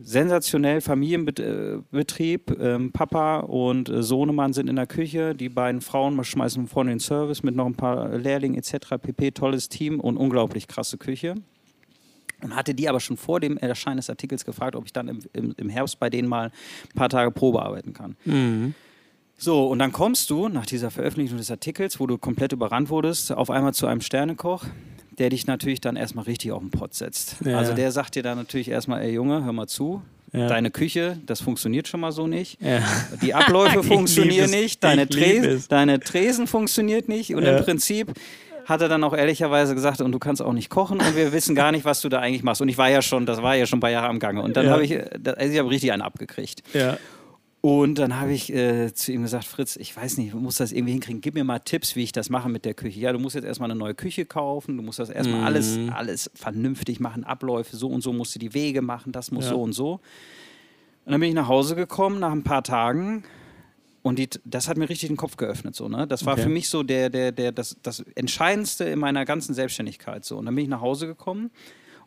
Sensationell 0.00 0.80
Familienbetrieb. 0.80 2.56
Ähm, 2.60 2.92
Papa 2.92 3.40
und 3.40 3.88
äh, 3.88 4.04
Sohnemann 4.04 4.52
sind 4.52 4.70
in 4.70 4.76
der 4.76 4.86
Küche. 4.86 5.34
Die 5.34 5.48
beiden 5.48 5.80
Frauen 5.80 6.22
schmeißen 6.22 6.68
vorne 6.68 6.90
den 6.90 7.00
Service 7.00 7.42
mit 7.42 7.56
noch 7.56 7.66
ein 7.66 7.74
paar 7.74 8.16
Lehrlingen 8.16 8.56
etc. 8.56 8.90
pp. 9.02 9.32
Tolles 9.32 9.68
Team 9.68 9.98
und 9.98 10.16
unglaublich 10.16 10.68
krasse 10.68 10.98
Küche. 10.98 11.34
Und 12.42 12.54
hatte 12.54 12.72
die 12.74 12.88
aber 12.88 13.00
schon 13.00 13.16
vor 13.16 13.40
dem 13.40 13.56
Erscheinen 13.56 13.96
des 13.96 14.08
Artikels 14.10 14.44
gefragt, 14.44 14.76
ob 14.76 14.84
ich 14.86 14.92
dann 14.92 15.08
im, 15.08 15.20
im, 15.32 15.54
im 15.56 15.68
Herbst 15.68 15.98
bei 15.98 16.08
denen 16.08 16.28
mal 16.28 16.46
ein 16.50 16.94
paar 16.94 17.08
Tage 17.08 17.30
Probe 17.32 17.62
arbeiten 17.62 17.92
kann. 17.94 18.16
So, 19.36 19.66
und 19.68 19.78
dann 19.78 19.92
kommst 19.92 20.30
du 20.30 20.48
nach 20.48 20.66
dieser 20.66 20.90
Veröffentlichung 20.90 21.38
des 21.38 21.50
Artikels, 21.50 22.00
wo 22.00 22.06
du 22.06 22.18
komplett 22.18 22.52
überrannt 22.52 22.90
wurdest, 22.90 23.32
auf 23.32 23.50
einmal 23.50 23.72
zu 23.74 23.86
einem 23.86 24.00
Sternekoch, 24.00 24.64
der 25.18 25.30
dich 25.30 25.46
natürlich 25.46 25.80
dann 25.80 25.96
erstmal 25.96 26.24
richtig 26.24 26.50
auf 26.52 26.60
den 26.60 26.70
Pott 26.70 26.94
setzt. 26.94 27.36
Ja. 27.44 27.58
Also 27.58 27.72
der 27.74 27.92
sagt 27.92 28.14
dir 28.16 28.22
dann 28.22 28.38
natürlich 28.38 28.68
erstmal, 28.68 29.02
ey 29.02 29.12
Junge, 29.12 29.44
hör 29.44 29.52
mal 29.52 29.66
zu, 29.68 30.02
Ja. 30.32 30.46
deine 30.48 30.70
Küche, 30.70 31.18
das 31.26 31.40
funktioniert 31.40 31.86
schon 31.88 32.00
mal 32.00 32.12
so 32.12 32.26
nicht. 32.26 32.60
Ja. 32.60 32.82
Die 33.22 33.32
Abläufe 33.34 33.82
funktionieren 33.84 34.50
nicht, 34.50 34.82
deine, 34.84 35.08
Tres 35.08 35.44
es. 35.46 35.68
deine 35.68 36.00
Tresen 36.00 36.46
funktioniert 36.48 37.08
nicht 37.08 37.34
und 37.34 37.44
Ja. 37.44 37.58
im 37.58 37.64
Prinzip 37.64 38.12
hat 38.68 38.82
er 38.82 38.88
dann 38.88 39.02
auch 39.02 39.14
ehrlicherweise 39.16 39.74
gesagt, 39.74 40.00
und 40.02 40.12
du 40.12 40.18
kannst 40.18 40.42
auch 40.42 40.52
nicht 40.52 40.68
kochen 40.68 41.00
und 41.00 41.16
wir 41.16 41.32
wissen 41.32 41.54
gar 41.54 41.72
nicht, 41.72 41.84
was 41.86 42.00
du 42.02 42.08
da 42.08 42.18
eigentlich 42.18 42.42
machst. 42.42 42.60
Und 42.60 42.68
ich 42.68 42.76
war 42.76 42.90
ja 42.90 43.00
schon, 43.00 43.24
das 43.24 43.42
war 43.42 43.54
ja 43.56 43.64
schon 43.66 43.78
ein 43.78 43.80
paar 43.80 43.90
Jahre 43.90 44.08
am 44.08 44.18
Gange. 44.18 44.42
Und 44.42 44.56
dann 44.56 44.66
Ja. 44.66 44.72
habe 44.72 44.84
ich, 44.84 44.92
also 44.98 45.52
ich 45.52 45.58
habe 45.58 45.70
richtig 45.70 45.90
einen 45.92 46.02
abgekriegt. 46.02 46.62
Ja. 46.74 46.98
Und 47.60 47.98
dann 47.98 48.20
habe 48.20 48.32
ich 48.32 48.52
äh, 48.52 48.92
zu 48.94 49.10
ihm 49.10 49.22
gesagt, 49.22 49.44
Fritz, 49.44 49.74
ich 49.76 49.96
weiß 49.96 50.18
nicht, 50.18 50.32
du 50.32 50.38
musst 50.38 50.60
das 50.60 50.70
irgendwie 50.70 50.92
hinkriegen. 50.92 51.20
Gib 51.20 51.34
mir 51.34 51.42
mal 51.44 51.58
Tipps, 51.58 51.96
wie 51.96 52.04
ich 52.04 52.12
das 52.12 52.30
mache 52.30 52.48
mit 52.48 52.64
der 52.64 52.74
Küche. 52.74 53.00
Ja, 53.00 53.12
du 53.12 53.18
musst 53.18 53.34
jetzt 53.34 53.44
erstmal 53.44 53.68
eine 53.70 53.78
neue 53.78 53.94
Küche 53.94 54.26
kaufen, 54.26 54.76
du 54.76 54.82
musst 54.82 54.98
das 55.00 55.10
erstmal 55.10 55.42
alles, 55.44 55.78
alles 55.92 56.30
vernünftig 56.34 57.00
machen, 57.00 57.24
Abläufe, 57.24 57.76
so 57.76 57.88
und 57.88 58.02
so 58.02 58.12
musst 58.12 58.34
du 58.34 58.38
die 58.38 58.54
Wege 58.54 58.80
machen, 58.80 59.10
das 59.12 59.32
muss 59.32 59.46
Ja. 59.46 59.50
so 59.52 59.62
und 59.62 59.72
so. 59.72 59.92
Und 61.04 61.12
dann 61.12 61.20
bin 61.20 61.30
ich 61.30 61.34
nach 61.34 61.48
Hause 61.48 61.74
gekommen 61.74 62.20
nach 62.20 62.32
ein 62.32 62.44
paar 62.44 62.62
Tagen 62.62 63.24
und 64.08 64.18
die, 64.18 64.28
das 64.44 64.68
hat 64.68 64.76
mir 64.78 64.88
richtig 64.88 65.08
den 65.08 65.16
Kopf 65.18 65.36
geöffnet. 65.36 65.76
So, 65.76 65.88
ne? 65.88 66.06
Das 66.06 66.24
war 66.24 66.32
Okay. 66.32 66.44
für 66.44 66.48
mich 66.48 66.68
so 66.68 66.82
der, 66.82 67.10
der, 67.10 67.30
der, 67.30 67.52
das, 67.52 67.76
das 67.82 68.00
Entscheidendste 68.14 68.84
in 68.84 68.98
meiner 68.98 69.24
ganzen 69.24 69.54
Selbstständigkeit. 69.54 70.24
So. 70.24 70.38
Und 70.38 70.46
dann 70.46 70.54
bin 70.54 70.64
ich 70.64 70.70
nach 70.70 70.80
Hause 70.80 71.06
gekommen 71.06 71.50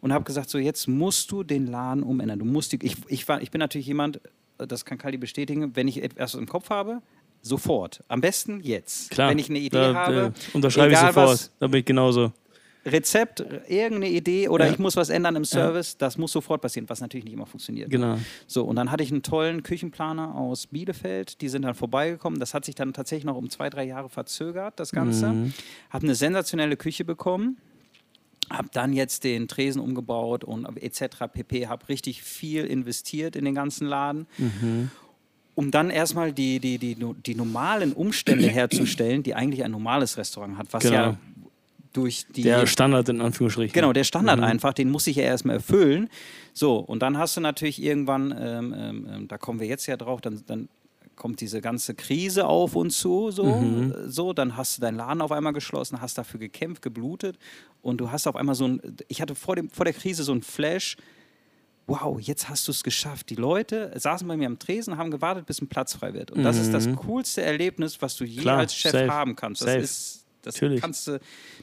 und 0.02 0.12
habe 0.12 0.24
gesagt, 0.26 0.50
so 0.50 0.58
jetzt 0.58 0.88
musst 0.88 1.32
du 1.32 1.44
den 1.44 1.68
Laden 1.68 2.02
umändern. 2.02 2.40
Du 2.40 2.46
musst 2.46 2.72
die, 2.72 2.80
ich, 2.84 2.98
ich, 3.08 3.28
war, 3.28 3.42
ich 3.42 3.52
bin 3.52 3.60
natürlich 3.60 3.86
jemand, 3.88 4.20
das 4.58 4.84
kann 4.84 4.98
Kali 4.98 5.18
bestätigen, 5.18 5.76
wenn 5.76 5.88
ich 5.88 6.02
etwas 6.04 6.34
im 6.34 6.48
Kopf 6.48 6.70
habe, 6.72 7.02
sofort. 7.44 8.04
Am 8.08 8.20
besten 8.22 8.62
jetzt. 8.62 9.12
Klar. 9.12 9.30
Wenn 9.30 9.40
ich 9.40 9.50
eine 9.50 9.60
Idee 9.60 9.78
da, 9.78 9.94
habe, 9.94 10.34
äh, 10.36 10.56
unterschreibe 10.56 10.94
ich 10.94 11.00
sofort. 11.00 11.16
was, 11.30 11.52
da 11.60 11.68
bin 11.68 11.80
ich 11.82 11.86
genauso. 11.86 12.32
Rezept, 12.86 13.42
irgendeine 13.68 14.10
Idee 14.10 14.50
oder 14.50 14.66
Ja. 14.66 14.72
ich 14.72 14.80
muss 14.80 14.96
was 14.96 15.10
ändern 15.10 15.36
im 15.36 15.46
Service, 15.46 15.98
das 15.98 16.18
muss 16.18 16.32
sofort 16.32 16.62
passieren, 16.62 16.90
was 16.90 17.00
natürlich 17.00 17.26
nicht 17.26 17.34
immer 17.34 17.46
funktioniert. 17.46 17.90
Genau. 17.92 18.18
So, 18.48 18.64
und 18.64 18.76
dann 18.76 18.90
hatte 18.92 19.04
ich 19.04 19.12
einen 19.12 19.22
tollen 19.22 19.62
Küchenplaner 19.62 20.34
aus 20.36 20.66
Bielefeld, 20.68 21.42
die 21.42 21.50
sind 21.50 21.62
dann 21.62 21.76
vorbeigekommen. 21.76 22.40
Das 22.40 22.54
hat 22.56 22.66
sich 22.66 22.74
dann 22.76 22.94
tatsächlich 22.94 23.26
noch 23.26 23.36
um 23.38 23.50
zwei, 23.52 23.70
drei 23.70 23.84
Jahre 23.84 24.10
verzögert, 24.10 24.80
das 24.80 24.92
Ganze. 24.92 25.28
Mhm. 25.28 25.54
Habe 25.92 26.06
eine 26.06 26.16
sensationelle 26.16 26.76
Küche 26.76 27.06
bekommen. 27.06 27.58
Habe 28.50 28.68
dann 28.74 28.92
jetzt 28.94 29.24
den 29.24 29.48
Tresen 29.48 29.80
umgebaut 29.80 30.44
und 30.44 30.66
etc. 30.82 31.28
pp. 31.32 31.68
Habe 31.68 31.88
richtig 31.88 32.22
viel 32.24 32.66
investiert 32.66 33.36
in 33.36 33.46
den 33.46 33.56
ganzen 33.56 33.88
Laden. 33.88 34.28
Um 35.54 35.70
dann 35.70 35.90
erstmal 35.90 36.34
die, 36.34 36.60
die, 36.60 36.78
die, 36.78 36.96
die 36.96 37.36
normalen 37.36 37.94
Umstände 37.94 38.48
herzustellen, 38.48 39.22
die 39.22 39.36
eigentlich 39.36 39.64
ein 39.64 39.72
normales 39.72 40.18
Restaurant 40.18 40.58
hat, 40.58 40.68
was 40.74 40.84
Genau. 40.84 40.96
ja 40.96 41.18
durch 41.94 42.26
die 42.30 42.44
Der 42.44 42.66
Standard 42.68 43.10
in 43.10 43.22
Anführungsstrichen. 43.22 43.74
Genau, 43.74 43.94
der 43.94 44.04
Standard 44.04 44.40
einfach, 44.40 44.74
den 44.74 44.90
muss 44.90 45.08
ich 45.08 45.18
ja 45.18 45.24
erstmal 45.24 45.58
erfüllen. 45.58 46.10
So, 46.54 46.78
und 46.78 47.02
dann 47.02 47.18
hast 47.18 47.38
du 47.38 47.42
natürlich 47.42 47.82
irgendwann, 47.82 48.34
ähm, 48.38 48.74
ähm, 48.78 49.08
ähm, 49.10 49.28
da 49.28 49.38
kommen 49.38 49.60
wir 49.60 49.68
jetzt 49.68 49.88
ja 49.88 49.98
drauf, 49.98 50.22
dann, 50.22 50.44
dann 50.48 50.70
kommt 51.16 51.42
diese 51.42 51.62
ganze 51.62 51.94
Krise 51.94 52.48
auf 52.48 52.76
uns 52.76 52.98
zu, 52.98 53.32
so, 53.32 53.46
äh, 53.46 54.10
so, 54.10 54.34
dann 54.34 54.58
hast 54.58 54.78
du 54.78 54.82
deinen 54.82 54.98
Laden 54.98 55.22
auf 55.22 55.32
einmal 55.32 55.54
geschlossen, 55.54 56.02
hast 56.02 56.18
dafür 56.18 56.40
gekämpft, 56.40 56.82
geblutet 56.82 57.38
und 57.82 57.98
du 57.98 58.12
hast 58.12 58.28
auf 58.28 58.36
einmal 58.36 58.56
so 58.56 58.68
ein, 58.68 58.82
ich 59.08 59.22
hatte 59.22 59.36
vor, 59.36 59.56
dem, 59.56 59.70
vor 59.70 59.86
der 59.86 59.94
Krise 59.94 60.24
so 60.24 60.34
ein 60.34 60.42
Flash, 60.42 60.98
wow, 61.88 62.20
jetzt 62.20 62.50
hast 62.50 62.68
du 62.68 62.72
es 62.72 62.84
geschafft. 62.84 63.30
Die 63.30 63.36
Leute 63.36 63.92
saßen 63.96 64.28
bei 64.28 64.38
mir 64.38 64.48
am 64.48 64.60
Tresen, 64.60 64.98
haben 64.98 65.12
gewartet, 65.12 65.46
bis 65.46 65.62
ein 65.62 65.68
Platz 65.68 65.94
frei 65.94 66.14
wird. 66.14 66.32
Und 66.32 66.44
das 66.44 66.58
ist 66.58 66.74
das 66.74 66.88
coolste 66.96 67.42
Erlebnis, 67.42 68.02
was 68.02 68.16
du 68.16 68.24
je 68.24 68.42
Klar, 68.42 68.60
als 68.60 68.76
Chef 68.76 68.92
safe, 68.92 69.10
haben 69.12 69.36
kannst. 69.36 69.62
Das 69.62 69.68
safe. 69.68 69.80
ist, 69.80 70.21
das 70.42 70.56
Natürlich. 70.56 70.82
kannst 70.82 71.08
du 71.08 71.20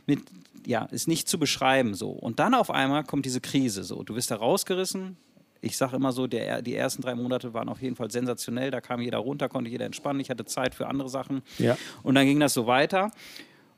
mit, 0.07 0.21
ja, 0.67 0.85
ist 0.85 1.09
nicht 1.09 1.29
zu 1.29 1.39
beschreiben 1.39 1.95
so. 1.95 2.11
Und 2.11 2.39
dann 2.39 2.55
auf 2.55 2.71
einmal 2.71 3.05
kommt 3.05 3.27
diese 3.27 3.41
Krise 3.41 3.85
so. 3.85 4.03
Du 4.03 4.15
wirst 4.15 4.31
da 4.31 4.37
rausgerissen. 4.37 5.17
Ich 5.61 5.77
sage 5.77 5.97
immer 5.97 6.13
so, 6.13 6.27
der, 6.27 6.63
die 6.63 6.75
ersten 6.75 7.03
drei 7.03 7.15
Monate 7.15 7.53
waren 7.53 7.69
auf 7.69 7.83
jeden 7.83 7.97
Fall 7.97 8.11
sensationell. 8.11 8.71
Da 8.71 8.81
kam 8.81 9.01
jeder 9.01 9.19
runter, 9.19 9.49
konnte 9.49 9.71
jeder 9.71 9.87
entspannen. 9.87 10.21
Ich 10.21 10.31
hatte 10.31 10.45
Zeit 10.45 10.75
für 10.75 10.87
andere 10.87 11.09
Sachen. 11.09 11.43
Ja. 11.59 11.77
Und 12.03 12.15
dann 12.15 12.27
ging 12.27 12.39
das 12.39 12.55
so 12.55 12.67
weiter. 12.67 13.11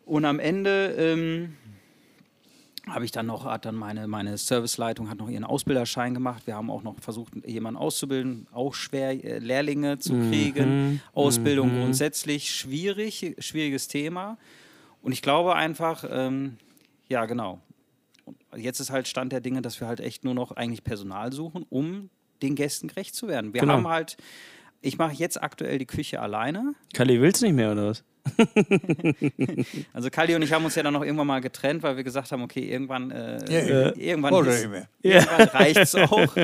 Und 0.04 0.24
am 0.24 0.38
Ende 0.40 0.94
ähm, 0.98 1.56
habe 2.86 3.04
ich 3.04 3.12
dann 3.12 3.26
noch, 3.26 3.44
hat 3.44 3.64
dann 3.64 3.76
meine, 3.76 4.08
meine 4.08 4.36
Serviceleitung 4.36 5.08
hat 5.08 5.18
noch 5.18 5.28
ihren 5.28 5.44
Ausbilderschein 5.44 6.14
gemacht. 6.14 6.46
Wir 6.46 6.54
haben 6.54 6.70
auch 6.70 6.82
noch 6.82 6.96
versucht, 7.00 7.32
jemanden 7.46 7.78
auszubilden, 7.78 8.46
auch 8.52 8.74
schwer 8.74 9.24
äh, 9.24 9.38
Lehrlinge 9.38 9.98
zu 9.98 10.12
kriegen. 10.28 11.00
Ausbildung 11.12 11.70
grundsätzlich 11.80 12.50
schwierig, 12.50 13.36
schwieriges 13.38 13.88
Thema. 13.88 14.38
Und 15.02 15.12
ich 15.12 15.22
glaube 15.22 15.54
einfach, 15.54 16.04
ähm, 16.10 16.56
ja 17.08 17.24
genau. 17.26 17.60
Jetzt 18.56 18.80
ist 18.80 18.90
halt 18.90 19.08
Stand 19.08 19.32
der 19.32 19.40
Dinge, 19.40 19.62
dass 19.62 19.80
wir 19.80 19.88
halt 19.88 20.00
echt 20.00 20.24
nur 20.24 20.34
noch 20.34 20.52
eigentlich 20.52 20.84
Personal 20.84 21.32
suchen, 21.32 21.64
um 21.70 22.10
den 22.42 22.54
Gästen 22.54 22.88
gerecht 22.88 23.14
zu 23.14 23.28
werden. 23.28 23.52
Wir 23.54 23.60
Genau. 23.62 23.74
haben 23.74 23.88
halt, 23.88 24.16
ich 24.80 24.98
mache 24.98 25.14
jetzt 25.14 25.42
aktuell 25.42 25.78
die 25.78 25.86
Küche 25.86 26.20
alleine. 26.20 26.74
Kali, 26.94 27.20
willst 27.20 27.42
du 27.42 27.46
nicht 27.46 27.54
mehr 27.54 27.72
oder 27.72 27.86
was? 27.88 28.04
Also 29.92 30.10
Kali 30.10 30.34
und 30.34 30.42
ich 30.42 30.52
haben 30.52 30.64
uns 30.64 30.74
ja 30.74 30.82
dann 30.82 30.92
noch 30.92 31.02
irgendwann 31.04 31.26
mal 31.26 31.40
getrennt, 31.40 31.82
weil 31.82 31.96
wir 31.96 32.04
gesagt 32.04 32.30
haben, 32.32 32.42
okay, 32.42 32.68
irgendwann, 32.70 33.10
äh, 33.10 33.38
Ja, 33.50 33.92
irgendwann, 33.96 34.34
Oder 34.34 34.52
ist, 34.56 34.68
irgendwann 35.02 35.48
reicht's 35.48 35.94
auch. 35.94 36.34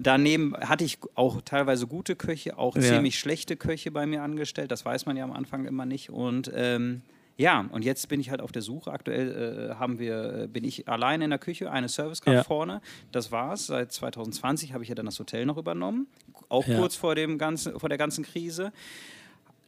Daneben 0.00 0.56
hatte 0.56 0.84
ich 0.84 0.98
auch 1.14 1.40
teilweise 1.42 1.86
gute 1.86 2.16
Köche, 2.16 2.58
auch 2.58 2.76
Ja. 2.76 2.82
ziemlich 2.82 3.18
schlechte 3.18 3.56
Köche 3.56 3.90
bei 3.90 4.06
mir 4.06 4.22
angestellt. 4.22 4.70
Das 4.70 4.84
weiß 4.84 5.06
man 5.06 5.16
ja 5.16 5.24
am 5.24 5.32
Anfang 5.32 5.66
immer 5.66 5.86
nicht. 5.86 6.10
Und 6.10 6.50
ähm, 6.54 7.02
ja, 7.36 7.66
und 7.72 7.84
jetzt 7.84 8.08
bin 8.08 8.20
ich 8.20 8.30
halt 8.30 8.40
auf 8.40 8.52
der 8.52 8.62
Suche. 8.62 8.92
Aktuell 8.92 9.70
äh, 9.70 9.74
haben 9.74 9.98
wir, 9.98 10.42
äh, 10.42 10.46
bin 10.46 10.62
ich 10.64 10.88
alleine 10.88 11.24
in 11.24 11.30
der 11.30 11.38
Küche, 11.38 11.70
eine 11.70 11.88
Servicekraft 11.88 12.36
Ja. 12.36 12.44
vorne. 12.44 12.80
Das 13.12 13.32
war's. 13.32 13.66
Seit 13.66 13.92
2020 13.92 14.72
habe 14.72 14.82
ich 14.84 14.88
ja 14.88 14.94
dann 14.94 15.06
das 15.06 15.18
Hotel 15.18 15.44
noch 15.46 15.56
übernommen, 15.56 16.06
auch 16.48 16.66
Ja. 16.66 16.78
kurz 16.78 16.94
vor 16.96 17.14
dem 17.14 17.36
ganzen, 17.38 17.78
vor 17.80 17.88
der 17.88 17.98
ganzen 17.98 18.24
Krise. 18.24 18.72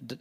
D- 0.00 0.16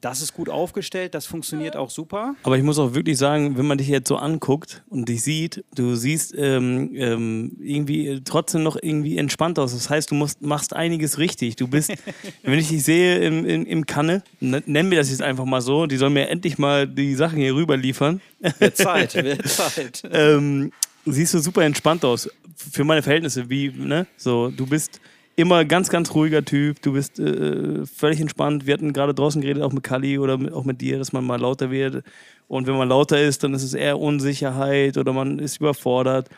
Das 0.00 0.22
ist 0.22 0.32
gut 0.32 0.48
aufgestellt, 0.48 1.14
das 1.14 1.26
funktioniert 1.26 1.76
auch 1.76 1.90
super. 1.90 2.34
Aber 2.42 2.56
ich 2.56 2.62
muss 2.62 2.78
auch 2.78 2.94
wirklich 2.94 3.18
sagen, 3.18 3.58
wenn 3.58 3.66
man 3.66 3.78
dich 3.78 3.88
jetzt 3.88 4.08
so 4.08 4.16
anguckt 4.16 4.82
und 4.88 5.08
dich 5.08 5.22
sieht, 5.22 5.64
du 5.74 5.96
siehst 5.96 6.34
ähm, 6.36 6.90
ähm, 6.94 7.56
irgendwie 7.60 8.20
trotzdem 8.24 8.62
noch 8.62 8.76
irgendwie 8.80 9.18
entspannt 9.18 9.58
aus. 9.58 9.72
Das 9.72 9.90
heißt, 9.90 10.10
du 10.10 10.14
musst, 10.14 10.40
machst 10.42 10.74
einiges 10.74 11.18
richtig. 11.18 11.56
Du 11.56 11.66
bist, 11.66 11.92
wenn 12.42 12.58
ich 12.58 12.68
dich 12.68 12.84
sehe 12.84 13.18
im, 13.18 13.44
im, 13.44 13.66
im 13.66 13.86
Kanne, 13.86 14.22
nennen 14.40 14.90
wir 14.90 14.98
das 14.98 15.10
jetzt 15.10 15.22
einfach 15.22 15.44
mal 15.44 15.60
so, 15.60 15.86
die 15.86 15.96
sollen 15.96 16.12
mir 16.12 16.28
endlich 16.28 16.58
mal 16.58 16.86
die 16.86 17.14
Sachen 17.14 17.38
hier 17.38 17.54
rüber 17.54 17.76
liefern. 17.76 18.20
Wird 18.58 18.76
Zeit, 18.76 19.14
wird 19.22 19.48
Zeit. 19.48 20.02
ähm, 20.12 20.72
siehst 21.06 21.34
du 21.34 21.38
super 21.38 21.62
entspannt 21.62 22.04
aus. 22.04 22.28
Für 22.56 22.84
meine 22.84 23.02
Verhältnisse, 23.02 23.48
wie, 23.50 23.70
ne? 23.70 24.06
So, 24.16 24.48
du 24.48 24.66
bist 24.66 25.00
immer 25.38 25.64
ganz, 25.64 25.88
ganz 25.88 26.12
ruhiger 26.14 26.44
Typ. 26.44 26.82
Du 26.82 26.94
bist 26.94 27.20
äh, 27.20 27.86
völlig 27.86 28.20
entspannt. 28.20 28.66
Wir 28.66 28.74
hatten 28.74 28.92
gerade 28.92 29.14
draußen 29.14 29.40
geredet, 29.40 29.62
auch 29.62 29.72
mit 29.72 29.84
Kali 29.84 30.18
oder 30.18 30.36
mit, 30.36 30.52
auch 30.52 30.64
mit 30.64 30.80
dir, 30.80 30.98
dass 30.98 31.12
man 31.12 31.24
mal 31.24 31.40
lauter 31.40 31.70
wird. 31.70 32.02
Und 32.48 32.66
wenn 32.66 32.76
man 32.76 32.88
lauter 32.88 33.22
ist, 33.22 33.44
dann 33.44 33.54
ist 33.54 33.62
es 33.62 33.72
eher 33.72 34.00
Unsicherheit 34.00 34.98
oder 34.98 35.12
man 35.12 35.38
ist 35.38 35.60
überfordert. 35.60 36.28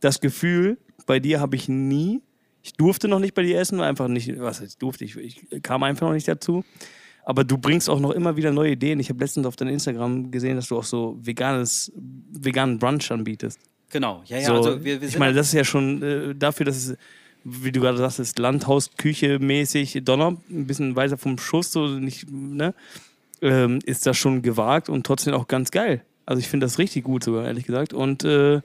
Das 0.00 0.20
Gefühl 0.20 0.76
bei 1.06 1.20
dir 1.20 1.40
habe 1.40 1.56
ich 1.56 1.70
nie. 1.70 2.20
Ich 2.62 2.74
durfte 2.74 3.08
noch 3.08 3.18
nicht 3.18 3.32
bei 3.32 3.42
dir 3.42 3.58
essen, 3.58 3.80
einfach 3.80 4.08
nicht, 4.08 4.38
was 4.38 4.60
heißt 4.60 4.82
durfte 4.82 5.06
ich, 5.06 5.16
ich 5.16 5.62
kam 5.62 5.82
einfach 5.82 6.08
noch 6.08 6.14
nicht 6.14 6.28
dazu. 6.28 6.62
Aber 7.24 7.44
du 7.44 7.56
bringst 7.56 7.88
auch 7.88 7.98
noch 7.98 8.10
immer 8.10 8.36
wieder 8.36 8.52
neue 8.52 8.72
Ideen. 8.72 9.00
Ich 9.00 9.08
habe 9.08 9.20
letztens 9.20 9.46
auf 9.46 9.56
deinem 9.56 9.72
Instagram 9.72 10.30
gesehen, 10.30 10.56
dass 10.56 10.68
du 10.68 10.76
auch 10.76 10.84
so 10.84 11.18
veganes, 11.22 11.90
veganen 12.30 12.78
Brunch 12.78 13.10
anbietest. 13.10 13.58
Genau, 13.88 14.22
ja, 14.26 14.38
ja. 14.38 14.46
So, 14.46 14.54
also 14.54 14.84
wir, 14.84 15.00
wir 15.00 15.08
ich 15.08 15.18
meine, 15.18 15.32
das 15.32 15.48
ist 15.48 15.54
ja 15.54 15.64
schon 15.64 16.02
äh, 16.02 16.34
dafür, 16.34 16.66
dass 16.66 16.76
es, 16.76 16.96
wie 17.44 17.72
du 17.72 17.80
gerade 17.80 17.98
sagst, 17.98 18.18
ist 18.18 18.38
Landhausküche 18.38 19.38
mäßig 19.38 20.00
Donner, 20.04 20.36
ein 20.50 20.66
bisschen 20.66 20.96
weiter 20.96 21.16
vom 21.16 21.38
Schuss, 21.38 21.72
so 21.72 21.86
nicht, 21.86 22.30
ne? 22.30 22.74
Ähm, 23.42 23.78
ist 23.86 24.06
das 24.06 24.18
schon 24.18 24.42
gewagt 24.42 24.90
und 24.90 25.06
trotzdem 25.06 25.32
auch 25.32 25.48
ganz 25.48 25.70
geil. 25.70 26.04
Also 26.26 26.40
ich 26.40 26.48
finde 26.48 26.66
das 26.66 26.78
richtig 26.78 27.04
gut 27.04 27.24
sogar, 27.24 27.46
ehrlich 27.46 27.64
gesagt. 27.64 27.94
Und 27.94 28.22
äh, 28.22 28.60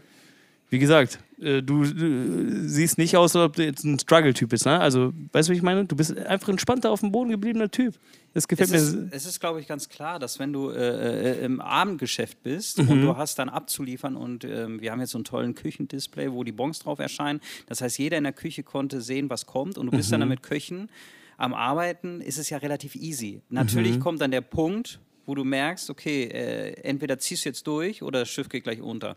wie 0.69 0.79
gesagt, 0.79 1.19
äh, 1.39 1.61
du, 1.61 1.83
du 1.83 2.67
siehst 2.67 2.97
nicht 2.97 3.15
aus, 3.17 3.35
als 3.35 3.45
ob 3.45 3.55
du 3.55 3.63
jetzt 3.65 3.83
ein 3.83 3.99
Struggle-Typ 3.99 4.49
bist, 4.49 4.65
ne? 4.65 4.79
Also, 4.79 5.13
weißt 5.31 5.49
du, 5.49 5.53
wie 5.53 5.57
ich 5.57 5.63
meine? 5.63 5.85
Du 5.85 5.95
bist 5.95 6.17
einfach 6.17 6.47
ein 6.47 6.51
entspannter, 6.51 6.91
auf 6.91 7.01
dem 7.01 7.11
Boden 7.11 7.29
gebliebener 7.31 7.69
Typ. 7.69 7.95
Das 8.33 8.47
gefällt 8.47 8.71
es 8.73 8.93
mir. 8.93 9.03
ist, 9.05 9.13
es 9.13 9.25
ist, 9.25 9.39
glaube 9.39 9.61
ich, 9.61 9.67
ganz 9.67 9.87
klar, 9.87 10.19
dass 10.19 10.39
wenn 10.39 10.51
du 10.51 10.69
äh, 10.69 11.31
äh, 11.41 11.45
im 11.45 11.61
Abendgeschäft 11.61 12.43
bist 12.43 12.79
Mhm. 12.81 12.89
und 12.89 13.01
du 13.01 13.15
hast 13.17 13.39
dann 13.39 13.47
abzuliefern 13.49 14.15
und 14.17 14.43
ähm, 14.43 14.81
wir 14.81 14.91
haben 14.91 14.99
jetzt 14.99 15.11
so 15.11 15.17
einen 15.17 15.25
tollen 15.25 15.55
Küchendisplay, 15.55 16.31
wo 16.31 16.43
die 16.43 16.51
Bons 16.51 16.79
drauf 16.79 16.99
erscheinen. 16.99 17.39
Das 17.67 17.81
heißt, 17.81 17.97
jeder 17.97 18.17
in 18.17 18.23
der 18.25 18.33
Küche 18.33 18.63
konnte 18.63 19.01
sehen, 19.01 19.29
was 19.29 19.45
kommt 19.45 19.77
und 19.77 19.85
du 19.87 19.91
bist 19.97 20.11
Mhm. 20.11 20.19
dann 20.19 20.29
mit 20.29 20.43
Köchen 20.43 20.89
am 21.37 21.53
Arbeiten, 21.53 22.21
ist 22.21 22.37
es 22.37 22.49
ja 22.49 22.57
relativ 22.57 22.95
easy. 22.95 23.41
Mhm. 23.49 23.55
Natürlich 23.55 23.99
kommt 23.99 24.21
dann 24.21 24.31
der 24.31 24.41
Punkt, 24.41 24.99
wo 25.25 25.33
du 25.33 25.43
merkst, 25.43 25.89
okay, 25.89 26.25
äh, 26.25 26.71
entweder 26.83 27.17
ziehst 27.17 27.45
du 27.45 27.49
jetzt 27.49 27.65
durch 27.65 28.03
oder 28.03 28.19
das 28.19 28.29
Schiff 28.29 28.47
geht 28.47 28.63
gleich 28.63 28.79
unter. 28.81 29.15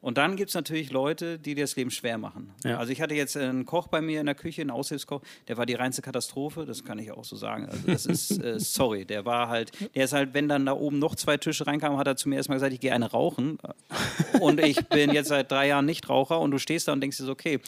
Und 0.00 0.16
dann 0.18 0.36
gibt 0.36 0.50
es 0.50 0.54
natürlich 0.54 0.90
Leute, 0.92 1.38
die 1.38 1.54
dir 1.54 1.64
das 1.64 1.74
Leben 1.76 1.90
schwer 1.90 2.18
machen. 2.18 2.52
Ja. 2.64 2.78
Also 2.78 2.92
ich 2.92 3.00
hatte 3.00 3.14
jetzt 3.14 3.36
einen 3.36 3.66
Koch 3.66 3.88
bei 3.88 4.00
mir 4.00 4.20
in 4.20 4.26
der 4.26 4.34
Küche, 4.34 4.60
einen 4.62 4.70
Aushilfskoch, 4.70 5.22
der 5.48 5.56
war 5.56 5.66
die 5.66 5.74
reinste 5.74 6.02
Katastrophe, 6.02 6.64
das 6.66 6.84
kann 6.84 6.98
ich 6.98 7.10
auch 7.10 7.24
so 7.24 7.34
sagen. 7.36 7.66
Also 7.66 7.86
das 7.86 8.06
ist, 8.06 8.30
äh, 8.42 8.60
sorry, 8.60 9.04
der 9.04 9.24
war 9.24 9.48
halt, 9.48 9.72
der 9.94 10.04
ist 10.04 10.12
halt, 10.12 10.34
wenn 10.34 10.48
dann 10.48 10.66
da 10.66 10.72
oben 10.72 10.98
noch 10.98 11.16
zwei 11.16 11.36
Tische 11.36 11.66
reinkamen, 11.66 11.98
hat 11.98 12.06
er 12.06 12.16
zu 12.16 12.28
mir 12.28 12.36
erstmal 12.36 12.56
gesagt, 12.58 12.72
ich 12.72 12.80
gehe 12.80 12.92
eine 12.92 13.10
rauchen. 13.10 13.58
Und 14.40 14.60
ich 14.60 14.86
bin 14.88 15.10
jetzt 15.12 15.28
seit 15.28 15.50
drei 15.50 15.68
Jahren 15.68 15.86
Nichtraucher 15.86 16.40
und 16.40 16.50
du 16.52 16.58
stehst 16.58 16.86
da 16.86 16.92
und 16.92 17.00
denkst 17.00 17.16
dir 17.16 17.24
so, 17.24 17.32
okay, 17.32 17.58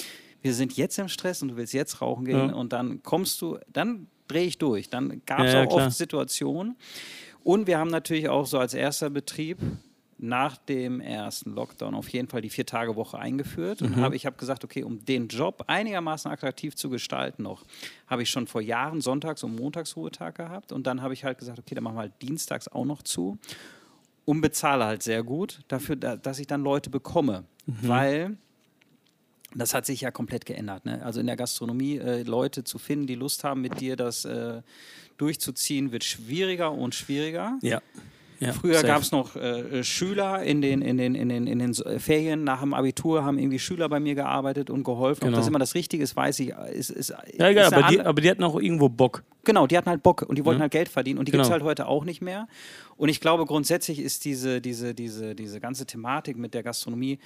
wir 0.43 0.55
sind 0.55 0.75
jetzt 0.77 0.99
im 0.99 1.09
Stress 1.09 1.43
und 1.43 1.49
du 1.49 1.57
willst 1.57 1.73
jetzt 1.73 2.01
rauchen 2.01 2.25
gehen 2.25 2.49
Ja. 2.51 2.55
und 2.55 2.73
dann 2.73 3.03
kommst 3.03 3.41
du, 3.43 3.59
dann 3.73 4.07
drehe 4.29 4.45
ich 4.47 4.59
durch. 4.59 4.89
Dann 4.89 5.21
gab 5.27 5.41
es 5.41 5.53
Ja, 5.53 5.65
auch 5.65 5.69
klar. 5.69 5.87
oft 5.89 5.97
Situationen. 5.97 6.77
Und 7.43 7.67
wir 7.67 7.79
haben 7.79 7.91
natürlich 7.91 8.29
auch 8.29 8.47
so 8.47 8.59
als 8.59 8.75
erster 8.75 9.11
Betrieb 9.11 9.59
nach 10.23 10.59
dem 10.59 11.01
ersten 11.01 11.53
Lockdown 11.53 11.95
auf 11.95 12.09
jeden 12.11 12.29
Fall 12.29 12.43
die 12.43 12.51
Vier-Tage-Woche 12.51 13.19
eingeführt. 13.19 13.81
Und 13.81 13.97
hab, 13.97 14.13
ich 14.13 14.27
habe 14.27 14.37
gesagt, 14.37 14.65
okay, 14.65 14.83
um 14.83 15.05
den 15.05 15.29
Job 15.29 15.65
einigermaßen 15.67 16.31
attraktiv 16.31 16.75
zu 16.75 16.91
gestalten 16.91 17.43
noch, 17.43 17.65
habe 18.07 18.23
ich 18.23 18.31
schon 18.31 18.47
vor 18.47 18.61
Jahren 18.61 19.01
Sonntags- 19.01 19.43
und 19.43 19.57
Montagsruhetag 19.57 20.35
gehabt. 20.35 20.73
Und 20.73 20.87
dann 20.87 21.01
habe 21.01 21.15
ich 21.15 21.25
halt 21.25 21.39
gesagt, 21.39 21.59
okay, 21.59 21.75
dann 21.75 21.85
machen 21.85 21.97
wir 21.97 22.03
halt 22.03 22.23
Dienstags 22.23 22.69
auch 22.69 22.85
noch 22.85 23.03
zu. 23.03 23.39
Und 24.27 24.43
bezahle 24.43 24.85
halt 24.85 25.03
sehr 25.03 25.23
gut 25.23 25.61
dafür, 25.69 25.97
da, 25.97 26.17
dass 26.17 26.39
ich 26.39 26.47
dann 26.47 26.63
Leute 26.63 26.91
bekomme. 26.91 27.45
Weil 27.67 28.37
das 29.55 29.75
hat 29.75 29.87
sich 29.87 30.03
ja 30.03 30.11
komplett 30.11 30.47
geändert. 30.47 30.85
Ne? 30.85 31.03
Also 31.05 31.21
in 31.21 31.27
der 31.27 31.37
Gastronomie 31.37 31.97
äh, 31.97 32.23
Leute 32.23 32.63
zu 32.63 32.79
finden, 32.79 33.07
die 33.07 33.15
Lust 33.15 33.43
haben, 33.43 33.63
mit 33.63 33.81
dir 33.81 33.97
das 33.97 34.25
äh, 34.25 34.63
durchzuziehen, 35.17 35.93
wird 35.93 36.05
schwieriger 36.05 36.73
und 36.73 36.95
schwieriger. 36.95 37.59
Ja. 37.63 37.81
Ja 38.41 38.53
Früher 38.53 38.83
gab 38.83 39.03
es 39.03 39.13
noch 39.13 39.37
äh, 39.37 39.85
Schüler 39.85 40.43
in 40.43 40.61
den, 40.63 40.83
in, 40.83 40.97
den, 40.97 41.15
in, 41.15 41.29
den, 41.29 41.47
in 41.47 41.59
den 41.59 41.71
äh, 41.73 41.99
Ferien 41.99 42.43
nach 42.43 42.61
dem 42.61 42.75
Abitur, 42.75 43.23
haben 43.25 43.39
irgendwie 43.39 43.59
Schüler 43.59 43.89
bei 43.89 44.01
mir 44.01 44.15
gearbeitet 44.15 44.71
und 44.71 44.83
geholfen. 44.83 45.23
Ob 45.23 45.27
Genau. 45.29 45.37
das 45.39 45.47
immer 45.47 45.59
das 45.59 45.75
Richtige 45.75 46.03
ist, 46.03 46.17
weiß 46.17 46.41
ich. 46.41 46.49
Ist, 46.73 46.91
ist, 46.91 47.11
Ja, 47.39 47.49
egal, 47.49 47.73
aber 47.73 47.89
die, 47.89 48.01
aber 48.01 48.21
die 48.21 48.31
hatten 48.31 48.43
auch 48.43 48.59
irgendwo 48.61 48.89
Bock. 48.89 49.23
Genau, 49.45 49.67
die 49.67 49.77
hatten 49.77 49.89
halt 49.89 50.03
Bock 50.03 50.23
und 50.23 50.37
die 50.37 50.45
wollten 50.45 50.59
Ja. 50.61 50.63
halt 50.63 50.73
Geld 50.73 50.89
verdienen 50.89 51.19
und 51.19 51.29
die 51.29 51.33
Genau. 51.33 51.43
gibt 51.43 51.49
es 51.49 51.53
halt 51.53 51.63
heute 51.63 51.87
auch 51.87 52.05
nicht 52.05 52.21
mehr. 52.23 52.49
Und 52.97 53.09
ich 53.09 53.21
glaube, 53.21 53.47
grundsätzlich 53.47 53.99
ist 54.01 54.25
diese, 54.25 54.61
diese, 54.61 54.95
diese, 54.95 55.35
diese 55.35 55.61
ganze 55.61 55.87
Thematik 55.87 56.37
mit 56.37 56.53
der 56.55 56.63
Gastronomie, 56.63 57.19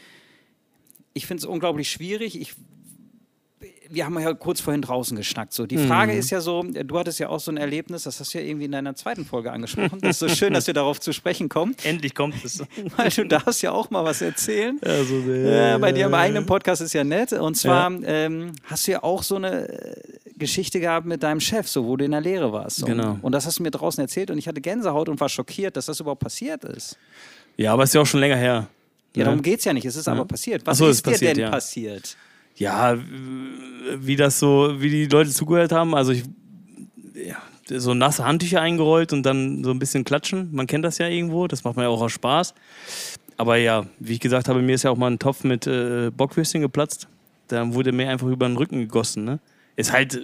ich 1.13 1.27
finde 1.27 1.41
es 1.43 1.45
unglaublich 1.45 1.91
schwierig. 1.91 2.41
Ich, 2.41 2.55
wir 3.95 4.05
haben 4.05 4.19
ja 4.19 4.35
kurz 4.35 4.61
vorhin 4.61 4.83
draußen 4.83 5.17
geschnackt. 5.17 5.53
So. 5.53 5.67
Die 5.67 5.79
Frage 5.79 6.13
Mhm. 6.13 6.19
ist 6.19 6.31
ja 6.31 6.41
so, 6.41 6.63
du 6.63 6.99
hattest 6.99 7.19
ja 7.19 7.29
auch 7.29 7.41
so 7.41 7.51
ein 7.51 7.57
Erlebnis, 7.57 8.03
das 8.05 8.21
hast 8.21 8.35
du 8.35 8.39
ja 8.39 8.45
irgendwie 8.45 8.65
in 8.67 8.73
deiner 8.73 8.95
zweiten 8.95 9.25
Folge 9.25 9.53
angesprochen. 9.53 9.99
Das 10.03 10.11
ist 10.11 10.19
so 10.19 10.29
schön, 10.29 10.53
dass 10.53 10.67
wir 10.67 10.75
darauf 10.75 11.01
zu 11.01 11.13
sprechen 11.13 11.49
kommen, 11.49 11.75
Endlich 11.85 12.15
kommt 12.15 12.45
es. 12.45 12.63
weil 12.97 13.09
du 13.11 13.25
darfst 13.27 13.63
ja 13.63 13.73
auch 13.73 13.91
mal 13.91 14.05
was 14.05 14.21
erzählen. 14.23 14.79
Also, 14.85 15.15
Ja, 15.21 15.79
bei 15.79 15.93
dir 15.93 16.07
im 16.07 16.15
eigenen 16.15 16.47
Podcast 16.47 16.83
ist 16.83 16.93
ja 16.93 17.05
nett. 17.05 17.33
Und 17.33 17.57
zwar 17.57 17.91
ähm, 18.05 18.53
hast 18.65 18.87
du 18.87 18.93
ja 18.93 19.03
auch 19.03 19.23
so 19.23 19.37
eine 19.37 19.69
äh, 19.69 19.97
Geschichte 20.37 20.81
gehabt 20.81 21.07
mit 21.07 21.23
deinem 21.23 21.41
Chef, 21.41 21.69
so 21.69 21.85
wo 21.87 21.97
du 21.97 22.05
in 22.05 22.11
der 22.11 22.21
Lehre 22.21 22.53
warst. 22.53 22.79
So. 22.79 22.87
Genau. 22.87 23.19
Und 23.23 23.33
das 23.33 23.47
hast 23.47 23.59
du 23.59 23.63
mir 23.63 23.71
draußen 23.71 24.01
erzählt 24.03 24.31
und 24.31 24.39
ich 24.39 24.49
hatte 24.49 24.61
Gänsehaut 24.61 25.09
und 25.09 25.21
war 25.21 25.29
schockiert, 25.29 25.77
dass 25.77 25.87
das 25.87 26.01
überhaupt 26.01 26.23
passiert 26.23 26.65
ist. 26.65 26.99
Ja, 27.57 27.73
aber 27.73 27.85
ist 27.85 27.95
ja 27.95 28.01
auch 28.01 28.07
schon 28.07 28.21
länger 28.21 28.37
her. 28.37 28.67
Ja, 29.15 29.21
Ne? 29.21 29.25
darum 29.27 29.43
geht 29.43 29.61
es 29.61 29.65
ja 29.65 29.73
nicht. 29.73 29.85
Es 29.85 29.95
ist 29.95 30.09
aber 30.09 30.25
passiert. 30.25 30.63
Was 30.67 30.79
so, 30.79 30.89
ist 30.89 30.97
ist 30.97 31.07
dir 31.07 31.11
passiert, 31.13 31.37
denn 31.37 31.43
ja. 31.45 31.51
passiert? 31.51 32.17
Ja, 32.57 32.97
wie 33.99 34.17
das 34.17 34.39
so, 34.39 34.75
wie 34.81 34.91
die 34.91 35.07
Leute 35.07 35.31
zugehört 35.31 35.73
haben. 35.73 35.95
Also 35.95 36.13
ich, 36.13 36.25
ja, 37.15 37.37
so 37.79 37.95
nasse 37.95 38.25
Handtücher 38.25 38.61
eingerollt 38.61 39.13
und 39.13 39.25
dann 39.25 39.65
so 39.65 39.71
ein 39.71 39.79
bisschen 39.79 40.05
klatschen. 40.05 40.49
Man 40.53 40.67
kennt 40.67 40.85
das 40.85 40.99
ja 40.99 41.09
irgendwo. 41.09 41.47
Das 41.49 41.65
macht 41.65 41.77
man 41.77 41.85
ja 41.85 41.89
auch 41.89 42.01
aus 42.01 42.13
Spaß. 42.13 42.55
Aber 43.37 43.57
ja, 43.57 43.87
wie 43.99 44.13
ich 44.13 44.21
gesagt 44.21 44.49
habe, 44.49 44.63
mir 44.63 44.75
ist 44.75 44.85
ja 44.85 44.91
auch 44.91 44.97
mal 44.97 45.11
ein 45.11 45.19
Topf 45.19 45.43
mit 45.45 45.67
äh, 45.67 46.11
Bockwürstchen 46.17 46.61
geplatzt. 46.63 47.09
Da 47.49 47.75
wurde 47.75 47.93
mir 47.93 48.09
einfach 48.09 48.29
über 48.29 48.47
den 48.49 48.57
Rücken 48.57 48.79
gegossen. 48.81 49.25
Ne? 49.25 49.39
Ist 49.77 49.93
halt 49.93 50.15
äh, 50.15 50.21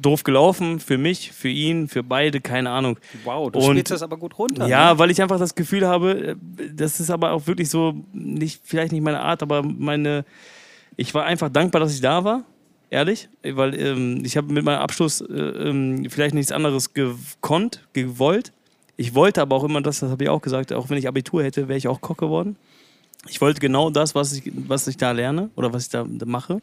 doof 0.00 0.22
gelaufen 0.22 0.80
für 0.80 0.98
mich, 0.98 1.32
für 1.32 1.48
ihn, 1.48 1.88
für 1.88 2.02
beide, 2.02 2.40
keine 2.40 2.70
Ahnung. 2.70 2.98
Wow, 3.24 3.50
du 3.50 3.58
Und- 3.58 3.72
spielst 3.72 3.90
das 3.92 4.02
aber 4.02 4.16
gut 4.18 4.38
runter. 4.38 4.66
Ja, 4.68 4.92
ne? 4.92 4.98
weil 4.98 5.10
ich 5.10 5.20
einfach 5.22 5.38
das 5.38 5.54
Gefühl 5.54 5.86
habe, 5.86 6.36
äh, 6.58 6.68
das 6.74 7.00
ist 7.00 7.10
aber 7.10 7.32
auch 7.32 7.46
wirklich 7.46 7.70
so, 7.70 7.94
nicht, 8.12 8.60
vielleicht 8.64 8.92
nicht 8.92 9.02
meine 9.02 9.20
Art, 9.20 9.42
aber 9.42 9.62
meine, 9.62 10.24
ich 11.00 11.14
war 11.14 11.24
einfach 11.24 11.48
dankbar, 11.48 11.80
dass 11.80 11.94
ich 11.94 12.02
da 12.02 12.24
war, 12.24 12.44
ehrlich, 12.90 13.30
weil 13.42 13.74
ähm, 13.74 14.22
ich 14.22 14.36
habe 14.36 14.52
mit 14.52 14.66
meinem 14.66 14.80
Abschluss 14.80 15.22
äh, 15.22 15.32
ähm, 15.32 16.06
vielleicht 16.10 16.34
nichts 16.34 16.52
anderes 16.52 16.92
gekonnt, 16.92 17.88
gewollt. 17.94 18.52
Ich 18.98 19.14
wollte 19.14 19.40
aber 19.40 19.56
auch 19.56 19.64
immer 19.64 19.80
das, 19.80 20.00
das 20.00 20.10
habe 20.10 20.24
ich 20.24 20.28
auch 20.28 20.42
gesagt, 20.42 20.74
auch 20.74 20.90
wenn 20.90 20.98
ich 20.98 21.08
Abitur 21.08 21.42
hätte, 21.42 21.68
wäre 21.68 21.78
ich 21.78 21.88
auch 21.88 22.02
Koch 22.02 22.18
geworden. 22.18 22.56
Ich 23.30 23.40
wollte 23.40 23.60
genau 23.60 23.88
das, 23.88 24.14
was 24.14 24.34
ich, 24.34 24.52
was 24.54 24.86
ich 24.88 24.98
da 24.98 25.12
lerne 25.12 25.48
oder 25.56 25.72
was 25.72 25.84
ich 25.84 25.88
da 25.88 26.04
mache. 26.26 26.60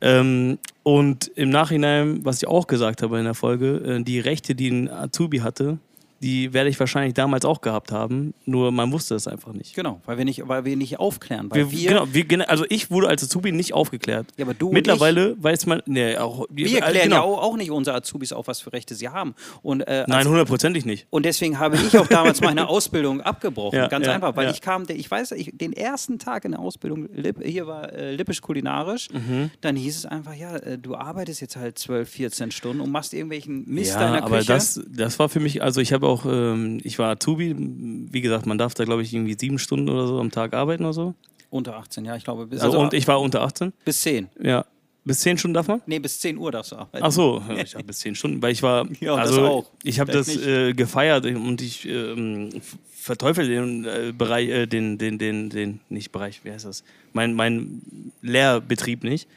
Ähm, 0.00 0.58
und 0.84 1.26
im 1.34 1.50
Nachhinein, 1.50 2.24
was 2.24 2.36
ich 2.36 2.46
auch 2.46 2.68
gesagt 2.68 3.02
habe 3.02 3.18
in 3.18 3.24
der 3.24 3.34
Folge, 3.34 3.78
äh, 3.78 4.04
die 4.04 4.20
Rechte, 4.20 4.54
die 4.54 4.68
ein 4.68 4.88
Azubi 4.88 5.38
hatte, 5.38 5.78
die 6.22 6.52
werde 6.52 6.70
ich 6.70 6.78
wahrscheinlich 6.80 7.14
damals 7.14 7.44
auch 7.44 7.60
gehabt 7.60 7.92
haben, 7.92 8.34
nur 8.44 8.72
man 8.72 8.90
wusste 8.92 9.14
es 9.14 9.26
einfach 9.26 9.52
nicht. 9.52 9.74
Genau, 9.74 10.00
weil 10.06 10.18
wir 10.18 10.24
nicht, 10.24 10.46
weil 10.48 10.64
wir 10.64 10.76
nicht 10.76 10.98
aufklären. 10.98 11.50
Weil 11.50 11.70
Wir, 11.70 11.72
wir, 12.12 12.24
genau, 12.24 12.42
wir, 12.44 12.50
also 12.50 12.64
ich 12.68 12.90
wurde 12.90 13.08
als 13.08 13.22
Azubi 13.22 13.52
nicht 13.52 13.74
aufgeklärt. 13.74 14.26
Ja, 14.36 14.44
aber 14.44 14.54
du 14.54 14.72
Mittlerweile 14.72 15.36
weiß 15.42 15.66
man, 15.66 15.82
nee, 15.86 16.16
auch 16.16 16.46
wir 16.50 16.66
äh, 16.66 16.80
klären 16.80 17.10
genau. 17.10 17.16
ja 17.16 17.22
auch, 17.22 17.56
nicht 17.56 17.70
unsere 17.70 17.96
Azubis 17.96 18.32
auf, 18.32 18.46
was 18.48 18.60
für 18.60 18.72
Rechte 18.72 18.94
sie 18.94 19.08
haben. 19.08 19.34
Und, 19.62 19.82
äh, 19.82 20.04
Nein, 20.06 20.26
hundertprozentig 20.26 20.84
nicht. 20.84 21.06
Und 21.10 21.24
deswegen 21.24 21.58
habe 21.58 21.76
ich 21.76 21.98
auch 21.98 22.06
damals 22.06 22.40
meine 22.40 22.68
Ausbildung 22.68 23.20
abgebrochen. 23.20 23.78
Ja, 23.78 23.88
Ganz 23.88 24.06
ja, 24.06 24.12
einfach, 24.12 24.36
weil 24.36 24.46
ja. 24.46 24.52
ich 24.52 24.60
kam, 24.60 24.84
ich 24.88 25.10
weiß, 25.10 25.32
ich, 25.32 25.50
den 25.54 25.72
ersten 25.72 26.18
Tag 26.18 26.44
in 26.44 26.52
der 26.52 26.60
Ausbildung, 26.60 27.08
hier 27.42 27.66
war 27.66 27.92
äh, 27.92 28.14
Lippisch 28.14 28.40
kulinarisch, 28.40 29.08
Mhm. 29.12 29.50
dann 29.60 29.76
hieß 29.76 29.96
es 29.96 30.06
einfach, 30.06 30.34
ja, 30.34 30.56
äh, 30.56 30.78
du 30.78 30.94
arbeitest 30.94 31.40
jetzt 31.40 31.56
halt 31.56 31.78
12, 31.78 32.08
14 32.08 32.50
Stunden 32.50 32.80
und 32.80 32.90
machst 32.90 33.14
irgendwelchen 33.14 33.64
Mist 33.66 33.94
Ja, 33.94 34.12
der 34.12 34.24
aber 34.24 34.38
Küche. 34.38 34.52
das, 34.52 34.80
das 34.88 35.18
war 35.18 35.28
für 35.28 35.40
mich, 35.40 35.62
also 35.62 35.80
ich 35.80 35.92
habe 35.92 36.05
auch, 36.06 36.24
ähm, 36.26 36.80
ich 36.82 36.98
war 36.98 37.10
Azubi, 37.10 37.54
wie 37.58 38.20
gesagt, 38.20 38.46
man 38.46 38.58
darf 38.58 38.74
da 38.74 38.84
glaube 38.84 39.02
ich 39.02 39.12
irgendwie 39.12 39.36
sieben 39.38 39.58
Stunden 39.58 39.88
oder 39.88 40.06
so 40.06 40.18
am 40.18 40.30
Tag 40.30 40.54
arbeiten 40.54 40.84
oder 40.84 40.92
so. 40.92 41.14
Unter 41.50 41.76
18, 41.76 42.04
ja, 42.04 42.16
ich 42.16 42.24
glaube, 42.24 42.46
bis, 42.46 42.60
So, 42.60 42.66
also 42.66 42.80
und 42.80 42.92
ich 42.94 43.06
war 43.06 43.20
unter 43.20 43.42
18. 43.42 43.72
bis 43.84 44.00
10. 44.02 44.28
Ja. 44.42 44.64
Bis 45.04 45.20
zehn 45.20 45.38
Stunden 45.38 45.54
darf 45.54 45.68
man? 45.68 45.80
Nee, 45.86 46.00
bis 46.00 46.18
10 46.18 46.36
Uhr 46.36 46.50
darfst 46.50 46.72
du 46.72 46.76
arbeiten. 46.76 47.04
Ach 47.04 47.12
so, 47.12 47.40
ich 47.62 47.76
habe 47.76 47.84
bis 47.84 48.00
zehn 48.00 48.16
Stunden, 48.16 48.42
weil 48.42 48.50
ich 48.50 48.60
war, 48.64 48.88
Ja, 49.00 49.14
das 49.16 49.28
also 49.28 49.46
auch. 49.46 49.70
ich 49.84 50.00
habe 50.00 50.10
das 50.10 50.36
äh, 50.36 50.72
gefeiert 50.72 51.24
und 51.26 51.62
ich 51.62 51.86
ähm, 51.86 52.50
verteufel 52.90 53.46
den 53.46 53.84
äh, 53.84 54.12
Bereich, 54.12 54.48
äh, 54.48 54.66
den, 54.66 54.98
den, 54.98 55.16
den, 55.16 55.48
den, 55.48 55.80
nicht 55.88 56.10
Bereich, 56.10 56.44
wie 56.44 56.50
heißt 56.50 56.64
das? 56.64 56.82
Mein, 57.12 57.34
mein 57.34 58.10
Lehrbetrieb 58.20 59.04
nicht. 59.04 59.28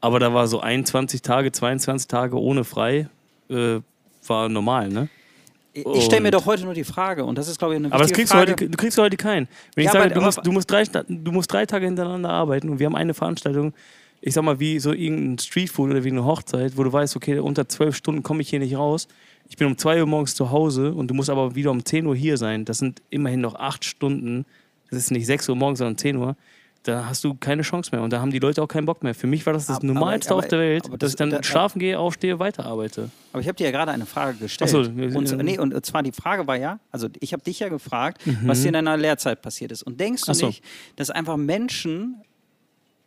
Aber 0.00 0.20
da 0.20 0.32
war 0.32 0.46
so 0.46 0.60
21 0.60 1.22
Tage, 1.22 1.50
22 1.50 2.06
Tage 2.06 2.40
ohne 2.40 2.62
frei, 2.62 3.08
äh, 3.50 3.80
war 4.28 4.48
normal, 4.48 4.90
ne? 4.90 5.08
Ich 5.94 6.04
stelle 6.04 6.22
mir 6.22 6.30
doch 6.30 6.46
heute 6.46 6.64
nur 6.64 6.74
die 6.74 6.84
Frage, 6.84 7.24
und 7.24 7.36
das 7.36 7.48
ist, 7.48 7.58
glaube 7.58 7.74
ich, 7.74 7.78
eine 7.78 7.92
Aber 7.92 8.02
das 8.02 8.12
kriegst 8.12 8.32
du, 8.32 8.36
Frage. 8.38 8.52
heute, 8.52 8.68
du 8.70 8.76
kriegst 8.76 8.96
du 8.96 9.02
heute 9.02 9.16
keinen. 9.16 9.46
Wenn 9.74 9.82
ich 9.82 9.86
Ja, 9.86 9.92
sage, 9.92 10.04
aber- 10.06 10.14
du, 10.14 10.20
musst, 10.22 10.40
du, 10.46 10.52
musst 10.52 10.70
drei, 10.70 10.84
du 10.84 11.32
musst 11.32 11.52
drei 11.52 11.66
Tage 11.66 11.86
hintereinander 11.86 12.30
arbeiten 12.30 12.70
und 12.70 12.78
wir 12.78 12.86
haben 12.86 12.96
eine 12.96 13.14
Veranstaltung 13.14 13.72
ich 14.22 14.32
sag 14.34 14.42
mal, 14.44 14.58
wie 14.58 14.78
so 14.80 14.92
irgendein 14.92 15.38
Streetfood 15.38 15.90
oder 15.90 16.02
wie 16.02 16.08
eine 16.10 16.24
Hochzeit, 16.24 16.76
wo 16.76 16.82
du 16.82 16.92
weißt, 16.92 17.14
okay, 17.16 17.38
unter 17.38 17.68
zwölf 17.68 17.94
Stunden 17.94 18.22
komme 18.22 18.40
ich 18.40 18.48
hier 18.48 18.58
nicht 18.58 18.74
raus. 18.74 19.08
Ich 19.48 19.56
bin 19.56 19.66
um 19.68 19.76
zwei 19.76 20.00
Uhr 20.00 20.06
morgens 20.06 20.34
zu 20.34 20.50
Hause 20.50 20.92
und 20.94 21.08
du 21.08 21.14
musst 21.14 21.28
aber 21.30 21.54
wieder 21.54 21.70
um 21.70 21.84
10 21.84 22.06
Uhr 22.06 22.16
hier 22.16 22.38
sein. 22.38 22.64
Das 22.64 22.78
sind 22.78 23.02
immerhin 23.10 23.42
noch 23.42 23.54
acht 23.54 23.84
Stunden. 23.84 24.46
Das 24.90 24.98
ist 24.98 25.10
nicht 25.10 25.26
6 25.26 25.48
Uhr 25.50 25.54
morgens, 25.54 25.78
sondern 25.80 25.98
10 25.98 26.16
Uhr. 26.16 26.34
Da 26.86 27.06
hast 27.06 27.24
du 27.24 27.34
keine 27.34 27.62
Chance 27.62 27.90
mehr 27.92 28.00
und 28.02 28.12
da 28.12 28.20
haben 28.20 28.30
die 28.30 28.38
Leute 28.38 28.62
auch 28.62 28.68
keinen 28.68 28.86
Bock 28.86 29.02
mehr. 29.02 29.12
Für 29.14 29.26
mich 29.26 29.44
war 29.44 29.52
das 29.52 29.66
das 29.66 29.78
Aber- 29.78 29.86
Normalste 29.86 30.30
aber- 30.30 30.38
auf 30.38 30.48
der 30.48 30.60
Welt, 30.60 30.86
aber 30.86 30.96
dass 30.98 31.08
das- 31.08 31.10
ich 31.12 31.16
dann 31.16 31.30
da- 31.30 31.42
schlafen 31.42 31.80
gehe, 31.80 31.98
aufstehe, 31.98 32.38
weiterarbeite. 32.38 33.10
Aber 33.32 33.40
ich 33.42 33.48
habe 33.48 33.56
dir 33.56 33.64
ja 33.64 33.70
gerade 33.72 33.90
eine 33.90 34.06
Frage 34.06 34.38
gestellt. 34.38 34.70
Ach 34.70 34.72
so, 34.72 34.78
und, 35.18 35.32
äh, 35.32 35.42
nee, 35.42 35.58
und 35.58 35.84
zwar 35.84 36.04
die 36.04 36.12
Frage 36.12 36.46
war 36.46 36.56
ja, 36.56 36.78
also 36.92 37.08
ich 37.18 37.32
habe 37.32 37.42
dich 37.42 37.58
ja 37.58 37.68
gefragt, 37.68 38.22
was 38.44 38.62
dir 38.62 38.68
in 38.68 38.74
deiner 38.74 38.96
Lehrzeit 38.96 39.42
passiert 39.42 39.72
ist. 39.72 39.82
Und 39.82 39.98
denkst 39.98 40.22
du 40.26 40.30
Mhm. 40.30 40.34
So. 40.34 40.46
nicht, 40.46 40.62
dass 40.94 41.10
einfach 41.10 41.36
Menschen, 41.36 42.22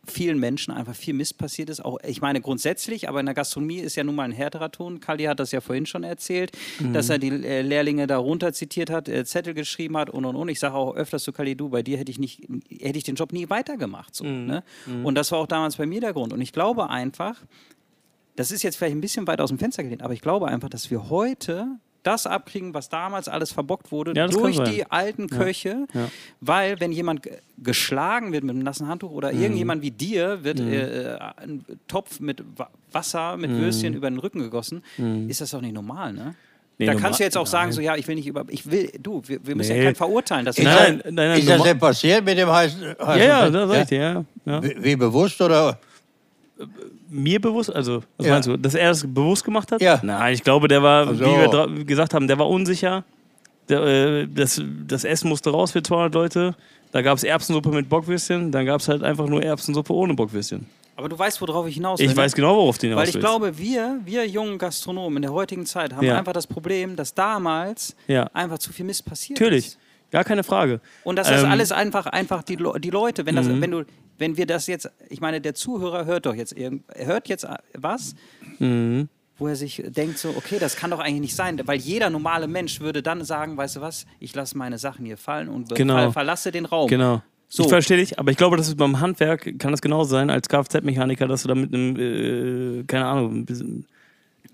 vielen 0.06 0.38
Menschen 0.38 0.72
einfach 0.72 0.94
viel 0.94 1.14
Mist 1.14 1.36
passiert 1.38 1.68
ist? 1.70 1.84
Auch, 1.84 1.98
ich 2.06 2.20
meine 2.20 2.40
grundsätzlich, 2.40 3.08
aber 3.08 3.20
in 3.20 3.26
der 3.26 3.34
Gastronomie 3.34 3.78
ist 3.78 3.96
ja 3.96 4.04
nun 4.04 4.14
mal 4.14 4.24
ein 4.24 4.32
härterer 4.32 4.70
Ton. 4.70 5.00
Kali 5.00 5.24
hat 5.24 5.40
das 5.40 5.52
ja 5.52 5.60
vorhin 5.60 5.86
schon 5.86 6.04
erzählt, 6.04 6.52
Mhm. 6.80 6.92
dass 6.92 7.08
er 7.10 7.18
die 7.18 7.28
äh, 7.28 7.62
Lehrlinge 7.62 8.06
darunter 8.06 8.52
zitiert 8.52 8.90
hat, 8.90 9.08
äh, 9.08 9.24
Zettel 9.24 9.54
geschrieben 9.54 9.96
hat 9.96 10.10
und 10.10 10.24
und 10.24 10.36
und. 10.36 10.48
Ich 10.48 10.58
sage 10.60 10.74
auch 10.74 10.94
öfters 10.94 11.22
zu 11.22 11.32
Kali, 11.32 11.54
du, 11.56 11.68
bei 11.68 11.82
dir 11.82 11.98
hätte 11.98 12.10
ich 12.10 12.18
nicht, 12.18 12.48
hätte 12.80 12.98
ich 12.98 13.04
den 13.04 13.14
Job 13.14 13.32
nie 13.32 13.48
weitergemacht. 13.50 14.14
So, 14.14 14.24
Mhm. 14.24 14.46
ne? 14.46 14.62
Und 15.04 15.14
das 15.16 15.30
war 15.32 15.38
auch 15.38 15.46
damals 15.46 15.76
bei 15.76 15.86
mir 15.86 16.00
der 16.00 16.12
Grund. 16.12 16.32
Und 16.32 16.40
ich 16.40 16.52
glaube 16.52 16.88
einfach, 16.90 17.36
das 18.36 18.50
ist 18.50 18.62
jetzt 18.62 18.76
vielleicht 18.76 18.96
ein 18.96 19.00
bisschen 19.00 19.26
weit 19.26 19.40
aus 19.40 19.50
dem 19.50 19.58
Fenster 19.58 19.82
gelehnt, 19.82 20.02
aber 20.02 20.14
ich 20.14 20.20
glaube 20.22 20.48
einfach, 20.48 20.68
dass 20.70 20.90
wir 20.90 21.10
heute 21.10 21.66
das 22.02 22.26
abkriegen, 22.26 22.72
was 22.74 22.88
damals 22.88 23.28
alles 23.28 23.52
verbockt 23.52 23.92
wurde, 23.92 24.12
Ja, 24.16 24.26
das 24.26 24.36
durch 24.36 24.58
die 24.62 24.90
alten 24.90 25.28
Köche, 25.28 25.86
ja. 25.92 26.08
weil 26.40 26.80
wenn 26.80 26.92
jemand 26.92 27.22
ge- 27.22 27.38
geschlagen 27.58 28.32
wird 28.32 28.42
mit 28.44 28.54
einem 28.54 28.62
nassen 28.64 28.88
Handtuch 28.88 29.10
oder 29.10 29.32
Mhm. 29.32 29.42
irgendjemand 29.42 29.82
wie 29.82 29.90
dir 29.90 30.42
wird 30.44 30.60
äh, 30.60 31.18
ein 31.36 31.64
Topf 31.88 32.20
mit 32.20 32.42
Wa- 32.56 32.70
Wasser, 32.92 33.36
mit 33.36 33.50
Würstchen 33.50 33.94
über 33.94 34.08
den 34.10 34.18
Rücken 34.18 34.40
gegossen, 34.40 34.82
ist 35.28 35.40
das 35.40 35.50
doch 35.50 35.60
nicht 35.60 35.74
normal, 35.74 36.12
ne? 36.12 36.24
Mhm. 36.24 36.34
Nee, 36.78 36.86
da 36.86 36.94
kannst 36.94 37.20
du 37.20 37.24
jetzt 37.24 37.36
auch 37.36 37.46
sagen, 37.46 37.66
nein. 37.66 37.72
so 37.74 37.82
ja, 37.82 37.94
ich 37.96 38.08
will 38.08 38.14
nicht 38.14 38.26
über, 38.26 38.42
ich 38.48 38.70
will, 38.70 38.90
du, 38.98 39.20
wir, 39.26 39.38
wir 39.46 39.54
müssen 39.54 39.72
Nee. 39.72 39.80
ja 39.80 39.84
keinen 39.84 39.96
verurteilen. 39.96 40.46
Das 40.46 40.56
ist 40.56 40.64
Nein, 40.64 41.02
das, 41.04 41.12
nein, 41.12 41.28
nein, 41.28 41.38
ist 41.38 41.46
das 41.50 41.62
denn 41.62 41.78
passiert 41.78 42.24
mit 42.24 42.38
dem 42.38 42.48
heißen, 42.50 42.80
heißen 42.98 43.20
Ja, 43.20 43.26
ja, 43.26 43.44
Fett? 43.44 43.54
da 43.54 43.68
sag 43.68 43.82
ich 43.82 43.88
dir, 43.88 43.98
ja. 44.00 44.24
ja. 44.46 44.62
Wie, 44.62 44.76
wie 44.84 44.96
bewusst 44.96 45.38
oder? 45.42 45.78
Mir 47.08 47.40
bewusst, 47.40 47.74
also, 47.74 48.02
was 48.16 48.26
Ja. 48.26 48.34
meinst 48.34 48.48
du, 48.48 48.56
dass 48.56 48.74
er 48.74 48.88
das 48.88 49.02
bewusst 49.06 49.44
gemacht 49.44 49.72
hat? 49.72 49.80
Ja. 49.80 50.00
Nein, 50.02 50.34
ich 50.34 50.42
glaube, 50.44 50.68
der 50.68 50.82
war, 50.82 51.08
Ach 51.08 51.14
so. 51.14 51.24
wie 51.24 51.78
wir 51.78 51.84
gesagt 51.84 52.14
haben, 52.14 52.26
der 52.28 52.38
war 52.38 52.48
unsicher. 52.48 53.04
Der, 53.68 53.82
äh, 53.82 54.26
das, 54.28 54.60
das 54.86 55.04
Essen 55.04 55.28
musste 55.28 55.50
raus 55.50 55.72
für 55.72 55.82
200 55.82 56.14
Leute. 56.14 56.54
Da 56.92 57.02
gab 57.02 57.16
es 57.18 57.24
Erbsensuppe 57.24 57.70
mit 57.70 57.88
Bockwürstchen, 57.88 58.50
dann 58.50 58.66
gab 58.66 58.80
es 58.80 58.88
halt 58.88 59.02
einfach 59.04 59.26
nur 59.28 59.42
Erbsensuppe 59.42 59.92
ohne 59.92 60.14
Bockwürstchen. 60.14 60.66
aber 60.96 61.08
du 61.08 61.18
weißt, 61.18 61.40
worauf 61.40 61.66
ich 61.68 61.74
hinaus 61.76 61.98
will. 62.00 62.06
Ich 62.06 62.10
ne? 62.14 62.16
weiß 62.16 62.34
genau, 62.34 62.56
worauf 62.56 62.76
du 62.78 62.88
hinaus 62.88 62.98
Weil 63.00 63.08
ich 63.08 63.14
willst. 63.14 63.26
glaube, 63.26 63.56
wir, 63.56 64.00
wir 64.04 64.26
jungen 64.28 64.58
Gastronomen 64.58 65.16
in 65.16 65.22
der 65.22 65.32
heutigen 65.32 65.64
Zeit 65.66 65.94
haben 65.94 66.04
Ja. 66.04 66.18
einfach 66.18 66.32
das 66.34 66.46
Problem, 66.46 66.94
dass 66.96 67.14
damals 67.14 67.94
Ja. 68.08 68.24
einfach 68.34 68.58
zu 68.58 68.72
viel 68.72 68.84
Mist 68.84 69.04
passiert 69.06 69.38
Natürlich, 69.40 69.66
ist. 69.68 69.78
gar 70.10 70.24
keine 70.24 70.42
Frage. 70.44 70.80
Und 71.04 71.16
das 71.16 71.30
ist 71.30 71.38
Ähm, 71.38 71.46
Mhm. 71.46 71.52
alles 71.52 71.72
einfach, 71.72 72.06
einfach 72.06 72.42
die, 72.42 72.56
die 72.80 72.90
Leute, 72.90 73.24
wenn, 73.24 73.36
das, 73.36 73.48
wenn, 73.48 73.70
du, 73.70 73.84
wenn 74.20 74.36
wir 74.36 74.46
das 74.46 74.66
jetzt, 74.68 74.88
ich 75.08 75.20
meine, 75.20 75.40
der 75.40 75.54
Zuhörer 75.54 76.04
hört 76.04 76.26
doch 76.26 76.34
jetzt 76.34 76.52
irgend, 76.56 76.84
er 76.88 77.06
hört 77.06 77.28
jetzt 77.28 77.46
was, 77.76 78.14
Mhm. 78.60 79.08
wo 79.38 79.48
er 79.48 79.56
sich 79.56 79.82
denkt 79.88 80.18
so, 80.18 80.28
okay, 80.36 80.58
das 80.60 80.76
kann 80.76 80.90
doch 80.90 81.00
eigentlich 81.00 81.20
nicht 81.22 81.34
sein, 81.36 81.60
weil 81.64 81.78
jeder 81.80 82.10
normale 82.10 82.46
Mensch 82.46 82.80
würde 82.80 83.02
dann 83.02 83.24
sagen, 83.24 83.56
weißt 83.56 83.76
du 83.76 83.80
was, 83.80 84.06
ich 84.20 84.34
lasse 84.34 84.56
meine 84.56 84.78
Sachen 84.78 85.04
hier 85.06 85.16
fallen 85.16 85.48
und 85.48 85.74
Genau. 85.74 85.94
ver 85.96 86.12
verlasse 86.12 86.52
den 86.52 86.66
Raum. 86.66 86.88
Genau. 86.88 87.22
So. 87.48 87.64
Ich 87.64 87.68
verstehe 87.68 87.96
dich, 87.96 88.18
aber 88.18 88.30
ich 88.30 88.36
glaube, 88.36 88.56
das 88.56 88.68
ist 88.68 88.76
beim 88.76 89.00
Handwerk, 89.00 89.58
kann 89.58 89.72
das 89.72 89.80
genauso 89.82 90.10
sein, 90.10 90.30
als 90.30 90.48
Kfz-Mechaniker, 90.48 91.26
dass 91.26 91.42
du 91.42 91.48
da 91.48 91.54
mit 91.56 91.74
einem, 91.74 91.96
äh, 91.96 92.84
keine 92.84 93.06
Ahnung, 93.06 93.38
ein 93.40 93.44
bisschen 93.46 93.86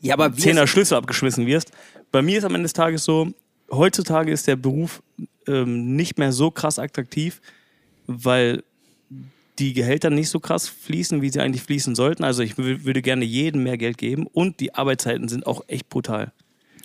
Ja, 0.01 0.14
aber 0.14 0.32
Zehner 0.32 0.66
Schlüssel 0.66 0.97
abgeschmissen 0.97 1.47
wirst. 1.47 1.72
Bei 2.12 2.22
mir 2.22 2.38
ist 2.38 2.44
am 2.44 2.55
Ende 2.55 2.62
des 2.62 2.72
Tages 2.72 3.05
so, 3.05 3.28
heutzutage 3.70 4.30
ist 4.30 4.47
der 4.47 4.56
Beruf 4.56 5.02
ähm, 5.48 5.94
nicht 5.97 6.18
mehr 6.18 6.32
so 6.32 6.51
krass 6.51 6.78
attraktiv, 6.78 7.40
weil 8.06 8.62
die 9.59 9.73
Gehälter 9.73 10.11
nicht 10.11 10.28
so 10.28 10.41
krass 10.41 10.69
fließen, 10.69 11.23
wie 11.23 11.31
sie 11.31 11.41
eigentlich 11.41 11.62
fließen 11.62 11.95
sollten. 11.95 12.24
Also 12.24 12.43
ich 12.43 12.53
wü- 12.55 12.85
würde 12.85 13.03
gerne 13.03 13.24
jedem 13.24 13.62
mehr 13.62 13.78
Geld 13.78 13.99
geben 13.99 14.27
und 14.27 14.61
die 14.61 14.74
Arbeitszeiten 14.74 15.28
sind 15.28 15.47
auch 15.47 15.62
echt 15.69 15.89
brutal. 15.89 16.33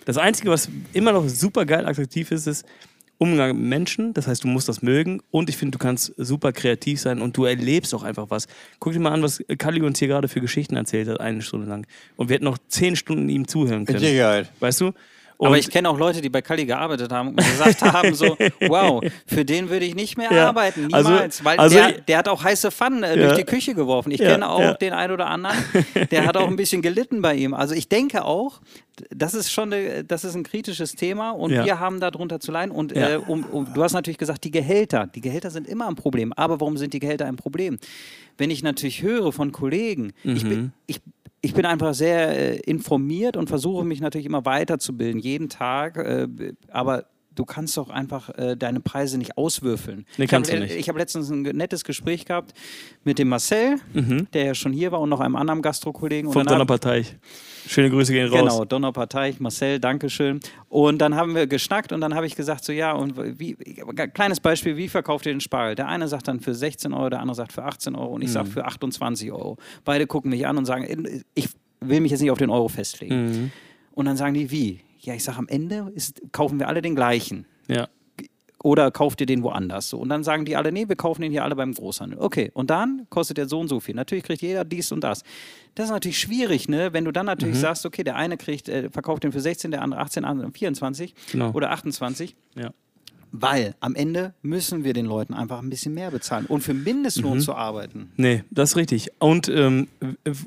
Das 0.06 0.18
Einzige, 0.18 0.50
was 0.50 0.70
immer 0.94 1.12
noch 1.12 1.28
super 1.28 1.66
geil 1.66 1.86
attraktiv 1.86 2.32
ist, 2.32 2.48
ist 2.48 2.66
Umgang 3.18 3.56
mit 3.56 3.66
Menschen. 3.68 4.14
Das 4.16 4.26
heißt, 4.26 4.44
du 4.44 4.48
musst 4.48 4.68
das 4.68 4.82
mögen 4.82 5.22
und 5.30 5.48
ich 5.50 5.58
finde, 5.58 5.78
du 5.78 5.80
kannst 5.80 6.12
super 6.18 6.52
kreativ 6.52 7.00
sein 7.00 7.22
und 7.22 7.38
du 7.38 7.46
erlebst 7.46 7.94
auch 7.94 8.02
einfach 8.02 8.30
was. 8.30 8.48
Guck 8.80 8.94
dir 8.94 9.00
mal 9.00 9.12
an, 9.12 9.22
was 9.22 9.44
Kali 9.60 9.82
uns 9.82 10.00
hier 10.00 10.08
gerade 10.08 10.28
für 10.28 10.42
Geschichten 10.42 10.76
erzählt 10.76 11.08
hat, 11.08 11.20
eine 11.20 11.44
Stunde 11.44 11.68
lang. 11.68 11.86
Und 12.16 12.30
wir 12.30 12.36
hätten 12.36 12.46
noch 12.46 12.58
zehn 12.68 12.96
Stunden 12.96 13.30
ihm 13.30 13.48
zuhören 13.48 13.86
können. 13.86 14.00
Sicherheit. 14.00 14.52
Weißt 14.60 14.82
du? 14.82 14.94
Aber 15.42 15.52
Und- 15.52 15.58
ich 15.60 15.70
kenne 15.70 15.90
auch 15.90 15.98
Leute, 15.98 16.22
die 16.22 16.30
bei 16.30 16.42
Kali 16.42 16.66
gearbeitet 16.66 17.12
haben 17.12 17.30
und 17.30 17.38
gesagt 17.38 17.82
haben 17.82 18.14
so, 18.14 18.38
wow, 18.68 19.04
für 19.28 19.44
den 19.44 19.70
würde 19.70 19.86
ich 19.86 19.96
nicht 19.96 20.18
mehr 20.18 20.32
Ja. 20.32 20.48
arbeiten, 20.50 20.94
Also- 20.94 21.10
niemals. 21.10 21.44
weil 21.44 21.58
also 21.60 21.76
der, 21.76 21.90
ich- 21.98 22.04
der 22.06 22.18
hat 22.20 22.28
auch 22.30 22.44
heiße 22.44 22.72
Pfannen 22.72 23.04
äh, 23.04 23.18
Ja. 23.20 23.26
durch 23.28 23.38
die 23.40 23.44
Küche 23.44 23.74
geworfen. 23.74 24.12
Ich 24.12 24.20
Ja, 24.22 24.32
kenne 24.32 24.50
auch 24.50 24.78
den 24.78 24.94
einen 24.94 25.12
oder 25.14 25.28
anderen, 25.28 25.58
der 26.12 26.26
hat 26.26 26.38
auch 26.38 26.48
ein 26.48 26.56
bisschen 26.56 26.82
gelitten 26.82 27.22
bei 27.22 27.36
ihm. 27.36 27.54
Also 27.54 27.74
ich 27.76 27.90
denke 27.90 28.24
auch, 28.24 28.62
das 29.10 29.34
ist 29.34 29.52
schon 29.52 29.74
eine, 29.74 30.04
das 30.04 30.24
ist 30.24 30.36
ein 30.36 30.44
kritisches 30.44 30.94
Thema 30.96 31.32
und 31.32 31.52
wir 31.52 31.80
haben 31.80 32.00
darunter 32.00 32.40
zu 32.40 32.52
leiden. 32.52 32.72
Und 32.72 32.92
äh, 32.96 33.20
um, 33.26 33.44
um, 33.46 33.74
du 33.74 33.82
hast 33.84 33.94
natürlich 33.94 34.18
gesagt, 34.20 34.44
die 34.44 34.52
Gehälter. 34.52 35.08
Die 35.08 35.22
Gehälter 35.22 35.50
sind 35.50 35.68
immer 35.68 35.88
ein 35.88 35.96
Problem. 35.96 36.34
Aber 36.34 36.60
warum 36.60 36.78
sind 36.78 36.94
die 36.94 37.00
Gehälter 37.00 37.26
ein 37.26 37.36
Problem? 37.36 37.80
Wenn 38.38 38.52
ich 38.52 38.62
natürlich 38.64 39.02
höre 39.02 39.32
von 39.32 39.52
Kollegen, 39.52 40.14
ich, 40.24 40.44
Mhm. 40.44 40.50
bin, 40.50 40.74
ich, 40.88 41.00
ich 41.42 41.54
bin 41.54 41.66
einfach 41.66 41.94
sehr 41.94 42.30
äh, 42.30 42.56
informiert 42.60 43.36
und 43.38 43.48
versuche 43.48 43.84
mich 43.84 44.00
natürlich 44.02 44.26
immer 44.28 44.46
weiterzubilden, 44.46 45.20
jeden 45.20 45.50
Tag. 45.50 45.98
Äh, 45.98 46.28
aber 46.70 47.06
du 47.34 47.46
kannst 47.46 47.78
doch 47.78 47.90
einfach 47.90 48.30
äh, 48.38 48.56
deine 48.58 48.80
Preise 48.80 49.18
nicht 49.18 49.38
auswürfeln. 49.38 50.06
Nee, 50.18 50.26
ich 50.26 50.30
kannst 50.30 50.52
habe 50.52 50.60
du 50.62 50.68
nicht. 50.68 50.76
ich 50.78 50.90
hab 50.90 50.98
letztens 50.98 51.30
ein 51.30 51.42
nettes 51.42 51.84
Gespräch 51.84 52.26
gehabt 52.26 52.54
mit 53.04 53.18
dem 53.20 53.30
Marcel, 53.30 53.78
der 54.34 54.46
ja 54.46 54.54
schon 54.54 54.74
hier 54.74 54.92
war, 54.92 55.00
und 55.02 55.10
noch 55.10 55.20
einem 55.22 55.36
anderen 55.36 55.62
Gastrokollegen. 55.62 56.28
Und 56.28 56.34
Vom 56.34 56.42
hab- 56.42 56.50
Donnerpartei. 56.50 57.06
Schöne 57.68 57.90
Grüße 57.90 58.12
gehen 58.12 58.28
raus. 58.28 58.40
Genau, 58.40 58.66
Donnerpartei, 58.66 59.36
Marcel, 59.40 59.80
Dankeschön. 59.80 60.40
Und 60.70 61.00
dann 61.00 61.16
haben 61.16 61.36
wir 61.36 61.48
geschnackt 61.48 61.92
und 61.92 62.02
dann 62.02 62.16
habe 62.16 62.26
ich 62.26 62.36
gesagt, 62.36 62.64
so 62.64 62.74
ja, 62.74 62.94
und 62.94 63.16
wie, 63.40 63.56
kleines 64.14 64.40
Beispiel, 64.40 64.78
wie 64.78 64.88
verkauft 64.88 65.26
ihr 65.26 65.34
den 65.34 65.42
Spargel? 65.42 65.76
Der 65.76 65.88
eine 65.88 66.08
sagt 66.08 66.28
dann 66.28 66.40
für 66.40 66.54
16 66.54 66.94
Euro, 66.94 67.10
der 67.10 67.20
andere 67.20 67.36
sagt 67.36 67.54
für 67.54 67.64
18 67.64 67.96
Euro 67.96 68.14
und 68.14 68.22
ich 68.22 68.32
sage 68.32 68.50
für 68.50 68.66
28 68.66 69.32
Euro. 69.32 69.58
Beide 69.84 70.08
gucken 70.08 70.32
mich 70.32 70.48
an 70.48 70.58
und 70.58 70.66
sagen, 70.66 71.24
ich 71.36 71.50
will 71.80 72.02
mich 72.02 72.12
jetzt 72.12 72.22
nicht 72.22 72.32
auf 72.32 72.38
den 72.38 72.50
Euro 72.50 72.68
festlegen. 72.68 73.52
Und 73.94 74.06
dann 74.06 74.18
sagen 74.18 74.34
die, 74.34 74.52
wie? 74.52 74.82
Ja, 75.00 75.14
ich 75.14 75.24
sage, 75.24 75.38
am 75.40 75.48
Ende 75.48 75.92
ist, 75.96 76.22
kaufen 76.32 76.60
wir 76.60 76.68
alle 76.68 76.82
den 76.82 76.96
gleichen. 76.96 77.46
Ja. 77.68 77.88
Oder 78.64 78.92
kauft 78.92 79.20
ihr 79.22 79.26
den 79.26 79.42
woanders? 79.44 79.90
So. 79.90 79.98
Und 79.98 80.10
dann 80.10 80.24
sagen 80.24 80.46
die 80.46 80.56
alle, 80.56 80.72
nee, 80.72 80.88
wir 80.88 80.96
kaufen 80.96 81.22
den 81.22 81.32
hier 81.32 81.44
alle 81.44 81.56
beim 81.56 81.74
Großhandel. 81.74 82.20
Okay, 82.20 82.52
und 82.54 82.70
dann 82.70 83.08
kostet 83.10 83.38
der 83.38 83.48
so 83.48 83.60
und 83.60 83.68
so 83.68 83.80
viel. 83.80 83.96
Natürlich 83.96 84.24
kriegt 84.24 84.42
jeder 84.42 84.64
dies 84.66 84.92
und 84.92 85.04
das. 85.04 85.24
Das 85.76 85.86
ist 85.86 85.92
natürlich 85.92 86.20
schwierig, 86.20 86.70
ne? 86.70 86.94
wenn 86.94 87.06
du 87.06 87.12
dann 87.12 87.26
natürlich 87.26 87.56
Mhm. 87.56 87.62
sagst, 87.62 87.86
okay, 87.86 88.04
der 88.04 88.16
eine 88.16 88.38
kriegt, 88.38 88.70
äh, 88.70 88.90
verkauft 88.90 89.24
den 89.24 89.32
für 89.32 89.40
16, 89.42 89.72
der 89.72 89.82
andere 89.82 90.02
18, 90.02 90.24
der 90.24 90.30
andere 90.32 90.52
24 90.52 91.14
Genau. 91.32 91.52
oder 91.54 91.72
28. 91.72 92.36
Ja. 92.56 92.72
Weil 93.34 93.76
am 93.80 93.96
Ende 93.96 94.34
müssen 94.42 94.84
wir 94.84 94.94
den 94.94 95.06
Leuten 95.06 95.34
einfach 95.34 95.60
ein 95.62 95.70
bisschen 95.70 95.94
mehr 95.94 96.12
bezahlen 96.12 96.46
und 96.48 96.62
für 96.62 96.74
Mindestlohn 96.74 97.38
Mhm. 97.38 97.42
zu 97.42 97.56
arbeiten. 97.56 98.12
Nee, 98.18 98.44
das 98.52 98.72
ist 98.72 98.76
richtig. 98.76 99.10
Und 99.20 99.48
ähm, 99.48 99.88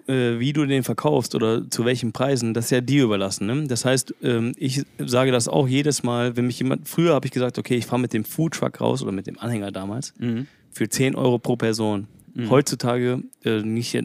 äh, 0.07 0.39
wie 0.39 0.53
du 0.53 0.67
den 0.67 0.83
verkaufst 0.83 1.35
oder 1.35 1.69
zu 1.71 1.85
welchen 1.87 2.13
Preisen, 2.13 2.53
das 2.53 2.67
ist 2.67 2.71
ja 2.73 2.81
dir 2.83 3.05
überlassen. 3.05 3.47
Ne? 3.47 3.67
Das 3.69 3.85
heißt, 3.85 4.15
ähm, 4.23 4.53
ich 4.59 4.83
sage 4.99 5.33
das 5.33 5.49
auch 5.49 5.67
jedes 5.67 6.03
Mal, 6.03 6.37
wenn 6.37 6.47
mich 6.47 6.59
jemand, 6.59 6.87
früher 6.89 7.15
habe 7.15 7.27
ich 7.27 7.33
gesagt, 7.33 7.59
okay, 7.59 7.77
ich 7.77 7.87
fahre 7.87 8.01
mit 8.01 8.13
dem 8.13 8.25
Foodtruck 8.25 8.81
raus 8.81 9.03
oder 9.03 9.13
mit 9.13 9.27
dem 9.27 9.39
Anhänger 9.39 9.73
damals 9.73 10.13
für 10.71 10.89
10 10.89 11.15
Euro 11.15 11.39
pro 11.39 11.57
Person. 11.57 12.07
Heutzutage, 12.51 13.23
äh, 13.45 13.63
nicht, 13.63 13.97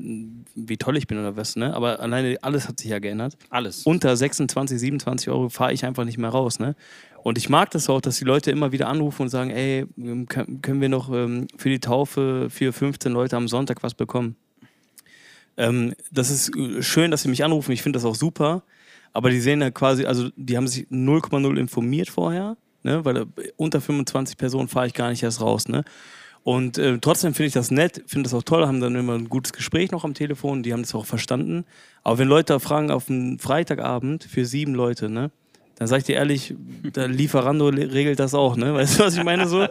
wie 0.55 0.77
toll 0.77 0.97
ich 0.97 1.07
bin 1.07 1.17
oder 1.17 1.35
was, 1.35 1.55
ne? 1.55 1.73
aber 1.73 1.99
alleine 1.99 2.37
alles 2.43 2.67
hat 2.67 2.79
sich 2.79 2.91
ja 2.91 2.99
geändert. 2.99 3.35
Alles. 3.49 3.83
unter 3.87 4.15
26, 4.15 4.79
27 4.79 5.29
Euro 5.31 5.49
fahre 5.49 5.73
ich 5.73 5.83
einfach 5.83 6.05
nicht 6.05 6.19
mehr 6.19 6.29
raus. 6.29 6.59
Ne? 6.59 6.75
Und 7.23 7.37
ich 7.37 7.49
mag 7.49 7.69
das 7.71 7.89
auch, 7.89 8.01
dass 8.01 8.17
die 8.17 8.25
Leute 8.25 8.51
immer 8.51 8.71
wieder 8.71 8.87
anrufen 8.87 9.23
und 9.23 9.29
sagen, 9.29 9.51
ey, 9.51 9.85
ähm, 9.97 10.27
können 10.27 10.81
wir 10.81 10.89
noch 10.89 11.11
ähm, 11.11 11.47
für 11.57 11.69
die 11.69 11.79
Taufe 11.79 12.47
für 12.49 12.73
15 12.73 13.11
Leute 13.11 13.35
am 13.35 13.47
Sonntag 13.47 13.83
was 13.83 13.93
bekommen? 13.93 14.35
Ähm, 15.57 15.93
das 16.11 16.29
ist 16.29 16.55
äh, 16.55 16.81
schön, 16.81 17.11
dass 17.11 17.23
sie 17.23 17.29
mich 17.29 17.43
anrufen. 17.43 17.71
Ich 17.71 17.83
finde 17.83 17.97
das 17.97 18.05
auch 18.05 18.15
super. 18.15 18.63
Aber 19.11 19.29
die 19.29 19.41
sehen 19.41 19.61
ja 19.61 19.71
quasi, 19.71 20.05
also 20.05 20.29
die 20.35 20.55
haben 20.55 20.67
sich 20.67 20.87
0,0 20.87 21.57
informiert 21.57 22.09
vorher, 22.09 22.57
ne? 22.83 23.03
weil 23.03 23.17
äh, 23.17 23.25
unter 23.57 23.81
25 23.81 24.37
Personen 24.37 24.67
fahre 24.67 24.87
ich 24.87 24.93
gar 24.93 25.09
nicht 25.09 25.23
erst 25.23 25.41
raus. 25.41 25.67
Ne? 25.67 25.83
Und 26.43 26.77
äh, 26.77 26.99
trotzdem 26.99 27.33
finde 27.33 27.47
ich 27.47 27.53
das 27.53 27.71
nett, 27.71 28.03
finde 28.07 28.29
das 28.29 28.33
auch 28.33 28.43
toll, 28.43 28.65
haben 28.65 28.79
dann 28.79 28.95
immer 28.95 29.15
ein 29.15 29.29
gutes 29.29 29.51
Gespräch 29.51 29.91
noch 29.91 30.05
am 30.05 30.13
Telefon, 30.13 30.63
die 30.63 30.73
haben 30.73 30.83
das 30.83 30.95
auch 30.95 31.05
verstanden. 31.05 31.65
Aber 32.03 32.19
wenn 32.19 32.27
Leute 32.27 32.59
fragen 32.59 32.91
auf 32.91 33.09
einen 33.09 33.39
Freitagabend 33.39 34.23
für 34.23 34.45
sieben 34.45 34.73
Leute, 34.73 35.09
ne? 35.09 35.31
Dann 35.79 35.87
sag 35.87 35.99
ich 35.99 36.03
dir 36.03 36.15
ehrlich, 36.17 36.53
der 36.95 37.07
Lieferando 37.07 37.67
regelt 37.67 38.19
das 38.19 38.33
auch, 38.35 38.55
ne? 38.57 38.73
Weißt 38.73 38.99
du, 38.99 39.03
was 39.05 39.15
ich 39.17 39.23
meine 39.23 39.47
so? 39.47 39.65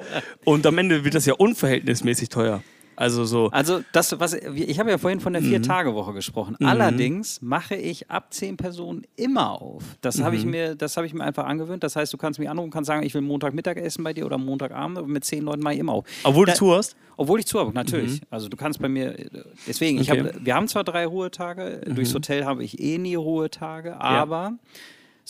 Und 0.44 0.66
am 0.66 0.78
Ende 0.78 1.04
wird 1.04 1.14
das 1.14 1.26
ja 1.26 1.34
unverhältnismäßig 1.34 2.30
teuer. 2.30 2.62
Also 2.96 3.24
so. 3.24 3.48
Also 3.52 3.80
das, 3.92 4.18
was 4.18 4.32
ich 4.34 4.80
habe 4.80 4.90
ja 4.90 4.98
vorhin 4.98 5.20
von 5.20 5.32
der 5.32 5.40
Mhm. 5.40 5.46
Vier-Tage-Woche 5.50 6.14
gesprochen. 6.14 6.56
Allerdings 6.64 7.40
mache 7.40 7.76
ich 7.76 8.10
ab 8.10 8.34
zehn 8.34 8.56
Personen 8.56 9.04
immer 9.14 9.50
auf. 9.62 9.84
Das 10.00 10.20
habe 10.20 10.34
ich 10.34 10.44
Mhm. 10.44 10.50
mir, 10.50 10.74
das 10.74 10.96
habe 10.96 11.06
ich 11.06 11.14
mir 11.14 11.22
einfach 11.22 11.44
angewöhnt. 11.44 11.84
Das 11.84 11.94
heißt, 11.94 12.12
du 12.12 12.16
kannst 12.16 12.40
mich 12.40 12.50
anrufen, 12.50 12.72
kannst 12.72 12.88
sagen, 12.88 13.04
ich 13.04 13.14
will 13.14 13.20
Montagmittag 13.20 13.76
essen 13.76 14.02
bei 14.02 14.12
dir 14.14 14.26
oder 14.26 14.36
Montagabend. 14.36 15.06
Mit 15.06 15.24
zehn 15.24 15.44
Leuten 15.44 15.62
mache 15.62 15.74
ich 15.74 15.80
immer 15.80 15.92
auf. 15.92 16.06
Obwohl 16.24 16.46
du 16.46 16.52
Da- 16.52 16.56
zu 16.56 16.74
hast? 16.74 16.96
Obwohl 17.16 17.38
ich 17.38 17.46
zu 17.46 17.60
habe, 17.60 17.72
natürlich. 17.72 18.20
Also 18.30 18.48
du 18.48 18.56
kannst 18.56 18.80
bei 18.82 18.88
mir, 18.88 19.14
deswegen, 19.68 20.00
ich 20.00 20.08
Mhm. 20.08 20.12
Okay. 20.12 20.22
Mhm. 20.22 20.26
habe, 20.28 20.40
wir 20.46 20.54
haben 20.56 20.66
zwar 20.68 20.82
drei 20.82 21.06
Ruhetage, 21.06 21.82
durchs 21.86 22.12
Hotel 22.14 22.46
habe 22.46 22.64
ich 22.64 22.80
eh 22.80 22.98
nie 22.98 23.14
Ruhetage, 23.14 24.00
aber 24.00 24.54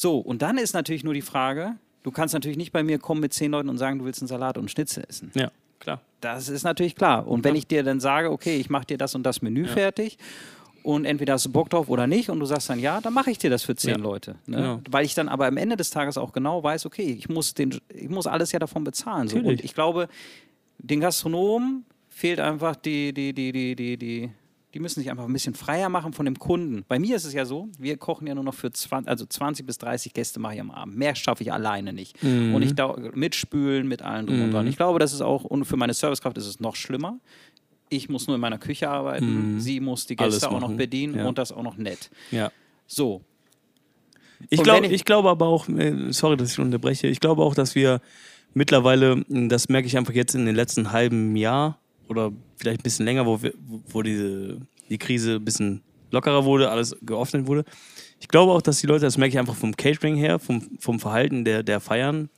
so, 0.01 0.19
und 0.19 0.43
dann 0.43 0.59
ist 0.59 0.75
natürlich 0.75 1.03
nur 1.03 1.13
die 1.13 1.23
Frage, 1.23 1.75
du 2.05 2.13
kannst 2.13 2.33
natürlich 2.33 2.57
nicht 2.57 2.71
bei 2.71 2.85
mir 2.85 3.01
kommen 3.01 3.21
mit 3.21 3.35
zehn 3.35 3.51
Leuten 3.51 3.69
und 3.69 3.79
sagen, 3.79 3.99
du 3.99 4.05
willst 4.05 4.23
einen 4.23 4.29
Salat 4.29 4.57
und 4.57 4.61
einen 4.61 4.69
Schnitzel 4.69 5.05
essen. 5.09 5.33
Ja, 5.35 5.51
klar. 5.81 6.01
Das 6.21 6.49
ist 6.49 6.63
natürlich 6.63 6.95
klar. 6.95 7.27
Und 7.27 7.43
wenn 7.43 7.57
ich 7.57 7.67
dir 7.67 7.83
dann 7.83 7.99
sage, 7.99 8.31
okay, 8.31 8.59
ich 8.59 8.71
mache 8.71 8.87
dir 8.87 8.97
das 8.97 9.17
und 9.17 9.25
das 9.25 9.43
Menü 9.43 9.67
fertig 9.67 10.17
und 10.85 11.05
entweder 11.05 11.33
hast 11.33 11.47
du 11.47 11.51
Bock 11.51 11.69
drauf 11.71 11.89
oder 11.89 12.07
nicht 12.07 12.31
und 12.31 12.39
du 12.39 12.47
sagst 12.47 12.71
dann 12.71 12.79
ja, 12.79 13.01
dann 13.01 13.13
mache 13.13 13.33
ich 13.33 13.39
dir 13.39 13.51
das 13.51 13.65
für 13.65 13.75
zehn 13.75 13.97
Ja. 13.97 13.97
Leute. 13.97 14.37
Ne? 14.47 14.57
Genau. 14.57 14.81
Weil 14.89 15.05
ich 15.05 15.17
dann 15.17 15.29
aber 15.29 15.49
am 15.49 15.57
Ende 15.57 15.77
des 15.77 15.91
Tages 15.91 16.17
auch 16.17 16.33
genau 16.33 16.63
weiß, 16.63 16.87
okay, 16.87 17.17
ich 17.19 17.29
muss, 17.29 17.55
den, 17.55 17.77
ich 17.93 18.09
muss 18.09 18.29
alles 18.29 18.53
ja 18.53 18.61
davon 18.61 18.85
bezahlen. 18.85 19.27
So. 19.27 19.39
Und 19.39 19.65
ich 19.65 19.75
glaube, 19.75 20.07
den 20.79 21.01
Gastronomen 21.01 21.85
fehlt 22.09 22.39
einfach 22.39 22.77
die, 22.77 23.13
die, 23.13 23.33
die, 23.33 23.51
die, 23.51 23.75
die, 23.75 23.97
die, 23.97 24.31
die 24.79 24.83
müssen 24.83 25.01
sich 25.01 25.11
einfach 25.11 25.25
ein 25.25 25.33
bisschen 25.33 25.55
freier 25.57 25.89
machen 25.89 26.13
von 26.13 26.25
dem 26.25 26.39
Kunden. 26.39 26.85
Bei 26.87 27.01
mir 27.01 27.17
ist 27.17 27.25
es 27.25 27.33
ja 27.33 27.45
so, 27.45 27.69
wir 27.81 27.97
kochen 27.97 28.29
ja 28.29 28.35
nur 28.37 28.45
noch 28.45 28.55
für 28.55 28.71
20, 28.71 29.09
also 29.11 29.27
20 29.27 29.67
bis 29.67 29.77
30 29.79 30.15
Gäste 30.15 30.39
mache 30.39 30.55
ich 30.55 30.61
am 30.61 30.71
Abend. 30.71 30.97
Mehr 30.97 31.17
schaffe 31.17 31.43
ich 31.43 31.53
alleine 31.53 31.93
nicht. 31.93 32.23
Mhm. 32.23 32.55
Und 32.55 32.63
ich 32.63 32.77
da 32.77 32.95
mitspülen 33.13 33.89
mit 33.89 34.03
allen 34.03 34.29
drum 34.29 34.41
und 34.41 34.53
dran. 34.53 34.69
Ich 34.69 34.77
glaube, 34.77 35.01
das 35.01 35.13
ist 35.13 35.21
auch, 35.21 35.43
und 35.43 35.65
für 35.65 35.77
meine 35.77 35.95
Servicekraft 35.95 36.39
ist 36.39 36.47
es 36.47 36.61
noch 36.61 36.77
schlimmer. 36.77 37.19
Ich 37.89 38.09
muss 38.09 38.29
nur 38.29 38.37
in 38.37 38.41
meiner 38.41 38.59
Küche 38.59 38.89
arbeiten, 38.89 39.59
sie 39.59 39.81
muss 39.81 40.07
die 40.07 40.15
Mhm. 40.15 40.19
Gäste 40.19 40.49
auch 40.49 40.61
noch 40.61 40.73
bedienen 40.73 41.17
Ja. 41.17 41.27
und 41.27 41.39
das 41.39 41.51
auch 41.51 41.65
noch 41.65 41.77
nett. 41.77 42.09
Ja. 42.31 42.53
So, 42.87 43.23
Ich 44.49 44.65
wenn 44.65 44.85
ich- 44.85 44.93
ich 44.93 45.05
glaube 45.05 45.29
aber 45.29 45.47
auch, 45.47 45.69
äh, 45.69 46.13
sorry, 46.13 46.37
dass 46.37 46.53
ich 46.53 46.59
unterbreche, 46.61 47.09
ich 47.09 47.19
glaube 47.19 47.43
auch, 47.43 47.57
dass 47.57 47.75
wir 47.75 48.01
mittlerweile, 48.55 49.25
das 49.29 49.69
merke 49.69 49.89
ich 49.89 49.97
einfach 49.99 50.15
jetzt 50.15 50.37
in 50.37 50.47
den 50.47 50.55
letzten 50.55 50.93
halben 50.93 51.35
Jahr 51.35 51.81
oder 52.09 52.33
vielleicht 52.57 52.81
ein 52.81 52.83
bisschen 52.85 53.05
länger, 53.07 53.27
wo, 53.27 53.41
wir, 53.43 53.53
wo- 53.93 54.03
diese, 54.03 54.59
die 54.89 54.99
Krise 54.99 55.37
ein 55.37 55.45
bisschen 55.45 55.83
lockerer 56.11 56.45
wurde, 56.45 56.71
alles 56.71 56.97
geöffnet 57.03 57.47
wurde. 57.47 57.65
Ich 58.21 58.29
glaube 58.29 58.53
auch, 58.53 58.63
dass 58.63 58.81
die 58.81 58.87
Leute, 58.87 59.03
das 59.05 59.19
merke 59.19 59.35
ich 59.35 59.39
einfach 59.39 59.55
vom 59.55 59.77
Catering 59.77 60.17
her, 60.17 60.39
vom, 60.39 60.63
vom 60.81 60.99
Verhalten 61.01 61.45
der, 61.45 61.63
der 61.63 61.81
Feiern, 61.81 62.31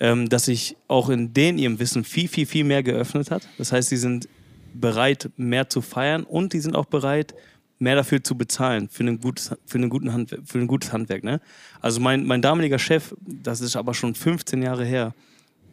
ähm, 0.00 0.28
dass 0.28 0.44
sich 0.44 0.76
auch 0.86 1.08
in 1.10 1.34
denen 1.34 1.58
ihrem 1.58 1.78
Wissen 1.80 2.04
viel, 2.04 2.28
viel, 2.28 2.46
viel 2.46 2.64
mehr 2.64 2.82
geöffnet 2.82 3.30
hat. 3.30 3.48
Das 3.58 3.72
heißt, 3.72 3.88
sie 3.88 3.96
sind 3.96 4.28
bereit, 4.72 5.30
mehr 5.36 5.68
zu 5.68 5.80
feiern 5.80 6.22
und 6.22 6.52
die 6.52 6.60
sind 6.60 6.76
auch 6.76 6.86
bereit, 6.86 7.34
mehr 7.80 7.96
dafür 7.96 8.22
zu 8.22 8.36
bezahlen, 8.36 8.88
für 8.88 9.02
ein 9.04 9.18
gutes, 9.20 9.52
für 9.66 9.78
einen 9.78 9.88
guten 9.90 10.12
Handwerk, 10.12 10.42
für 10.44 10.58
ein 10.58 10.66
gutes 10.66 10.92
Handwerk. 10.92 11.24
Ne? 11.24 11.40
Also 11.80 12.00
mein, 12.00 12.24
mein 12.24 12.42
damaliger 12.42 12.78
Chef, 12.78 13.14
das 13.20 13.60
ist 13.60 13.76
aber 13.76 13.94
schon 13.94 14.14
15 14.14 14.62
Jahre 14.62 14.84
her, 14.84 15.14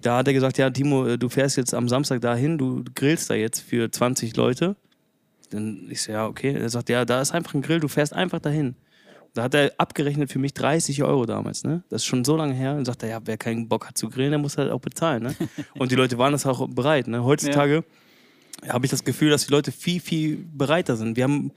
da 0.05 0.17
hat 0.17 0.27
er 0.27 0.33
gesagt, 0.33 0.57
ja, 0.57 0.69
Timo, 0.69 1.07
äh, 1.07 1.17
du 1.17 1.29
fährst 1.29 1.57
jetzt 1.57 1.73
am 1.73 1.89
Samstag 1.89 2.21
dahin, 2.21 2.57
du 2.57 2.83
grillst 2.93 3.29
da 3.29 3.33
jetzt 3.33 3.61
für 3.61 3.89
20 3.89 4.35
Leute. 4.35 4.75
Dann 5.49 5.87
ich 5.89 6.01
so, 6.01 6.11
ja, 6.11 6.27
okay. 6.27 6.53
Er 6.53 6.69
sagt, 6.69 6.89
ja, 6.89 7.05
da 7.05 7.21
ist 7.21 7.31
einfach 7.31 7.53
ein 7.53 7.61
Grill, 7.61 7.79
du 7.79 7.87
fährst 7.87 8.13
einfach 8.13 8.39
dahin. 8.39 8.75
Da 9.33 9.43
hat 9.43 9.53
er 9.53 9.73
abgerechnet 9.77 10.31
für 10.31 10.39
mich 10.39 10.53
30 10.53 11.03
Euro 11.03 11.25
damals, 11.25 11.63
ne? 11.63 11.83
Das 11.89 12.03
ist 12.03 12.05
schon 12.05 12.23
so 12.23 12.37
lange 12.37 12.53
her. 12.53 12.75
Und 12.75 12.85
sagt 12.85 13.03
er, 13.03 13.09
ja, 13.09 13.19
wer 13.25 13.37
keinen 13.37 13.67
Bock 13.67 13.87
hat 13.87 13.97
zu 13.97 14.09
grillen, 14.09 14.31
der 14.31 14.39
muss 14.39 14.57
halt 14.57 14.71
auch 14.71 14.79
bezahlen, 14.79 15.23
ne? 15.23 15.35
Und 15.77 15.91
die 15.91 15.95
Leute 15.95 16.17
waren 16.17 16.31
das 16.31 16.45
auch 16.45 16.67
bereit, 16.69 17.07
ne? 17.07 17.23
Heutzutage 17.23 17.83
habe 18.69 18.85
ich 18.85 18.91
das 18.91 19.03
Gefühl, 19.03 19.31
dass 19.31 19.45
die 19.47 19.51
Leute 19.51 19.71
viel, 19.71 19.99
viel 19.99 20.37
bereiter 20.53 20.95
sind. 20.95 21.17
Wir 21.17 21.25
haben 21.25 21.51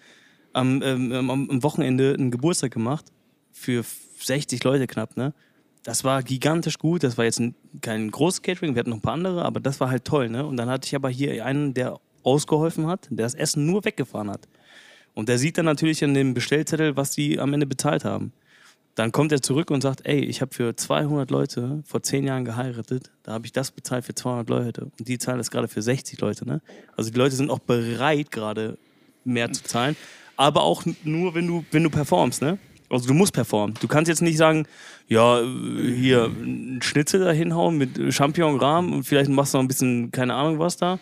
am, 0.52 0.82
ähm, 0.82 1.30
am 1.30 1.62
Wochenende 1.62 2.14
einen 2.14 2.30
Geburtstag 2.30 2.72
gemacht 2.72 3.04
für 3.52 3.84
60 4.18 4.64
Leute 4.64 4.86
knapp, 4.86 5.16
ne? 5.16 5.32
Das 5.88 6.04
war 6.04 6.22
gigantisch 6.22 6.76
gut. 6.76 7.02
Das 7.02 7.16
war 7.16 7.24
jetzt 7.24 7.40
ein, 7.40 7.54
kein 7.80 8.10
großes 8.10 8.42
Catering, 8.42 8.74
wir 8.74 8.80
hatten 8.80 8.90
noch 8.90 8.98
ein 8.98 9.00
paar 9.00 9.14
andere, 9.14 9.42
aber 9.42 9.58
das 9.58 9.80
war 9.80 9.88
halt 9.88 10.04
toll, 10.04 10.28
ne? 10.28 10.44
Und 10.44 10.58
dann 10.58 10.68
hatte 10.68 10.86
ich 10.86 10.94
aber 10.94 11.08
hier 11.08 11.42
einen, 11.46 11.72
der 11.72 11.98
ausgeholfen 12.22 12.86
hat, 12.86 13.08
der 13.08 13.24
das 13.24 13.34
Essen 13.34 13.64
nur 13.64 13.86
weggefahren 13.86 14.30
hat. 14.30 14.46
Und 15.14 15.30
der 15.30 15.38
sieht 15.38 15.56
dann 15.56 15.64
natürlich 15.64 16.02
in 16.02 16.12
dem 16.12 16.34
Bestellzettel, 16.34 16.98
was 16.98 17.12
die 17.12 17.40
am 17.40 17.54
Ende 17.54 17.64
bezahlt 17.64 18.04
haben. 18.04 18.34
Dann 18.96 19.12
kommt 19.12 19.32
er 19.32 19.40
zurück 19.40 19.70
und 19.70 19.80
sagt, 19.80 20.04
ey, 20.04 20.22
ich 20.22 20.42
habe 20.42 20.54
für 20.54 20.76
200 20.76 21.30
Leute 21.30 21.82
vor 21.86 22.02
10 22.02 22.24
Jahren 22.24 22.44
geheiratet, 22.44 23.10
da 23.22 23.32
habe 23.32 23.46
ich 23.46 23.52
das 23.52 23.70
bezahlt 23.70 24.04
für 24.04 24.14
200 24.14 24.50
Leute 24.50 24.90
und 24.98 25.08
die 25.08 25.16
zahlen 25.16 25.38
das 25.38 25.50
gerade 25.50 25.68
für 25.68 25.80
60 25.80 26.20
Leute. 26.20 26.46
Ne? 26.46 26.60
Also 26.98 27.08
die 27.08 27.16
Leute 27.16 27.34
sind 27.34 27.50
auch 27.50 27.60
bereit, 27.60 28.30
gerade 28.30 28.76
mehr 29.24 29.50
zu 29.54 29.62
zahlen, 29.64 29.96
aber 30.36 30.64
auch 30.64 30.84
nur, 31.02 31.34
wenn 31.34 31.46
du, 31.46 31.64
wenn 31.70 31.82
du 31.82 31.88
performst. 31.88 32.42
Ne? 32.42 32.58
Also 32.90 33.06
du 33.06 33.14
musst 33.14 33.32
performen. 33.32 33.74
Du 33.80 33.88
kannst 33.88 34.08
jetzt 34.08 34.22
nicht 34.22 34.36
sagen, 34.36 34.66
ja, 35.08 35.40
hier 35.42 36.26
ein 36.26 36.80
Schnitzel 36.82 37.20
da 37.20 37.32
hinhauen 37.32 37.78
mit 37.78 38.12
Champignon-Rahm 38.12 38.92
und 38.92 39.04
vielleicht 39.04 39.30
machst 39.30 39.54
du 39.54 39.58
noch 39.58 39.64
ein 39.64 39.68
bisschen, 39.68 40.10
keine 40.10 40.34
Ahnung 40.34 40.58
was 40.58 40.76
da. 40.76 40.98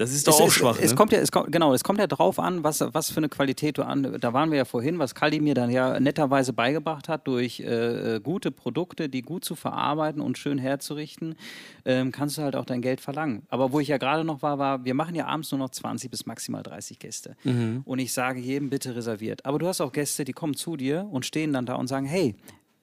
Das 0.00 0.12
ist 0.12 0.26
doch 0.26 0.32
es, 0.32 0.40
auch 0.40 0.46
es, 0.46 0.54
schwach. 0.54 0.78
Es 0.80 0.92
ne? 0.92 0.96
kommt 0.96 1.12
ja, 1.12 1.18
es 1.18 1.30
kommt, 1.30 1.52
genau, 1.52 1.74
es 1.74 1.84
kommt 1.84 1.98
ja 1.98 2.06
drauf 2.06 2.38
an, 2.38 2.64
was, 2.64 2.80
was 2.80 3.10
für 3.10 3.18
eine 3.18 3.28
Qualität 3.28 3.76
du 3.76 3.82
an. 3.82 4.16
Da 4.18 4.32
waren 4.32 4.50
wir 4.50 4.56
ja 4.56 4.64
vorhin, 4.64 4.98
was 4.98 5.14
Kaldi 5.14 5.40
mir 5.40 5.52
dann 5.52 5.68
ja 5.68 6.00
netterweise 6.00 6.54
beigebracht 6.54 7.10
hat, 7.10 7.26
durch 7.26 7.60
äh, 7.60 8.16
äh, 8.16 8.20
gute 8.20 8.50
Produkte, 8.50 9.10
die 9.10 9.20
gut 9.20 9.44
zu 9.44 9.56
verarbeiten 9.56 10.22
und 10.22 10.38
schön 10.38 10.56
herzurichten, 10.56 11.34
ähm, 11.84 12.12
kannst 12.12 12.38
du 12.38 12.42
halt 12.42 12.56
auch 12.56 12.64
dein 12.64 12.80
Geld 12.80 13.02
verlangen. 13.02 13.42
Aber 13.50 13.72
wo 13.72 13.80
ich 13.80 13.88
ja 13.88 13.98
gerade 13.98 14.24
noch 14.24 14.40
war, 14.40 14.58
war, 14.58 14.86
wir 14.86 14.94
machen 14.94 15.14
ja 15.14 15.26
abends 15.26 15.50
nur 15.50 15.58
noch 15.58 15.68
20 15.68 16.10
bis 16.10 16.24
maximal 16.24 16.62
30 16.62 16.98
Gäste. 16.98 17.36
Mhm. 17.44 17.82
Und 17.84 17.98
ich 17.98 18.14
sage 18.14 18.40
jedem 18.40 18.70
bitte 18.70 18.96
reserviert. 18.96 19.44
Aber 19.44 19.58
du 19.58 19.66
hast 19.66 19.82
auch 19.82 19.92
Gäste, 19.92 20.24
die 20.24 20.32
kommen 20.32 20.54
zu 20.54 20.78
dir 20.78 21.08
und 21.10 21.26
stehen 21.26 21.52
dann 21.52 21.66
da 21.66 21.74
und 21.74 21.88
sagen, 21.88 22.06
hey, 22.06 22.36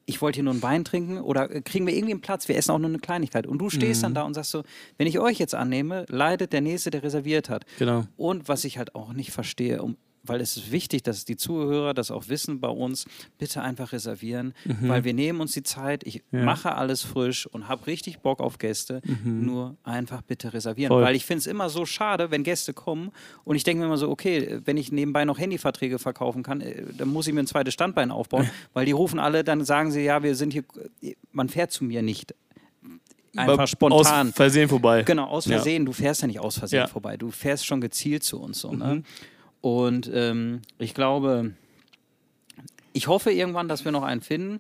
ich 0.10 0.22
wollte 0.22 0.38
hier 0.38 0.44
nur 0.46 0.54
einen 0.54 0.64
Wein 0.64 0.84
trinken 0.86 1.20
oder 1.20 1.52
äh, 1.54 1.62
kriegen 1.62 1.86
wir 1.86 1.94
irgendwie 1.94 2.14
einen 2.14 2.22
Platz, 2.22 2.48
wir 2.48 2.56
essen 2.56 2.72
auch 2.72 2.80
nur 2.80 2.88
eine 2.90 2.98
Kleinigkeit. 3.00 3.46
Und 3.46 3.60
du 3.60 3.70
stehst 3.70 4.00
Mhm. 4.02 4.04
dann 4.06 4.14
da 4.16 4.24
und 4.24 4.34
sagst 4.34 4.52
so, 4.52 4.64
wenn 4.98 5.06
ich 5.06 5.20
euch 5.20 5.38
jetzt 5.38 5.54
annehme, 5.54 6.06
leidet 6.08 6.54
der 6.54 6.62
Nächste, 6.62 6.90
der 6.92 7.04
reserviert 7.04 7.50
hat. 7.50 7.66
Genau. 7.78 8.06
Und 8.16 8.48
was 8.48 8.64
ich 8.64 8.78
halt 8.78 8.96
auch 8.96 9.12
nicht 9.14 9.32
verstehe, 9.32 9.82
um, 9.84 9.98
weil 10.28 10.42
es 10.42 10.58
ist 10.58 10.72
wichtig, 10.72 11.04
dass 11.04 11.26
die 11.26 11.38
Zuhörer 11.38 11.94
das 11.94 12.12
auch 12.12 12.28
wissen 12.30 12.60
bei 12.60 12.68
uns, 12.70 13.06
bitte 13.38 13.62
einfach 13.62 13.92
reservieren, 13.94 14.54
weil 14.82 15.04
wir 15.04 15.14
nehmen 15.14 15.42
uns 15.42 15.52
die 15.54 15.64
Zeit, 15.64 16.04
ich 16.06 16.24
Mhm. 16.32 16.40
Ja. 16.40 16.46
mache 16.46 16.76
alles 16.76 17.02
frisch 17.04 17.46
und 17.48 17.68
habe 17.68 17.88
richtig 17.88 18.20
Bock 18.20 18.40
auf 18.40 18.58
Gäste, 18.58 19.02
nur 19.24 19.78
einfach 19.84 20.22
bitte 20.22 20.54
reservieren. 20.54 20.90
Voll. 20.90 21.04
Weil 21.04 21.16
ich 21.16 21.26
finde 21.26 21.40
es 21.40 21.48
immer 21.48 21.70
so 21.70 21.86
schade, 21.86 22.32
wenn 22.32 22.44
Gäste 22.44 22.74
kommen 22.74 23.12
und 23.44 23.56
ich 23.56 23.64
denke 23.64 23.80
mir 23.80 23.86
immer 23.86 23.98
so, 23.98 24.10
okay, 24.10 24.60
wenn 24.66 24.78
ich 24.78 24.92
nebenbei 24.92 25.26
noch 25.26 25.38
Handyverträge 25.40 26.00
verkaufen 26.00 26.44
kann, 26.44 26.62
äh, 26.62 26.84
dann 26.98 27.08
muss 27.10 27.28
ich 27.28 27.34
mir 27.34 27.42
ein 27.42 27.48
zweites 27.48 27.74
Standbein 27.74 28.12
aufbauen, 28.12 28.50
weil 28.74 28.86
die 28.86 28.92
rufen 28.92 29.20
alle, 29.20 29.44
dann 29.44 29.64
sagen 29.64 29.92
sie, 29.92 30.02
ja, 30.02 30.24
wir 30.24 30.36
sind 30.36 30.52
hier, 30.54 30.64
man 31.32 31.50
fährt 31.50 31.72
zu 31.72 31.84
mir 31.84 32.02
nicht. 32.02 32.34
Einfach 33.36 33.68
spontan. 33.68 34.30
Aus 34.30 34.34
Versehen 34.36 34.68
vorbei. 34.68 35.04
Genau, 35.04 35.26
aus 35.26 35.46
Ja. 35.46 35.58
Versehen. 35.58 35.86
Du 35.86 35.92
fährst 35.94 36.22
ja 36.22 36.28
nicht 36.28 36.40
aus 36.40 36.58
Versehen 36.58 36.80
Ja. 36.80 36.88
vorbei. 36.88 37.18
Du 37.18 37.30
fährst 37.30 37.66
schon 37.68 37.82
gezielt 37.82 38.24
zu 38.24 38.40
uns. 38.42 38.60
So, 38.60 38.72
Mhm. 38.72 39.04
Und 39.62 40.10
ähm, 40.14 40.62
ich 40.80 40.94
glaube, 40.94 41.54
ich 42.94 43.08
hoffe 43.08 43.32
irgendwann, 43.32 43.68
dass 43.68 43.86
wir 43.86 43.92
noch 43.92 44.04
einen 44.04 44.22
finden. 44.22 44.60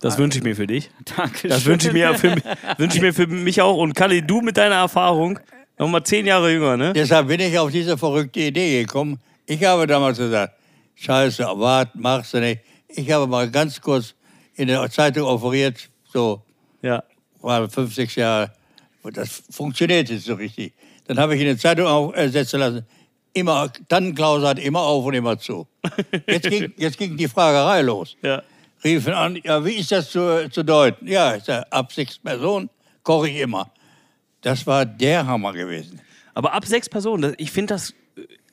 Das 0.00 0.16
wünsche 0.18 0.38
ich 0.38 0.44
mir 0.44 0.56
für 0.56 0.66
dich. 0.66 0.90
Danke. 1.16 1.48
Das 1.48 1.64
wünsche 1.66 1.88
ich 1.88 1.92
mir 1.92 2.14
für, 2.14 2.34
wünsche 2.78 2.96
ich 2.96 3.02
mir 3.02 3.12
für 3.12 3.26
mich 3.26 3.60
auch. 3.60 3.76
Und 3.76 3.94
Kalli, 3.94 4.22
du 4.26 4.40
mit 4.40 4.56
deiner 4.56 4.76
Erfahrung, 4.76 5.38
nochmal 5.78 6.02
zehn 6.04 6.26
Jahre 6.26 6.52
jünger, 6.52 6.76
ne? 6.76 6.92
Deshalb 6.92 7.28
bin 7.28 7.40
ich 7.40 7.58
auf 7.58 7.70
diese 7.70 7.98
verrückte 7.98 8.40
Idee 8.40 8.82
gekommen. 8.82 9.18
Ich 9.46 9.62
habe 9.64 9.86
damals 9.86 10.18
gesagt, 10.18 10.54
scheiße, 10.94 11.44
wart, 11.56 11.94
machst 11.96 12.34
du 12.34 12.40
nicht. 12.40 12.62
Ich 12.88 13.10
habe 13.10 13.26
mal 13.26 13.50
ganz 13.50 13.80
kurz 13.80 14.14
in 14.54 14.68
der 14.68 14.88
Zeitung 14.90 15.24
offeriert, 15.26 15.88
so 16.12 16.42
Ja. 16.82 17.02
war 17.40 17.68
fünf, 17.68 17.94
sechs 17.94 18.14
Jahre. 18.16 18.52
Und 19.02 19.16
das 19.16 19.42
funktioniert 19.50 20.08
jetzt 20.10 20.24
so 20.24 20.34
richtig. 20.34 20.72
Dann 21.06 21.18
habe 21.18 21.34
ich 21.34 21.40
in 21.40 21.46
der 21.46 21.58
Zeitung 21.58 21.86
aufsetzen 21.86 22.60
lassen, 22.60 22.86
immer, 23.32 23.70
Tannenklaus 23.88 24.42
hat 24.44 24.58
immer 24.58 24.80
auf 24.80 25.04
und 25.04 25.14
immer 25.14 25.38
zu. 25.38 25.66
Jetzt 26.26 26.48
ging, 26.48 26.72
jetzt 26.76 26.98
ging 26.98 27.16
die 27.16 27.28
Fragerei 27.28 27.82
los. 27.82 28.16
Ja. 28.22 28.42
Riefen 28.82 29.12
an, 29.12 29.38
ja, 29.44 29.64
wie 29.64 29.74
ist 29.74 29.92
das 29.92 30.10
zu, 30.10 30.48
zu 30.50 30.62
deuten? 30.64 31.06
Ja, 31.06 31.38
sag, 31.40 31.66
ab 31.70 31.92
sechs 31.92 32.18
Personen 32.18 32.70
koche 33.02 33.28
ich 33.28 33.36
immer. 33.40 33.70
Das 34.40 34.66
war 34.66 34.86
der 34.86 35.26
Hammer 35.26 35.52
gewesen. 35.52 36.00
Aber 36.34 36.54
ab 36.54 36.64
sechs 36.64 36.88
Personen, 36.88 37.34
ich 37.36 37.50
finde 37.50 37.74
das, 37.74 37.92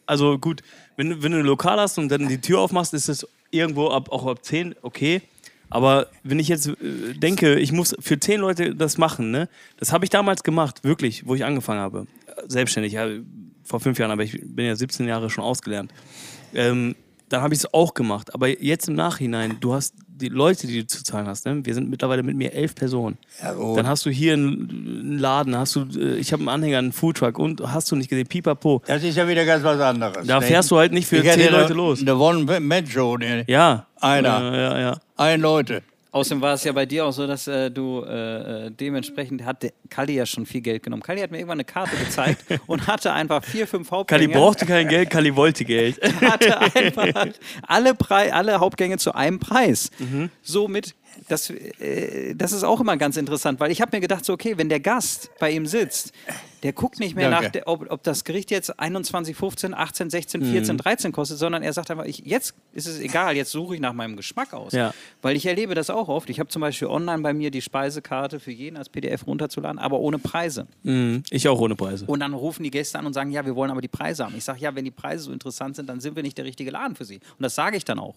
also 0.05 0.37
gut, 0.37 0.61
wenn, 0.97 1.09
du- 1.11 1.23
wenn 1.23 1.31
du 1.31 1.39
ein 1.39 1.45
Lokal 1.45 1.79
hast 1.79 1.97
und 1.97 2.09
dann 2.09 2.27
die 2.27 2.41
Tür 2.41 2.59
aufmachst, 2.59 2.93
ist 2.93 3.07
es 3.07 3.25
irgendwo 3.51 3.89
ab, 3.89 4.11
auch 4.11 4.25
ab 4.25 4.43
zehn, 4.43 4.75
okay. 4.81 5.21
Aber 5.69 6.07
wenn 6.23 6.39
ich 6.39 6.47
jetzt 6.49 6.67
äh, 6.67 7.13
denke, 7.13 7.55
ich 7.59 7.71
muss 7.71 7.95
für 7.99 8.19
zehn 8.19 8.39
Leute 8.41 8.75
das 8.75 8.97
machen, 8.97 9.31
ne? 9.31 9.47
Das 9.77 9.91
habe 9.93 10.03
ich 10.05 10.09
damals 10.09 10.43
gemacht, 10.43 10.83
wirklich, 10.83 11.25
wo 11.27 11.35
ich 11.35 11.45
angefangen 11.45 11.79
habe. 11.81 12.07
Selbstständig, 12.47 12.93
ja, 12.93 13.07
vor 13.68 13.80
fünf 13.80 13.99
Jahren, 13.99 14.11
aber 14.11 14.23
ich 14.23 14.39
bin 14.44 14.65
ja 14.65 14.76
17 14.76 15.07
Jahre 15.07 15.30
schon 15.30 15.44
ausgelernt. 15.44 15.91
Ähm, 16.53 16.95
dann 17.30 17.41
habe 17.41 17.53
ich 17.53 17.60
es 17.60 17.73
auch 17.73 17.94
gemacht. 17.94 18.34
Aber 18.34 18.48
jetzt 18.48 18.88
im 18.88 18.95
Nachhinein, 18.95 19.57
du 19.60 19.73
hast 19.73 19.94
die 20.07 20.30
Leute, 20.30 20.65
die 20.65 20.80
du 20.80 20.88
zu 20.88 21.03
zahlen 21.03 21.27
hast, 21.27 21.45
ne? 21.45 21.64
wir 21.64 21.73
sind 21.73 21.89
mittlerweile 21.89 22.23
mit 22.23 22.35
mir 22.35 22.53
elf 22.53 22.73
Personen. 22.73 23.18
Ja, 23.41 23.53
gut. 23.53 23.77
Dann 23.77 23.88
hast 23.88 24.06
du 24.06 24.10
hier 24.10 24.34
einen, 24.34 25.19
Laden, 25.19 25.56
hast 25.56 25.76
du, 25.76 25.85
äh, 25.95 26.15
ich 26.15 26.31
habe 26.31 26.41
einen 26.41 26.49
Anhänger, 26.49 26.80
einen 26.80 26.94
Foodtruck 26.94 27.38
und 27.38 27.61
hast 27.61 27.91
du 27.91 27.95
nicht 27.95 28.10
gesehen, 28.10 28.26
pipapo. 28.26 28.81
Das 28.88 29.03
ist 29.03 29.18
ja 29.18 29.27
wieder 29.27 29.45
ganz 29.45 29.64
was 29.64 29.80
anderes. 29.80 30.26
Da 30.26 30.39
ne? 30.39 30.45
fährst 30.45 30.72
du 30.72 30.77
halt 30.77 30.94
nicht 30.94 31.07
für 31.07 31.18
Ich 31.18 31.31
zehn 31.31 31.52
Leute 31.52 31.73
los. 31.73 32.03
Da 32.03 32.18
wollen 32.18 32.45
Menschen 32.65 32.91
schon. 32.91 33.19
ne? 33.19 33.44
Ja. 33.48 33.85
Einer. 33.99 34.41
Ja, 34.41 34.56
ja, 34.56 34.80
ja. 34.80 34.99
Ein 35.18 35.41
Leute. 35.41 35.84
Außerdem 36.11 36.41
war 36.41 36.53
es 36.53 36.63
ja 36.63 36.71
bei 36.71 36.85
dir 36.85 37.05
auch 37.05 37.11
so, 37.11 37.27
dass 37.27 37.47
äh, 37.47 37.69
du 37.69 38.03
äh, 38.03 38.67
äh, 38.67 38.71
dementsprechend 38.71 39.43
hat 39.43 39.63
der 39.63 39.73
Kalli 39.89 40.15
ja 40.15 40.25
schon 40.25 40.45
viel 40.45 40.61
Geld 40.61 40.84
genommen. 40.84 41.03
Kalli 41.03 41.21
hat 41.21 41.31
mir 41.31 41.38
irgendwann 41.38 41.57
eine 41.57 41.65
Karte 41.65 41.95
gezeigt 41.97 42.45
und 42.67 42.88
hatte 42.88 43.11
einfach 43.13 43.43
vier, 43.43 43.67
fünf 43.67 43.91
Hauptgänge. 43.91 44.27
Kali 44.27 44.34
brauchte 44.39 44.65
kein 44.65 44.88
Geld, 44.88 45.09
Kali 45.09 45.35
wollte 45.35 45.65
Geld. 45.65 45.99
hatte 46.21 46.59
einfach 46.75 47.27
alle, 47.67 47.95
alle 48.09 48.59
Hauptgänge 48.59 48.97
zu 48.97 49.13
einem 49.13 49.39
Preis. 49.39 49.91
Mhm. 49.99 50.29
Somit, 50.41 50.95
das, 51.27 51.49
äh, 51.49 52.34
das 52.35 52.52
ist 52.52 52.64
auch 52.64 52.80
immer 52.81 52.98
ganz 52.98 53.18
interessant, 53.18 53.60
weil 53.60 53.72
ich 53.72 53.81
habe 53.81 53.95
mir 53.95 54.02
gedacht, 54.02 54.26
so, 54.26 54.34
okay, 54.34 54.57
wenn 54.57 54.69
der 54.69 54.80
Gast 54.80 55.30
bei 55.39 55.52
ihm 55.52 55.65
sitzt, 55.65 56.11
der 56.64 56.73
guckt 56.73 56.99
nicht 56.99 57.15
mehr 57.15 57.30
Danke. 57.30 57.45
nach, 57.45 57.52
der, 57.52 57.68
ob, 57.68 57.89
ob 57.91 58.03
das 58.03 58.23
Gericht 58.23 58.49
jetzt 58.49 58.80
21, 58.80 59.35
15, 59.35 59.73
18, 59.76 60.10
16, 60.10 60.41
Mhm. 60.41 60.52
14, 60.53 60.77
13 60.77 61.11
kostet, 61.11 61.38
sondern 61.38 61.61
er 61.64 61.72
sagt 61.73 61.91
einfach, 61.91 62.06
ich, 62.06 62.19
jetzt 62.26 62.56
ist 62.73 62.88
es 62.88 62.99
egal, 62.99 63.35
jetzt 63.35 63.52
suche 63.52 63.76
ich 63.76 63.81
nach 63.81 63.94
meinem 63.94 64.15
Geschmack 64.15 64.53
aus. 64.53 64.73
Ja. 64.73 64.94
Weil 65.22 65.35
ich 65.35 65.45
erlebe 65.45 65.76
das 65.76 65.89
auch 65.89 66.07
oft. 66.07 66.30
Ich 66.30 66.39
habe 66.39 66.49
zum 66.49 66.61
Beispiel 66.61 66.88
online 66.88 67.22
bei 67.22 67.34
mir 67.34 67.52
die 67.52 67.61
Speisekarte 67.61 68.39
für 68.39 68.52
jeden 68.52 68.76
als 68.77 68.89
PDF 68.89 69.27
runterzuladen, 69.27 69.77
aber 69.80 69.99
ohne 69.99 70.18
Preise. 70.18 70.68
Mhm. 70.84 71.23
Ich 71.30 71.48
auch 71.48 71.60
ohne 71.60 71.76
Preise. 71.76 72.06
Und 72.06 72.19
dann 72.22 72.34
rufen 72.34 72.64
die 72.64 72.72
Gäste 72.72 72.98
an 72.98 73.06
und 73.06 73.14
sagen, 73.14 73.30
ja, 73.31 73.45
wir 73.45 73.56
wollen 73.56 73.69
aber 73.69 73.81
die 73.81 73.88
Preise 73.88 74.26
haben. 74.26 74.34
Ich 74.35 74.44
sage, 74.44 74.60
ja, 74.60 74.73
wenn 74.76 74.85
die 74.85 74.91
Preise 74.91 75.26
so 75.26 75.31
interessant 75.31 75.76
sind, 75.76 75.88
dann 75.88 75.99
sind 75.99 76.15
wir 76.15 76.23
nicht 76.23 76.38
der 76.38 76.45
richtige 76.45 76.72
Laden 76.72 76.95
für 76.95 77.06
sie. 77.06 77.15
Und 77.15 77.22
das 77.44 77.53
sage 77.53 77.77
ich 77.77 77.85
dann 77.85 77.99
auch. 77.99 78.15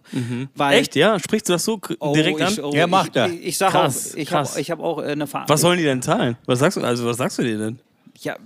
Weil, 0.55 0.79
Echt, 0.79 0.97
ja? 0.97 1.19
Sprichst 1.19 1.49
du 1.49 1.53
das 1.53 1.65
so 1.65 1.79
Oh, 1.99 2.15
direkt 2.15 2.41
an? 2.41 2.53
ich, 2.53 2.63
oh, 2.63 2.73
Ja, 2.75 2.87
macht 2.91 3.17
er. 3.17 3.27
Ich, 3.29 3.33
ich, 3.41 3.47
ich 3.47 3.59
sage 3.59 3.73
Krass, 3.73 4.12
auch, 4.12 4.17
ich 4.19 4.33
habe 4.33 4.49
ich 4.61 4.71
hab 4.71 4.81
auch 4.81 4.99
äh, 5.03 5.07
eine 5.12 5.27
Ver 5.27 5.45
Was 5.49 5.61
sollen 5.61 5.79
die 5.79 5.85
denn 5.85 6.03
zahlen? 6.03 6.37
Was 6.47 6.59
sagst 6.59 6.77
du, 6.77 6.83
also 6.83 7.07
was 7.07 7.17
sagst 7.17 7.39
du 7.39 7.43
dir 7.43 7.59
denn? 7.59 7.79
Ja, 8.21 8.37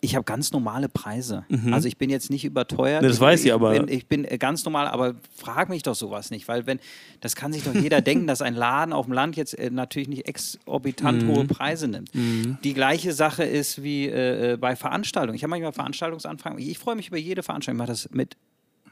ich 0.00 0.14
habe 0.14 0.24
ganz 0.24 0.52
normale 0.52 0.88
Preise. 0.88 1.44
Also 1.70 1.88
ich 1.88 1.96
bin 1.96 2.08
jetzt 2.10 2.30
nicht 2.30 2.44
überteuert. 2.44 3.02
Das 3.02 3.14
ich, 3.16 3.20
weiß 3.20 3.40
ich, 3.40 3.46
ich 3.46 3.52
aber- 3.52 3.72
Bin, 3.72 3.88
ich 3.88 4.06
bin 4.06 4.24
äh, 4.24 4.38
ganz 4.38 4.64
normal, 4.64 4.86
aber 4.86 5.14
frag 5.34 5.68
mich 5.68 5.82
doch 5.82 5.94
sowas 5.94 6.30
nicht, 6.30 6.46
weil 6.48 6.66
wenn, 6.66 6.78
das 7.20 7.34
kann 7.36 7.52
sich 7.52 7.64
doch 7.64 7.74
jeder 7.74 8.00
denken, 8.00 8.26
dass 8.26 8.42
ein 8.42 8.54
Laden 8.54 8.92
auf 8.92 9.06
dem 9.06 9.12
Land 9.14 9.36
jetzt 9.36 9.58
äh, 9.58 9.70
natürlich 9.70 10.08
nicht 10.08 10.28
exorbitant 10.28 11.26
hohe 11.26 11.44
Preise 11.46 11.88
nimmt. 11.88 12.10
Die 12.14 12.74
gleiche 12.74 13.12
Sache 13.12 13.44
ist 13.44 13.82
wie 13.82 14.06
äh, 14.06 14.52
äh, 14.52 14.56
bei 14.56 14.76
Veranstaltungen. 14.76 15.34
Ich 15.34 15.42
habe 15.42 15.50
manchmal 15.50 15.72
Veranstaltungsanfragen. 15.72 16.58
Ich 16.58 16.78
freue 16.78 16.94
mich 16.94 17.08
über 17.08 17.18
jede 17.18 17.42
Veranstaltung. 17.42 17.78
Ich 17.78 17.82
mache 17.86 17.92
das 17.92 18.08
mit 18.12 18.36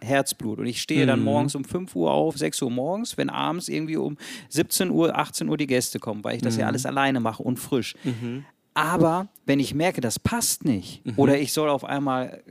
Herzblut. 0.03 0.59
Und 0.59 0.67
ich 0.67 0.81
stehe 0.81 1.07
dann 1.07 1.21
morgens 1.23 1.55
um 1.55 1.65
5 1.65 1.95
Uhr 1.97 2.11
auf, 2.11 2.37
6 2.37 2.61
Uhr 2.63 2.71
morgens, 2.71 3.17
wenn 3.19 3.31
abends 3.31 3.69
irgendwie 3.69 3.97
um 3.97 4.17
17 4.49 4.91
Uhr, 4.91 5.17
18 5.19 5.49
Uhr 5.49 5.57
die 5.57 5.67
Gäste 5.67 5.99
kommen, 5.99 6.25
weil 6.25 6.37
ich 6.37 6.43
das 6.43 6.57
ja 6.57 6.67
alles 6.67 6.87
alleine 6.87 7.21
mache 7.21 7.43
und 7.43 7.59
frisch. 7.59 7.95
Aber 8.75 9.29
wenn 9.47 9.61
ich 9.61 9.75
merke, 9.75 10.01
das 10.01 10.19
passt 10.19 10.65
nicht, 10.65 11.03
oder 11.17 11.39
ich 11.39 11.53
soll 11.53 11.69
auf 11.69 11.85
einmal, 11.85 12.43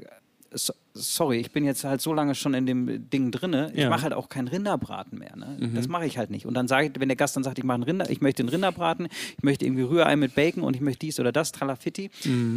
so, 0.51 0.73
sorry, 0.93 1.37
ich 1.37 1.51
bin 1.51 1.63
jetzt 1.63 1.83
halt 1.83 2.01
so 2.01 2.11
lange 2.13 2.33
schon 2.35 2.53
in 2.55 2.65
dem 2.65 3.09
Ding 3.09 3.31
drinne, 3.31 3.71
ich 3.73 3.81
Ja. 3.83 3.89
mache 3.89 4.01
halt 4.01 4.13
auch 4.13 4.27
keinen 4.29 4.47
Rinderbraten 4.47 5.17
mehr. 5.17 5.35
Ne? 5.37 5.71
Das 5.75 5.87
mache 5.87 6.05
ich 6.07 6.17
halt 6.17 6.29
nicht. 6.31 6.45
Und 6.45 6.55
dann 6.55 6.67
sage 6.67 6.87
ich, 6.87 6.99
wenn 6.99 7.07
der 7.07 7.15
Gast 7.15 7.35
dann 7.35 7.43
sagt, 7.43 7.57
ich 7.59 7.63
mache 7.63 7.75
einen 7.75 7.83
Rinder, 7.83 8.09
ich 8.09 8.19
möchte 8.19 8.41
einen 8.41 8.49
Rinderbraten, 8.49 9.07
ich 9.37 9.43
möchte 9.43 9.65
irgendwie 9.65 9.83
Rührei 9.83 10.15
mit 10.15 10.35
Bacon 10.35 10.63
und 10.63 10.75
ich 10.75 10.81
möchte 10.81 10.99
dies 11.05 11.19
oder 11.19 11.31
das, 11.31 11.51
Tralafitti, 11.51 12.09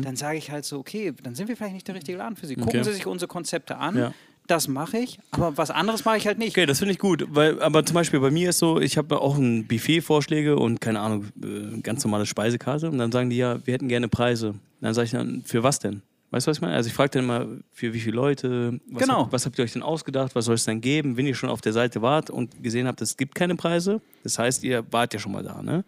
dann 0.02 0.16
sage 0.16 0.38
ich 0.38 0.50
halt 0.50 0.64
so, 0.64 0.78
okay, 0.78 1.12
dann 1.22 1.34
sind 1.34 1.48
wir 1.48 1.56
vielleicht 1.56 1.74
nicht 1.74 1.86
der 1.86 1.94
richtige 1.94 2.18
Laden 2.18 2.34
für 2.36 2.46
Sie. 2.46 2.56
Gucken 2.56 2.80
Okay. 2.80 2.84
Sie 2.84 2.92
sich 2.94 3.06
unsere 3.06 3.28
Konzepte 3.28 3.76
an. 3.76 3.96
Ja. 3.96 4.14
Das 4.52 4.68
mache 4.68 4.98
ich, 4.98 5.18
aber 5.30 5.56
was 5.56 5.70
anderes 5.70 6.04
mache 6.04 6.18
ich 6.18 6.26
halt 6.26 6.38
nicht. 6.38 6.50
Okay, 6.50 6.66
das 6.66 6.78
finde 6.78 6.92
ich 6.92 6.98
gut, 6.98 7.24
weil, 7.30 7.58
aber 7.62 7.86
zum 7.86 7.94
Beispiel 7.94 8.20
bei 8.20 8.30
mir 8.30 8.50
ist 8.50 8.58
so, 8.58 8.78
ich 8.80 8.98
habe 8.98 9.18
auch 9.18 9.38
ein 9.38 9.66
Buffet-Vorschläge 9.66 10.56
und 10.56 10.78
keine 10.78 11.00
Ahnung, 11.00 11.24
äh, 11.42 11.80
ganz 11.80 12.04
normale 12.04 12.26
Speisekarte 12.26 12.90
und 12.90 12.98
dann 12.98 13.10
sagen 13.10 13.30
die 13.30 13.38
ja, 13.38 13.64
wir 13.66 13.72
hätten 13.72 13.88
gerne 13.88 14.08
Preise. 14.08 14.54
Dann 14.82 14.92
sage 14.92 15.06
ich 15.06 15.12
dann, 15.12 15.42
für 15.46 15.62
was 15.62 15.78
denn? 15.78 16.02
Weißt 16.32 16.46
du, 16.46 16.50
was 16.50 16.58
ich 16.58 16.60
meine? 16.60 16.74
Also 16.74 16.88
ich 16.88 16.94
frage 16.94 17.10
dann 17.12 17.24
immer, 17.24 17.46
für 17.72 17.94
wie 17.94 18.00
viele 18.00 18.16
Leute, 18.16 18.78
was, 18.90 19.02
Genau. 19.04 19.22
habt, 19.22 19.32
was 19.32 19.46
habt 19.46 19.58
ihr 19.58 19.64
euch 19.64 19.72
denn 19.72 19.82
ausgedacht, 19.82 20.34
was 20.34 20.44
soll 20.44 20.54
es 20.56 20.64
denn 20.64 20.82
geben, 20.82 21.16
wenn 21.16 21.26
ihr 21.26 21.34
schon 21.34 21.48
auf 21.48 21.62
der 21.62 21.72
Seite 21.72 22.02
wart 22.02 22.28
und 22.28 22.62
gesehen 22.62 22.86
habt, 22.86 23.00
es 23.00 23.16
gibt 23.16 23.34
keine 23.34 23.56
Preise, 23.56 24.02
das 24.22 24.38
heißt, 24.38 24.64
ihr 24.64 24.84
wart 24.90 25.14
ja 25.14 25.18
schon 25.20 25.32
mal 25.32 25.42
da, 25.42 25.62
ne? 25.62 25.82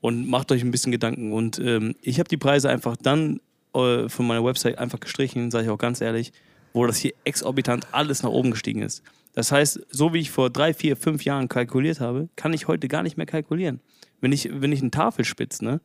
Und 0.00 0.28
macht 0.28 0.50
euch 0.50 0.62
ein 0.62 0.72
bisschen 0.72 0.90
Gedanken. 0.90 1.32
Und 1.32 1.60
ähm, 1.60 1.94
ich 2.02 2.18
habe 2.18 2.28
die 2.28 2.36
Preise 2.36 2.68
einfach 2.68 2.96
dann 2.96 3.40
äh, 3.74 4.08
von 4.08 4.26
meiner 4.26 4.44
Website 4.44 4.78
einfach 4.78 4.98
gestrichen, 4.98 5.52
sage 5.52 5.66
ich 5.66 5.70
auch 5.70 5.78
ganz 5.78 6.00
ehrlich, 6.00 6.32
wo 6.72 6.86
das 6.86 6.98
hier 6.98 7.12
exorbitant 7.24 7.86
alles 7.92 8.22
nach 8.22 8.30
oben 8.30 8.50
gestiegen 8.50 8.82
ist. 8.82 9.02
Das 9.34 9.50
heißt, 9.52 9.86
so 9.90 10.12
wie 10.12 10.18
ich 10.18 10.30
vor 10.30 10.50
drei, 10.50 10.74
vier, 10.74 10.96
fünf 10.96 11.24
Jahren 11.24 11.48
kalkuliert 11.48 12.00
habe, 12.00 12.28
kann 12.36 12.52
ich 12.52 12.68
heute 12.68 12.88
gar 12.88 13.02
nicht 13.02 13.16
mehr 13.16 13.26
kalkulieren. 13.26 13.80
Wenn 14.20 14.32
ich, 14.32 14.48
wenn 14.52 14.72
ich 14.72 14.80
einen 14.80 14.90
Tafelspitz, 14.90 15.62
ne? 15.62 15.80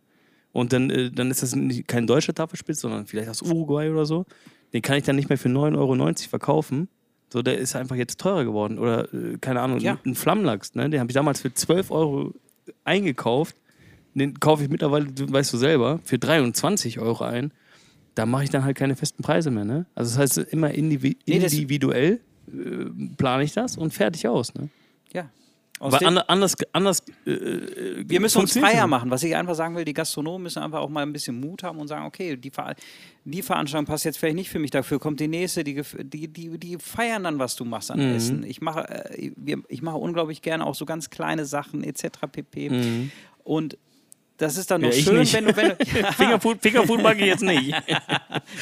Und 0.52 0.74
dann, 0.74 0.90
äh, 0.90 1.12
dann 1.12 1.30
ist 1.32 1.44
das 1.44 1.56
kein 1.88 2.08
deutscher 2.08 2.34
Tafelspitz, 2.34 2.82
sondern 2.82 3.06
vielleicht 3.06 3.30
aus 3.30 3.42
Uruguay 3.42 3.90
oder 3.90 4.06
so. 4.06 4.26
Den 4.74 4.82
kann 4.82 4.98
ich 4.98 5.04
dann 5.04 5.16
nicht 5.16 5.30
mehr 5.30 5.38
für 5.38 5.50
9,90 5.50 5.78
Euro 5.78 6.30
verkaufen. 6.30 6.88
So, 7.32 7.42
der 7.42 7.58
ist 7.58 7.76
einfach 7.76 7.96
jetzt 7.96 8.20
teurer 8.20 8.44
geworden. 8.46 8.80
Oder, 8.80 9.14
äh, 9.14 9.38
keine 9.40 9.62
Ahnung, 9.62 9.80
Ja. 9.80 9.98
ein 10.06 10.16
Flammlachs, 10.16 10.76
ne? 10.76 10.90
Den 10.90 11.00
habe 11.00 11.10
ich 11.10 11.14
damals 11.16 11.42
für 11.42 11.54
12 11.54 11.92
Euro 11.92 12.34
eingekauft. 12.84 13.56
Den 14.14 14.40
kaufe 14.40 14.64
ich 14.64 14.70
mittlerweile, 14.70 15.08
weißt 15.16 15.54
du 15.54 15.58
selber, 15.58 16.00
für 16.04 16.18
23 16.18 17.00
Euro 17.00 17.24
ein. 17.24 17.52
Da 18.18 18.26
mache 18.26 18.44
ich 18.46 18.50
dann 18.50 18.64
halt 18.64 18.76
keine 18.78 18.96
festen 18.96 19.22
Preise 19.24 19.52
mehr, 19.52 19.66
ne? 19.66 19.86
Also 19.96 20.12
das 20.12 20.38
heißt, 20.38 20.52
immer 20.54 20.72
indivi 20.72 21.18
Nee, 21.28 21.40
das- 21.40 21.54
individuell 21.54 22.20
äh, 22.48 22.86
plane 23.18 23.44
ich 23.44 23.54
das 23.54 23.78
und 23.78 23.94
fertig 23.94 24.28
aus, 24.28 24.54
ne? 24.54 24.70
Ja. 25.14 25.30
Aus 25.80 25.94
Weil 25.94 26.08
ander- 26.08 26.28
anders, 26.28 26.56
anders 26.74 27.04
äh, 27.28 28.04
wir 28.04 28.20
müssen 28.20 28.40
uns 28.42 28.58
freier 28.58 28.88
machen. 28.88 29.12
Was 29.12 29.22
ich 29.22 29.36
einfach 29.36 29.54
sagen 29.54 29.76
will, 29.76 29.86
die 29.86 29.94
Gastronomen 29.94 30.42
müssen 30.42 30.64
einfach 30.64 30.80
auch 30.80 30.90
mal 30.90 31.04
ein 31.04 31.14
bisschen 31.14 31.40
Mut 31.40 31.62
haben 31.62 31.78
und 31.80 31.88
sagen, 31.88 32.06
okay, 32.08 32.36
die, 32.36 32.50
Ver 32.50 32.74
die 33.26 33.44
Veranstaltung 33.44 33.86
passt 33.86 34.04
jetzt 34.04 34.18
vielleicht 34.18 34.38
nicht 34.38 34.50
für 34.50 34.58
mich, 34.58 34.72
dafür 34.72 34.98
kommt 34.98 35.20
die 35.20 35.28
nächste, 35.28 35.64
die, 35.64 35.80
die, 36.04 36.28
die, 36.30 36.58
die 36.58 36.78
feiern 36.80 37.26
dann, 37.26 37.38
was 37.38 37.56
du 37.56 37.64
machst 37.64 37.94
Mhm. 37.94 38.02
an 38.02 38.16
Essen. 38.16 38.44
Ich 38.44 38.60
mache, 38.60 38.90
äh, 38.90 39.32
ich 39.68 39.82
mache 39.84 39.98
unglaublich 39.98 40.42
gerne 40.42 40.66
auch 40.66 40.74
so 40.74 40.86
ganz 40.86 41.12
kleine 41.12 41.46
Sachen 41.46 41.84
etc. 41.84 42.08
pp. 42.32 43.10
Und 43.44 43.78
das 44.38 44.58
ist 44.58 44.70
dann 44.70 44.82
noch. 44.82 44.94
Ja, 44.94 45.02
schön, 45.02 45.34
wenn 45.34 45.46
du, 45.46 45.56
wenn 45.56 45.70
du 45.70 46.14
Fingerfood, 46.14 46.62
Fingerfood 46.62 47.02
mag 47.02 47.20
ich 47.20 47.26
jetzt 47.26 47.44
nicht. 47.44 47.74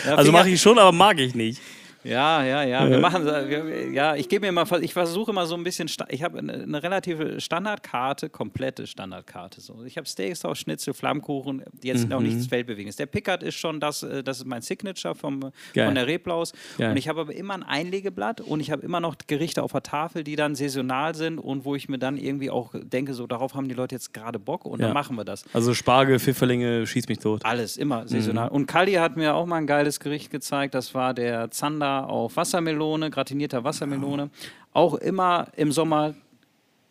Also 0.06 0.32
mache 0.32 0.50
ich 0.50 0.62
schon, 0.62 0.78
aber 0.80 0.92
mag 0.92 1.20
ich 1.20 1.36
nicht. 1.36 1.62
Ja, 2.06 2.44
ja, 2.44 2.64
ja. 2.64 2.90
Wir 2.90 2.99
machen, 2.99 3.26
wir, 3.26 3.90
ja, 3.91 4.15
ich 4.15 4.30
gebe 4.30 4.45
mir 4.45 4.52
mal, 4.52 4.65
ich 4.84 4.94
versuche 4.94 5.32
immer 5.32 5.45
so 5.48 5.56
ein 5.56 5.64
bisschen, 5.64 5.90
ich 6.10 6.23
habe 6.23 6.38
eine, 6.38 6.53
eine 6.53 6.84
relative 6.84 7.41
Standardkarte, 7.41 8.30
komplette 8.30 8.86
Standardkarte. 8.86 9.60
So. 9.60 9.84
Ich 9.86 9.98
habe 9.98 10.07
Steaks, 10.07 10.44
Schnitzel, 10.53 10.94
Flammkuchen, 10.94 11.64
die 11.82 11.88
jetzt 11.88 12.11
auch 12.14 12.19
Mhm. 12.19 12.27
nichts 12.27 12.52
Weltbewegendes. 12.52 12.95
Der 12.98 13.07
Pickard 13.07 13.41
ist 13.41 13.56
schon 13.56 13.80
das, 13.80 14.03
äh, 14.03 14.23
das 14.23 14.38
ist 14.38 14.45
mein 14.45 14.61
Signature 14.61 15.15
vom, 15.15 15.52
Geil. 15.73 15.86
von 15.88 15.95
der 15.95 16.06
Reblaus. 16.06 16.53
Geil. 16.77 16.91
Und 16.91 16.98
ich 16.98 17.10
habe 17.10 17.22
aber 17.22 17.34
immer 17.34 17.56
ein 17.56 17.64
Einlegeblatt 17.64 18.40
und 18.41 18.60
ich 18.60 18.69
habe 18.72 18.84
immer 18.84 18.99
noch 18.99 19.15
Gerichte 19.26 19.64
auf 19.64 19.72
der 19.72 19.82
Tafel, 19.84 20.23
die 20.23 20.36
dann 20.36 20.53
saisonal 20.53 21.15
sind 21.15 21.40
und 21.40 21.65
wo 21.65 21.73
ich 21.76 21.90
mir 21.90 21.98
dann 21.98 22.18
irgendwie 22.18 22.52
auch 22.52 22.73
denke, 22.76 23.14
so 23.15 23.26
darauf 23.26 23.56
haben 23.56 23.68
die 23.68 23.73
Leute 23.76 23.95
jetzt 23.95 24.14
gerade 24.14 24.38
Bock 24.38 24.65
und 24.65 24.80
Ja. 24.80 24.88
dann 24.88 24.94
machen 24.94 25.15
wir 25.15 25.26
das. 25.26 25.44
Also 25.53 25.73
Spargel, 25.73 26.19
Pfifferlinge, 26.19 26.86
schieß 26.86 27.07
mich 27.07 27.18
tot. 27.19 27.44
Alles, 27.44 27.77
immer 27.77 28.03
Mhm. 28.03 28.07
saisonal. 28.10 28.49
Und 28.49 28.68
Kali 28.68 28.94
hat 28.94 29.18
mir 29.18 29.34
auch 29.34 29.45
mal 29.48 29.56
ein 29.57 29.65
geiles 29.68 29.99
Gericht 29.99 30.30
gezeigt. 30.30 30.76
Das 30.76 30.94
war 30.94 31.14
der 31.15 31.49
Zander 31.52 31.95
auf 32.04 32.36
Wassermelone, 32.36 33.10
gratinierter 33.10 33.64
Wassermelone. 33.64 34.30
Auch 34.74 34.96
immer 34.96 35.48
im 35.56 35.72
Sommer, 35.72 36.14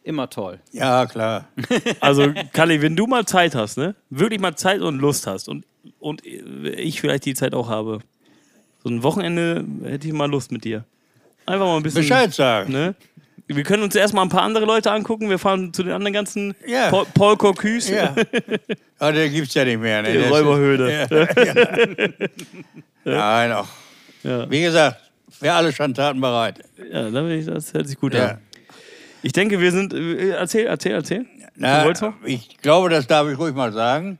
immer 0.02 0.28
toll. 0.31 0.60
Ja, 0.72 1.06
klar. 1.06 1.48
Also, 2.01 2.32
Kalli, 2.52 2.81
wenn 2.82 2.97
du 2.97 3.06
mal 3.06 3.24
Zeit 3.26 3.55
hast, 3.55 3.78
ne? 3.78 3.94
Wirklich 4.10 4.40
mal 4.40 4.56
Zeit 4.56 4.81
und 4.81 4.98
Lust 4.98 5.26
hast 5.26 5.48
und, 5.48 5.64
und 5.98 6.24
ich 6.24 7.01
vielleicht 7.01 7.24
die 7.26 7.35
Zeit 7.35 7.55
auch 7.55 7.68
habe. 7.68 8.01
So 8.82 8.90
ein 8.90 9.02
Wochenende 9.02 9.64
hätte 9.85 10.06
ich 10.06 10.12
mal 10.12 10.31
Lust 10.31 10.52
mit 10.52 10.64
dir. 10.64 10.85
Einfach 11.47 11.66
mal 11.66 11.76
ein 11.76 11.82
bisschen. 11.82 12.02
Bescheid 12.02 12.32
sagen. 12.32 12.72
Ne? 12.72 12.94
Wir 13.47 13.62
können 13.62 13.82
uns 13.82 13.94
erstmal 13.94 14.24
ein 14.24 14.31
paar 14.31 14.43
andere 14.43 14.64
Leute 14.64 14.90
angucken. 14.90 15.28
Wir 15.28 15.39
fahren 15.39 15.72
zu 15.72 15.82
den 15.82 15.93
anderen 15.93 16.14
ganzen. 16.14 16.55
Ja. 16.66 16.89
Paul, 16.90 17.05
Paul 17.12 17.36
Corcus, 17.36 17.89
Ja. 17.89 18.14
Aber 18.98 19.12
der 19.12 19.28
gibt's 19.28 19.52
ja 19.55 19.64
nicht 19.64 19.81
mehr. 19.81 20.02
Ne? 20.02 20.12
die 20.12 20.18
Räuberhöhle. 20.18 21.06
Nein, 23.05 23.52
auch. 23.52 23.68
Ja. 24.24 24.51
Wie 24.51 24.62
gesagt, 24.62 24.98
für 25.30 25.52
alle 25.52 25.72
Schandtaten 25.72 26.20
bereit. 26.20 26.60
Ja, 26.92 27.10
da 27.10 27.22
bin 27.22 27.38
ich, 27.38 27.46
das 27.46 27.72
hört 27.72 27.86
sich 27.88 27.98
gut 27.98 28.14
Ja. 28.14 28.26
an. 28.32 28.38
Ich 29.22 29.32
denke, 29.32 29.59
wir 29.60 29.70
sind. 29.72 29.94
äh, 29.94 30.30
Erzähl, 30.30 30.66
erzähl, 30.66 30.92
erzähl. 30.92 31.26
Na, 31.56 31.88
ich 32.24 32.59
glaube, 32.60 32.88
das 32.88 33.06
darf 33.06 33.28
ich 33.28 33.38
ruhig 33.38 33.55
mal 33.55 33.72
sagen. 33.72 34.18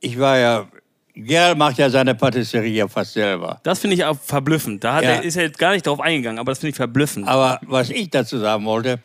Ich 0.00 0.18
war 0.18 0.38
ja, 0.38 0.66
Gerl 1.14 1.54
macht 1.54 1.78
ja 1.78 1.88
seine 1.88 2.14
Patisserie 2.14 2.70
ja 2.72 2.88
fast 2.88 3.12
selber. 3.14 3.60
Das 3.62 3.78
finde 3.78 3.94
ich 3.96 4.04
auch 4.04 4.18
verblüffend. 4.18 4.82
Da 4.84 4.94
hat 4.94 5.04
Ja. 5.04 5.10
er, 5.10 5.22
ist 5.22 5.36
er 5.36 5.44
jetzt 5.44 5.58
gar 5.58 5.72
nicht 5.72 5.86
drauf 5.86 6.00
eingegangen, 6.00 6.38
aber 6.38 6.50
das 6.52 6.58
finde 6.58 6.70
ich 6.70 6.76
verblüffend. 6.76 7.26
Aber 7.28 7.58
was 7.62 7.90
ich 7.90 8.10
dazu 8.10 8.38
sagen 8.38 8.64
wollte, 8.66 8.98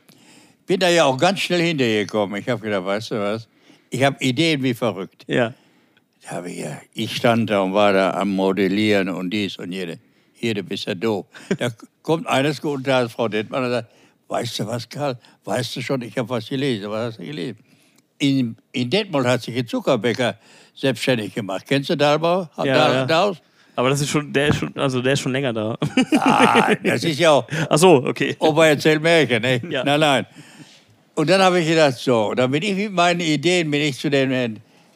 bin 0.67 0.79
da 0.79 0.89
ja 0.89 1.05
auch 1.05 1.17
ganz 1.17 1.39
schnell 1.39 1.61
hinterhergekommen. 1.61 2.39
Ich 2.41 2.49
habe 2.49 2.61
gedacht, 2.61 2.85
weißt 2.85 3.11
du 3.11 3.15
was? 3.21 3.47
Ich 3.91 4.03
habe 4.03 4.17
Ideen 4.19 4.61
wie 4.63 4.73
verrückt. 4.73 5.23
Ja. 5.27 5.53
Habe 6.27 6.51
ich, 6.51 6.59
ja, 6.59 6.79
ich 6.93 7.15
stand 7.15 7.49
da 7.49 7.61
und 7.61 7.73
war 7.73 7.93
da 7.93 8.11
am 8.11 8.29
Modellieren 8.29 9.09
und 9.09 9.31
dies 9.31 9.57
und 9.57 9.71
jede. 9.71 9.99
Jede 10.39 10.63
bist 10.63 10.85
ja 10.85 10.95
doof. 10.95 11.25
Da, 11.57 11.69
kommt 12.01 12.27
eines 12.27 12.61
guten 12.61 12.83
Tages 12.83 13.11
Frau 13.11 13.27
Detmann 13.27 13.63
und 13.63 13.71
sagt, 13.71 13.91
weißt 14.27 14.59
du 14.59 14.67
was, 14.67 14.87
Karl, 14.89 15.17
weißt 15.43 15.75
du 15.75 15.81
schon, 15.81 16.01
ich 16.01 16.17
habe 16.17 16.29
was 16.29 16.47
gelesen. 16.47 16.89
Was 16.89 17.07
hast 17.07 17.19
du 17.19 17.25
gelesen? 17.25 17.59
In, 18.17 18.55
in 18.71 18.89
Detmold 18.89 19.25
hat 19.25 19.41
sich 19.41 19.57
ein 19.57 19.67
Zuckerbäcker 19.67 20.37
selbstständig 20.75 21.33
gemacht. 21.33 21.65
Kennst 21.67 21.89
du 21.89 21.97
Dalbau? 21.97 22.49
Ja, 22.57 22.63
da, 22.63 22.93
ja. 22.93 23.05
Daus? 23.05 23.37
Aber 23.75 23.89
das 23.89 24.01
ist 24.01 24.09
schon, 24.09 24.31
der 24.31 24.49
ist 24.49 24.57
schon, 24.57 24.75
also 24.77 25.01
der 25.01 25.13
ist 25.13 25.21
schon 25.21 25.31
länger 25.31 25.53
da. 25.53 25.77
Ah, 26.17 26.75
das 26.83 27.03
ist 27.03 27.19
ja 27.19 27.31
auch, 27.31 27.47
Ach 27.69 27.77
so, 27.77 28.03
okay. 28.05 28.35
Opa 28.37 28.67
erzählt 28.67 29.01
Märchen, 29.01 29.41
ne? 29.41 29.61
Ja. 29.69 29.83
Nein, 29.83 29.99
nein. 29.99 30.25
Und 31.15 31.29
dann 31.29 31.41
habe 31.41 31.59
ich 31.61 31.67
gedacht, 31.67 31.97
so, 31.97 32.33
dann 32.33 32.51
bin 32.51 32.63
ich 32.63 32.75
mit 32.75 32.91
meinen 32.91 33.21
Ideen, 33.21 33.71
bin 33.71 33.81
ich 33.81 33.97
zu 33.97 34.09
dem 34.09 34.29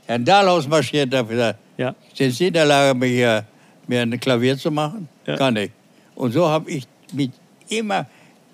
Herrn, 0.07 0.25
Herrn 0.25 0.25
Dahlhaus 0.25 0.67
marschiert 0.67 1.11
und 1.13 1.17
habe 1.19 1.29
gesagt, 1.29 1.59
Ja. 1.77 1.95
sind 2.13 2.31
Sie 2.31 2.47
in 2.47 2.53
der 2.53 2.65
Lage, 2.65 2.97
mir 2.97 3.07
hier 3.07 3.45
mir 3.87 4.01
ein 4.01 4.19
Klavier 4.19 4.57
zu 4.57 4.71
machen? 4.71 5.07
Ja. 5.25 5.37
Kann 5.37 5.55
ich. 5.57 5.71
Und 6.15 6.31
so 6.31 6.47
habe 6.47 6.69
ich 6.71 6.87
mit 7.13 7.31
immer 7.69 8.05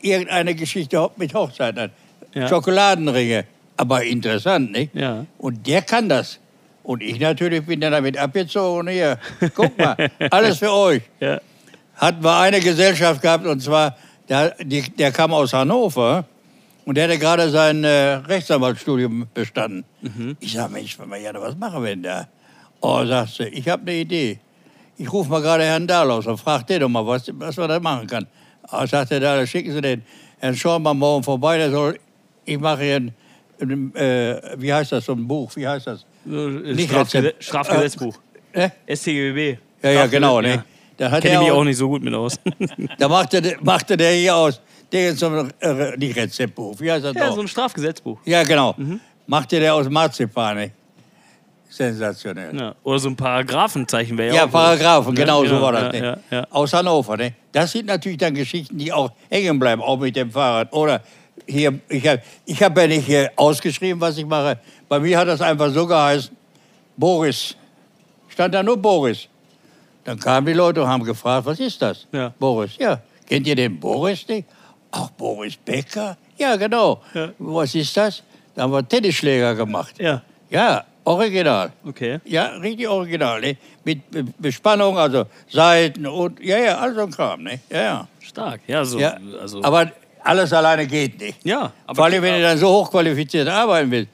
irgendeine 0.02 0.56
Geschichte 0.56 1.10
mit 1.18 1.34
Hochzeiten. 1.34 1.91
Ja. 2.34 2.48
Schokoladenringe. 2.48 3.45
Aber 3.78 4.03
interessant, 4.03 4.72
nicht? 4.72 4.94
Ja. 4.95 5.26
Und 5.38 5.65
der 5.68 5.82
kann 5.82 6.10
das. 6.10 6.40
Und 6.84 7.02
ich 7.03 7.19
natürlich 7.19 7.65
bin 7.65 7.80
dann 7.82 7.91
damit 7.91 8.18
abgezogen. 8.18 8.88
Hier, 8.90 9.18
guck 9.56 9.78
mal, 9.78 9.95
alles 10.32 10.57
für 10.60 10.72
euch 10.72 11.02
Ja. 11.19 11.40
hatten 11.95 12.23
wir 12.23 12.38
eine 12.40 12.60
Gesellschaft 12.60 13.22
gehabt 13.22 13.45
und 13.45 13.61
zwar, 13.61 13.95
der, 14.28 14.56
die, 14.64 14.82
der 14.82 15.11
kam 15.11 15.34
aus 15.34 15.53
Hannover 15.53 16.26
und 16.91 16.95
der 16.95 17.05
hatte 17.05 17.18
gerade 17.19 17.49
sein 17.49 17.85
äh, 17.85 18.15
Rechtsanwaltsstudium 18.15 19.26
bestanden. 19.34 19.85
Ich 20.41 20.51
sage, 20.51 20.73
Mensch, 20.73 20.97
Marianne, 20.99 21.39
was 21.39 21.55
machen 21.55 21.81
wir 21.84 21.91
denn 21.91 22.03
da? 22.03 22.27
Oh, 22.81 23.05
sagt 23.05 23.30
sie, 23.35 23.43
ich 23.45 23.69
habe 23.69 23.84
eine 23.84 23.93
Idee. 24.01 24.39
Ich 24.97 25.09
rufe 25.13 25.30
mal 25.30 25.41
gerade 25.41 25.63
Herrn 25.63 25.88
Dahl 25.88 26.11
aus 26.11 26.27
und 26.27 26.38
frage 26.38 26.65
den 26.65 26.81
doch 26.81 26.89
mal, 26.89 27.07
was, 27.07 27.31
was 27.34 27.55
man 27.55 27.69
da 27.69 27.80
machen 27.80 28.07
kann. 28.07 28.27
Ah, 28.63 28.85
sagt 28.85 29.11
der 29.11 29.22
Dahl, 29.22 29.47
schicken 29.47 29.72
Sie 29.72 29.80
den 29.80 30.03
Herrn 30.39 30.53
Schormann 30.53 30.97
morgen 30.97 31.23
vorbei, 31.23 31.57
der 31.57 31.72
soll, 31.72 31.97
ich 32.43 32.59
mache 32.59 32.84
hier 32.84 32.95
ein, 32.97 33.13
ein 33.61 33.95
äh, 33.95 34.41
wie 34.57 34.73
heißt 34.73 34.91
das, 34.91 35.05
so 35.05 35.13
ein 35.13 35.26
Buch, 35.26 35.49
wie 35.55 35.65
heißt 35.65 35.88
das? 35.88 36.05
Nicht. 36.26 36.91
Strafgesetzbuch. 37.39 38.18
Äh? 38.51 38.69
StGB. 38.93 39.59
Ja, 39.81 39.91
ja, 39.91 40.07
genau. 40.07 40.41
Ne? 40.41 40.49
Ja. 40.55 40.65
Da 40.97 41.09
hat 41.09 41.22
Kenne 41.22 41.35
ich 41.35 41.39
mich 41.43 41.51
auch- 41.51 41.63
nicht 41.63 41.77
so 41.77 41.88
gut 41.88 42.03
mit 42.03 42.13
aus. 42.13 42.38
Da 42.97 43.07
machte, 43.07 43.57
machte 43.63 43.95
der 43.95 44.11
hier 44.11 44.35
aus, 44.35 44.59
der 44.91 45.15
so 45.15 45.27
ein, 45.27 45.53
äh, 45.59 45.97
nicht 45.97 46.15
Rezeptbuch, 46.15 46.80
wie 46.80 46.91
heißt 46.91 47.05
das 47.05 47.15
ja, 47.15 47.27
noch? 47.27 47.35
so 47.35 47.41
ein 47.41 47.47
Strafgesetzbuch. 47.47 48.19
Ja, 48.26 48.43
genau. 48.43 48.73
Mhm. 48.77 48.99
Machte 49.27 49.59
der 49.59 49.73
aus 49.73 49.89
Marzipan. 49.89 50.57
ne? 50.57 50.72
Sensationell. 51.69 52.53
Ja. 52.59 52.76
Oder 52.84 52.99
so 52.99 53.09
ein 53.09 53.15
Paragraphenzeichen 53.15 54.18
wäre 54.18 54.35
Ja, 54.35 54.45
auch. 54.45 54.51
Paragraphen, 54.51 55.15
Ja, 55.15 55.23
genau 55.23 55.45
so 55.45 55.55
ja, 55.55 55.61
war 55.61 55.72
das. 55.72 55.84
ja, 55.84 55.91
ne? 56.01 56.19
ja, 56.30 56.38
ja. 56.39 56.47
Aus 56.49 56.73
Hannover. 56.73 57.15
Ne? 57.15 57.34
Das 57.53 57.72
sind 57.72 57.85
natürlich 57.85 58.18
dann 58.18 58.34
Geschichten, 58.34 58.77
die 58.77 58.91
auch 58.91 59.11
hängen 59.30 59.57
bleiben, 59.57 59.81
auch 59.81 59.97
mit 59.97 60.15
dem 60.15 60.30
Fahrrad. 60.31 60.73
Oder 60.73 61.01
hier, 61.47 61.80
ich 61.88 62.05
habe 62.07 62.22
ich 62.45 62.61
hab 62.61 62.77
ja 62.77 62.88
nicht 62.88 63.05
hier 63.05 63.31
ausgeschrieben, 63.38 64.01
was 64.01 64.18
ich 64.18 64.26
mache. 64.26 64.59
Bei 64.89 64.99
mir 64.99 65.18
hat 65.18 65.30
das 65.30 65.39
einfach 65.39 65.72
so 65.72 65.88
geheißen, 65.88 66.35
Boris. 66.97 67.55
Stand 68.27 68.53
da 68.53 68.61
nur 68.63 68.76
Boris. 68.77 69.27
Dann 70.03 70.19
kamen 70.19 70.47
die 70.47 70.53
Leute 70.53 70.81
und 70.81 70.89
haben 70.89 71.03
gefragt, 71.03 71.45
was 71.45 71.59
ist 71.59 71.81
das? 71.81 72.05
Ja. 72.11 72.34
Boris, 72.38 72.72
ja. 72.77 72.99
Kennt 73.27 73.47
ihr 73.47 73.55
den 73.55 73.80
Boris 73.80 74.27
nicht? 74.27 74.47
Ach, 74.91 75.09
Boris 75.11 75.55
Becker? 75.57 76.18
Ja, 76.38 76.55
genau. 76.55 77.01
Ja. 77.13 77.30
Was 77.39 77.76
ist 77.76 77.95
das? 77.95 78.23
Da 78.55 78.63
haben 78.63 78.73
wir 78.73 78.88
Tennisschläger 78.88 79.55
gemacht. 79.55 79.95
Ja, 79.99 80.22
Ja, 80.49 80.84
original. 81.05 81.72
okay. 81.85 82.19
Ja, 82.26 82.47
richtig 82.57 82.88
original, 82.88 83.39
ne? 83.41 83.57
Mit 83.85 84.11
Be- 84.11 84.26
Bespannung, 84.38 84.97
also 84.97 85.26
Seiten 85.49 86.05
und, 86.05 86.39
ja, 86.41 86.57
ja, 86.57 86.77
all 86.77 86.93
so 86.93 87.01
ein 87.01 87.11
Kram, 87.11 87.43
ne? 87.43 87.59
Ja, 87.69 87.81
ja. 87.81 88.07
Stark. 88.19 88.61
Ja, 88.68 88.84
so. 88.84 88.99
ja. 88.99 89.18
Also, 89.41 89.63
Aber 89.63 89.89
alles 90.23 90.51
alleine 90.53 90.85
geht 90.85 91.19
nicht. 91.19 91.43
ja, 91.45 91.72
aber 91.88 91.95
Vor 91.95 92.05
allem, 92.05 92.22
wenn 92.22 92.35
du 92.35 92.41
dann 92.41 92.57
so 92.57 92.68
hochqualifiziert 92.69 93.47
arbeiten 93.47 93.89
willst. 93.91 94.11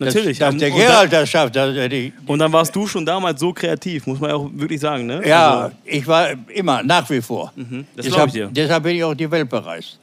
Natürlich, 0.00 0.38
dass 0.38 0.54
und- 0.54 0.60
der 0.60 0.70
Gerald 0.70 1.12
das 1.12 1.28
schafft, 1.28 1.54
das, 1.56 1.76
äh, 1.76 1.88
die, 1.88 2.12
Und 2.26 2.38
dann 2.38 2.52
warst 2.52 2.74
du 2.74 2.86
schon 2.86 3.04
damals 3.06 3.38
so 3.40 3.52
kreativ, 3.52 4.06
muss 4.06 4.18
man 4.18 4.30
ja 4.30 4.36
auch 4.36 4.48
wirklich 4.52 4.80
sagen, 4.80 5.06
ne? 5.06 5.20
ja, 5.26 5.60
Also, 5.60 5.76
ich 5.84 6.06
war 6.06 6.28
immer, 6.54 6.82
nach 6.82 7.08
wie 7.10 7.20
vor. 7.20 7.52
das 7.54 7.66
glaub 7.66 7.86
deshalb, 7.96 8.26
ich 8.28 8.32
dir. 8.32 8.48
deshalb 8.50 8.82
bin 8.82 8.96
ich 8.96 9.04
auch 9.04 9.14
die 9.14 9.30
Welt 9.30 9.48
bereist. 9.48 9.98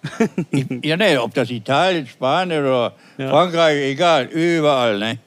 ich, 0.52 0.66
ja, 0.84 0.96
ne, 0.96 1.22
ob 1.22 1.34
das 1.34 1.50
Italien, 1.50 2.06
Spanien 2.08 2.62
oder 2.62 2.94
Ja. 3.18 3.30
Frankreich, 3.30 3.78
egal, 3.92 4.26
überall, 4.26 5.00
ne? 5.00 5.18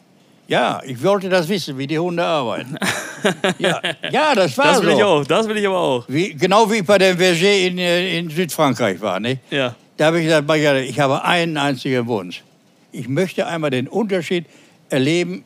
Ja, 0.47 0.81
ich 0.85 1.01
wollte 1.05 1.29
das 1.29 1.49
wissen, 1.49 1.79
wie 1.79 1.87
die 1.87 1.99
Hunde 1.99 2.25
arbeiten. 2.25 2.77
ja, 3.59 3.81
ja, 4.11 4.35
das 4.35 4.57
war 4.59 4.65
das 4.67 4.83
will 4.83 4.91
so. 4.93 4.97
ich 4.99 5.05
auch, 5.05 5.25
das 5.25 5.47
will 5.49 5.57
ich 5.57 5.67
aber 5.67 5.79
auch. 5.79 6.05
Wie, 6.09 6.35
genau 6.35 6.69
wie 6.71 6.77
ich 6.79 6.85
bei 6.85 6.99
dem 6.99 7.17
Verger 7.17 7.53
in, 7.57 7.79
äh, 7.79 8.19
in 8.19 8.31
Südfrankreich 8.31 9.01
war. 9.01 9.21
Ne? 9.21 9.39
Ja. 9.51 9.75
Da 9.97 10.07
habe 10.07 10.19
ich 10.19 10.25
gesagt, 10.27 10.49
ich 10.89 10.99
habe 10.99 11.23
einen 11.25 11.57
einzigen 11.57 12.07
Wunsch. 12.09 12.43
Ich 12.91 13.07
möchte 13.07 13.47
einmal 13.47 13.71
den 13.71 13.87
Unterschied 13.87 14.47
erleben, 14.91 15.45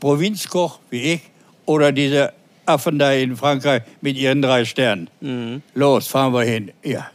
Provinzkoch 0.00 0.80
wie 0.90 1.14
ich 1.14 1.20
oder 1.64 1.92
diese 1.92 2.32
Affen 2.66 2.98
da 2.98 3.12
in 3.12 3.36
Frankreich 3.36 3.82
mit 4.00 4.16
ihren 4.16 4.42
drei 4.42 4.64
Sternen. 4.64 5.08
Mhm. 5.20 5.62
Los, 5.74 6.08
fahren 6.08 6.32
wir 6.32 6.42
hin. 6.42 6.72
Ja. 6.82 7.10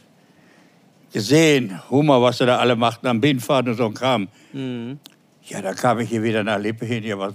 Gesehen, 1.12 1.78
Hummer, 1.90 2.22
was 2.22 2.38
sie 2.38 2.46
da 2.46 2.56
alle 2.56 2.74
machten 2.74 3.06
am 3.06 3.20
Bindfahrt 3.20 3.68
und 3.68 3.74
so 3.74 3.86
ein 3.86 3.94
Kram. 3.94 4.28
Mhm. 4.52 4.98
Ja, 5.44 5.60
da 5.60 5.74
kam 5.74 5.98
ich 6.00 6.08
hier 6.08 6.22
wieder 6.22 6.42
nach 6.42 6.58
Lippe 6.58 6.86
hin. 6.86 7.04
Ja, 7.04 7.18
was, 7.18 7.34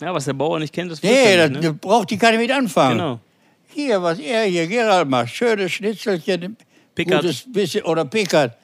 Ja, 0.00 0.12
was 0.12 0.24
der 0.24 0.32
Bauer 0.32 0.58
nicht 0.58 0.72
kennt, 0.72 0.90
das 0.90 1.02
nee, 1.02 1.36
das, 1.36 1.50
nicht, 1.50 1.62
ne? 1.62 1.72
braucht 1.74 2.10
die 2.10 2.18
keine 2.18 2.38
mit 2.38 2.50
anfangen. 2.50 2.98
Genau. 2.98 3.20
Hier, 3.68 4.02
was 4.02 4.18
er 4.18 4.44
hier, 4.44 4.66
Gerald 4.66 5.08
macht, 5.08 5.28
schöne 5.28 5.68
Schnitzelchen, 5.68 6.56
Pickert. 6.94 7.22
gutes 7.22 7.44
bisschen, 7.52 7.84
oder 7.84 8.04
Pickert, 8.04 8.56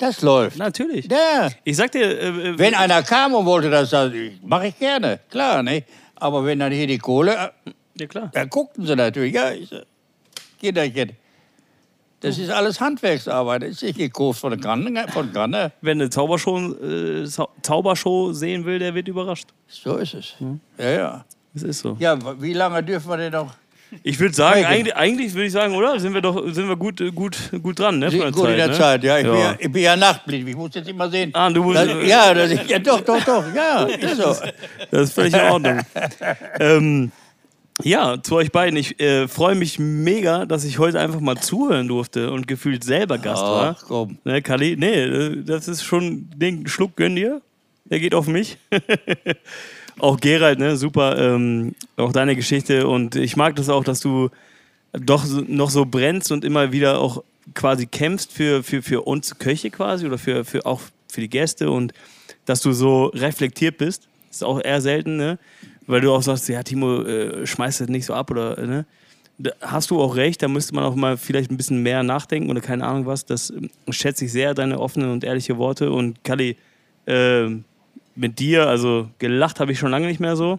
das 0.00 0.22
läuft. 0.22 0.56
Natürlich. 0.58 1.06
Ja. 1.10 1.48
Ich 1.64 1.76
sag 1.76 1.92
dir, 1.92 2.02
äh, 2.20 2.28
äh, 2.50 2.58
Wenn 2.58 2.74
einer 2.74 3.02
kam 3.02 3.34
und 3.34 3.46
wollte 3.46 3.70
das, 3.70 3.92
mache 4.42 4.68
ich 4.68 4.78
gerne, 4.78 5.20
klar, 5.30 5.62
ne? 5.62 5.84
Aber 6.16 6.44
wenn 6.44 6.58
dann 6.58 6.72
hier 6.72 6.86
die 6.86 6.98
Kohle, 6.98 7.32
äh, 7.66 7.70
ja 7.98 8.06
klar. 8.06 8.30
da 8.34 8.44
guckten 8.44 8.84
sie 8.86 8.96
natürlich, 8.96 9.34
ja, 9.34 9.52
ich, 9.52 9.68
sag, 9.68 9.84
Kinderchen, 10.60 11.12
das 12.20 12.36
ist 12.36 12.50
alles 12.50 12.80
Handwerksarbeit, 12.80 13.62
das 13.62 13.70
ist 13.70 13.82
nicht 13.82 13.98
gekauft 13.98 14.40
von 14.40 14.60
Granne, 14.60 15.06
von 15.08 15.32
Granne. 15.32 15.72
Wer 15.80 15.92
eine 15.92 16.10
Zaubershow, 16.10 16.58
äh, 16.58 17.24
Zau- 17.26 17.48
Zaubershow 17.62 18.32
sehen 18.32 18.64
will, 18.66 18.78
der 18.78 18.94
wird 18.94 19.08
überrascht. 19.08 19.48
So 19.68 19.96
ist 19.96 20.12
es. 20.14 20.34
Hm. 20.38 20.60
Ja, 20.76 20.90
ja. 20.90 21.24
Das 21.54 21.62
ist 21.62 21.80
so. 21.80 21.96
Ja, 21.98 22.18
wie 22.40 22.52
lange 22.52 22.82
dürfen 22.82 23.08
wir 23.08 23.16
denn 23.16 23.32
noch? 23.32 23.54
Ich 24.02 24.18
würde 24.20 24.34
sagen, 24.34 24.64
Eigen. 24.64 24.66
eigentlich, 24.66 24.96
eigentlich 24.96 25.34
würde 25.34 25.46
ich 25.46 25.52
sagen, 25.52 25.74
oder? 25.74 25.98
Sind 25.98 26.14
wir 26.14 26.20
doch 26.20 26.48
sind 26.52 26.68
wir 26.68 26.76
gut, 26.76 27.02
gut, 27.14 27.36
gut 27.62 27.78
dran, 27.78 27.98
ne? 27.98 28.10
Gut 28.30 28.48
in 28.48 28.56
der 28.56 28.68
ne? 28.68 28.74
Zeit, 28.74 29.02
ja. 29.04 29.18
Ich, 29.18 29.24
Bin 29.24 29.34
ja, 29.34 29.40
ja. 29.40 29.56
ich 29.58 29.72
bin 29.72 29.82
ja 29.82 29.96
nachtblind, 29.96 30.48
ich 30.48 30.56
muss 30.56 30.74
jetzt 30.74 30.88
immer 30.88 31.10
sehen. 31.10 31.30
Ah, 31.34 31.50
du 31.50 31.62
musst- 31.62 31.76
das, 31.78 31.88
ja, 32.06 32.32
das, 32.34 32.52
ja, 32.68 32.78
doch, 32.78 33.00
doch, 33.00 33.22
doch, 33.24 33.44
ja, 33.54 33.84
ist 33.84 34.16
so. 34.16 34.34
Das 34.90 35.02
ist 35.02 35.12
völlig 35.12 35.34
in 35.34 35.40
Ordnung. 35.40 35.80
ähm, 36.60 37.12
ja, 37.82 38.22
zu 38.22 38.36
euch 38.36 38.52
beiden. 38.52 38.76
Ich 38.76 39.00
äh, 39.00 39.26
freue 39.28 39.54
mich 39.54 39.78
mega, 39.78 40.44
dass 40.46 40.64
ich 40.64 40.78
heute 40.78 41.00
einfach 41.00 41.20
mal 41.20 41.36
zuhören 41.36 41.88
durfte 41.88 42.30
und 42.30 42.46
gefühlt 42.46 42.84
selber 42.84 43.18
Gast 43.18 43.42
war. 43.42 43.76
Ach, 43.78 43.84
komm. 43.86 44.18
Ne, 44.24 44.42
Kali, 44.42 44.76
nee, 44.78 45.02
äh, 45.02 45.42
das 45.44 45.68
ist 45.68 45.82
schon 45.82 46.28
den 46.36 46.66
Schluck 46.66 46.96
gönn 46.96 47.16
dir. 47.16 47.40
Der 47.84 47.98
geht 47.98 48.14
auf 48.14 48.26
mich. 48.26 48.56
auch 50.02 50.20
Gerald, 50.20 50.58
ne, 50.58 50.76
super. 50.76 51.18
Ähm, 51.18 51.74
auch 51.96 52.12
deine 52.12 52.36
Geschichte. 52.36 52.86
Und 52.86 53.16
ich 53.16 53.36
mag 53.36 53.56
das 53.56 53.68
auch, 53.68 53.84
dass 53.84 54.00
du 54.00 54.30
doch 54.92 55.24
noch 55.46 55.70
so 55.70 55.84
brennst 55.84 56.32
und 56.32 56.44
immer 56.44 56.72
wieder 56.72 56.98
auch 56.98 57.22
quasi 57.54 57.86
kämpfst 57.86 58.32
für, 58.32 58.62
für, 58.62 58.82
für 58.82 59.02
uns 59.02 59.38
Köche 59.38 59.70
quasi 59.70 60.06
oder 60.06 60.18
für, 60.18 60.44
für 60.44 60.66
auch 60.66 60.80
für 61.08 61.20
die 61.20 61.30
Gäste 61.30 61.70
und 61.70 61.92
dass 62.44 62.60
du 62.60 62.72
so 62.72 63.06
reflektiert 63.06 63.78
bist. 63.78 64.08
ist 64.30 64.44
auch 64.44 64.60
eher 64.62 64.80
selten, 64.80 65.16
ne? 65.16 65.38
Weil 65.86 66.00
du 66.00 66.12
auch 66.12 66.22
sagst, 66.22 66.48
ja, 66.48 66.62
Timo, 66.62 67.02
äh, 67.02 67.46
schmeißt 67.46 67.80
das 67.80 67.88
nicht 67.88 68.06
so 68.06 68.14
ab 68.14 68.30
oder, 68.30 68.60
ne? 68.64 68.86
Da 69.38 69.52
hast 69.60 69.90
du 69.90 70.00
auch 70.00 70.16
recht, 70.16 70.42
da 70.42 70.48
müsste 70.48 70.74
man 70.74 70.84
auch 70.84 70.94
mal 70.94 71.16
vielleicht 71.16 71.50
ein 71.50 71.56
bisschen 71.56 71.82
mehr 71.82 72.02
nachdenken 72.02 72.50
oder 72.50 72.60
keine 72.60 72.86
Ahnung 72.86 73.06
was. 73.06 73.24
Das 73.24 73.50
ähm, 73.50 73.70
schätze 73.88 74.26
ich 74.26 74.32
sehr, 74.32 74.54
deine 74.54 74.78
offenen 74.78 75.10
und 75.10 75.24
ehrliche 75.24 75.56
Worte. 75.56 75.90
Und 75.90 76.22
Kalli, 76.24 76.56
ähm, 77.06 77.64
mit 78.20 78.38
dir, 78.38 78.66
also 78.68 79.08
gelacht 79.18 79.58
habe 79.60 79.72
ich 79.72 79.78
schon 79.78 79.90
lange 79.90 80.06
nicht 80.06 80.20
mehr 80.20 80.36
so. 80.36 80.58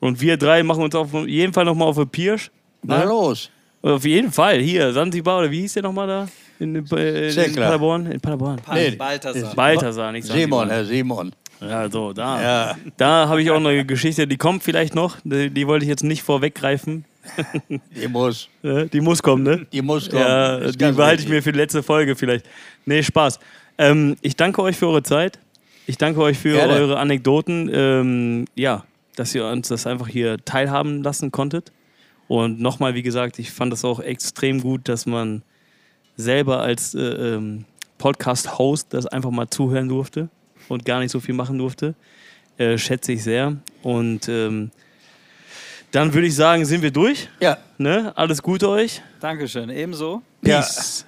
Und 0.00 0.20
wir 0.20 0.36
drei 0.36 0.62
machen 0.62 0.82
uns 0.82 0.94
auf 0.94 1.12
jeden 1.26 1.52
Fall 1.52 1.64
nochmal 1.64 1.88
auf 1.88 1.96
eine 1.96 2.06
Pirsch. 2.06 2.50
Na 2.82 2.98
Ne? 2.98 3.04
los. 3.06 3.50
Auf 3.82 4.04
jeden 4.04 4.32
Fall, 4.32 4.60
hier, 4.60 4.92
Sansibar, 4.92 5.38
oder 5.40 5.50
wie 5.50 5.60
hieß 5.60 5.74
der 5.74 5.82
nochmal 5.82 6.06
da? 6.06 6.28
In, 6.58 6.74
äh, 6.92 7.28
in. 7.30 7.54
Paderborn? 7.54 8.06
In 8.06 8.20
Paderborn. 8.20 8.60
Nee, 8.72 8.92
Balthasar. 8.92 9.54
Balthasar, 9.54 10.12
nicht 10.12 10.26
Sansibar. 10.26 10.60
Simon, 10.60 10.70
Herr 10.70 10.84
Simon. 10.84 11.32
Ja, 11.60 11.90
so, 11.90 12.12
da. 12.12 12.42
Ja. 12.42 12.76
Da 12.96 13.28
habe 13.28 13.42
ich 13.42 13.50
auch 13.50 13.60
noch 13.60 13.70
eine 13.70 13.84
Geschichte, 13.84 14.26
die 14.26 14.36
kommt 14.36 14.62
vielleicht 14.62 14.94
noch. 14.94 15.16
Die, 15.24 15.50
die 15.50 15.66
wollte 15.66 15.84
ich 15.84 15.88
jetzt 15.88 16.02
nicht 16.04 16.22
vorweggreifen. 16.22 17.04
Die 17.70 18.06
muss, 18.06 18.50
Die 18.62 19.00
muss 19.00 19.22
kommen, 19.22 19.44
ne? 19.44 19.66
die 19.72 19.80
muss 19.80 20.10
kommen. 20.10 20.20
Ja, 20.20 20.58
die 20.70 20.92
behalte 20.92 21.22
ich 21.22 21.28
mir 21.30 21.42
für 21.42 21.52
die 21.52 21.58
letzte 21.58 21.82
Folge 21.82 22.16
vielleicht. 22.16 22.44
Nee, 22.84 23.02
Spaß. 23.02 23.38
Ähm, 23.78 24.16
ich 24.20 24.36
danke 24.36 24.60
euch 24.60 24.76
für 24.76 24.88
eure 24.88 25.02
Zeit. 25.02 25.38
Ich 25.86 25.98
danke 25.98 26.20
euch 26.20 26.38
für 26.38 26.54
Gerne. 26.54 26.72
eure 26.74 26.98
Anekdoten. 26.98 27.70
Ähm, 27.72 28.44
ja, 28.54 28.84
dass 29.16 29.34
ihr 29.34 29.46
uns 29.46 29.68
das 29.68 29.86
einfach 29.86 30.08
hier 30.08 30.38
teilhaben 30.44 31.02
lassen 31.02 31.30
konntet. 31.30 31.72
Und 32.26 32.60
nochmal, 32.60 32.94
wie 32.94 33.02
gesagt, 33.02 33.38
ich 33.38 33.50
fand 33.50 33.72
es 33.72 33.84
auch 33.84 34.00
extrem 34.00 34.60
gut, 34.60 34.88
dass 34.88 35.06
man 35.06 35.42
selber 36.16 36.60
als 36.60 36.94
äh, 36.94 37.00
ähm, 37.00 37.64
Podcast-Host 37.98 38.88
das 38.90 39.06
einfach 39.06 39.30
mal 39.30 39.48
zuhören 39.48 39.88
durfte 39.88 40.28
und 40.68 40.84
gar 40.84 41.00
nicht 41.00 41.10
so 41.10 41.20
viel 41.20 41.34
machen 41.34 41.58
durfte. 41.58 41.94
Äh, 42.56 42.78
schätze 42.78 43.12
ich 43.12 43.22
sehr. 43.22 43.56
Und 43.82 44.28
ähm, 44.28 44.70
dann 45.90 46.14
würde 46.14 46.26
ich 46.26 46.34
sagen, 46.34 46.64
sind 46.64 46.82
wir 46.82 46.90
durch. 46.90 47.28
Ja. 47.40 47.58
Ne? 47.78 48.12
Alles 48.16 48.42
Gute 48.42 48.68
euch. 48.68 49.02
Dankeschön, 49.20 49.70
ebenso. 49.70 50.22
Ja. 50.42 50.60
Peace. 50.60 51.04